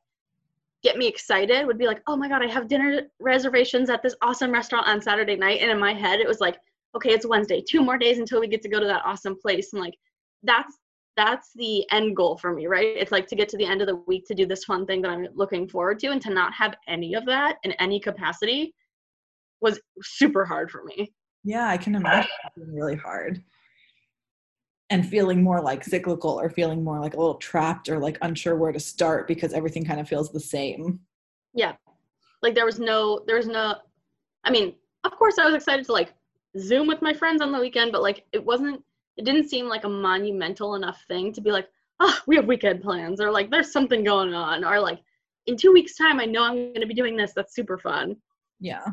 get 0.83 0.99
me 0.99 1.07
excited 1.07 1.67
would 1.67 1.79
be 1.79 1.87
like, 1.87 2.03
oh 2.07 2.17
my 2.17 2.29
god, 2.29 2.43
I 2.43 2.49
have 2.49 2.69
dinner 2.69 3.03
reservations 3.21 3.89
at 3.89 4.03
this 4.03 4.15
awesome 4.23 4.53
restaurant 4.53 4.87
on 4.87 5.01
Saturday 5.01 5.37
night. 5.37 5.61
And 5.63 5.71
in 5.71 5.79
my 5.79 5.95
head 5.95 6.21
it 6.21 6.29
was 6.29 6.41
like, 6.41 6.59
okay, 6.95 7.11
it's 7.11 7.27
Wednesday, 7.27 7.63
two 7.67 7.83
more 7.83 7.99
days 7.99 8.19
until 8.19 8.41
we 8.41 8.49
get 8.49 8.63
to 8.63 8.69
go 8.69 8.79
to 8.79 8.87
that 8.87 9.03
awesome 9.05 9.37
place. 9.41 9.73
And 9.73 9.83
like 9.83 9.95
that's 10.43 10.79
that's 11.17 11.51
the 11.55 11.85
end 11.91 12.17
goal 12.17 12.37
for 12.37 12.53
me, 12.53 12.67
right? 12.67 12.97
It's 12.97 13.13
like 13.13 13.27
to 13.29 13.37
get 13.37 13.49
to 13.51 13.57
the 13.57 13.65
end 13.65 13.81
of 13.81 13.87
the 13.87 13.97
week 14.07 14.27
to 14.27 14.35
do 14.35 14.47
this 14.47 14.65
fun 14.65 14.85
thing 14.85 15.01
that 15.03 15.11
I'm 15.11 15.29
looking 15.35 15.69
forward 15.69 16.01
to 16.01 16.09
and 16.09 16.21
to 16.23 16.31
not 16.31 16.53
have 16.55 16.75
any 16.89 17.15
of 17.15 17.25
that 17.27 17.59
in 17.63 17.73
any 17.73 18.01
capacity 18.01 18.75
was 19.61 19.81
super 20.03 20.45
hard 20.45 20.71
for 20.71 20.83
me. 20.85 21.13
Yeah, 21.45 21.69
I 21.69 21.77
can 21.77 21.95
imagine 21.95 22.31
really 22.57 22.97
hard. 22.97 23.43
And 24.91 25.09
feeling 25.09 25.43
more 25.43 25.61
like 25.61 25.83
cyclical 25.83 26.39
or 26.39 26.51
feeling 26.51 26.85
more 26.85 27.01
like 27.01 27.15
a 27.15 27.17
little 27.17 27.37
trapped 27.37 27.89
or 27.89 27.99
like 27.99 28.19
unsure 28.23 28.57
where 28.57 28.73
to 28.73 28.79
start 28.79 29.27
because 29.27 29.53
everything 29.53 29.85
kind 29.85 29.99
of 29.99 30.09
feels 30.09 30.31
the 30.31 30.41
same. 30.41 31.01
Yeah. 31.55 31.73
Like 32.43 32.55
there 32.55 32.67
was 32.67 32.79
no 32.79 33.23
there 33.27 33.37
was 33.37 33.47
no 33.47 33.77
I 34.45 34.51
mean, 34.51 34.75
of 35.05 35.13
course 35.13 35.39
I 35.39 35.47
was 35.47 35.55
excited 35.55 35.87
to 35.87 35.93
like 35.93 36.13
Zoom 36.59 36.87
with 36.87 37.01
my 37.01 37.15
friends 37.15 37.41
on 37.41 37.51
the 37.51 37.59
weekend, 37.59 37.93
but 37.93 38.03
like 38.03 38.25
it 38.33 38.45
wasn't 38.45 38.83
it 39.17 39.25
didn't 39.25 39.49
seem 39.49 39.69
like 39.69 39.85
a 39.85 39.89
monumental 39.89 40.75
enough 40.75 41.03
thing 41.09 41.33
to 41.33 41.41
be 41.41 41.51
like, 41.51 41.69
oh, 42.01 42.19
we 42.27 42.37
have 42.37 42.47
weekend 42.47 42.83
plans 42.83 43.21
or 43.21 43.31
like 43.31 43.51
there's 43.51 43.73
something 43.73 44.05
going 44.05 44.35
on 44.35 44.65
or 44.65 44.79
like 44.79 45.01
in 45.47 45.57
two 45.57 45.73
weeks 45.73 45.97
time 45.97 46.21
I 46.21 46.27
know 46.27 46.45
I'm 46.45 46.75
gonna 46.75 46.87
be 46.87 46.95
doing 46.95 47.17
this. 47.17 47.33
That's 47.35 47.55
super 47.55 47.79
fun. 47.79 48.17
Yeah. 48.61 48.85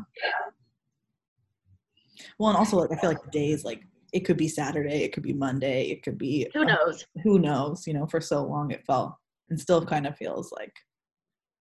Well, 2.38 2.50
and 2.50 2.58
also 2.58 2.78
like 2.78 2.92
I 2.92 2.96
feel 2.96 3.10
like 3.10 3.24
the 3.24 3.32
days 3.32 3.64
like 3.66 3.84
it 4.14 4.22
could 4.22 4.38
be 4.38 4.48
Saturday, 4.48 5.04
it 5.04 5.14
could 5.14 5.24
be 5.24 5.34
Monday, 5.34 5.90
it 5.90 6.04
could 6.04 6.18
be 6.18 6.48
Who 6.54 6.62
uh, 6.62 6.66
knows? 6.66 7.06
who 7.24 7.40
knows, 7.40 7.88
you 7.88 7.94
know, 7.94 8.06
for 8.06 8.22
so 8.22 8.44
long 8.44 8.72
it 8.72 8.86
felt 8.86 9.16
and 9.50 9.60
still 9.60 9.86
kind 9.86 10.08
of 10.08 10.18
feels 10.18 10.52
like 10.52 10.74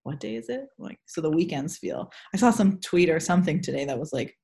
what 0.02 0.20
day 0.20 0.36
is 0.36 0.48
it? 0.48 0.68
Like, 0.78 0.98
so 1.06 1.20
the 1.20 1.30
weekends 1.30 1.76
feel. 1.76 2.10
I 2.32 2.36
saw 2.36 2.50
some 2.50 2.78
tweet 2.78 3.10
or 3.10 3.20
something 3.20 3.60
today 3.60 3.84
that 3.84 3.98
was 3.98 4.12
like, 4.12 4.36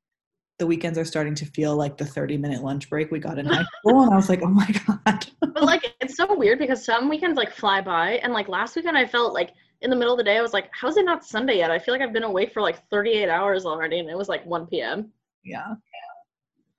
the 0.59 0.67
weekends 0.67 0.99
are 0.99 1.05
starting 1.05 1.35
to 1.35 1.47
feel 1.47 1.77
like 1.77 1.97
the 1.97 2.05
30 2.05 2.39
minute 2.39 2.63
lunch 2.63 2.89
break 2.89 3.11
we 3.11 3.19
got 3.19 3.39
in 3.39 3.47
high 3.47 3.65
school. 3.81 4.03
And 4.03 4.13
I 4.13 4.17
was 4.17 4.29
like, 4.29 4.43
oh 4.43 4.49
my 4.49 4.69
God. 4.87 5.27
but 5.41 5.63
like, 5.63 5.95
it's 6.01 6.17
so 6.17 6.35
weird 6.35 6.59
because 6.59 6.85
some 6.85 7.09
weekends 7.09 7.37
like 7.37 7.53
fly 7.53 7.81
by. 7.81 8.13
And 8.23 8.33
like 8.33 8.49
last 8.49 8.77
weekend, 8.77 8.97
I 8.97 9.07
felt 9.07 9.35
like 9.35 9.51
in 9.83 9.91
the 9.91 9.97
middle 9.97 10.15
of 10.15 10.19
the 10.19 10.25
day, 10.25 10.39
I 10.39 10.43
was 10.43 10.55
like, 10.55 10.71
how's 10.73 10.97
it 10.97 11.05
not 11.05 11.25
Sunday 11.25 11.59
yet? 11.59 11.71
I 11.71 11.79
feel 11.79 11.93
like 11.93 12.03
I've 12.03 12.13
been 12.13 12.23
awake 12.23 12.53
for 12.53 12.63
like 12.63 12.89
38 12.89 13.29
hours 13.29 13.67
already. 13.67 13.99
And 13.99 14.09
it 14.09 14.17
was 14.17 14.29
like 14.29 14.45
1 14.47 14.67
p.m. 14.67 15.11
Yeah. 15.45 15.75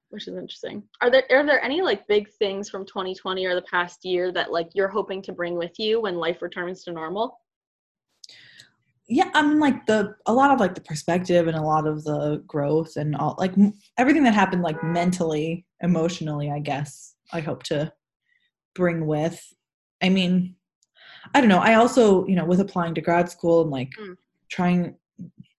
Which 0.09 0.27
is 0.27 0.35
interesting. 0.35 0.83
Are 1.01 1.11
there 1.11 1.23
are 1.31 1.45
there 1.45 1.63
any 1.63 1.81
like 1.81 2.07
big 2.07 2.29
things 2.29 2.69
from 2.69 2.85
2020 2.85 3.45
or 3.45 3.55
the 3.55 3.61
past 3.63 4.05
year 4.05 4.31
that 4.31 4.51
like 4.51 4.69
you're 4.73 4.87
hoping 4.87 5.21
to 5.23 5.33
bring 5.33 5.57
with 5.57 5.77
you 5.77 6.01
when 6.01 6.15
life 6.15 6.41
returns 6.41 6.83
to 6.85 6.93
normal? 6.93 7.39
yeah 9.07 9.29
i 9.33 9.41
mean 9.41 9.59
like 9.59 9.85
the 9.85 10.15
a 10.25 10.33
lot 10.33 10.51
of 10.51 10.59
like 10.59 10.75
the 10.75 10.81
perspective 10.81 11.47
and 11.47 11.57
a 11.57 11.61
lot 11.61 11.87
of 11.87 12.03
the 12.03 12.43
growth 12.45 12.97
and 12.97 13.15
all 13.15 13.35
like 13.37 13.53
everything 13.97 14.23
that 14.23 14.33
happened 14.33 14.61
like 14.61 14.81
mentally 14.83 15.65
emotionally 15.81 16.51
i 16.51 16.59
guess 16.59 17.15
i 17.31 17.39
hope 17.39 17.63
to 17.63 17.91
bring 18.75 19.05
with 19.05 19.41
i 20.01 20.09
mean 20.09 20.55
i 21.33 21.39
don't 21.39 21.49
know 21.49 21.59
i 21.59 21.75
also 21.75 22.25
you 22.27 22.35
know 22.35 22.45
with 22.45 22.59
applying 22.59 22.93
to 22.93 23.01
grad 23.01 23.29
school 23.29 23.61
and 23.61 23.71
like 23.71 23.91
mm. 23.99 24.15
trying 24.49 24.95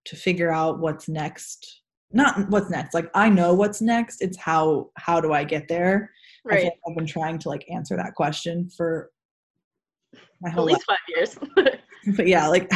to 0.05 0.17
figure 0.17 0.51
out 0.51 0.79
what's 0.79 1.09
next 1.09 1.83
not 2.13 2.49
what's 2.49 2.71
next 2.71 2.95
like 2.95 3.11
i 3.15 3.29
know 3.29 3.53
what's 3.53 3.83
next 3.83 4.23
it's 4.23 4.39
how 4.39 4.89
how 4.97 5.21
do 5.21 5.33
i 5.33 5.45
get 5.45 5.69
there 5.69 6.11
right 6.45 6.65
like 6.65 6.73
i've 6.89 6.97
been 6.97 7.07
trying 7.07 7.39
to 7.39 7.49
like 7.49 7.65
answer 7.71 7.97
that 7.97 8.15
question 8.15 8.69
for 8.77 9.11
my 10.41 10.49
whole 10.49 10.69
at 10.69 10.75
least 10.75 10.89
life. 10.89 10.99
five 10.99 11.67
years 11.67 11.75
but 12.17 12.27
yeah 12.27 12.47
like 12.47 12.71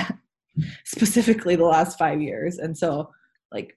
specifically 0.85 1.57
the 1.57 1.65
last 1.65 1.99
five 1.99 2.21
years. 2.21 2.59
And 2.59 2.77
so, 2.77 3.11
like, 3.51 3.77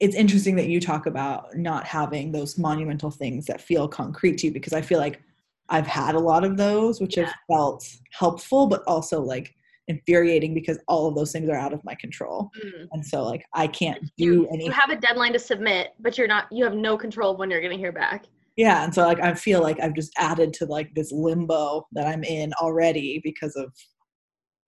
it's 0.00 0.16
interesting 0.16 0.56
that 0.56 0.68
you 0.68 0.80
talk 0.80 1.06
about 1.06 1.56
not 1.56 1.86
having 1.86 2.32
those 2.32 2.58
monumental 2.58 3.10
things 3.10 3.46
that 3.46 3.60
feel 3.60 3.86
concrete 3.86 4.38
to 4.38 4.48
you 4.48 4.52
because 4.52 4.72
I 4.72 4.80
feel 4.80 4.98
like 4.98 5.22
I've 5.68 5.86
had 5.86 6.14
a 6.14 6.20
lot 6.20 6.44
of 6.44 6.56
those, 6.56 7.00
which 7.00 7.16
yeah. 7.16 7.26
have 7.26 7.34
felt 7.48 7.88
helpful, 8.10 8.66
but 8.66 8.82
also 8.86 9.22
like 9.22 9.54
infuriating 9.88 10.54
because 10.54 10.78
all 10.88 11.08
of 11.08 11.14
those 11.14 11.32
things 11.32 11.48
are 11.48 11.56
out 11.56 11.72
of 11.72 11.84
my 11.84 11.94
control. 11.96 12.50
Mm. 12.64 12.86
And 12.92 13.06
so 13.06 13.24
like 13.24 13.44
I 13.54 13.66
can't 13.66 14.00
do 14.16 14.24
you, 14.24 14.48
any 14.52 14.66
You 14.66 14.70
have 14.72 14.90
a 14.90 14.96
deadline 14.96 15.32
to 15.32 15.38
submit, 15.38 15.88
but 16.00 16.16
you're 16.16 16.28
not 16.28 16.46
you 16.50 16.64
have 16.64 16.74
no 16.74 16.96
control 16.96 17.32
of 17.32 17.38
when 17.38 17.50
you're 17.50 17.62
gonna 17.62 17.76
hear 17.76 17.92
back. 17.92 18.26
Yeah. 18.56 18.84
And 18.84 18.94
so 18.94 19.02
like 19.02 19.20
I 19.20 19.34
feel 19.34 19.62
like 19.62 19.80
I've 19.80 19.94
just 19.94 20.12
added 20.18 20.52
to 20.54 20.66
like 20.66 20.94
this 20.94 21.10
limbo 21.10 21.86
that 21.92 22.06
I'm 22.06 22.22
in 22.22 22.52
already 22.54 23.20
because 23.24 23.56
of 23.56 23.72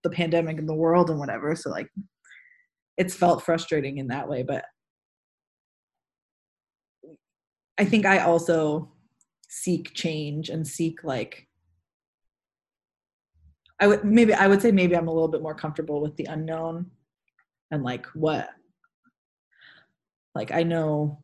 the 0.05 0.11
pandemic 0.11 0.59
in 0.59 0.67
the 0.67 0.75
world 0.75 1.11
and 1.11 1.19
whatever 1.19 1.57
so 1.57 1.71
like 1.71 1.89
it's 2.97 3.15
felt 3.15 3.43
frustrating 3.43 3.99
in 3.99 4.07
that 4.07 4.29
way 4.29 4.45
but 4.45 4.67
i 7.79 7.85
think 7.85 8.07
i 8.07 8.19
also 8.19 8.93
seek 9.49 9.93
change 9.95 10.51
and 10.51 10.69
seek 10.69 11.03
like 11.03 11.49
i 13.85 13.87
would 13.87 14.05
maybe 14.05 14.33
i 14.33 14.49
would 14.49 14.63
say 14.63 14.73
maybe 14.73 14.97
i'm 14.97 15.09
a 15.09 15.13
little 15.13 15.29
bit 15.29 15.43
more 15.43 15.55
comfortable 15.55 16.01
with 16.01 16.17
the 16.17 16.25
unknown 16.25 16.91
and 17.71 17.83
like 17.83 18.07
what 18.15 18.49
like 20.35 20.51
i 20.53 20.63
know 20.63 21.23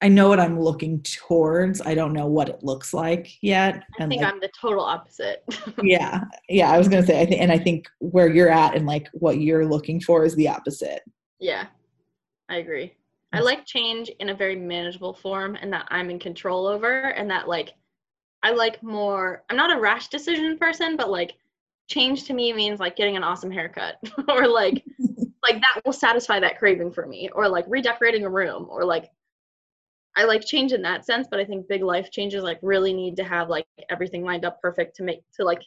I 0.00 0.06
know 0.06 0.28
what 0.28 0.38
I'm 0.38 0.60
looking 0.60 1.02
towards. 1.02 1.80
I 1.80 1.94
don't 1.94 2.12
know 2.12 2.26
what 2.26 2.48
it 2.48 2.62
looks 2.62 2.94
like 2.94 3.42
yet. 3.42 3.82
I 3.98 4.02
and 4.02 4.10
think 4.10 4.22
like, 4.22 4.32
I'm 4.32 4.40
the 4.40 4.50
total 4.58 4.84
opposite. 4.84 5.42
yeah. 5.82 6.20
Yeah. 6.48 6.70
I 6.70 6.78
was 6.78 6.88
going 6.88 7.02
to 7.02 7.06
say, 7.06 7.20
I 7.20 7.26
think, 7.26 7.40
and 7.40 7.50
I 7.50 7.58
think 7.58 7.88
where 7.98 8.32
you're 8.32 8.48
at 8.48 8.76
and 8.76 8.86
like 8.86 9.08
what 9.12 9.40
you're 9.40 9.66
looking 9.66 10.00
for 10.00 10.24
is 10.24 10.36
the 10.36 10.48
opposite. 10.48 11.02
Yeah. 11.40 11.66
I 12.48 12.58
agree. 12.58 12.94
I 13.32 13.40
mm. 13.40 13.44
like 13.44 13.66
change 13.66 14.08
in 14.20 14.28
a 14.28 14.34
very 14.34 14.54
manageable 14.54 15.14
form 15.14 15.56
and 15.60 15.72
that 15.72 15.88
I'm 15.88 16.10
in 16.10 16.20
control 16.20 16.68
over 16.68 17.08
and 17.08 17.28
that 17.30 17.48
like 17.48 17.74
I 18.44 18.52
like 18.52 18.80
more 18.84 19.42
I'm 19.50 19.56
not 19.56 19.76
a 19.76 19.80
rash 19.80 20.08
decision 20.08 20.56
person, 20.58 20.96
but 20.96 21.10
like 21.10 21.34
change 21.88 22.24
to 22.24 22.34
me 22.34 22.52
means 22.52 22.80
like 22.80 22.96
getting 22.96 23.16
an 23.16 23.24
awesome 23.24 23.50
haircut 23.50 23.96
or 24.28 24.46
like 24.46 24.84
like 25.42 25.60
that 25.60 25.80
will 25.84 25.92
satisfy 25.92 26.38
that 26.38 26.58
craving 26.58 26.92
for 26.92 27.06
me 27.06 27.28
or 27.34 27.48
like 27.48 27.64
redecorating 27.68 28.24
a 28.24 28.30
room 28.30 28.66
or 28.70 28.84
like 28.84 29.10
I 30.16 30.24
like 30.24 30.44
change 30.44 30.72
in 30.72 30.82
that 30.82 31.06
sense, 31.06 31.28
but 31.30 31.38
I 31.38 31.44
think 31.44 31.68
big 31.68 31.82
life 31.82 32.10
changes 32.10 32.42
like 32.42 32.58
really 32.60 32.92
need 32.92 33.16
to 33.16 33.24
have 33.24 33.48
like 33.48 33.66
everything 33.88 34.24
lined 34.24 34.44
up 34.44 34.60
perfect 34.60 34.96
to 34.96 35.04
make 35.04 35.20
to 35.34 35.44
like 35.44 35.62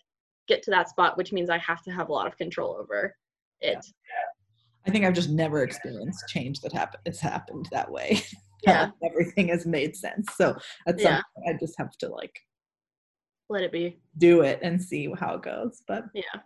get 0.48 0.62
to 0.64 0.72
that 0.72 0.90
spot, 0.90 1.18
which 1.18 1.32
means 1.32 1.50
I 1.50 1.58
have 1.60 1.82
to 1.84 1.92
have 1.92 2.10
a 2.10 2.12
lot 2.12 2.28
of 2.28 2.38
control 2.38 2.76
over 2.78 3.16
it. 3.62 3.74
Yeah. 3.74 3.82
I 4.86 4.92
think 4.92 5.06
I've 5.06 5.14
just 5.14 5.30
never 5.30 5.64
experienced 5.64 6.28
change 6.28 6.60
that 6.62 6.74
happened. 6.74 7.02
It's 7.06 7.20
happened 7.20 7.68
that 7.72 7.90
way. 7.90 8.22
Yeah, 8.64 8.92
everything 9.04 9.48
has 9.48 9.66
made 9.66 9.96
sense. 9.96 10.36
So 10.36 10.56
at 10.88 11.00
some 11.00 11.14
yeah. 11.14 11.22
point, 11.36 11.56
I 11.56 11.58
just 11.60 11.74
have 11.80 11.98
to 11.98 12.10
like 12.10 12.40
let 13.52 13.64
it 13.64 13.72
be, 13.72 13.98
do 14.18 14.42
it, 14.42 14.60
and 14.62 14.82
see 14.82 15.12
how 15.20 15.36
it 15.36 15.44
goes. 15.44 15.84
But 15.88 16.06
yeah, 16.14 16.42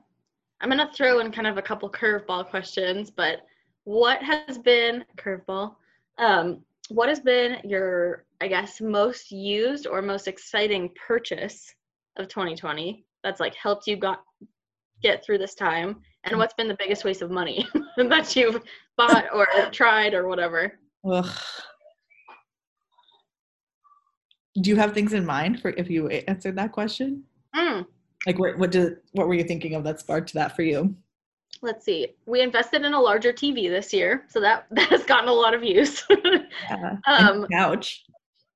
I'm 0.62 0.70
gonna 0.70 0.90
throw 0.94 1.20
in 1.20 1.32
kind 1.32 1.48
of 1.48 1.58
a 1.58 1.62
couple 1.62 1.90
curveball 1.90 2.50
questions. 2.50 3.12
But 3.12 3.42
what 3.84 4.22
has 4.24 4.58
been 4.58 5.06
curveball? 5.18 5.76
Um, 6.18 6.64
what 6.90 7.10
has 7.10 7.20
been 7.20 7.58
your, 7.64 8.26
I 8.42 8.48
guess, 8.48 8.82
most 8.82 9.32
used 9.32 9.88
or 9.88 10.02
most 10.02 10.28
exciting 10.28 10.90
purchase 11.08 11.74
of 12.18 12.28
2020 12.28 13.06
that's 13.24 13.40
like 13.40 13.56
helped 13.56 13.88
you 13.88 13.98
got 13.98 14.24
get 15.02 15.24
through 15.24 15.38
this 15.38 15.56
time? 15.56 16.02
And 16.24 16.38
what's 16.40 16.56
been 16.56 16.68
the 16.68 16.78
biggest 16.80 17.06
waste 17.06 17.22
of 17.22 17.30
money 17.30 17.68
that 17.98 18.36
you've 18.36 18.62
bought 18.98 19.26
or 19.34 19.48
tried 19.72 20.14
or 20.14 20.28
whatever? 20.28 20.80
Ugh. 21.08 21.30
Do 24.62 24.70
you 24.70 24.76
have 24.78 24.94
things 24.94 25.14
in 25.14 25.26
mind 25.26 25.62
for 25.62 25.72
if 25.72 25.90
you 25.90 26.08
answered 26.10 26.56
that 26.58 26.72
question? 26.72 27.24
Mm. 27.56 27.86
Like 28.26 28.40
what 28.40 28.58
what 28.58 28.72
did 28.72 28.98
what 29.12 29.28
were 29.28 29.34
you 29.34 29.44
thinking 29.44 29.76
of 29.76 29.84
that 29.84 30.00
sparked 30.00 30.34
that 30.34 30.56
for 30.56 30.64
you? 30.64 30.96
let's 31.62 31.86
see 31.86 32.08
we 32.26 32.42
invested 32.42 32.84
in 32.84 32.94
a 32.94 33.00
larger 33.00 33.34
tv 33.34 33.70
this 33.70 33.94
year 33.94 34.26
so 34.30 34.40
that 34.40 34.66
that 34.72 34.90
has 34.90 35.04
gotten 35.04 35.30
a 35.30 35.34
lot 35.34 35.54
of 35.54 35.64
use 35.64 36.04
yeah. 36.70 36.98
um 37.08 37.46
couch 37.52 38.04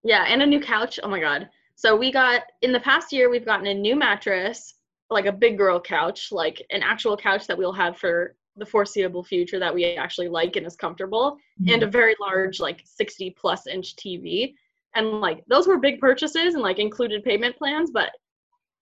yeah 0.04 0.26
and 0.28 0.42
a 0.42 0.46
new 0.46 0.60
couch 0.60 1.00
oh 1.04 1.10
my 1.10 1.20
god 1.20 1.50
so 1.76 1.96
we 1.96 2.12
got 2.12 2.44
in 2.62 2.72
the 2.72 2.80
past 2.80 3.12
year 3.12 3.30
we've 3.30 3.46
gotten 3.46 3.68
a 3.68 3.74
new 3.74 3.96
mattress 3.96 4.76
like 5.10 5.26
a 5.26 5.32
big 5.32 5.58
girl 5.58 5.80
couch 5.80 6.32
like 6.32 6.66
an 6.72 6.84
actual 6.84 7.18
couch 7.18 7.48
that 7.48 7.58
we'll 7.58 7.74
have 7.74 7.98
for 7.98 8.36
the 8.58 8.66
foreseeable 8.66 9.24
future 9.24 9.60
that 9.60 9.74
we 9.74 9.96
actually 9.96 10.28
like 10.28 10.56
and 10.56 10.68
is 10.68 10.76
comfortable 10.76 11.38
mm-hmm. 11.62 11.74
and 11.74 11.84
a 11.84 11.88
very 11.88 12.16
large 12.20 12.60
like 12.60 12.84
60 12.84 13.36
plus 13.40 13.68
inch 13.68 13.96
tv 13.96 14.54
and 14.96 15.22
like 15.22 15.44
those 15.48 15.68
were 15.68 15.78
big 15.78 16.00
purchases 16.00 16.54
and 16.54 16.64
like 16.64 16.80
included 16.80 17.24
payment 17.24 17.56
plans 17.58 17.92
but 17.94 18.10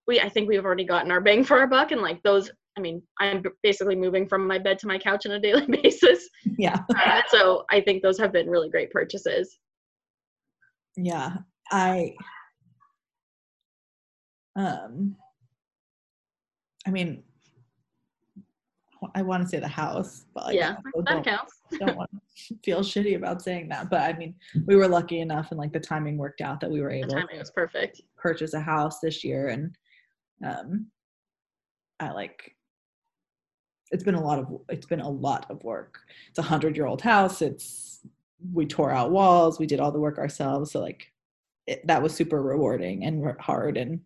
we 0.07 0.19
i 0.19 0.29
think 0.29 0.47
we've 0.47 0.65
already 0.65 0.85
gotten 0.85 1.11
our 1.11 1.21
bang 1.21 1.43
for 1.43 1.57
our 1.57 1.67
buck 1.67 1.91
and 1.91 2.01
like 2.01 2.21
those 2.23 2.49
I 2.77 2.79
mean, 2.79 3.01
I'm 3.19 3.43
basically 3.63 3.95
moving 3.95 4.27
from 4.27 4.47
my 4.47 4.59
bed 4.59 4.77
to 4.79 4.87
my 4.87 4.99
couch 4.99 5.25
on 5.25 5.31
a 5.31 5.39
daily 5.39 5.65
basis. 5.83 6.29
Yeah. 6.57 6.77
Uh, 6.95 7.21
so 7.29 7.65
I 7.71 7.81
think 7.81 8.03
those 8.03 8.19
have 8.19 8.31
been 8.31 8.47
really 8.47 8.69
great 8.69 8.91
purchases. 8.91 9.57
Yeah. 10.95 11.37
I, 11.71 12.13
um, 14.55 15.15
I 16.85 16.91
mean, 16.91 17.23
I 19.15 19.21
want 19.21 19.43
to 19.43 19.49
say 19.49 19.59
the 19.59 19.67
house, 19.67 20.25
but 20.33 20.45
like, 20.45 20.55
yeah, 20.55 20.77
that 21.05 21.23
counts. 21.23 21.59
don't 21.79 21.95
want 21.95 22.09
to 22.11 22.55
feel 22.63 22.79
shitty 22.81 23.15
about 23.15 23.41
saying 23.41 23.69
that, 23.69 23.89
but 23.89 24.01
I 24.01 24.13
mean, 24.13 24.35
we 24.65 24.75
were 24.75 24.87
lucky 24.87 25.19
enough, 25.19 25.51
and 25.51 25.59
like 25.59 25.73
the 25.73 25.79
timing 25.79 26.17
worked 26.17 26.41
out 26.41 26.59
that 26.61 26.71
we 26.71 26.81
were 26.81 26.91
able. 26.91 27.09
The 27.09 27.21
timing 27.21 27.39
was 27.39 27.51
perfect. 27.51 28.01
Purchase 28.17 28.53
a 28.53 28.59
house 28.59 28.99
this 28.99 29.23
year, 29.23 29.49
and 29.49 29.75
um, 30.45 30.87
I 31.99 32.11
like 32.11 32.55
it's 33.91 34.03
been 34.03 34.15
a 34.15 34.23
lot 34.23 34.39
of 34.39 34.47
it's 34.69 34.85
been 34.85 34.99
a 34.99 35.09
lot 35.09 35.49
of 35.49 35.63
work 35.63 35.99
it's 36.29 36.39
a 36.39 36.43
hundred 36.43 36.75
year 36.75 36.85
old 36.85 37.01
house 37.01 37.41
it's 37.41 38.01
we 38.53 38.65
tore 38.65 38.91
out 38.91 39.11
walls 39.11 39.59
we 39.59 39.65
did 39.65 39.79
all 39.79 39.91
the 39.91 39.99
work 39.99 40.17
ourselves 40.17 40.71
so 40.71 40.79
like 40.79 41.11
it, 41.65 41.85
that 41.87 42.01
was 42.01 42.13
super 42.13 42.41
rewarding 42.41 43.03
and 43.05 43.25
hard 43.39 43.77
and 43.77 43.99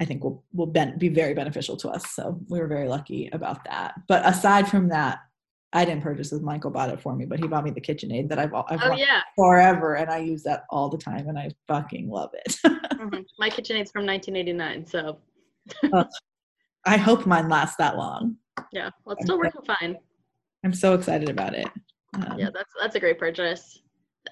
i 0.00 0.04
think 0.04 0.24
will 0.24 0.44
will 0.52 0.66
ben, 0.66 0.98
be 0.98 1.08
very 1.08 1.34
beneficial 1.34 1.76
to 1.76 1.88
us 1.88 2.10
so 2.10 2.38
we 2.48 2.58
were 2.58 2.66
very 2.66 2.88
lucky 2.88 3.28
about 3.32 3.64
that 3.64 3.94
but 4.08 4.26
aside 4.26 4.68
from 4.68 4.88
that 4.88 5.20
i 5.72 5.84
didn't 5.84 6.02
purchase 6.02 6.30
this 6.30 6.40
michael 6.40 6.70
bought 6.70 6.90
it 6.90 7.00
for 7.00 7.14
me 7.14 7.24
but 7.24 7.38
he 7.38 7.46
bought 7.46 7.64
me 7.64 7.70
the 7.70 7.80
kitchenaid 7.80 8.28
that 8.28 8.38
i've, 8.38 8.52
I've 8.54 8.80
oh, 8.82 8.94
yeah. 8.94 9.20
forever 9.36 9.94
and 9.94 10.10
i 10.10 10.18
use 10.18 10.42
that 10.42 10.64
all 10.70 10.88
the 10.88 10.98
time 10.98 11.28
and 11.28 11.38
i 11.38 11.50
fucking 11.68 12.08
love 12.08 12.30
it 12.34 12.56
mm-hmm. 12.66 13.20
my 13.38 13.48
kitchenaid's 13.48 13.90
from 13.90 14.06
1989 14.06 14.86
so 14.86 15.18
uh, 15.92 16.04
i 16.86 16.96
hope 16.96 17.26
mine 17.26 17.48
lasts 17.48 17.76
that 17.76 17.96
long 17.96 18.36
yeah, 18.72 18.90
well, 19.04 19.14
it's 19.14 19.24
still 19.24 19.38
working 19.38 19.62
fine. 19.62 19.96
I'm 20.64 20.72
so 20.72 20.94
excited 20.94 21.28
about 21.28 21.54
it. 21.54 21.68
Um, 22.14 22.38
yeah, 22.38 22.50
that's 22.52 22.72
that's 22.80 22.96
a 22.96 23.00
great 23.00 23.18
purchase. 23.18 23.80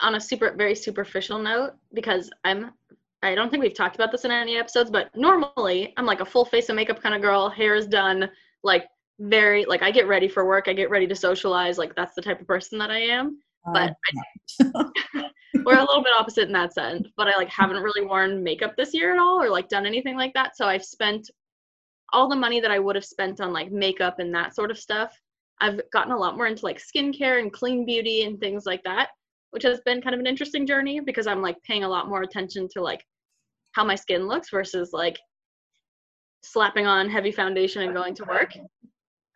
On 0.01 0.15
a 0.15 0.21
super 0.21 0.55
very 0.57 0.75
superficial 0.75 1.39
note, 1.39 1.73
because 1.95 2.31
I'm 2.45 2.73
I 3.23 3.35
don't 3.35 3.51
think 3.51 3.63
we've 3.63 3.75
talked 3.75 3.97
about 3.97 4.13
this 4.13 4.25
in 4.25 4.31
any 4.31 4.57
episodes, 4.57 4.91
but 4.91 5.15
normally 5.17 5.93
I'm 5.97 6.07
like 6.07 6.21
a 6.21 6.25
full 6.25 6.45
face 6.45 6.69
of 6.69 6.77
makeup 6.77 7.03
kind 7.03 7.15
of 7.15 7.21
girl. 7.21 7.49
Hair 7.49 7.75
is 7.75 7.87
done. 7.87 8.31
Like 8.63 8.87
very 9.21 9.65
like 9.65 9.83
I 9.83 9.91
get 9.91 10.07
ready 10.07 10.29
for 10.29 10.47
work. 10.47 10.69
I 10.69 10.73
get 10.73 10.91
ready 10.91 11.07
to 11.09 11.17
socialize. 11.17 11.79
Like 11.79 11.95
that's 11.97 12.15
the 12.15 12.23
type 12.23 12.41
of 12.41 12.47
person 12.47 12.79
that 12.79 12.91
I 12.91 13.01
am. 13.01 13.41
But 13.73 13.95
I, 14.63 14.91
we're 15.65 15.79
a 15.79 15.85
little 15.85 16.03
bit 16.03 16.13
opposite 16.17 16.47
in 16.47 16.53
that 16.53 16.73
sense. 16.73 17.09
But 17.17 17.29
I 17.29 17.37
like 17.37 17.51
haven't 17.51 17.83
really 17.83 18.07
worn 18.07 18.43
makeup 18.43 18.77
this 18.77 18.95
year 18.95 19.13
at 19.13 19.19
all, 19.19 19.43
or 19.43 19.51
like 19.51 19.69
done 19.69 19.87
anything 19.87 20.17
like 20.17 20.33
that. 20.35 20.57
So 20.57 20.67
I've 20.67 20.85
spent 20.85 21.31
all 22.13 22.29
the 22.29 22.37
money 22.37 22.61
that 22.61 22.71
I 22.71 22.79
would 22.79 22.97
have 22.97 23.05
spent 23.05 23.41
on 23.41 23.53
like 23.53 23.71
makeup 23.71 24.19
and 24.19 24.35
that 24.35 24.55
sort 24.55 24.71
of 24.71 24.79
stuff. 24.79 25.19
I've 25.61 25.81
gotten 25.93 26.13
a 26.13 26.17
lot 26.17 26.37
more 26.37 26.47
into 26.47 26.65
like 26.65 26.81
skincare 26.81 27.41
and 27.41 27.53
clean 27.53 27.85
beauty 27.85 28.23
and 28.23 28.39
things 28.39 28.65
like 28.65 28.83
that, 28.85 29.11
which 29.51 29.63
has 29.63 29.81
been 29.85 30.03
kind 30.03 30.15
of 30.15 30.21
an 30.21 30.27
interesting 30.27 30.67
journey 30.67 31.01
because 31.01 31.27
I'm 31.27 31.43
like 31.43 31.63
paying 31.63 31.85
a 31.85 31.89
lot 31.89 32.09
more 32.09 32.23
attention 32.23 32.69
to 32.75 32.83
like 32.83 33.05
how 33.73 33.85
my 33.85 33.95
skin 33.95 34.27
looks 34.27 34.51
versus 34.51 34.91
like 34.93 35.19
slapping 36.43 36.87
on 36.87 37.09
heavy 37.09 37.33
foundation 37.33 37.83
and 37.83 37.95
going 37.95 38.15
to 38.15 38.25
work. 38.25 38.55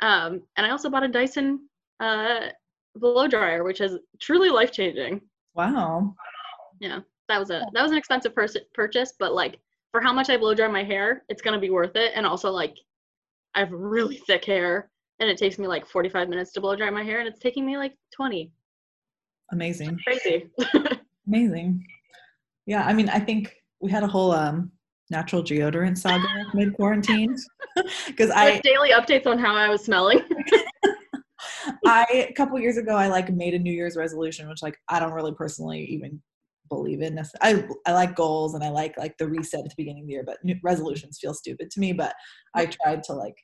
Um, 0.01 0.43
and 0.57 0.67
I 0.67 0.71
also 0.71 0.91
bought 0.91 1.05
a 1.05 1.09
Dyson 1.09 1.69
uh, 2.01 2.49
blow 2.97 3.29
dryer, 3.29 3.65
which 3.65 3.81
is 3.81 3.99
truly 4.21 4.51
life 4.51 4.73
changing. 4.73 5.21
Wow. 5.55 6.15
Yeah, 6.81 7.01
that 7.29 7.39
was 7.39 7.51
a 7.51 7.65
that 7.73 7.83
was 7.83 7.93
an 7.93 7.99
expensive 7.99 8.35
pers- 8.35 8.57
purchase, 8.75 9.15
but 9.19 9.33
like 9.35 9.59
for 9.93 10.01
how 10.01 10.13
much 10.13 10.31
I 10.31 10.37
blow 10.37 10.55
dry 10.55 10.69
my 10.69 10.83
hair, 10.83 11.25
it's 11.29 11.43
gonna 11.43 11.61
be 11.61 11.71
worth 11.71 11.97
it. 11.97 12.13
And 12.15 12.27
also 12.27 12.51
like 12.51 12.77
I 13.55 13.61
have 13.61 13.71
really 13.71 14.17
thick 14.27 14.45
hair, 14.45 14.91
and 15.21 15.29
it 15.29 15.37
takes 15.37 15.59
me 15.59 15.67
like 15.67 15.87
45 15.87 16.29
minutes 16.29 16.53
to 16.53 16.61
blow 16.61 16.75
dry 16.75 16.91
my 16.91 17.05
hair, 17.05 17.21
and 17.21 17.29
it's 17.29 17.39
taking 17.39 17.65
me 17.65 17.77
like 17.77 17.95
20. 18.15 18.51
Amazing. 19.53 19.99
Crazy. 20.05 20.51
Amazing. 21.27 21.85
Yeah, 22.67 22.85
I 22.85 22.93
mean, 22.93 23.09
I 23.09 23.19
think 23.21 23.55
we 23.81 23.91
had 23.91 24.03
a 24.03 24.09
whole 24.09 24.33
um 24.33 24.73
natural 25.11 25.43
deodorant 25.43 25.99
saga 25.99 26.27
mid 26.55 26.75
quarantine 26.75 27.37
because 28.07 28.31
I 28.35 28.61
daily 28.65 28.91
updates 28.91 29.27
on 29.27 29.39
how 29.39 29.55
I 29.55 29.69
was 29.69 29.85
smelling. 29.85 30.21
I 31.87 32.27
a 32.31 32.33
couple 32.33 32.59
years 32.59 32.77
ago 32.77 32.97
I 32.97 33.09
like 33.09 33.33
made 33.33 33.55
a 33.55 33.59
New 33.59 33.73
Year's 33.73 33.97
resolution, 33.97 34.49
which 34.49 34.63
like 34.63 34.77
I 34.89 34.99
don't 34.99 35.13
really 35.13 35.35
personally 35.35 35.85
even 35.85 36.21
believe 36.69 37.03
in. 37.03 37.15
this. 37.15 37.31
I 37.41 37.67
I 37.87 37.93
like 37.93 38.17
goals 38.17 38.55
and 38.55 38.65
I 38.65 38.71
like 38.71 38.97
like 38.97 39.17
the 39.19 39.29
reset 39.29 39.61
at 39.61 39.71
the 39.71 39.75
beginning 39.77 40.05
of 40.05 40.07
the 40.07 40.13
year, 40.13 40.25
but 40.25 40.39
resolutions 40.63 41.19
feel 41.21 41.35
stupid 41.35 41.71
to 41.71 41.81
me. 41.81 41.93
But 41.93 42.15
I 42.55 42.67
tried 42.67 43.03
to 43.05 43.13
like 43.13 43.37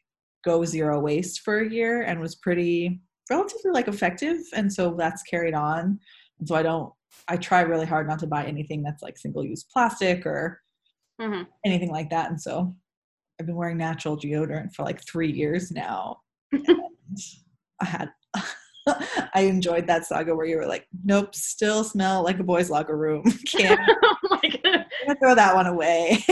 go 0.44 0.64
zero 0.64 1.00
waste 1.00 1.40
for 1.40 1.60
a 1.60 1.70
year 1.70 2.02
and 2.02 2.20
was 2.20 2.36
pretty 2.36 3.00
relatively 3.30 3.70
like 3.72 3.88
effective, 3.88 4.38
and 4.54 4.72
so 4.72 4.94
that's 4.94 5.22
carried 5.22 5.54
on. 5.54 5.98
And 6.38 6.48
so 6.48 6.54
I 6.54 6.62
don't. 6.62 6.92
I 7.26 7.36
try 7.36 7.62
really 7.62 7.86
hard 7.86 8.06
not 8.06 8.18
to 8.20 8.26
buy 8.26 8.44
anything 8.44 8.82
that's 8.82 9.02
like 9.02 9.18
single 9.18 9.44
use 9.44 9.64
plastic 9.64 10.24
or 10.26 10.60
mm-hmm. 11.20 11.42
anything 11.64 11.90
like 11.90 12.10
that. 12.10 12.30
And 12.30 12.40
so 12.40 12.74
I've 13.40 13.46
been 13.46 13.56
wearing 13.56 13.78
natural 13.78 14.16
deodorant 14.16 14.74
for 14.74 14.84
like 14.84 15.04
three 15.04 15.30
years 15.30 15.70
now. 15.70 16.20
I 16.54 17.84
had 17.84 18.10
I 19.34 19.42
enjoyed 19.42 19.86
that 19.86 20.06
saga 20.06 20.34
where 20.34 20.46
you 20.46 20.56
were 20.56 20.66
like, 20.66 20.86
nope, 21.04 21.34
still 21.34 21.84
smell 21.84 22.22
like 22.22 22.38
a 22.38 22.44
boys' 22.44 22.70
locker 22.70 22.96
room. 22.96 23.24
Can't 23.46 23.80
oh 24.04 24.16
my 24.30 24.48
God. 24.62 24.86
throw 25.20 25.34
that 25.34 25.54
one 25.54 25.66
away. 25.66 26.24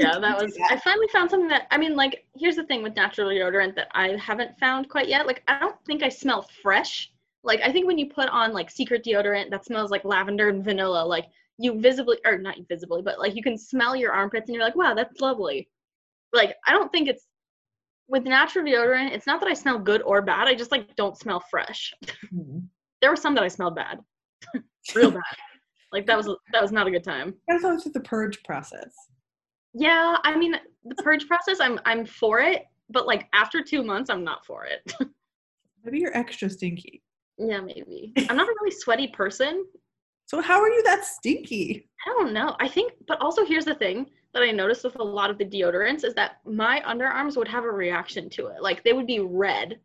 Yeah, 0.00 0.18
that 0.18 0.42
was 0.42 0.56
I 0.68 0.76
finally 0.78 1.08
found 1.08 1.30
something 1.30 1.48
that 1.48 1.66
I 1.70 1.78
mean, 1.78 1.96
like, 1.96 2.24
here's 2.36 2.56
the 2.56 2.64
thing 2.64 2.82
with 2.82 2.96
natural 2.96 3.28
deodorant 3.28 3.74
that 3.76 3.88
I 3.92 4.16
haven't 4.16 4.58
found 4.58 4.88
quite 4.88 5.08
yet. 5.08 5.26
Like, 5.26 5.42
I 5.48 5.58
don't 5.58 5.76
think 5.86 6.02
I 6.02 6.08
smell 6.08 6.48
fresh. 6.62 7.12
Like, 7.42 7.60
I 7.62 7.72
think 7.72 7.86
when 7.86 7.98
you 7.98 8.06
put 8.06 8.28
on 8.28 8.52
like 8.52 8.70
secret 8.70 9.04
deodorant 9.04 9.50
that 9.50 9.64
smells 9.64 9.90
like 9.90 10.04
lavender 10.04 10.48
and 10.48 10.64
vanilla, 10.64 11.04
like 11.04 11.26
you 11.58 11.80
visibly 11.80 12.18
or 12.24 12.38
not 12.38 12.56
visibly, 12.68 13.02
but 13.02 13.18
like 13.18 13.34
you 13.36 13.42
can 13.42 13.58
smell 13.58 13.94
your 13.94 14.12
armpits 14.12 14.48
and 14.48 14.54
you're 14.54 14.64
like, 14.64 14.76
wow, 14.76 14.94
that's 14.94 15.20
lovely. 15.20 15.68
Like, 16.32 16.56
I 16.66 16.72
don't 16.72 16.90
think 16.92 17.08
it's 17.08 17.26
with 18.08 18.24
natural 18.24 18.64
deodorant, 18.64 19.12
it's 19.12 19.26
not 19.26 19.40
that 19.40 19.48
I 19.48 19.54
smell 19.54 19.78
good 19.78 20.02
or 20.02 20.20
bad. 20.20 20.48
I 20.48 20.54
just 20.54 20.72
like 20.72 20.96
don't 20.96 21.16
smell 21.16 21.42
fresh. 21.50 21.94
Mm-hmm. 22.32 22.58
there 23.00 23.10
were 23.10 23.16
some 23.16 23.34
that 23.34 23.44
I 23.44 23.48
smelled 23.48 23.76
bad, 23.76 24.00
real 24.94 25.10
bad. 25.10 25.22
Like 25.92 26.06
that 26.06 26.16
was 26.16 26.26
that 26.52 26.62
was 26.62 26.72
not 26.72 26.86
a 26.86 26.90
good 26.90 27.04
time. 27.04 27.34
Gotta 27.48 27.62
go 27.62 27.78
through 27.78 27.92
the 27.92 28.00
purge 28.00 28.42
process. 28.42 28.92
Yeah, 29.72 30.16
I 30.24 30.36
mean 30.36 30.56
the 30.84 30.94
purge 30.96 31.26
process, 31.26 31.60
I'm 31.60 31.78
I'm 31.84 32.04
for 32.06 32.40
it, 32.40 32.64
but 32.88 33.06
like 33.06 33.28
after 33.32 33.62
two 33.62 33.82
months, 33.82 34.10
I'm 34.10 34.24
not 34.24 34.44
for 34.44 34.64
it. 34.64 34.92
maybe 35.84 36.00
you're 36.00 36.16
extra 36.16 36.50
stinky. 36.50 37.02
Yeah, 37.38 37.60
maybe. 37.60 38.12
I'm 38.28 38.36
not 38.36 38.48
a 38.48 38.54
really 38.60 38.70
sweaty 38.70 39.08
person. 39.08 39.64
So 40.26 40.40
how 40.40 40.60
are 40.60 40.68
you 40.68 40.82
that 40.84 41.04
stinky? 41.04 41.88
I 42.06 42.10
don't 42.10 42.32
know. 42.32 42.54
I 42.60 42.68
think, 42.68 42.92
but 43.08 43.20
also 43.20 43.44
here's 43.44 43.64
the 43.64 43.74
thing 43.74 44.06
that 44.32 44.42
I 44.42 44.52
noticed 44.52 44.84
with 44.84 44.96
a 44.96 45.02
lot 45.02 45.30
of 45.30 45.38
the 45.38 45.44
deodorants 45.44 46.04
is 46.04 46.14
that 46.14 46.38
my 46.44 46.82
underarms 46.86 47.36
would 47.36 47.48
have 47.48 47.64
a 47.64 47.70
reaction 47.70 48.30
to 48.30 48.46
it. 48.46 48.62
Like 48.62 48.84
they 48.84 48.92
would 48.92 49.06
be 49.06 49.20
red. 49.20 49.80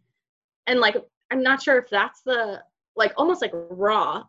And 0.67 0.79
like 0.79 0.97
I'm 1.31 1.41
not 1.41 1.63
sure 1.63 1.77
if 1.77 1.89
that's 1.89 2.21
the 2.21 2.61
like 2.95 3.13
almost 3.17 3.41
like 3.41 3.51
raw 3.53 4.23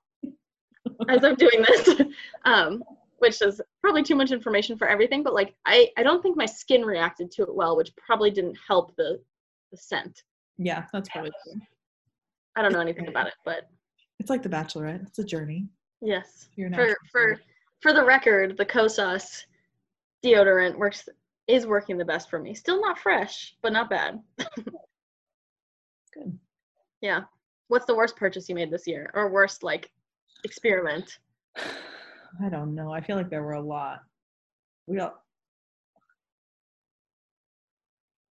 as 1.09 1.25
I'm 1.25 1.35
doing 1.35 1.65
this. 1.69 2.01
um, 2.45 2.83
which 3.19 3.41
is 3.43 3.61
probably 3.81 4.03
too 4.03 4.15
much 4.15 4.31
information 4.31 4.77
for 4.77 4.89
everything, 4.89 5.23
but 5.23 5.35
like 5.35 5.55
I, 5.65 5.89
I 5.97 6.03
don't 6.03 6.23
think 6.23 6.37
my 6.37 6.47
skin 6.47 6.83
reacted 6.83 7.31
to 7.33 7.43
it 7.43 7.55
well, 7.55 7.77
which 7.77 7.95
probably 7.97 8.31
didn't 8.31 8.59
help 8.67 8.95
the 8.97 9.21
the 9.71 9.77
scent. 9.77 10.23
Yeah, 10.59 10.85
that's 10.93 11.09
probably 11.09 11.33
true. 11.45 11.61
I 12.57 12.63
don't 12.63 12.73
know 12.73 12.81
anything 12.81 13.09
about 13.09 13.27
it, 13.27 13.35
but 13.45 13.69
it's 14.19 14.31
like 14.31 14.43
the 14.43 14.49
bachelorette. 14.49 15.07
It's 15.07 15.19
a 15.19 15.25
journey. 15.25 15.69
Yes. 16.01 16.49
For 16.75 16.97
for 17.11 17.41
for 17.81 17.93
the 17.93 18.05
record, 18.05 18.57
the 18.57 18.67
Kosas 18.67 19.45
deodorant 20.25 20.77
works 20.77 21.09
is 21.47 21.67
working 21.67 21.97
the 21.99 22.05
best 22.05 22.29
for 22.29 22.39
me. 22.39 22.55
Still 22.55 22.81
not 22.81 22.99
fresh, 22.99 23.55
but 23.63 23.73
not 23.73 23.91
bad. 23.91 24.21
Good. 26.15 26.39
Yeah. 27.01 27.23
What's 27.69 27.87
the 27.87 27.95
worst 27.95 28.17
purchase 28.17 28.49
you 28.49 28.55
made 28.55 28.71
this 28.71 28.87
year, 28.87 29.11
or 29.15 29.31
worst 29.31 29.63
like 29.63 29.91
experiment? 30.45 31.19
I 32.43 32.49
don't 32.49 32.75
know. 32.75 32.93
I 32.93 33.01
feel 33.01 33.17
like 33.17 33.31
there 33.31 33.43
were 33.43 33.53
a 33.53 33.61
lot. 33.61 34.01
We 34.87 35.01
all. 35.01 35.15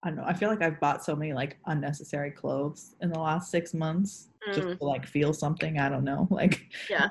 I 0.04 0.10
don't 0.10 0.18
know. 0.18 0.26
I 0.26 0.34
feel 0.34 0.50
like 0.50 0.62
I've 0.62 0.80
bought 0.80 1.04
so 1.04 1.16
many 1.16 1.34
like 1.34 1.58
unnecessary 1.66 2.30
clothes 2.30 2.96
in 3.02 3.10
the 3.10 3.20
last 3.20 3.50
six 3.50 3.74
months 3.74 4.30
mm. 4.48 4.54
just 4.54 4.80
to 4.80 4.86
like 4.86 5.08
feel 5.08 5.34
something. 5.34 5.80
I 5.80 5.90
don't 5.90 6.04
know. 6.04 6.28
Like 6.32 6.62
yeah. 6.90 7.10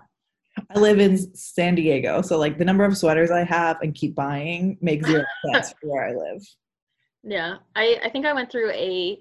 I 0.71 0.79
live 0.79 1.01
in 1.01 1.19
San 1.35 1.75
Diego, 1.75 2.23
so 2.23 2.39
like 2.39 2.59
the 2.59 2.65
number 2.65 2.85
of 2.85 2.97
sweaters 2.97 3.33
I 3.33 3.43
have 3.43 3.79
and 3.83 3.93
keep 3.93 4.15
buying 4.15 4.79
makes 4.81 5.09
zero 5.09 5.25
sense 5.53 5.75
for 5.81 5.91
where 5.91 6.07
I 6.07 6.13
live. 6.13 6.47
Yeah, 7.25 7.57
I 7.75 7.99
I 8.05 8.11
think 8.11 8.25
I 8.25 8.33
went 8.33 8.53
through 8.53 8.71
a. 8.71 9.19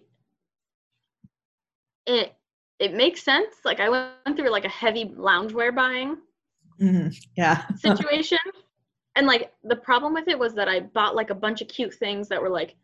It 2.06 2.36
it 2.80 2.94
makes 2.94 3.24
sense. 3.24 3.56
Like 3.66 3.80
I 3.80 3.90
went 3.90 4.38
through 4.38 4.52
like 4.52 4.66
a 4.66 4.70
heavy 4.70 5.06
loungewear 5.06 5.74
buying. 5.74 6.18
Mm-hmm. 6.82 7.10
Yeah. 7.36 7.66
situation, 7.78 8.40
and 9.16 9.28
like 9.28 9.52
the 9.64 9.76
problem 9.76 10.14
with 10.14 10.28
it 10.28 10.38
was 10.38 10.54
that 10.56 10.68
I 10.68 10.82
bought 10.82 11.16
like 11.16 11.30
a 11.30 11.36
bunch 11.36 11.62
of 11.62 11.68
cute 11.68 11.94
things 11.94 12.28
that 12.30 12.42
were 12.42 12.50
like 12.50 12.76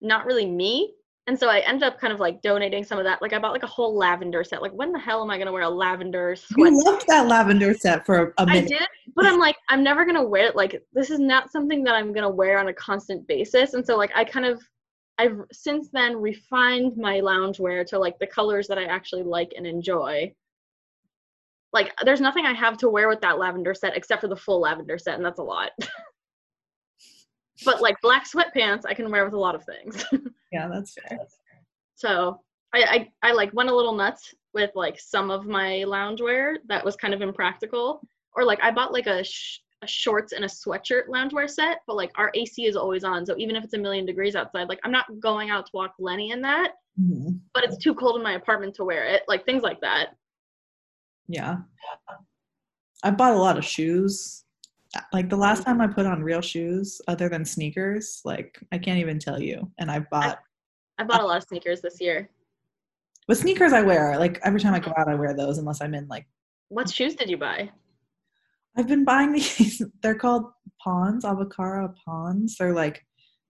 not 0.00 0.26
really 0.26 0.46
me 0.46 0.94
and 1.26 1.38
so 1.38 1.48
I 1.48 1.60
ended 1.60 1.84
up 1.84 1.98
kind 1.98 2.12
of 2.12 2.20
like 2.20 2.42
donating 2.42 2.84
some 2.84 2.98
of 2.98 3.04
that. 3.04 3.22
Like 3.22 3.32
I 3.32 3.38
bought 3.38 3.52
like 3.52 3.62
a 3.62 3.68
whole 3.68 3.96
lavender 3.96 4.44
set. 4.44 4.60
Like 4.60 4.72
when 4.72 4.92
the 4.92 4.98
hell 4.98 5.22
am 5.22 5.30
I 5.30 5.38
gonna 5.38 5.52
wear 5.52 5.62
a 5.62 5.70
lavender 5.70 6.36
sweat? 6.36 6.70
You 6.70 6.84
loved 6.84 7.06
that 7.08 7.26
lavender 7.26 7.72
set 7.72 8.04
for 8.04 8.34
a 8.36 8.46
minute. 8.46 8.64
I 8.64 8.66
did, 8.66 8.88
but 9.14 9.24
I'm 9.24 9.38
like 9.38 9.56
I'm 9.70 9.82
never 9.82 10.04
gonna 10.04 10.22
wear 10.22 10.46
it. 10.46 10.56
Like 10.56 10.82
this 10.92 11.08
is 11.08 11.18
not 11.18 11.50
something 11.50 11.82
that 11.84 11.94
I'm 11.94 12.12
gonna 12.12 12.28
wear 12.28 12.58
on 12.58 12.68
a 12.68 12.74
constant 12.74 13.26
basis. 13.26 13.72
And 13.72 13.86
so 13.86 13.96
like 13.96 14.12
I 14.14 14.24
kind 14.24 14.44
of 14.44 14.62
I've 15.16 15.40
since 15.50 15.88
then 15.92 16.16
refined 16.16 16.98
my 16.98 17.20
loungewear 17.20 17.86
to 17.86 17.98
like 17.98 18.18
the 18.18 18.26
colors 18.26 18.66
that 18.68 18.78
I 18.78 18.84
actually 18.84 19.22
like 19.22 19.52
and 19.56 19.66
enjoy. 19.66 20.30
Like 21.74 21.92
there's 22.04 22.20
nothing 22.20 22.46
I 22.46 22.54
have 22.54 22.78
to 22.78 22.88
wear 22.88 23.08
with 23.08 23.20
that 23.22 23.38
lavender 23.38 23.74
set 23.74 23.96
except 23.96 24.22
for 24.22 24.28
the 24.28 24.36
full 24.36 24.60
lavender 24.60 24.96
set, 24.96 25.16
and 25.16 25.24
that's 25.24 25.40
a 25.40 25.42
lot. 25.42 25.72
but 27.64 27.82
like 27.82 28.00
black 28.00 28.26
sweatpants 28.30 28.82
I 28.88 28.94
can 28.94 29.10
wear 29.10 29.24
with 29.24 29.34
a 29.34 29.38
lot 29.38 29.56
of 29.56 29.64
things. 29.64 30.06
yeah, 30.52 30.68
that's 30.68 30.94
fair. 30.94 31.18
So 31.96 32.40
I, 32.72 33.08
I 33.22 33.30
I 33.30 33.32
like 33.32 33.52
went 33.52 33.70
a 33.70 33.74
little 33.74 33.94
nuts 33.94 34.32
with 34.54 34.70
like 34.76 35.00
some 35.00 35.32
of 35.32 35.46
my 35.46 35.84
loungewear 35.86 36.58
that 36.68 36.84
was 36.84 36.94
kind 36.94 37.12
of 37.12 37.20
impractical. 37.20 38.00
Or 38.36 38.44
like 38.44 38.60
I 38.62 38.70
bought 38.70 38.92
like 38.92 39.08
a, 39.08 39.24
sh- 39.24 39.58
a 39.82 39.86
shorts 39.86 40.32
and 40.32 40.44
a 40.44 40.48
sweatshirt 40.48 41.08
loungewear 41.08 41.50
set, 41.50 41.78
but 41.86 41.96
like 41.96 42.12
our 42.16 42.30
AC 42.34 42.64
is 42.66 42.76
always 42.76 43.04
on. 43.04 43.26
So 43.26 43.34
even 43.36 43.56
if 43.56 43.64
it's 43.64 43.74
a 43.74 43.78
million 43.78 44.06
degrees 44.06 44.36
outside, 44.36 44.68
like 44.68 44.80
I'm 44.84 44.92
not 44.92 45.06
going 45.20 45.50
out 45.50 45.66
to 45.66 45.72
walk 45.74 45.94
Lenny 45.98 46.30
in 46.30 46.40
that. 46.42 46.72
Mm-hmm. 47.00 47.36
But 47.52 47.64
it's 47.64 47.78
too 47.78 47.94
cold 47.94 48.16
in 48.16 48.22
my 48.22 48.34
apartment 48.34 48.74
to 48.76 48.84
wear 48.84 49.04
it. 49.04 49.22
Like 49.26 49.44
things 49.44 49.64
like 49.64 49.80
that. 49.80 50.10
Yeah. 51.28 51.58
I 53.02 53.10
bought 53.10 53.34
a 53.34 53.38
lot 53.38 53.58
of 53.58 53.64
shoes 53.64 54.44
like 55.12 55.28
the 55.28 55.36
last 55.36 55.64
time 55.64 55.80
I 55.80 55.86
put 55.86 56.06
on 56.06 56.22
real 56.22 56.40
shoes 56.40 57.00
other 57.08 57.28
than 57.28 57.44
sneakers, 57.44 58.20
like 58.24 58.58
I 58.72 58.78
can't 58.78 58.98
even 58.98 59.18
tell 59.18 59.40
you. 59.40 59.70
And 59.78 59.90
I 59.90 60.00
bought 60.00 60.38
I, 60.98 61.02
I 61.02 61.06
bought 61.06 61.22
a 61.22 61.26
lot 61.26 61.38
of 61.38 61.44
sneakers 61.44 61.80
this 61.80 62.00
year. 62.00 62.28
With 63.26 63.38
sneakers 63.38 63.72
I 63.72 63.82
wear, 63.82 64.18
like 64.18 64.38
every 64.44 64.60
time 64.60 64.74
I 64.74 64.80
go 64.80 64.92
out 64.96 65.08
I 65.08 65.14
wear 65.14 65.34
those 65.34 65.58
unless 65.58 65.80
I'm 65.80 65.94
in 65.94 66.06
like 66.08 66.26
What 66.68 66.90
shoes 66.90 67.14
did 67.14 67.28
you 67.28 67.36
buy? 67.36 67.70
I've 68.76 68.88
been 68.88 69.04
buying 69.04 69.32
these 69.32 69.82
they're 70.02 70.14
called 70.14 70.50
Pons, 70.82 71.24
Avocaro 71.24 71.94
Pons. 72.04 72.56
They're 72.58 72.74
like 72.74 73.04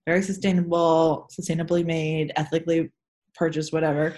very 0.06 0.22
sustainable, 0.22 1.28
sustainably 1.32 1.84
made, 1.84 2.32
ethically 2.36 2.90
purchase 3.34 3.72
whatever. 3.72 4.16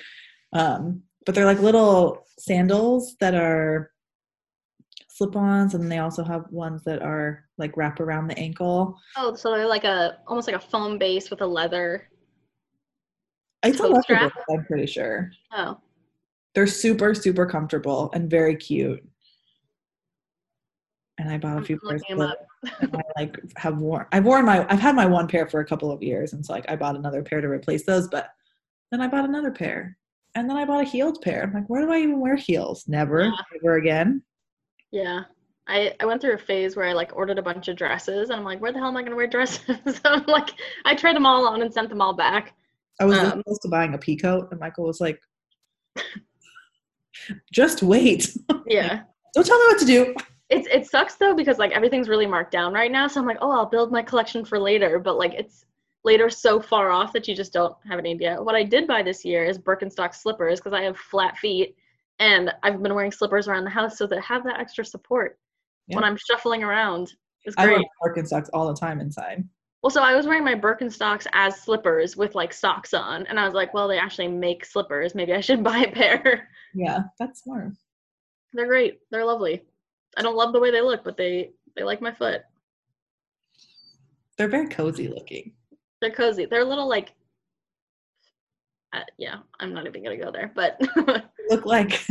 Um, 0.52 1.02
but 1.26 1.34
they're 1.34 1.44
like 1.44 1.60
little 1.60 2.24
sandals 2.38 3.16
that 3.20 3.34
are 3.34 3.90
slip-ons, 5.08 5.74
and 5.74 5.90
they 5.90 5.98
also 5.98 6.22
have 6.22 6.50
ones 6.50 6.82
that 6.84 7.02
are 7.02 7.44
like 7.58 7.76
wrap 7.76 8.00
around 8.00 8.28
the 8.28 8.38
ankle. 8.38 8.96
Oh, 9.16 9.34
so 9.34 9.50
they're 9.50 9.66
like 9.66 9.84
a 9.84 10.18
almost 10.26 10.46
like 10.46 10.56
a 10.56 10.60
foam 10.60 10.98
base 10.98 11.28
with 11.28 11.42
a 11.42 11.46
leather. 11.46 12.08
It's 13.62 13.78
Toe 13.78 14.00
strap? 14.02 14.20
electrical, 14.22 14.54
I'm 14.54 14.64
pretty 14.64 14.86
sure. 14.86 15.32
Oh, 15.52 15.78
They're 16.54 16.68
super, 16.68 17.14
super 17.14 17.46
comfortable 17.46 18.10
and 18.14 18.30
very 18.30 18.54
cute. 18.54 19.04
And 21.18 21.30
I 21.30 21.38
bought 21.38 21.58
a 21.58 21.62
few 21.64 21.80
pairs. 21.80 22.02
I 22.10 23.00
like 23.16 23.36
have 23.56 23.78
worn 23.78 24.06
I've 24.12 24.24
worn 24.24 24.44
my 24.44 24.66
I've 24.68 24.80
had 24.80 24.94
my 24.94 25.06
one 25.06 25.28
pair 25.28 25.46
for 25.46 25.60
a 25.60 25.64
couple 25.64 25.90
of 25.90 26.02
years 26.02 26.32
and 26.32 26.44
so 26.44 26.52
like 26.52 26.68
I 26.68 26.76
bought 26.76 26.96
another 26.96 27.22
pair 27.22 27.40
to 27.40 27.48
replace 27.48 27.84
those 27.84 28.08
but 28.08 28.30
then 28.90 29.00
I 29.00 29.06
bought 29.06 29.24
another 29.24 29.52
pair 29.52 29.96
and 30.36 30.48
then 30.48 30.56
I 30.56 30.64
bought 30.66 30.82
a 30.82 30.88
heeled 30.88 31.20
pair. 31.22 31.42
I'm 31.42 31.52
like, 31.54 31.68
where 31.68 31.80
do 31.84 31.90
I 31.92 31.98
even 31.98 32.20
wear 32.20 32.36
heels? 32.36 32.84
Never, 32.86 33.24
Yeah. 33.24 33.30
never 33.62 33.76
again. 33.78 34.22
Yeah. 34.92 35.22
I, 35.66 35.94
I 35.98 36.04
went 36.04 36.20
through 36.20 36.34
a 36.34 36.38
phase 36.38 36.76
where 36.76 36.86
I 36.86 36.92
like 36.92 37.16
ordered 37.16 37.38
a 37.38 37.42
bunch 37.42 37.66
of 37.68 37.76
dresses 37.76 38.28
and 38.30 38.38
I'm 38.38 38.44
like, 38.44 38.60
where 38.60 38.70
the 38.70 38.78
hell 38.78 38.88
am 38.88 38.96
I 38.98 39.02
gonna 39.02 39.16
wear 39.16 39.26
dresses? 39.36 39.60
so 39.86 40.00
I'm 40.04 40.24
like, 40.26 40.50
I 40.84 40.94
tried 40.94 41.16
them 41.16 41.26
all 41.26 41.48
on 41.48 41.62
and 41.62 41.72
sent 41.72 41.88
them 41.88 42.00
all 42.02 42.12
back. 42.14 42.54
I 43.00 43.04
was 43.06 43.18
Um, 43.18 43.42
close 43.42 43.58
to 43.60 43.68
buying 43.68 43.94
a 43.94 43.98
pea 43.98 44.16
coat 44.16 44.48
and 44.50 44.60
Michael 44.60 44.84
was 44.84 45.00
like, 45.00 45.18
just 47.52 47.82
wait. 47.82 48.36
Yeah. 48.68 49.02
Don't 49.34 49.46
tell 49.46 49.58
me 49.58 49.66
what 49.68 49.78
to 49.78 49.84
do. 49.84 50.14
It's 50.50 50.66
it 50.68 50.86
sucks 50.86 51.14
though 51.14 51.34
because 51.34 51.58
like 51.58 51.70
everything's 51.72 52.08
really 52.08 52.26
marked 52.26 52.50
down 52.52 52.72
right 52.72 52.90
now. 52.90 53.06
So 53.06 53.20
I'm 53.20 53.26
like, 53.26 53.38
oh, 53.40 53.50
I'll 53.52 53.66
build 53.66 53.90
my 53.92 54.02
collection 54.02 54.44
for 54.44 54.58
later. 54.58 54.98
But 54.98 55.16
like 55.16 55.32
it's 55.34 55.64
later 56.06 56.30
so 56.30 56.60
far 56.60 56.90
off 56.90 57.12
that 57.12 57.26
you 57.26 57.34
just 57.34 57.52
don't 57.52 57.76
have 57.86 57.98
an 57.98 58.06
idea. 58.06 58.40
What 58.40 58.54
I 58.54 58.62
did 58.62 58.86
buy 58.86 59.02
this 59.02 59.24
year 59.24 59.44
is 59.44 59.58
Birkenstock 59.58 60.14
slippers 60.14 60.60
because 60.60 60.72
I 60.72 60.82
have 60.82 60.96
flat 60.96 61.36
feet 61.36 61.76
and 62.20 62.50
I've 62.62 62.80
been 62.82 62.94
wearing 62.94 63.12
slippers 63.12 63.48
around 63.48 63.64
the 63.64 63.70
house 63.70 63.98
so 63.98 64.06
that 64.06 64.20
have 64.22 64.44
that 64.44 64.60
extra 64.60 64.84
support 64.84 65.38
when 65.88 66.04
I'm 66.04 66.16
shuffling 66.16 66.62
around. 66.62 67.12
It's 67.44 67.56
I 67.58 67.66
great. 67.66 67.84
wear 68.00 68.14
Birkenstocks 68.14 68.48
all 68.54 68.68
the 68.68 68.78
time 68.78 69.00
inside. 69.00 69.44
Well, 69.82 69.90
so 69.90 70.02
I 70.02 70.14
was 70.14 70.26
wearing 70.26 70.44
my 70.44 70.54
Birkenstocks 70.54 71.26
as 71.32 71.60
slippers 71.60 72.16
with 72.16 72.34
like 72.34 72.52
socks 72.52 72.94
on, 72.94 73.26
and 73.26 73.38
I 73.38 73.44
was 73.44 73.54
like, 73.54 73.74
well, 73.74 73.86
they 73.86 73.98
actually 73.98 74.28
make 74.28 74.64
slippers. 74.64 75.14
Maybe 75.14 75.32
I 75.32 75.40
should 75.40 75.62
buy 75.70 75.78
a 75.78 75.92
pair. 75.92 76.48
Yeah, 76.74 77.02
that's 77.18 77.42
smart. 77.42 77.72
They're 78.52 78.66
great. 78.66 79.00
They're 79.10 79.24
lovely. 79.24 79.62
I 80.16 80.22
don't 80.22 80.36
love 80.36 80.52
the 80.52 80.60
way 80.60 80.70
they 80.70 80.80
look, 80.80 81.04
but 81.04 81.16
they 81.16 81.50
they 81.76 81.82
like 81.82 82.00
my 82.00 82.12
foot. 82.12 82.42
They're 84.38 84.48
very 84.48 84.68
cozy 84.68 85.08
looking. 85.08 85.52
They're 86.00 86.10
cozy. 86.10 86.46
They're 86.46 86.62
a 86.62 86.64
little 86.64 86.88
like, 86.88 87.14
uh, 88.92 89.00
yeah. 89.18 89.36
I'm 89.60 89.72
not 89.72 89.86
even 89.86 90.02
gonna 90.02 90.16
go 90.16 90.30
there, 90.30 90.52
but 90.54 90.80
look 91.50 91.66
like 91.66 92.06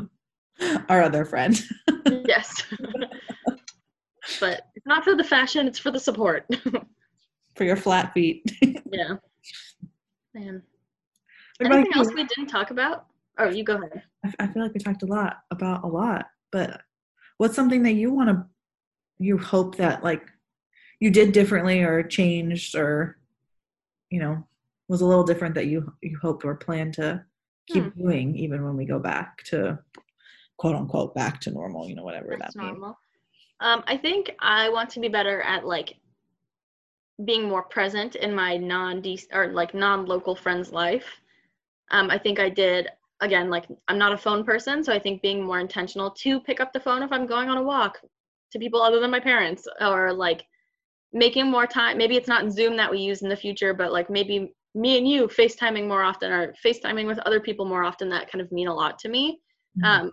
our 0.88 1.02
other 1.02 1.24
friend. 1.24 1.60
yes. 2.26 2.62
but 4.40 4.62
it's 4.74 4.86
not 4.86 5.04
for 5.04 5.14
the 5.16 5.24
fashion. 5.24 5.66
It's 5.66 5.78
for 5.78 5.90
the 5.90 6.00
support. 6.00 6.46
for 7.56 7.64
your 7.64 7.76
flat 7.76 8.12
feet. 8.12 8.44
yeah. 8.62 9.16
Man. 10.34 10.62
What 11.58 11.72
Anything 11.72 11.92
you? 11.94 12.00
else 12.00 12.08
we 12.14 12.24
didn't 12.24 12.46
talk 12.48 12.70
about? 12.70 13.06
Oh, 13.38 13.48
you 13.48 13.64
go 13.64 13.76
ahead. 13.76 14.02
I, 14.24 14.44
I 14.44 14.46
feel 14.46 14.62
like 14.62 14.72
we 14.74 14.80
talked 14.80 15.02
a 15.02 15.06
lot 15.06 15.38
about 15.50 15.84
a 15.84 15.86
lot, 15.86 16.26
but 16.52 16.80
what's 17.38 17.56
something 17.56 17.82
that 17.82 17.92
you 17.92 18.12
want 18.12 18.28
to, 18.28 18.44
you 19.18 19.36
hope 19.38 19.76
that 19.76 20.04
like 20.04 20.22
you 21.00 21.10
did 21.10 21.32
differently 21.32 21.82
or 21.82 22.02
changed 22.02 22.76
or, 22.76 23.18
you 24.10 24.20
know, 24.20 24.46
was 24.88 25.00
a 25.00 25.06
little 25.06 25.24
different 25.24 25.54
that 25.54 25.66
you 25.66 25.92
you 26.02 26.18
hope 26.20 26.44
or 26.44 26.54
plan 26.54 26.92
to 26.92 27.24
keep 27.66 27.84
Hmm. 27.84 28.00
doing 28.00 28.36
even 28.36 28.64
when 28.64 28.76
we 28.76 28.84
go 28.84 28.98
back 28.98 29.42
to 29.44 29.78
quote 30.58 30.76
unquote 30.76 31.14
back 31.14 31.40
to 31.40 31.50
normal, 31.50 31.88
you 31.88 31.94
know, 31.94 32.02
whatever 32.04 32.36
That's 32.38 32.54
that 32.54 32.60
means. 32.62 32.72
normal. 32.72 32.98
Um, 33.60 33.82
I 33.86 33.96
think 33.96 34.30
I 34.40 34.68
want 34.68 34.90
to 34.90 35.00
be 35.00 35.08
better 35.08 35.42
at 35.42 35.64
like 35.66 35.96
being 37.24 37.48
more 37.48 37.62
present 37.62 38.16
in 38.16 38.34
my 38.34 38.56
non 38.56 39.02
or 39.32 39.48
like 39.48 39.74
non-local 39.74 40.34
friends' 40.34 40.72
life. 40.72 41.20
Um, 41.90 42.10
I 42.10 42.18
think 42.18 42.38
I 42.40 42.48
did 42.48 42.88
again. 43.20 43.50
Like 43.50 43.66
I'm 43.88 43.98
not 43.98 44.12
a 44.12 44.18
phone 44.18 44.44
person, 44.44 44.82
so 44.82 44.92
I 44.92 44.98
think 44.98 45.22
being 45.22 45.42
more 45.44 45.60
intentional 45.60 46.10
to 46.22 46.40
pick 46.40 46.60
up 46.60 46.72
the 46.72 46.80
phone 46.80 47.02
if 47.02 47.12
I'm 47.12 47.26
going 47.26 47.48
on 47.48 47.58
a 47.58 47.62
walk 47.62 48.00
to 48.52 48.58
people 48.58 48.82
other 48.82 49.00
than 49.00 49.10
my 49.10 49.20
parents, 49.20 49.68
or 49.80 50.12
like 50.12 50.46
making 51.12 51.50
more 51.50 51.66
time. 51.66 51.98
Maybe 51.98 52.16
it's 52.16 52.28
not 52.28 52.50
Zoom 52.52 52.76
that 52.76 52.90
we 52.90 52.98
use 52.98 53.22
in 53.22 53.28
the 53.28 53.36
future, 53.36 53.74
but 53.74 53.92
like 53.92 54.10
maybe 54.10 54.52
me 54.74 54.98
and 54.98 55.08
you 55.08 55.26
FaceTiming 55.26 55.88
more 55.88 56.02
often, 56.02 56.30
or 56.30 56.54
FaceTiming 56.64 57.06
with 57.06 57.18
other 57.20 57.40
people 57.40 57.66
more 57.66 57.84
often. 57.84 58.08
That 58.08 58.30
kind 58.30 58.40
of 58.40 58.50
mean 58.52 58.68
a 58.68 58.74
lot 58.74 58.98
to 59.00 59.08
me. 59.08 59.40
Mhm. 59.78 59.84
Um, 59.84 60.12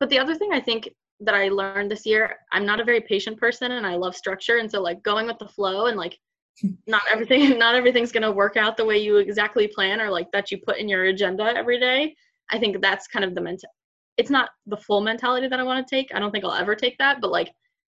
but 0.00 0.10
the 0.10 0.18
other 0.18 0.34
thing 0.34 0.52
I 0.52 0.60
think 0.60 0.88
that 1.20 1.34
I 1.34 1.48
learned 1.48 1.90
this 1.90 2.04
year, 2.04 2.36
I'm 2.52 2.66
not 2.66 2.80
a 2.80 2.84
very 2.84 3.00
patient 3.00 3.38
person 3.38 3.72
and 3.72 3.86
I 3.86 3.94
love 3.94 4.14
structure. 4.14 4.58
And 4.58 4.70
so 4.70 4.82
like 4.82 5.02
going 5.02 5.26
with 5.26 5.38
the 5.38 5.48
flow 5.48 5.86
and 5.86 5.96
like 5.96 6.18
not 6.86 7.02
everything 7.10 7.58
not 7.58 7.74
everything's 7.74 8.12
gonna 8.12 8.32
work 8.32 8.56
out 8.56 8.76
the 8.76 8.84
way 8.84 8.98
you 8.98 9.18
exactly 9.18 9.68
plan 9.68 10.00
or 10.00 10.10
like 10.10 10.30
that 10.32 10.50
you 10.50 10.58
put 10.66 10.78
in 10.78 10.88
your 10.88 11.04
agenda 11.04 11.44
every 11.56 11.78
day. 11.78 12.14
I 12.50 12.58
think 12.58 12.80
that's 12.80 13.06
kind 13.06 13.24
of 13.24 13.34
the 13.34 13.40
mental 13.40 13.68
it's 14.16 14.30
not 14.30 14.50
the 14.66 14.76
full 14.76 15.00
mentality 15.00 15.48
that 15.48 15.60
I 15.60 15.62
want 15.62 15.86
to 15.86 15.94
take. 15.94 16.08
I 16.14 16.18
don't 16.18 16.30
think 16.30 16.44
I'll 16.44 16.52
ever 16.52 16.74
take 16.74 16.96
that, 16.98 17.20
but 17.20 17.30
like 17.30 17.50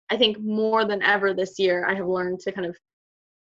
I 0.09 0.17
think 0.17 0.39
more 0.39 0.85
than 0.85 1.01
ever 1.01 1.33
this 1.33 1.57
year 1.57 1.85
I 1.87 1.95
have 1.95 2.07
learned 2.07 2.39
to 2.41 2.51
kind 2.51 2.67
of 2.67 2.77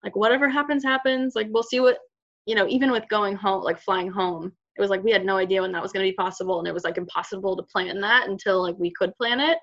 like 0.03 0.15
whatever 0.15 0.49
happens 0.49 0.83
happens. 0.83 1.35
Like 1.35 1.47
we'll 1.49 1.63
see 1.63 1.79
what 1.79 1.97
you 2.45 2.55
know, 2.55 2.67
even 2.67 2.91
with 2.91 3.07
going 3.09 3.35
home 3.35 3.63
like 3.63 3.79
flying 3.79 4.09
home, 4.09 4.53
it 4.77 4.81
was 4.81 4.89
like 4.89 5.03
we 5.03 5.11
had 5.11 5.25
no 5.25 5.37
idea 5.37 5.61
when 5.61 5.71
that 5.71 5.81
was 5.81 5.91
going 5.91 6.05
to 6.05 6.11
be 6.11 6.15
possible 6.15 6.59
and 6.59 6.67
it 6.67 6.73
was 6.73 6.83
like 6.83 6.97
impossible 6.97 7.55
to 7.55 7.63
plan 7.63 7.99
that 8.01 8.27
until 8.27 8.61
like 8.61 8.75
we 8.77 8.91
could 8.91 9.15
plan 9.17 9.39
it 9.39 9.57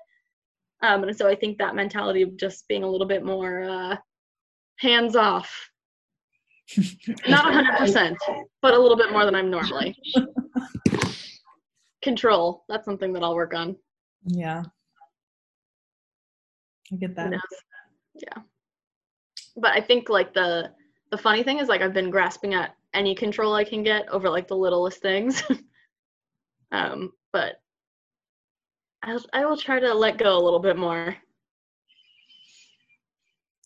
um, 0.81 1.03
and 1.03 1.15
so 1.15 1.27
i 1.27 1.35
think 1.35 1.57
that 1.57 1.75
mentality 1.75 2.21
of 2.21 2.35
just 2.37 2.67
being 2.67 2.83
a 2.83 2.89
little 2.89 3.07
bit 3.07 3.23
more 3.23 3.63
uh, 3.63 3.95
hands 4.79 5.15
off 5.15 5.69
not 7.27 7.45
100% 7.45 8.15
but 8.61 8.73
a 8.73 8.79
little 8.79 8.97
bit 8.97 9.11
more 9.11 9.25
than 9.25 9.35
i'm 9.35 9.49
normally 9.49 9.95
control 12.01 12.63
that's 12.67 12.85
something 12.85 13.13
that 13.13 13.23
i'll 13.23 13.35
work 13.35 13.53
on 13.53 13.75
Yeah. 14.25 14.63
I 16.93 16.95
get 16.97 17.15
that. 17.15 17.33
yeah 18.15 18.41
but 19.57 19.71
i 19.71 19.81
think 19.81 20.09
like 20.09 20.33
the 20.33 20.71
the 21.11 21.17
funny 21.17 21.43
thing 21.43 21.59
is 21.59 21.67
like 21.67 21.81
i've 21.81 21.93
been 21.93 22.09
grasping 22.11 22.53
at 22.53 22.75
any 22.93 23.15
control 23.15 23.53
i 23.55 23.63
can 23.63 23.81
get 23.83 24.07
over 24.09 24.29
like 24.29 24.47
the 24.47 24.55
littlest 24.55 25.01
things 25.01 25.41
um 26.71 27.11
but 27.31 27.55
I'll, 29.03 29.23
i 29.33 29.43
will 29.45 29.57
try 29.57 29.79
to 29.79 29.93
let 29.93 30.17
go 30.17 30.37
a 30.37 30.43
little 30.43 30.59
bit 30.59 30.77
more 30.77 31.15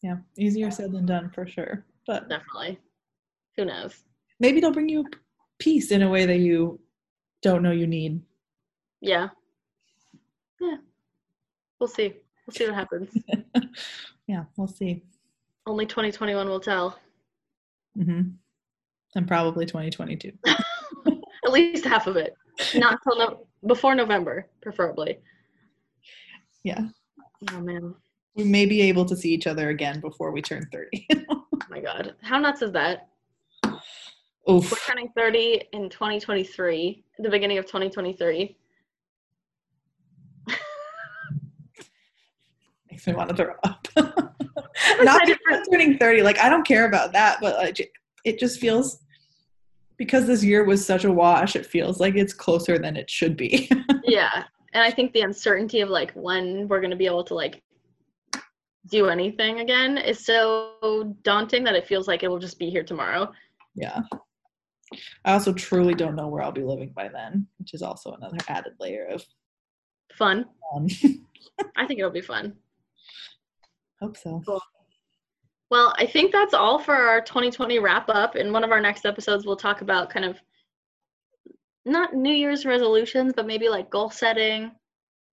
Yeah. 0.03 0.17
Easier 0.37 0.71
said 0.71 0.91
than 0.91 1.05
done 1.05 1.29
for 1.31 1.45
sure. 1.47 1.85
But 2.05 2.29
definitely 2.29 2.79
who 3.57 3.65
knows 3.65 4.03
maybe 4.39 4.59
it'll 4.59 4.71
bring 4.71 4.87
you 4.89 5.05
peace 5.59 5.91
in 5.91 6.03
a 6.03 6.09
way 6.09 6.25
that 6.25 6.37
you 6.39 6.79
don't 7.41 7.63
know 7.63 7.71
you 7.71 7.87
need. 7.87 8.21
yeah 9.01 9.29
yeah 10.61 10.77
we'll 11.79 11.87
see 11.89 12.13
we'll 12.48 12.53
see 12.56 12.65
what 12.65 12.76
happens 12.76 13.10
yeah, 14.28 14.45
we'll 14.56 14.68
see. 14.68 15.03
only 15.65 15.86
2021 15.86 16.48
will 16.48 16.60
tell 16.60 16.98
Mm-hmm. 17.98 18.30
And 19.15 19.28
probably 19.28 19.65
2022. 19.65 20.32
at 20.48 21.52
least 21.52 21.84
half 21.84 22.06
of 22.07 22.15
it 22.15 22.36
not 22.76 22.99
until 23.03 23.18
no- 23.18 23.48
before 23.65 23.95
november 23.95 24.48
preferably 24.61 25.18
Yeah. 26.64 26.88
oh 27.53 27.60
man 27.61 27.95
We 28.36 28.44
may 28.44 28.65
be 28.68 28.82
able 28.82 29.06
to 29.06 29.15
see 29.15 29.32
each 29.34 29.48
other 29.48 29.69
again 29.69 29.99
before 29.99 30.32
we 30.32 30.41
turn 30.44 30.68
30. 30.72 31.07
oh 31.30 31.45
my 31.69 31.80
god 31.80 32.15
how 32.22 32.38
nuts 32.40 32.61
is 32.61 32.72
that 32.74 33.07
Oof. 34.49 34.72
we're 34.72 34.78
turning 34.86 35.10
30 35.15 35.64
in 35.74 35.90
2023 35.90 37.03
the 37.19 37.30
beginning 37.30 37.57
of 37.57 37.65
2023 37.65 38.56
Makes 42.98 43.07
me 43.07 43.14
want 43.14 43.30
to 43.30 43.36
throw 43.36 43.53
up. 43.64 43.88
Not 45.03 45.22
turning 45.72 45.99
30. 45.99 46.24
Like, 46.24 46.40
I 46.40 46.49
don't 46.49 46.65
care 46.65 46.88
about 46.88 47.14
that, 47.14 47.38
but 47.40 47.56
like, 47.57 47.91
it 48.26 48.40
just 48.40 48.60
feels 48.60 48.99
because 49.98 50.26
this 50.26 50.44
year 50.44 50.65
was 50.65 50.84
such 50.84 51.06
a 51.06 51.11
wash, 51.11 51.56
it 51.56 51.65
feels 51.65 51.99
like 51.99 52.15
it's 52.15 52.34
closer 52.34 52.80
than 52.80 52.98
it 52.98 53.10
should 53.10 53.38
be. 53.38 53.69
yeah 54.03 54.44
and 54.74 54.84
i 54.84 54.91
think 54.91 55.11
the 55.14 55.22
uncertainty 55.22 55.82
of 55.82 55.90
like 55.90 56.11
when 56.14 56.68
we're 56.68 56.80
going 56.80 56.91
to 56.91 56.98
be 56.98 57.06
able 57.06 57.24
to 57.24 57.34
like 57.34 57.61
do 58.90 59.10
anything 59.10 59.60
again 59.60 59.98
is 59.98 60.26
so 60.26 61.15
daunting 61.24 61.64
that 61.64 61.76
it 61.76 61.86
feels 61.88 62.07
like 62.07 62.24
it 62.24 62.30
will 62.30 62.40
just 62.40 62.60
be 62.60 62.69
here 62.69 62.84
tomorrow 62.84 63.32
yeah. 63.76 64.02
I 65.26 65.34
also 65.34 65.53
truly 65.53 65.94
don't 65.94 66.15
know 66.15 66.30
where 66.30 66.41
I'll 66.41 66.52
be 66.53 66.64
living 66.64 66.94
by 66.95 67.10
then, 67.10 67.45
which 67.60 67.76
is 67.76 67.84
also 67.84 68.14
another 68.14 68.38
added 68.48 68.74
layer 68.80 69.06
of 69.06 69.24
fun 70.14 70.45
fun. 70.74 70.88
i 71.76 71.86
think 71.86 71.99
it'll 71.99 72.10
be 72.10 72.22
fun 72.22 72.53
Hope 74.02 74.18
so. 74.18 74.41
Well, 75.69 75.94
I 75.98 76.06
think 76.06 76.32
that's 76.32 76.53
all 76.53 76.80
for 76.80 76.95
our 76.95 77.22
2020 77.22 77.80
wrap 77.80 78.07
up. 78.10 78.36
In 78.36 78.53
one 78.53 78.64
of 78.64 78.72
our 78.72 78.80
next 78.80 79.06
episodes, 79.06 79.45
we'll 79.45 79.57
talk 79.57 79.82
about 79.82 80.10
kind 80.10 80.26
of 80.26 80.40
not 81.86 82.14
New 82.14 82.34
Year's 82.34 82.65
resolutions, 82.65 83.34
but 83.36 83.48
maybe 83.48 83.69
like 83.69 83.90
goal 83.90 84.10
setting. 84.10 84.72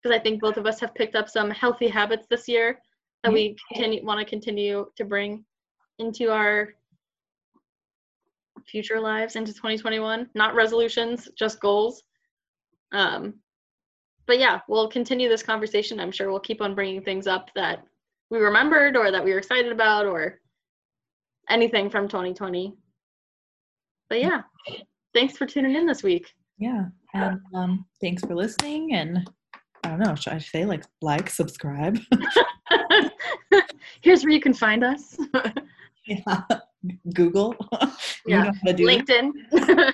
Because 0.01 0.17
I 0.17 0.19
think 0.21 0.41
both 0.41 0.57
of 0.57 0.65
us 0.65 0.79
have 0.79 0.95
picked 0.95 1.15
up 1.15 1.29
some 1.29 1.49
healthy 1.51 1.87
habits 1.87 2.25
this 2.29 2.47
year 2.47 2.79
that 3.23 3.29
Yeah. 3.29 3.33
we 3.33 3.57
continue 3.71 4.03
want 4.03 4.19
to 4.19 4.25
continue 4.25 4.91
to 4.95 5.05
bring 5.05 5.45
into 5.99 6.31
our 6.31 6.73
future 8.65 8.99
lives 8.99 9.35
into 9.35 9.53
2021. 9.53 10.29
Not 10.33 10.55
resolutions, 10.55 11.29
just 11.35 11.59
goals. 11.59 12.03
Um, 12.91 13.35
but 14.25 14.39
yeah, 14.39 14.61
we'll 14.67 14.87
continue 14.87 15.29
this 15.29 15.43
conversation. 15.43 15.99
I'm 15.99 16.11
sure 16.11 16.29
we'll 16.31 16.39
keep 16.39 16.61
on 16.61 16.75
bringing 16.75 17.01
things 17.03 17.27
up 17.27 17.49
that 17.55 17.85
we 18.33 18.39
remembered 18.39 18.97
or 18.97 19.11
that 19.11 19.23
we 19.23 19.31
were 19.31 19.37
excited 19.37 19.71
about 19.71 20.07
or 20.07 20.39
anything 21.51 21.87
from 21.87 22.07
2020. 22.07 22.73
But 24.09 24.21
yeah, 24.21 24.41
thanks 25.13 25.37
for 25.37 25.45
tuning 25.45 25.75
in 25.75 25.85
this 25.85 26.01
week. 26.01 26.33
Yeah. 26.57 26.85
And 27.13 27.39
um, 27.53 27.85
thanks 28.01 28.23
for 28.25 28.33
listening. 28.33 28.95
And 28.95 29.29
I 29.83 29.89
don't 29.89 29.99
know, 29.99 30.15
should 30.15 30.33
I 30.33 30.39
say 30.39 30.65
like 30.65 30.83
like, 31.03 31.29
subscribe? 31.29 31.99
Here's 34.01 34.23
where 34.23 34.31
you 34.33 34.41
can 34.41 34.55
find 34.55 34.83
us. 34.83 35.15
yeah. 36.07 36.41
Google. 37.13 37.55
you 37.71 37.87
Yeah. 38.25 38.43
know 38.45 38.51
how 38.51 38.71
to 38.71 38.73
do. 38.73 38.87
LinkedIn. 38.87 39.31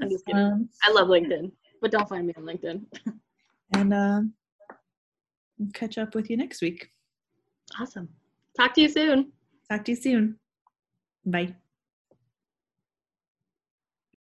I'm 0.00 0.10
just 0.10 0.26
kidding. 0.26 0.42
Um, 0.42 0.68
I 0.82 0.90
love 0.90 1.06
LinkedIn, 1.06 1.52
but 1.80 1.92
don't 1.92 2.08
find 2.08 2.26
me 2.26 2.34
on 2.36 2.42
LinkedIn. 2.42 2.82
and 3.76 3.94
um, 3.94 4.34
catch 5.74 5.96
up 5.96 6.16
with 6.16 6.28
you 6.28 6.36
next 6.36 6.60
week. 6.60 6.88
Awesome. 7.80 8.08
Talk 8.56 8.74
to 8.74 8.80
you 8.82 8.88
soon. 8.88 9.32
Talk 9.68 9.84
to 9.84 9.92
you 9.92 9.96
soon. 9.96 10.38
Bye. 11.24 11.56